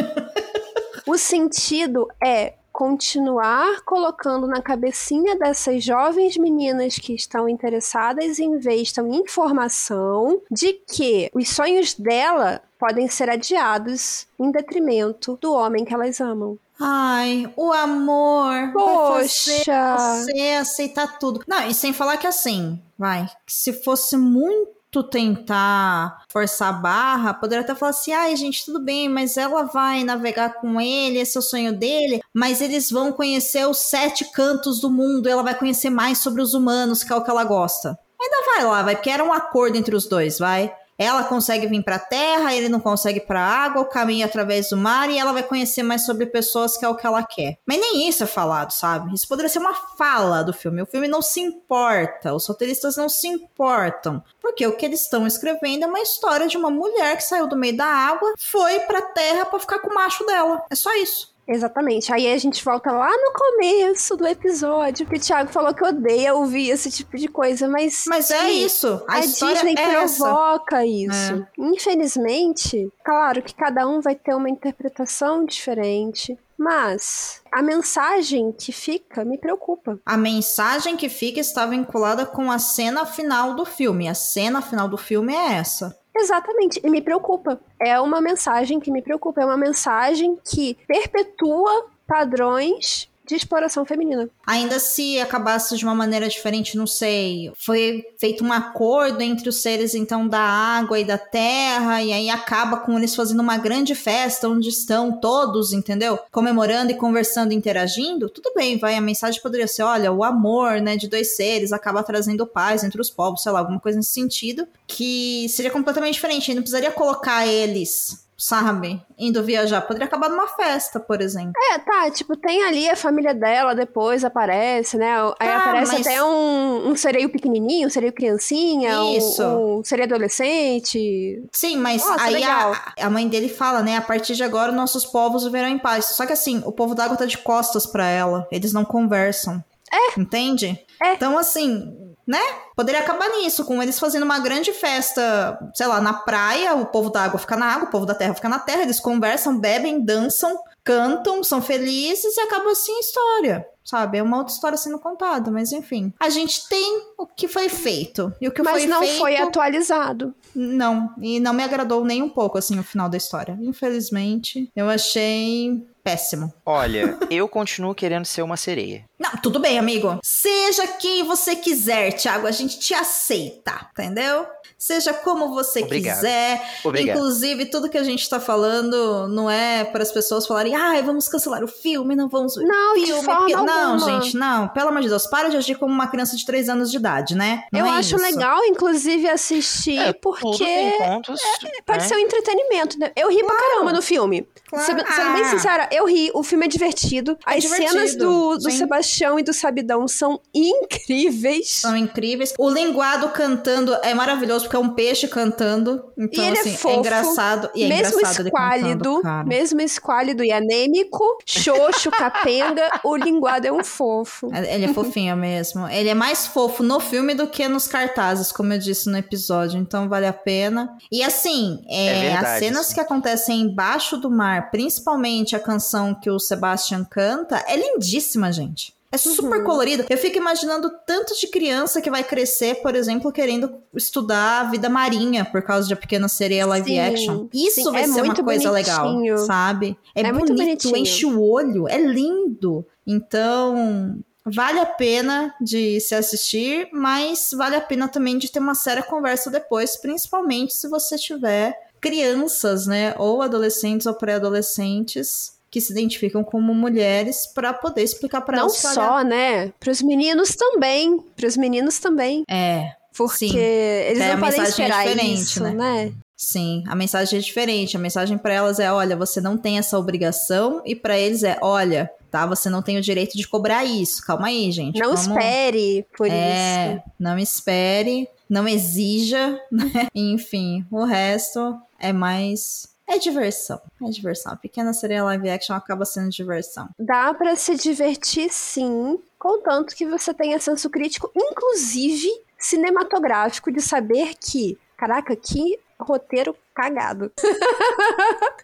o 1.07 1.19
sentido 1.19 2.09
é 2.25 2.55
continuar 2.79 3.81
colocando 3.81 4.47
na 4.47 4.63
cabecinha 4.63 5.37
dessas 5.37 5.83
jovens 5.83 6.37
meninas 6.37 6.95
que 6.97 7.13
estão 7.13 7.49
interessadas 7.49 8.39
estão 8.39 9.09
em 9.09 9.17
informação 9.17 10.41
de 10.49 10.75
que 10.75 11.29
os 11.35 11.49
sonhos 11.49 11.95
dela 11.95 12.63
podem 12.79 13.09
ser 13.09 13.29
adiados 13.31 14.29
em 14.39 14.53
detrimento 14.53 15.37
do 15.43 15.53
homem 15.55 15.85
que 15.85 15.93
elas 15.93 16.21
amam. 16.21 16.57
Ai, 16.79 17.53
o 17.57 17.73
amor. 17.73 18.73
Poxa. 18.73 19.97
Você 19.99 20.41
aceitar 20.61 21.19
tudo. 21.19 21.43
Não, 21.49 21.67
e 21.67 21.75
sem 21.75 21.93
falar 21.93 22.17
que 22.17 22.29
assim, 22.29 22.81
vai, 22.97 23.29
se 23.45 23.73
fosse 23.73 24.17
muito 24.17 24.78
tu 24.91 25.03
tentar 25.03 26.25
forçar 26.31 26.71
a 26.71 26.73
barra, 26.73 27.35
poderia 27.35 27.63
até 27.63 27.75
falar 27.75 27.91
assim: 27.91 28.13
ai, 28.13 28.35
gente, 28.37 28.65
tudo 28.65 28.81
bem, 28.81 29.09
mas 29.09 29.37
ela 29.37 29.65
vai 29.65 30.05
navegar 30.05 30.55
com 30.55 30.81
ele, 30.81 31.19
esse 31.19 31.37
é 31.37 31.41
o 31.41 31.43
sonho 31.43 31.73
dele, 31.73 32.21
mas 32.33 32.61
eles 32.61 32.91
vão 32.91 33.13
conhecer 33.13 33.67
os 33.67 33.79
sete 33.79 34.31
cantos 34.33 34.81
do 34.81 34.91
mundo, 34.91 35.29
ela 35.29 35.43
vai 35.43 35.55
conhecer 35.55 35.91
mais 35.91 36.19
sobre 36.19 36.43
os 36.43 36.55
humanos, 36.55 37.03
que 37.03 37.13
é 37.13 37.17
o 37.17 37.23
que 37.23 37.31
ela 37.31 37.45
gosta. 37.45 37.99
Ainda 38.21 38.55
vai 38.55 38.65
lá, 38.65 38.83
vai, 38.83 38.97
porque 38.97 39.11
era 39.11 39.25
um 39.25 39.33
acordo 39.33 39.77
entre 39.77 39.95
os 39.95 40.07
dois, 40.07 40.39
vai. 40.39 40.73
Ela 40.99 41.23
consegue 41.25 41.67
vir 41.69 41.83
para 41.85 41.97
a 41.97 42.01
terra, 42.01 42.55
ele 42.55 42.69
não 42.69 42.81
consegue 42.81 43.21
para 43.21 43.41
a 43.41 43.65
água, 43.65 43.83
o 43.83 43.89
caminho 43.89 44.27
através 44.27 44.71
do 44.71 44.77
mar 44.77 45.09
e 45.09 45.17
ela 45.17 45.33
vai 45.33 45.45
conhecer 45.45 45.85
mais 45.85 46.05
sobre 46.05 46.27
pessoas 46.27 46.77
que 46.77 46.85
é 46.85 46.89
o 46.89 46.97
que 46.97 47.07
ela 47.07 47.23
quer. 47.23 47.59
Mas 47.65 47.79
nem 47.79 48.09
isso 48.09 48.25
é 48.25 48.27
falado, 48.27 48.73
sabe? 48.73 49.15
Isso 49.15 49.29
poderia 49.29 49.49
ser 49.49 49.61
uma 49.61 49.75
fala 49.75 50.43
do 50.43 50.53
filme. 50.53 50.83
O 50.83 50.87
filme 50.87 51.07
não 51.07 51.23
se 51.23 51.41
importa, 51.41 52.35
os 52.35 52.47
roteiristas 52.47 52.97
não 52.97 53.09
se 53.09 53.29
importam, 53.29 54.23
porque 54.41 54.67
o 54.67 54.77
que 54.77 54.85
eles 54.85 55.03
estão 55.03 55.27
escrevendo 55.27 55.85
é 55.85 55.87
uma 55.87 56.01
história 56.01 56.49
de 56.49 56.57
uma 56.57 56.71
mulher 56.71 57.17
que 57.17 57.23
saiu 57.23 57.47
do 57.47 57.57
meio 57.57 57.77
da 57.77 57.87
água, 57.87 58.33
foi 58.37 58.81
para 58.81 58.99
a 58.99 59.13
terra 59.13 59.45
para 59.45 59.61
ficar 59.61 59.79
com 59.79 59.91
o 59.91 59.95
macho 59.95 60.27
dela. 60.27 60.65
É 60.69 60.75
só 60.75 60.93
isso. 60.97 61.38
Exatamente. 61.49 62.13
Aí 62.13 62.31
a 62.31 62.37
gente 62.37 62.63
volta 62.63 62.93
lá 62.93 63.09
no 63.11 63.33
começo 63.33 64.17
do 64.17 64.27
episódio, 64.27 65.07
que 65.07 65.17
o 65.17 65.21
Thiago 65.21 65.51
falou 65.51 65.73
que 65.73 65.83
odeia 65.83 66.35
ouvir 66.35 66.69
esse 66.69 66.91
tipo 66.91 67.17
de 67.17 67.27
coisa, 67.27 67.67
mas. 67.67 68.05
Mas 68.07 68.31
é 68.31 68.51
isso. 68.51 69.03
A, 69.09 69.17
a 69.17 69.21
Disney 69.21 69.75
é 69.77 69.89
provoca 69.89 70.77
essa. 70.77 70.87
isso. 70.87 71.35
É. 71.35 71.47
Infelizmente, 71.59 72.93
claro 73.03 73.43
que 73.43 73.55
cada 73.55 73.89
um 73.89 74.01
vai 74.03 74.15
ter 74.15 74.35
uma 74.35 74.51
interpretação 74.51 75.47
diferente. 75.47 76.39
Mas 76.59 77.41
a 77.53 77.63
mensagem 77.63 78.51
que 78.51 78.73
fica 78.73 79.25
me 79.25 79.39
preocupa. 79.39 80.01
A 80.05 80.17
mensagem 80.17 80.97
que 80.97 81.09
fica 81.09 81.39
está 81.39 81.65
vinculada 81.65 82.27
com 82.27 82.51
a 82.51 82.59
cena 82.59 83.07
final 83.07 83.55
do 83.55 83.65
filme. 83.65 84.09
A 84.09 84.15
cena 84.15 84.61
final 84.61 84.89
do 84.89 84.99
filme 84.99 85.33
é 85.33 85.55
essa. 85.55 85.97
Exatamente, 86.19 86.81
e 86.83 86.91
me 86.91 87.01
preocupa. 87.01 87.61
É 87.81 88.01
uma 88.01 88.21
mensagem 88.21 88.81
que 88.81 88.91
me 88.91 89.01
preocupa, 89.01 89.41
é 89.41 89.45
uma 89.45 89.57
mensagem 89.57 90.37
que 90.45 90.77
perpetua 90.87 91.87
padrões 92.07 93.08
de 93.29 93.35
exploração 93.35 93.85
feminina. 93.85 94.29
Ainda 94.47 94.79
se 94.79 95.21
acabasse 95.21 95.77
de 95.77 95.85
uma 95.85 95.95
maneira 95.95 96.29
diferente, 96.29 96.79
não 96.79 96.87
sei. 96.87 97.53
Foi 97.59 98.03
feito 98.19 98.43
um 98.43 98.51
acordo 98.51 99.21
entre 99.21 99.51
os 99.51 99.57
seres, 99.57 99.95
então, 99.95 100.27
da 100.27 100.41
água 100.41 100.99
e 100.99 101.05
da 101.05 101.19
terra, 101.19 102.03
e 102.03 102.11
aí 102.11 102.31
acaba 102.31 102.79
com 102.79 102.97
eles 102.97 103.15
fazendo 103.15 103.41
uma 103.41 103.59
grande 103.59 103.95
festa 103.95 104.49
onde 104.49 104.71
estão 104.71 105.21
todos, 105.21 105.75
entendeu? 105.75 106.19
Comemorando 106.33 106.91
e 106.91 106.97
conversando, 106.97 107.53
interagindo. 107.53 108.31
Tudo 108.31 108.53
bem, 108.55 108.79
vai. 108.79 108.95
A 108.95 109.01
mensagem 109.01 109.43
poderia 109.43 109.69
ser: 109.69 109.83
olha, 109.83 110.11
o 110.11 110.25
amor, 110.25 110.81
né, 110.81 110.97
de 110.97 111.07
dois 111.07 111.37
seres 111.37 111.71
acaba 111.71 112.03
trazendo 112.03 112.47
paz 112.47 112.83
entre 112.83 113.01
os 113.01 113.11
povos, 113.11 113.43
sei 113.43 113.53
lá, 113.53 113.59
alguma 113.59 113.79
coisa 113.79 113.99
nesse 113.99 114.13
sentido, 114.13 114.67
que 114.87 115.47
seria 115.51 115.71
completamente 115.71 116.15
diferente. 116.15 116.55
Não 116.55 116.63
precisaria 116.63 116.91
colocar 116.91 117.47
eles 117.47 118.27
sabe? 118.39 119.03
Indo 119.19 119.43
viajar. 119.43 119.81
Poderia 119.81 120.07
acabar 120.07 120.31
numa 120.31 120.47
festa, 120.47 121.01
por 121.01 121.21
exemplo. 121.21 121.53
É, 121.73 121.79
tá. 121.79 122.09
Tipo, 122.13 122.37
tem 122.37 122.63
ali 122.63 122.89
a 122.89 122.95
família 122.95 123.35
dela, 123.35 123.75
depois 123.75 124.25
aparece, 124.25 124.97
né? 124.97 125.13
Aí 125.41 125.49
ah, 125.49 125.57
aparece 125.57 125.93
mas... 125.95 126.07
até 126.07 126.23
um, 126.23 126.89
um 126.89 126.97
sereio 126.97 127.29
pequenininho, 127.31 127.89
um 127.89 127.91
sereio 127.91 128.13
criancinha, 128.13 129.17
Isso. 129.17 129.43
Um, 129.43 129.79
um 129.81 129.85
sereio 129.85 130.07
adolescente. 130.07 131.43
Sim, 131.53 131.79
mas 131.79 132.05
Nossa, 132.05 132.23
aí 132.23 132.45
a, 132.45 132.93
a, 133.01 133.11
mãe 133.11 133.27
dele 133.27 133.49
fala, 133.49 133.83
né? 133.83 133.97
A 133.97 134.03
partir 134.03 134.37
de 134.37 134.45
agora, 134.45 134.71
nossos 134.71 135.05
povos 135.05 135.43
viverão 135.43 135.69
em 135.69 135.79
paz. 135.79 136.05
Só 136.07 136.25
que 136.25 136.33
assim, 136.33 136.63
o 136.65 136.71
povo 136.71 136.95
d'água 136.95 137.17
tá 137.17 137.27
de 137.27 137.39
costas 137.39 137.87
para 137.87 138.07
ela. 138.07 138.47
Eles 138.53 138.73
não 138.73 138.85
conversam. 138.85 139.63
É. 139.93 140.21
Entende? 140.21 140.79
É. 141.03 141.15
Então, 141.15 141.37
assim, 141.37 142.08
né? 142.29 142.41
Poderia 142.77 143.01
acabar 143.01 143.27
nisso, 143.31 143.65
com 143.65 143.83
eles 143.83 143.99
fazendo 143.99 144.25
uma 144.25 144.39
grande 144.39 144.71
festa, 144.75 145.59
sei 145.75 145.87
lá, 145.87 145.99
na 145.99 146.13
praia, 146.13 146.75
o 146.75 146.85
povo 146.85 147.09
da 147.09 147.23
água 147.23 147.41
fica 147.41 147.57
na 147.57 147.65
água, 147.65 147.89
o 147.89 147.91
povo 147.91 148.05
da 148.05 148.15
terra 148.15 148.35
fica 148.35 148.51
na 148.51 148.59
terra, 148.59 148.83
eles 148.83 149.01
conversam, 149.01 149.59
bebem, 149.59 150.05
dançam, 150.05 150.61
cantam, 150.85 151.43
são 151.43 151.63
felizes 151.63 152.37
e 152.37 152.41
acaba 152.41 152.71
assim 152.71 152.95
a 152.95 153.01
história. 153.01 153.67
Sabe, 153.83 154.19
é 154.19 154.23
uma 154.23 154.37
outra 154.37 154.53
história 154.53 154.77
sendo 154.77 154.99
contada, 154.99 155.51
mas 155.51 155.73
enfim. 155.73 156.13
A 156.21 156.29
gente 156.29 156.69
tem 156.69 157.03
o 157.17 157.27
que 157.27 157.49
foi 157.49 157.71
feito. 157.71 158.31
E 158.39 158.47
o 158.47 158.53
que 158.53 158.63
mas 158.63 158.83
foi 158.83 158.87
não 158.87 159.01
feito, 159.01 159.19
foi 159.19 159.37
atualizado. 159.37 160.35
Não, 160.55 161.15
e 161.23 161.41
não 161.41 161.55
me 161.55 161.63
agradou 161.63 162.05
nem 162.05 162.23
um 162.23 162.29
pouco, 162.29 162.59
assim, 162.59 162.79
o 162.79 162.83
final 162.83 163.09
da 163.09 163.17
história. 163.17 163.57
Infelizmente, 163.63 164.71
eu 164.77 164.91
achei 164.91 165.83
péssimo. 166.05 166.53
Olha, 166.67 167.19
eu 167.31 167.49
continuo 167.49 167.95
querendo 167.95 168.27
ser 168.27 168.43
uma 168.43 168.59
sereia. 168.59 169.08
Não, 169.19 169.33
tudo 169.43 169.59
bem, 169.59 169.79
amigo. 169.79 170.21
Seja 170.23 170.87
quem 170.87 171.25
você 171.25 171.57
quiser, 171.57 172.13
Thiago, 172.13 172.47
a 172.47 172.53
gente 172.53 172.79
te 172.79 172.95
aceita, 172.95 173.89
entendeu? 173.91 174.47
Seja 174.79 175.13
como 175.13 175.53
você 175.53 175.83
Obrigado. 175.83 176.15
quiser. 176.15 176.63
Obrigado. 176.85 177.17
Inclusive, 177.17 177.67
tudo 177.67 177.89
que 177.89 177.99
a 177.99 178.05
gente 178.05 178.31
tá 178.31 178.39
falando 178.39 179.27
não 179.27 179.51
é 179.51 179.83
para 179.83 180.05
as 180.05 180.13
pessoas 180.13 180.47
falarem, 180.47 180.77
ai, 180.77 181.01
ah, 181.01 181.03
vamos 181.03 181.29
cancelar 181.29 181.65
o 181.65 181.67
filme, 181.69 182.15
não 182.15 182.29
vamos 182.29 182.55
não, 182.55 182.95
filme. 182.95 183.19
De 183.19 183.25
forma 183.25 183.63
não, 183.65 183.99
gente, 183.99 184.37
não. 184.37 184.69
Pelo 184.69 184.91
amor 184.91 185.03
de 185.03 185.09
Deus, 185.09 185.27
para 185.27 185.49
de 185.49 185.57
agir 185.57 185.75
como 185.75 185.93
uma 185.93 186.07
criança 186.07 186.37
de 186.37 186.47
3 186.47 186.69
anos 186.69 186.93
de 186.93 186.97
idade, 186.97 187.35
né? 187.35 187.65
Não 187.73 187.81
eu 187.81 187.87
é 187.87 187.91
acho 187.91 188.15
isso. 188.15 188.25
legal, 188.25 188.65
inclusive, 188.67 189.29
assistir, 189.29 189.99
é, 189.99 190.13
porque. 190.13 190.95
Pontos, 190.97 191.41
é, 191.43 191.83
pode 191.85 192.03
né? 192.03 192.09
ser 192.09 192.15
um 192.15 192.21
entretenimento, 192.21 192.97
né? 193.01 193.11
Eu 193.17 193.31
ri 193.31 193.41
claro. 193.41 193.57
pra 193.57 193.69
caramba 193.69 193.93
no 193.93 194.03
filme. 194.03 194.47
Claro. 194.69 194.87
Sendo, 194.87 195.13
sendo 195.13 195.33
bem 195.33 195.45
sincera, 195.47 195.89
eu 195.91 196.07
ri. 196.07 196.31
O 196.35 196.45
filme 196.45 196.67
é 196.67 196.69
divertido. 196.69 197.37
É 197.45 197.57
As 197.57 197.63
divertido. 197.63 197.91
cenas 197.91 198.15
do, 198.15 198.59
do 198.59 198.71
Sebastião 198.71 199.08
e 199.39 199.43
do 199.43 199.53
Sabidão 199.53 200.07
são 200.07 200.41
incríveis. 200.55 201.71
São 201.71 201.97
incríveis. 201.97 202.55
O 202.59 202.71
linguado 202.71 203.29
cantando 203.31 203.95
é 204.03 204.15
maravilhoso, 204.15 204.65
porque 204.65 204.77
é 204.77 204.79
um 204.79 204.91
peixe 204.91 205.29
cantando. 205.29 206.13
Então, 206.17 206.45
e 206.45 206.47
ele 206.47 206.57
é 206.57 206.61
assim, 206.61 206.75
é, 206.75 206.77
fofo, 206.77 206.95
é 206.95 206.99
engraçado. 206.99 207.71
E 207.75 207.85
é 207.85 207.89
mesmo 207.89 208.19
engraçado 208.19 208.47
esquálido, 208.47 209.23
cantando, 209.23 209.49
mesmo 209.49 209.81
esquálido 209.81 210.45
e 210.45 210.53
anêmico, 210.53 211.25
xoxo, 211.47 212.11
capenga, 212.11 213.01
o 213.05 213.17
linguado 213.17 213.67
é 213.67 213.73
um 213.73 213.85
fofo. 213.85 214.51
É, 214.53 214.75
ele 214.75 214.87
é 214.87 214.95
fofinho 214.95 215.37
mesmo. 215.37 215.89
Ele 215.89 216.09
é 216.09 216.15
mais 216.15 216.47
fofo 216.47 216.83
no 216.83 217.01
filme 217.01 217.35
do 217.35 217.47
que 217.47 217.67
nos 217.69 217.87
cartazes, 217.87 218.53
como 218.53 218.73
eu 218.73 218.79
disse 218.79 219.09
no 219.11 219.17
episódio. 219.17 219.79
Então, 219.79 220.09
vale 220.09 220.27
a 220.27 220.33
pena. 220.33 220.97
E 221.11 221.23
assim, 221.23 221.83
é, 221.89 222.07
é 222.07 222.21
verdade, 222.21 222.47
as 222.47 222.59
cenas 222.59 222.93
que 222.93 223.01
acontecem 223.01 223.61
embaixo 223.63 224.17
do 224.17 224.31
mar, 224.31 224.71
principalmente 224.71 225.57
a 225.57 225.61
canção 225.61 226.15
que 226.15 226.31
o 226.31 226.39
Sebastian 226.39 227.05
canta, 227.05 227.65
é 227.67 227.77
lindíssima, 227.77 228.53
gente. 228.53 228.98
É 229.11 229.17
super 229.17 229.61
uhum. 229.61 229.65
colorido. 229.65 230.05
Eu 230.09 230.19
fico 230.19 230.37
imaginando 230.37 230.91
tanto 231.07 231.35
de 231.35 231.47
criança 231.47 232.01
que 232.01 232.11
vai 232.11 232.23
crescer, 232.23 232.83
por 232.83 232.95
exemplo, 232.95 233.33
querendo 233.33 233.83
estudar 233.95 234.61
a 234.61 234.71
vida 234.71 234.89
marinha 234.91 235.47
por 235.47 235.63
causa 235.63 235.89
de 235.89 235.95
a 235.95 235.97
Pequena 235.97 236.29
Sereia 236.29 236.67
live 236.67 236.91
sim, 236.91 236.99
action. 236.99 237.49
Isso 237.53 237.83
sim, 237.83 237.91
vai 237.91 238.03
é 238.03 238.07
ser 238.07 238.23
uma 238.23 238.35
coisa 238.35 238.71
bonitinho. 238.71 238.73
legal, 238.73 239.47
sabe? 239.47 239.97
É, 240.15 240.21
é 240.21 240.33
bonito, 240.33 240.95
enche 240.95 241.25
o 241.25 241.41
olho, 241.41 241.89
é 241.89 241.99
lindo. 241.99 242.85
Então, 243.07 244.19
vale 244.45 244.79
a 244.79 244.87
pena 244.87 245.55
de 245.59 245.99
se 246.01 246.15
assistir, 246.15 246.89
mas 246.93 247.49
vale 247.57 247.77
a 247.77 247.81
pena 247.81 248.09
também 248.09 248.37
de 248.37 248.53
ter 248.53 248.59
uma 248.59 248.75
séria 248.75 249.03
conversa 249.03 249.51
depois, 249.51 249.97
principalmente 249.97 250.75
se 250.75 250.87
você 250.87 251.17
tiver 251.17 251.75
crianças, 251.99 252.87
né, 252.87 253.15
ou 253.19 253.43
adolescentes 253.43 254.07
ou 254.07 254.15
pré-adolescentes 254.15 255.58
que 255.71 255.81
se 255.81 255.93
identificam 255.93 256.43
como 256.45 256.75
mulheres 256.75 257.47
para 257.55 257.73
poder 257.73 258.03
explicar 258.03 258.41
para 258.43 258.57
Não 258.57 258.65
elas. 258.65 258.85
olha, 258.85 258.95
só, 258.95 259.23
né? 259.23 259.73
Para 259.79 259.91
os 259.91 260.01
meninos 260.03 260.51
também. 260.57 261.19
Para 261.37 261.47
os 261.47 261.57
meninos 261.57 261.99
também. 261.99 262.43
É, 262.49 262.93
Porque 263.17 263.49
Sim. 263.49 263.57
eles 263.59 264.21
É, 264.23 264.31
a 264.31 264.35
não 264.37 264.41
podem 264.41 264.61
mensagem 264.61 264.85
é 264.85 264.89
esperar 264.89 265.07
diferente, 265.09 265.43
isso, 265.43 265.63
né? 265.63 265.71
né? 265.73 266.13
sim, 266.37 266.85
a 266.87 266.95
mensagem 266.95 267.39
é 267.39 267.43
diferente. 267.43 267.97
A 267.97 268.01
mensagem 268.01 268.39
para 268.39 268.55
elas 268.55 268.79
é, 268.79 268.93
olha, 268.93 269.17
você 269.17 269.41
não 269.41 269.57
tem 269.59 269.77
essa 269.77 269.99
obrigação 269.99 270.81
e 270.87 270.95
para 270.95 271.19
eles 271.19 271.43
é, 271.43 271.59
olha, 271.61 272.09
tá, 272.31 272.47
você 272.47 272.71
não 272.71 272.81
tem 272.81 272.97
o 272.97 273.03
direito 273.03 273.37
de 273.37 273.47
cobrar 273.49 273.85
isso. 273.85 274.25
Calma 274.25 274.47
aí, 274.47 274.71
gente. 274.71 274.99
Não 275.01 275.17
vamos- 275.17 275.23
espere 275.27 276.07
por 276.17 276.29
É, 276.31 276.95
isso. 276.95 277.03
não 277.19 277.37
espere, 277.39 278.29
não 278.49 278.69
exija, 278.69 279.61
né? 279.71 280.07
Enfim, 280.15 280.87
o 280.91 281.03
resto 281.05 281.77
é 281.99 282.13
mais. 282.13 282.87
É 283.09 283.19
diversão. 283.19 283.81
É 284.05 284.11
diversão. 284.11 284.53
A 284.53 284.57
pequena 284.57 284.93
sereia 284.93 285.25
live 285.25 285.49
action 285.49 285.75
acaba 285.75 286.05
sendo 286.05 286.29
diversão. 286.29 286.89
Dá 286.99 287.33
pra 287.33 287.57
se 287.57 287.75
divertir 287.75 288.53
sim, 288.53 289.19
contanto 289.39 289.97
que 289.97 290.07
você 290.07 290.35
tenha 290.35 290.61
senso 290.61 290.91
crítico, 290.91 291.31
inclusive 291.35 292.29
cinematográfico, 292.59 293.73
de 293.73 293.81
saber 293.81 294.35
que, 294.35 294.79
caraca, 294.97 295.35
que 295.35 295.79
roteiro 295.99 296.55
cagado. 296.83 297.33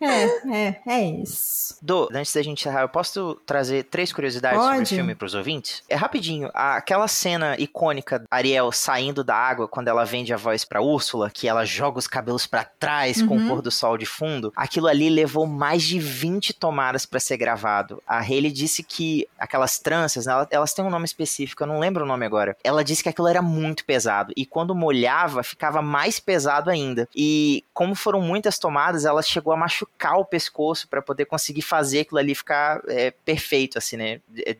É, 0.01 0.49
é, 0.69 0.81
é 0.87 1.05
isso. 1.23 1.77
Do, 1.81 2.09
antes 2.13 2.35
da 2.35 2.43
gente 2.43 2.61
encerrar, 2.61 2.83
eu 2.83 2.89
posso 2.89 3.37
trazer 3.47 3.85
três 3.85 4.13
curiosidades 4.13 4.59
sobre 4.59 4.75
o 4.75 4.79
Pode. 4.79 4.95
filme 4.95 5.15
pros 5.15 5.35
ouvintes? 5.35 5.83
É 5.89 5.95
rapidinho. 5.95 6.51
Aquela 6.53 7.07
cena 7.09 7.57
icônica 7.59 8.19
da 8.19 8.27
Ariel 8.31 8.71
saindo 8.73 9.23
da 9.23 9.35
água 9.37 9.69
quando 9.69 9.89
ela 9.89 10.05
vende 10.05 10.33
a 10.35 10.37
voz 10.37 10.65
pra 10.65 10.83
Úrsula, 10.83 11.31
que 11.31 11.49
ela 11.49 11.65
joga 11.65 11.99
os 11.99 12.07
cabelos 12.09 12.47
pra 12.47 12.65
trás 12.65 13.23
com 13.23 13.37
o 13.37 13.39
Uhum. 13.39 13.49
pôr 13.49 13.63
do 13.63 13.71
sol 13.71 13.97
de 13.97 14.05
fundo, 14.05 14.53
aquilo 14.57 14.89
ali 14.89 15.09
levou 15.09 15.47
mais 15.47 15.83
de 15.83 15.99
20 15.99 16.53
tomadas 16.53 17.07
pra 17.07 17.21
ser 17.21 17.37
gravado. 17.37 18.03
A 18.07 18.19
Hayley 18.19 18.51
disse 18.51 18.83
que 18.83 19.27
aquelas 19.39 19.79
tranças, 19.79 20.27
né, 20.27 20.33
ela- 20.33 20.49
elas 20.51 20.75
têm 20.75 20.85
um 20.85 20.91
nome 20.91 21.05
específico, 21.05 21.63
eu 21.63 21.67
não 21.69 21.79
lembro 21.79 22.05
o 22.05 22.07
nome 22.07 22.27
agora. 22.27 22.57
Ela 22.65 22.85
disse 22.85 23.03
que 23.03 23.09
aquilo 23.09 23.29
era 23.29 23.41
muito 23.41 23.85
pesado 23.85 24.33
e 24.37 24.45
quando 24.45 24.75
molhava 24.75 25.43
ficava 25.43 25.81
mais 25.81 26.19
pesado 26.21 26.69
ainda. 26.69 27.09
E 27.15 27.65
como 27.73 27.95
foram 28.05 28.21
muitas 28.21 28.59
tomadas, 28.59 29.05
ela 29.05 29.23
chegou 29.23 29.53
a 29.53 29.57
machucar 29.57 30.19
o 30.19 30.25
pescoço 30.25 30.87
pra 30.87 31.03
poder 31.03 31.25
conseguir 31.25 31.63
fazer 31.63 32.01
aquilo 32.01 32.19
ali 32.19 32.35
ficar 32.35 32.83
é, 32.87 33.11
perfeito, 33.11 33.79
assim, 33.79 33.97
né? 33.97 34.21
É, 34.47 34.57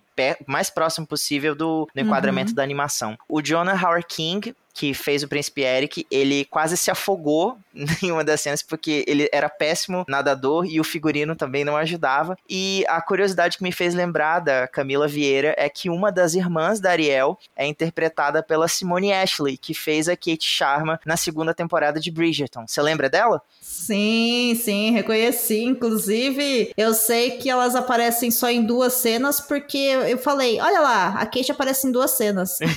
mais 0.47 0.71
próximo 0.71 1.07
possível 1.07 1.55
do, 1.55 1.87
do 1.95 2.01
enquadramento 2.01 2.55
da 2.55 2.63
animação. 2.63 3.17
O 3.29 3.43
Jonah 3.43 3.75
Howard 3.75 4.07
King, 4.09 4.55
que 4.75 4.93
fez 4.93 5.23
o 5.23 5.29
Príncipe 5.29 5.63
Eric, 5.63 6.05
ele 6.11 6.45
quase 6.47 6.77
se 6.77 6.91
afogou 6.91 7.57
em 8.03 8.11
uma 8.11 8.25
das 8.25 8.41
cenas 8.41 8.61
porque 8.61 9.05
ele 9.07 9.29
era 9.33 9.49
péssimo 9.49 10.05
nadador 10.09 10.67
e 10.67 10.81
o 10.81 10.85
figurino 10.85 11.37
também 11.37 11.65
não 11.65 11.77
ajudava. 11.77 12.37
E 12.51 12.85
a 12.89 13.01
curiosidade 13.01 13.57
que 13.57 13.63
me 13.63 13.71
fez 13.71 13.95
lembrar 13.95 14.41
da 14.41 14.67
Camila 14.67 15.07
Vieira 15.07 15.55
é 15.57 15.69
que 15.69 15.89
uma 15.89 16.11
das 16.11 16.35
irmãs 16.35 16.81
da 16.81 16.91
Ariel 16.91 17.39
é 17.57 17.67
interpretada 17.67 18.43
pela 18.43 18.67
Simone 18.67 19.13
Ashley, 19.13 19.57
que 19.57 19.73
fez 19.73 20.09
a 20.09 20.17
Kate 20.17 20.45
Sharma 20.45 21.01
na 21.07 21.17
segunda 21.17 21.55
temporada 21.55 22.01
de 22.01 22.11
Bridgerton. 22.11 22.67
Você 22.67 22.83
lembra 22.83 23.09
dela? 23.09 23.41
Sim, 23.61 24.59
sim, 24.61 24.91
reconheci. 24.91 25.63
Inclusive, 25.63 26.73
eu 26.77 26.93
sei 26.95 27.33
que 27.33 27.49
elas 27.49 27.77
aparecem 27.77 28.31
só 28.31 28.51
em 28.51 28.65
duas 28.65 28.95
cenas, 28.95 29.41
porque 29.41 29.79
eu 29.79 30.19
falei: 30.19 30.61
olha 30.61 30.81
lá, 30.81 31.09
a 31.21 31.27
Kate 31.27 31.53
aparece 31.53 31.87
em 31.87 31.93
duas 31.93 32.13
cenas. 32.13 32.59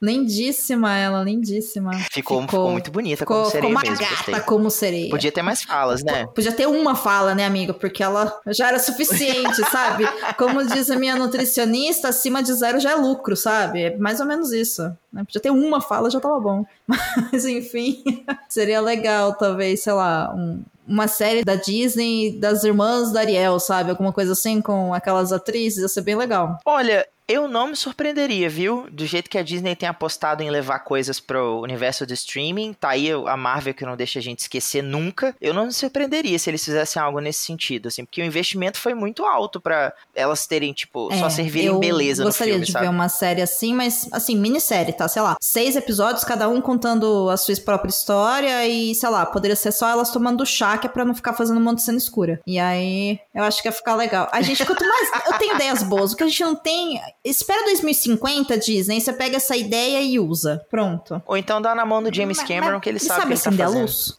lindíssima 0.00 0.96
ela, 0.96 1.22
lindíssima. 1.22 1.92
Ficou, 2.10 2.40
ficou 2.42 2.70
muito 2.70 2.90
bonita 2.90 3.18
ficou, 3.18 3.36
como 3.36 3.50
ficou 3.50 3.60
sereia 3.60 3.74
uma 3.74 3.80
mesmo, 3.82 3.98
gata 3.98 4.14
gostei. 4.16 4.40
como 4.40 4.70
sereia. 4.70 5.10
Podia 5.10 5.32
ter 5.32 5.42
mais 5.42 5.62
falas, 5.62 6.02
né? 6.02 6.26
Podia 6.34 6.52
ter 6.52 6.66
uma 6.66 6.94
fala, 6.94 7.34
né, 7.34 7.44
amiga? 7.44 7.74
Porque 7.74 8.02
ela 8.02 8.40
já 8.48 8.68
era 8.68 8.78
suficiente, 8.78 9.56
sabe? 9.70 10.04
Como 10.38 10.64
diz 10.66 10.90
a 10.90 10.96
minha 10.96 11.16
nutricionista, 11.16 12.08
acima 12.08 12.42
de 12.42 12.52
zero 12.54 12.80
já 12.80 12.92
é 12.92 12.94
lucro, 12.96 13.36
sabe? 13.36 13.82
É 13.82 13.96
mais 13.96 14.20
ou 14.20 14.26
menos 14.26 14.52
isso. 14.52 14.82
né? 15.12 15.24
Podia 15.24 15.40
ter 15.40 15.50
uma 15.50 15.80
fala, 15.80 16.10
já 16.10 16.20
tava 16.20 16.40
bom. 16.40 16.64
Mas, 16.86 17.44
enfim, 17.44 18.02
seria 18.48 18.80
legal, 18.80 19.34
talvez, 19.36 19.82
sei 19.82 19.92
lá, 19.92 20.32
um- 20.34 20.62
uma 20.88 21.06
série 21.06 21.44
da 21.44 21.54
Disney 21.54 22.32
das 22.40 22.64
irmãs 22.64 23.12
da 23.12 23.20
Ariel, 23.20 23.60
sabe? 23.60 23.90
Alguma 23.90 24.12
coisa 24.12 24.32
assim 24.32 24.60
com 24.60 24.92
aquelas 24.92 25.32
atrizes, 25.32 25.78
ia 25.82 25.88
ser 25.88 26.00
bem 26.00 26.16
legal. 26.16 26.58
Olha, 26.66 27.06
eu 27.30 27.46
não 27.48 27.68
me 27.68 27.76
surpreenderia, 27.76 28.48
viu? 28.48 28.86
Do 28.90 29.06
jeito 29.06 29.30
que 29.30 29.38
a 29.38 29.42
Disney 29.42 29.74
tem 29.76 29.88
apostado 29.88 30.42
em 30.42 30.50
levar 30.50 30.80
coisas 30.80 31.20
pro 31.20 31.60
universo 31.60 32.04
do 32.06 32.12
streaming, 32.12 32.72
tá 32.72 32.90
aí 32.90 33.10
a 33.12 33.36
Marvel 33.36 33.74
que 33.74 33.84
não 33.84 33.96
deixa 33.96 34.18
a 34.18 34.22
gente 34.22 34.40
esquecer 34.40 34.82
nunca. 34.82 35.34
Eu 35.40 35.54
não 35.54 35.66
me 35.66 35.72
surpreenderia 35.72 36.38
se 36.38 36.50
eles 36.50 36.64
fizessem 36.64 37.00
algo 37.00 37.20
nesse 37.20 37.42
sentido, 37.44 37.88
assim, 37.88 38.04
porque 38.04 38.20
o 38.20 38.24
investimento 38.24 38.78
foi 38.78 38.94
muito 38.94 39.24
alto 39.24 39.60
pra 39.60 39.92
elas 40.14 40.46
terem, 40.46 40.72
tipo, 40.72 41.08
só 41.16 41.26
É, 41.26 41.30
servirem 41.30 41.68
eu 41.68 41.78
beleza 41.78 42.22
no 42.22 42.28
gostaria 42.28 42.54
filme, 42.54 42.66
de 42.66 42.72
sabe? 42.72 42.84
ver 42.86 42.90
uma 42.90 43.08
série 43.08 43.42
assim, 43.42 43.74
mas 43.74 44.08
assim, 44.12 44.36
minissérie, 44.36 44.92
tá? 44.92 45.06
Sei 45.08 45.22
lá, 45.22 45.36
seis 45.40 45.76
episódios, 45.76 46.24
cada 46.24 46.48
um 46.48 46.60
contando 46.60 47.28
a 47.30 47.36
sua 47.36 47.54
própria 47.64 47.90
história 47.90 48.66
e, 48.66 48.94
sei 48.94 49.08
lá, 49.08 49.26
poderia 49.26 49.56
ser 49.56 49.72
só 49.72 49.88
elas 49.88 50.10
tomando 50.10 50.44
chá, 50.46 50.78
que 50.78 50.86
é 50.86 50.90
pra 50.90 51.04
não 51.04 51.14
ficar 51.14 51.32
fazendo 51.34 51.58
um 51.58 51.62
monte 51.62 51.78
de 51.78 51.84
cena 51.84 51.98
escura. 51.98 52.40
E 52.46 52.58
aí, 52.58 53.18
eu 53.34 53.42
acho 53.44 53.60
que 53.60 53.68
ia 53.68 53.72
ficar 53.72 53.94
legal. 53.96 54.28
A 54.32 54.40
gente, 54.42 54.64
quanto 54.64 54.84
mais. 54.86 55.08
eu 55.26 55.38
tenho 55.38 55.54
ideias 55.54 55.82
boas, 55.82 56.12
o 56.12 56.16
que 56.16 56.22
a 56.22 56.26
gente 56.26 56.42
não 56.42 56.54
tem. 56.54 57.00
Espera 57.24 57.64
2050, 57.64 58.58
Disney, 58.58 59.00
você 59.00 59.12
pega 59.12 59.36
essa 59.36 59.56
ideia 59.56 60.00
e 60.00 60.18
usa. 60.18 60.64
Pronto. 60.70 61.20
Ou 61.26 61.36
então 61.36 61.60
dá 61.60 61.74
na 61.74 61.84
mão 61.84 62.02
do 62.02 62.14
James 62.14 62.40
Cameron, 62.42 62.72
mas 62.74 62.80
que 62.82 62.88
ele 62.88 62.98
sabe 62.98 63.20
ele 63.20 63.28
tá 63.28 63.34
acender 63.34 63.60
a 63.60 63.68
fazendo. 63.68 63.82
luz? 63.82 64.16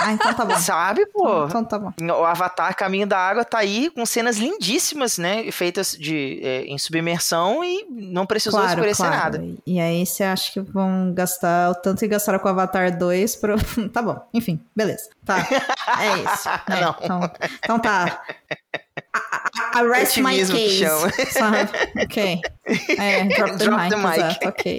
ah, 0.00 0.12
então 0.12 0.34
tá 0.34 0.44
bom. 0.44 0.56
Sabe, 0.58 1.06
pô? 1.06 1.46
Então 1.46 1.64
tá 1.64 1.78
bom. 1.78 1.92
O 2.00 2.24
Avatar 2.24 2.76
Caminho 2.76 3.06
da 3.06 3.18
Água 3.18 3.44
tá 3.44 3.58
aí 3.58 3.90
com 3.90 4.04
cenas 4.06 4.36
lindíssimas, 4.36 5.18
né? 5.18 5.50
Feitas 5.50 5.96
de, 5.98 6.40
é, 6.42 6.62
em 6.64 6.78
submersão 6.78 7.64
e 7.64 7.84
não 7.90 8.26
precisou 8.26 8.60
Claro, 8.60 8.74
escurecer 8.74 9.06
claro. 9.06 9.22
nada. 9.38 9.44
E 9.66 9.80
aí 9.80 10.04
você 10.04 10.22
acha 10.24 10.52
que 10.52 10.60
vão 10.60 11.12
gastar 11.12 11.70
o 11.70 11.74
tanto 11.74 11.98
que 12.00 12.08
gastaram 12.08 12.38
com 12.38 12.46
o 12.48 12.50
Avatar 12.50 12.96
2 12.96 13.36
pro... 13.36 13.54
Tá 13.92 14.02
bom, 14.02 14.20
enfim, 14.32 14.60
beleza. 14.74 15.08
Tá, 15.24 15.38
é 16.00 16.18
isso. 16.18 16.48
É, 16.68 16.80
Não. 16.80 16.96
Então, 17.00 17.30
então 17.62 17.78
tá. 17.78 18.22
I, 19.76 19.78
I, 19.78 19.82
I 19.82 19.88
rest 19.88 20.16
my 20.18 20.36
case, 20.36 20.84
sabe? 21.32 21.70
Ok. 22.02 22.40
É, 22.98 23.24
drop 23.34 23.58
the 23.58 23.64
Drop 23.64 23.82
mic, 23.82 23.90
the 23.90 23.96
mic. 23.96 24.16
exato, 24.16 24.48
ok. 24.48 24.76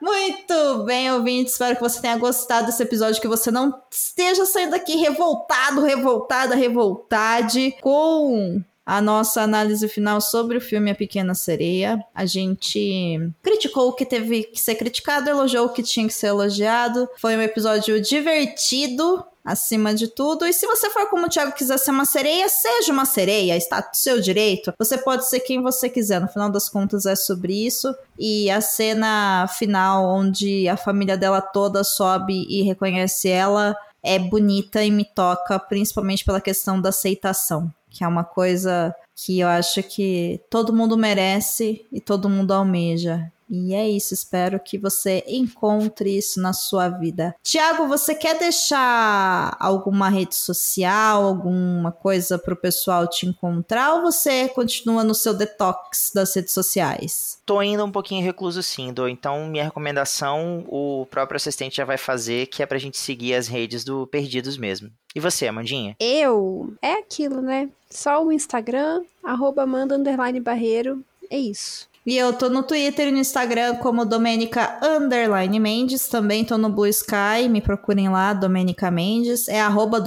Muito 0.00 0.84
bem, 0.84 1.12
ouvinte. 1.12 1.50
Espero 1.50 1.76
que 1.76 1.82
você 1.82 2.00
tenha 2.00 2.16
gostado 2.16 2.66
desse 2.66 2.82
episódio, 2.82 3.20
que 3.20 3.28
você 3.28 3.50
não 3.50 3.72
esteja 3.90 4.44
saindo 4.44 4.72
daqui 4.72 4.96
revoltado, 4.96 5.82
revoltada, 5.82 6.54
revoltade 6.54 7.74
com 7.80 8.62
a 8.84 9.00
nossa 9.00 9.42
análise 9.42 9.88
final 9.88 10.20
sobre 10.20 10.56
o 10.56 10.60
filme 10.60 10.90
A 10.90 10.94
Pequena 10.94 11.34
Sereia. 11.34 12.02
A 12.14 12.26
gente 12.26 13.30
criticou 13.42 13.88
o 13.88 13.92
que 13.92 14.04
teve 14.04 14.42
que 14.44 14.60
ser 14.60 14.74
criticado, 14.74 15.30
elogiou 15.30 15.66
o 15.66 15.72
que 15.72 15.82
tinha 15.82 16.06
que 16.06 16.14
ser 16.14 16.28
elogiado. 16.28 17.08
Foi 17.18 17.36
um 17.36 17.42
episódio 17.42 18.00
divertido. 18.00 19.24
Acima 19.44 19.92
de 19.92 20.06
tudo, 20.06 20.46
e 20.46 20.52
se 20.52 20.66
você 20.66 20.88
for 20.90 21.08
como 21.10 21.26
o 21.26 21.28
Thiago 21.28 21.52
quiser 21.52 21.76
ser 21.76 21.90
uma 21.90 22.04
sereia, 22.04 22.48
seja 22.48 22.92
uma 22.92 23.04
sereia, 23.04 23.56
está 23.56 23.80
do 23.80 23.92
seu 23.92 24.20
direito. 24.20 24.72
Você 24.78 24.96
pode 24.96 25.28
ser 25.28 25.40
quem 25.40 25.60
você 25.60 25.88
quiser, 25.88 26.20
no 26.20 26.28
final 26.28 26.48
das 26.48 26.68
contas 26.68 27.06
é 27.06 27.16
sobre 27.16 27.66
isso. 27.66 27.92
E 28.16 28.48
a 28.50 28.60
cena 28.60 29.48
final, 29.48 30.06
onde 30.06 30.68
a 30.68 30.76
família 30.76 31.16
dela 31.16 31.40
toda 31.40 31.82
sobe 31.82 32.46
e 32.48 32.62
reconhece 32.62 33.28
ela, 33.28 33.76
é 34.02 34.18
bonita 34.18 34.84
e 34.84 34.90
me 34.90 35.04
toca, 35.04 35.58
principalmente 35.58 36.24
pela 36.24 36.40
questão 36.40 36.80
da 36.80 36.90
aceitação, 36.90 37.68
que 37.90 38.04
é 38.04 38.08
uma 38.08 38.24
coisa 38.24 38.94
que 39.14 39.40
eu 39.40 39.48
acho 39.48 39.82
que 39.82 40.40
todo 40.48 40.72
mundo 40.72 40.96
merece 40.96 41.84
e 41.92 42.00
todo 42.00 42.28
mundo 42.28 42.52
almeja. 42.52 43.30
E 43.54 43.74
é 43.74 43.86
isso, 43.86 44.14
espero 44.14 44.58
que 44.58 44.78
você 44.78 45.22
encontre 45.28 46.16
isso 46.16 46.40
na 46.40 46.54
sua 46.54 46.88
vida. 46.88 47.36
Tiago, 47.42 47.86
você 47.86 48.14
quer 48.14 48.38
deixar 48.38 49.54
alguma 49.60 50.08
rede 50.08 50.34
social, 50.34 51.22
alguma 51.22 51.92
coisa 51.92 52.38
para 52.38 52.54
o 52.54 52.56
pessoal 52.56 53.06
te 53.06 53.26
encontrar 53.26 53.92
ou 53.92 54.00
você 54.00 54.48
continua 54.48 55.04
no 55.04 55.14
seu 55.14 55.34
detox 55.34 56.10
das 56.14 56.34
redes 56.34 56.54
sociais? 56.54 57.42
Tô 57.44 57.60
indo 57.62 57.84
um 57.84 57.92
pouquinho 57.92 58.24
recluso 58.24 58.62
sim, 58.62 58.90
Dô. 58.90 59.06
Então, 59.06 59.46
minha 59.48 59.64
recomendação, 59.64 60.64
o 60.68 61.04
próprio 61.10 61.36
assistente 61.36 61.76
já 61.76 61.84
vai 61.84 61.98
fazer, 61.98 62.46
que 62.46 62.62
é 62.62 62.66
pra 62.66 62.78
gente 62.78 62.96
seguir 62.96 63.34
as 63.34 63.48
redes 63.48 63.84
do 63.84 64.06
Perdidos 64.06 64.56
mesmo. 64.56 64.90
E 65.14 65.20
você, 65.20 65.46
Amandinha? 65.46 65.94
Eu, 66.00 66.72
é 66.80 66.94
aquilo, 66.94 67.42
né? 67.42 67.68
Só 67.90 68.24
o 68.24 68.32
Instagram, 68.32 69.02
arroba 69.22 69.64
Amanda 69.64 69.94
underline 69.94 70.40
Barreiro, 70.40 71.04
é 71.28 71.36
isso. 71.38 71.91
E 72.04 72.16
eu 72.16 72.32
tô 72.32 72.48
no 72.48 72.64
Twitter 72.64 73.08
e 73.08 73.12
no 73.12 73.18
Instagram 73.18 73.76
como 73.76 74.04
Domênica 74.04 74.78
Underline 74.82 75.60
Mendes. 75.60 76.08
Também 76.08 76.44
tô 76.44 76.58
no 76.58 76.68
Blue 76.68 76.86
Sky, 76.86 77.48
me 77.48 77.60
procurem 77.60 78.08
lá, 78.08 78.32
Domênica 78.32 78.90
Mendes. 78.90 79.46
É 79.46 79.60
arroba 79.60 80.02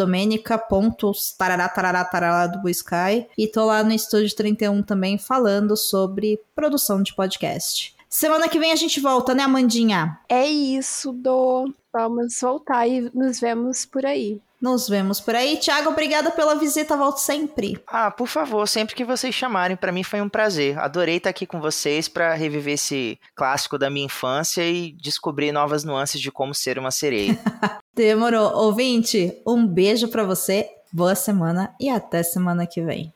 tarará, 1.38 2.04
tarará 2.04 2.48
do 2.48 2.60
Blue 2.60 2.70
Sky. 2.70 3.28
E 3.38 3.48
tô 3.48 3.66
lá 3.66 3.82
no 3.84 3.94
Estúdio 3.94 4.36
31 4.36 4.84
também 4.84 5.18
falando 5.18 5.78
sobre 5.78 6.42
produção 6.54 7.02
de 7.02 7.16
podcast. 7.16 7.96
Semana 8.10 8.48
que 8.48 8.60
vem 8.60 8.72
a 8.72 8.78
gente 8.78 9.00
volta, 9.00 9.34
né, 9.34 9.44
Amandinha? 9.44 10.20
É 10.30 10.46
isso, 10.48 11.12
Do. 11.12 11.74
Vamos 11.92 12.40
voltar 12.42 12.88
e 12.88 13.10
nos 13.14 13.40
vemos 13.40 13.86
por 13.86 14.06
aí. 14.06 14.40
Nos 14.66 14.90
vemos 14.90 15.22
por 15.22 15.36
aí. 15.36 15.58
Tiago, 15.58 15.92
obrigada 15.92 16.32
pela 16.32 16.56
visita. 16.56 16.98
Volto 16.98 17.20
sempre. 17.20 17.80
Ah, 17.86 18.10
por 18.10 18.26
favor, 18.26 18.68
sempre 18.68 18.96
que 18.96 19.06
vocês 19.06 19.36
chamarem, 19.36 19.78
para 19.78 19.92
mim 19.92 20.02
foi 20.02 20.20
um 20.22 20.28
prazer. 20.28 20.80
Adorei 20.80 21.18
estar 21.18 21.30
aqui 21.30 21.46
com 21.46 21.62
vocês 21.62 22.08
para 22.08 22.34
reviver 22.34 22.74
esse 22.74 23.20
clássico 23.36 23.78
da 23.78 23.92
minha 23.92 24.08
infância 24.08 24.68
e 24.68 24.92
descobrir 24.94 25.52
novas 25.52 25.84
nuances 25.84 26.20
de 26.20 26.32
como 26.32 26.52
ser 26.56 26.80
uma 26.80 26.90
sereia. 26.90 27.38
Demorou. 27.94 28.56
Ouvinte, 28.56 29.40
um 29.46 29.68
beijo 29.68 30.08
para 30.08 30.24
você. 30.24 30.68
Boa 30.92 31.14
semana 31.14 31.76
e 31.80 31.88
até 31.88 32.24
semana 32.24 32.66
que 32.66 32.82
vem. 32.82 33.14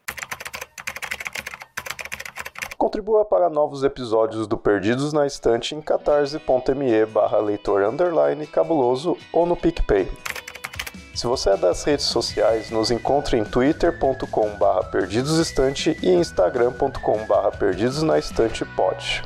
Contribua 2.78 3.26
para 3.26 3.50
novos 3.50 3.84
episódios 3.84 4.46
do 4.46 4.56
Perdidos 4.56 5.12
na 5.12 5.26
Estante 5.26 5.74
em 5.74 5.82
catarse.me 5.82 7.06
barra 7.08 7.40
leitor 7.40 7.82
underline 7.82 8.46
cabuloso 8.46 9.18
ou 9.34 9.48
no 9.48 9.58
PicPay. 9.58 10.08
Se 11.14 11.28
você 11.28 11.50
é 11.50 11.58
das 11.58 11.84
redes 11.84 12.06
sociais, 12.06 12.70
nos 12.70 12.92
encontre 12.92 13.38
em 13.38 13.44
twitter.com 13.44 14.56
barra 14.58 14.84
perdidosestante 14.84 15.98
e 16.02 16.10
instagram.com 16.10 17.26
barra 17.26 17.52
perdidosnaestantepod. 17.52 19.24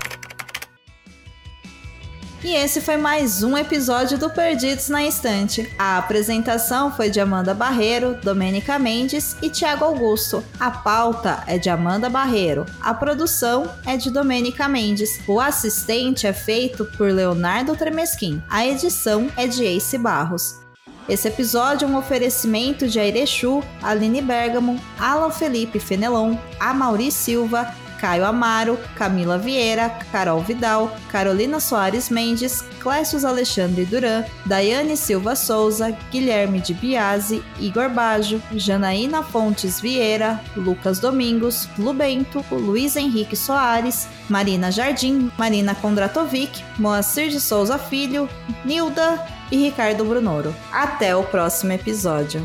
E 2.43 2.55
esse 2.55 2.81
foi 2.81 2.97
mais 2.97 3.41
um 3.41 3.57
episódio 3.57 4.17
do 4.17 4.29
Perdidos 4.29 4.89
na 4.89 5.01
Estante. 5.05 5.71
A 5.79 5.97
apresentação 5.97 6.91
foi 6.91 7.09
de 7.09 7.21
Amanda 7.21 7.53
Barreiro, 7.53 8.15
Domênica 8.21 8.77
Mendes 8.77 9.37
e 9.41 9.49
Tiago 9.49 9.85
Augusto. 9.85 10.43
A 10.59 10.69
pauta 10.69 11.41
é 11.47 11.57
de 11.57 11.69
Amanda 11.69 12.09
Barreiro. 12.09 12.65
A 12.81 12.93
produção 12.93 13.71
é 13.85 13.95
de 13.95 14.11
Domênica 14.11 14.67
Mendes. 14.67 15.21
O 15.25 15.39
assistente 15.39 16.27
é 16.27 16.33
feito 16.33 16.83
por 16.97 17.09
Leonardo 17.09 17.77
Tremesquim. 17.77 18.43
A 18.49 18.67
edição 18.67 19.31
é 19.37 19.47
de 19.47 19.63
Ace 19.63 19.97
Barros. 19.97 20.62
Esse 21.07 21.27
episódio 21.27 21.85
é 21.85 21.87
um 21.89 21.97
oferecimento 21.97 22.87
de 22.87 22.99
Airechu, 22.99 23.61
Aline 23.81 24.21
Bergamo, 24.21 24.79
Alan 24.97 25.31
Felipe 25.31 25.79
Fenelon, 25.79 26.37
Amauri 26.59 27.11
Silva, 27.11 27.75
Caio 27.99 28.25
Amaro, 28.25 28.77
Camila 28.95 29.37
Vieira, 29.37 29.89
Carol 30.11 30.41
Vidal, 30.41 30.93
Carolina 31.09 31.59
Soares 31.61 32.09
Mendes, 32.09 32.61
Clécius 32.81 33.23
Alexandre 33.23 33.85
Duran, 33.85 34.25
Daiane 34.45 34.97
Silva 34.97 35.35
Souza, 35.37 35.91
Guilherme 36.11 36.59
de 36.59 36.73
Biase, 36.73 37.41
Igor 37.61 37.89
Bajo, 37.89 38.41
Janaína 38.53 39.23
Fontes 39.23 39.79
Vieira, 39.79 40.41
Lucas 40.55 40.99
Domingos, 40.99 41.69
Lubento, 41.77 42.43
Luiz 42.51 42.97
Henrique 42.97 43.37
Soares, 43.37 44.07
Marina 44.29 44.69
Jardim, 44.69 45.31
Marina 45.37 45.73
Kondratovic, 45.73 46.61
Moacir 46.77 47.29
de 47.29 47.39
Souza 47.39 47.77
Filho, 47.77 48.27
Nilda, 48.65 49.25
e 49.53 49.57
Ricardo 49.57 50.03
Brunoro. 50.03 50.53
Até 50.71 51.15
o 51.15 51.23
próximo 51.23 51.71
episódio. 51.73 52.41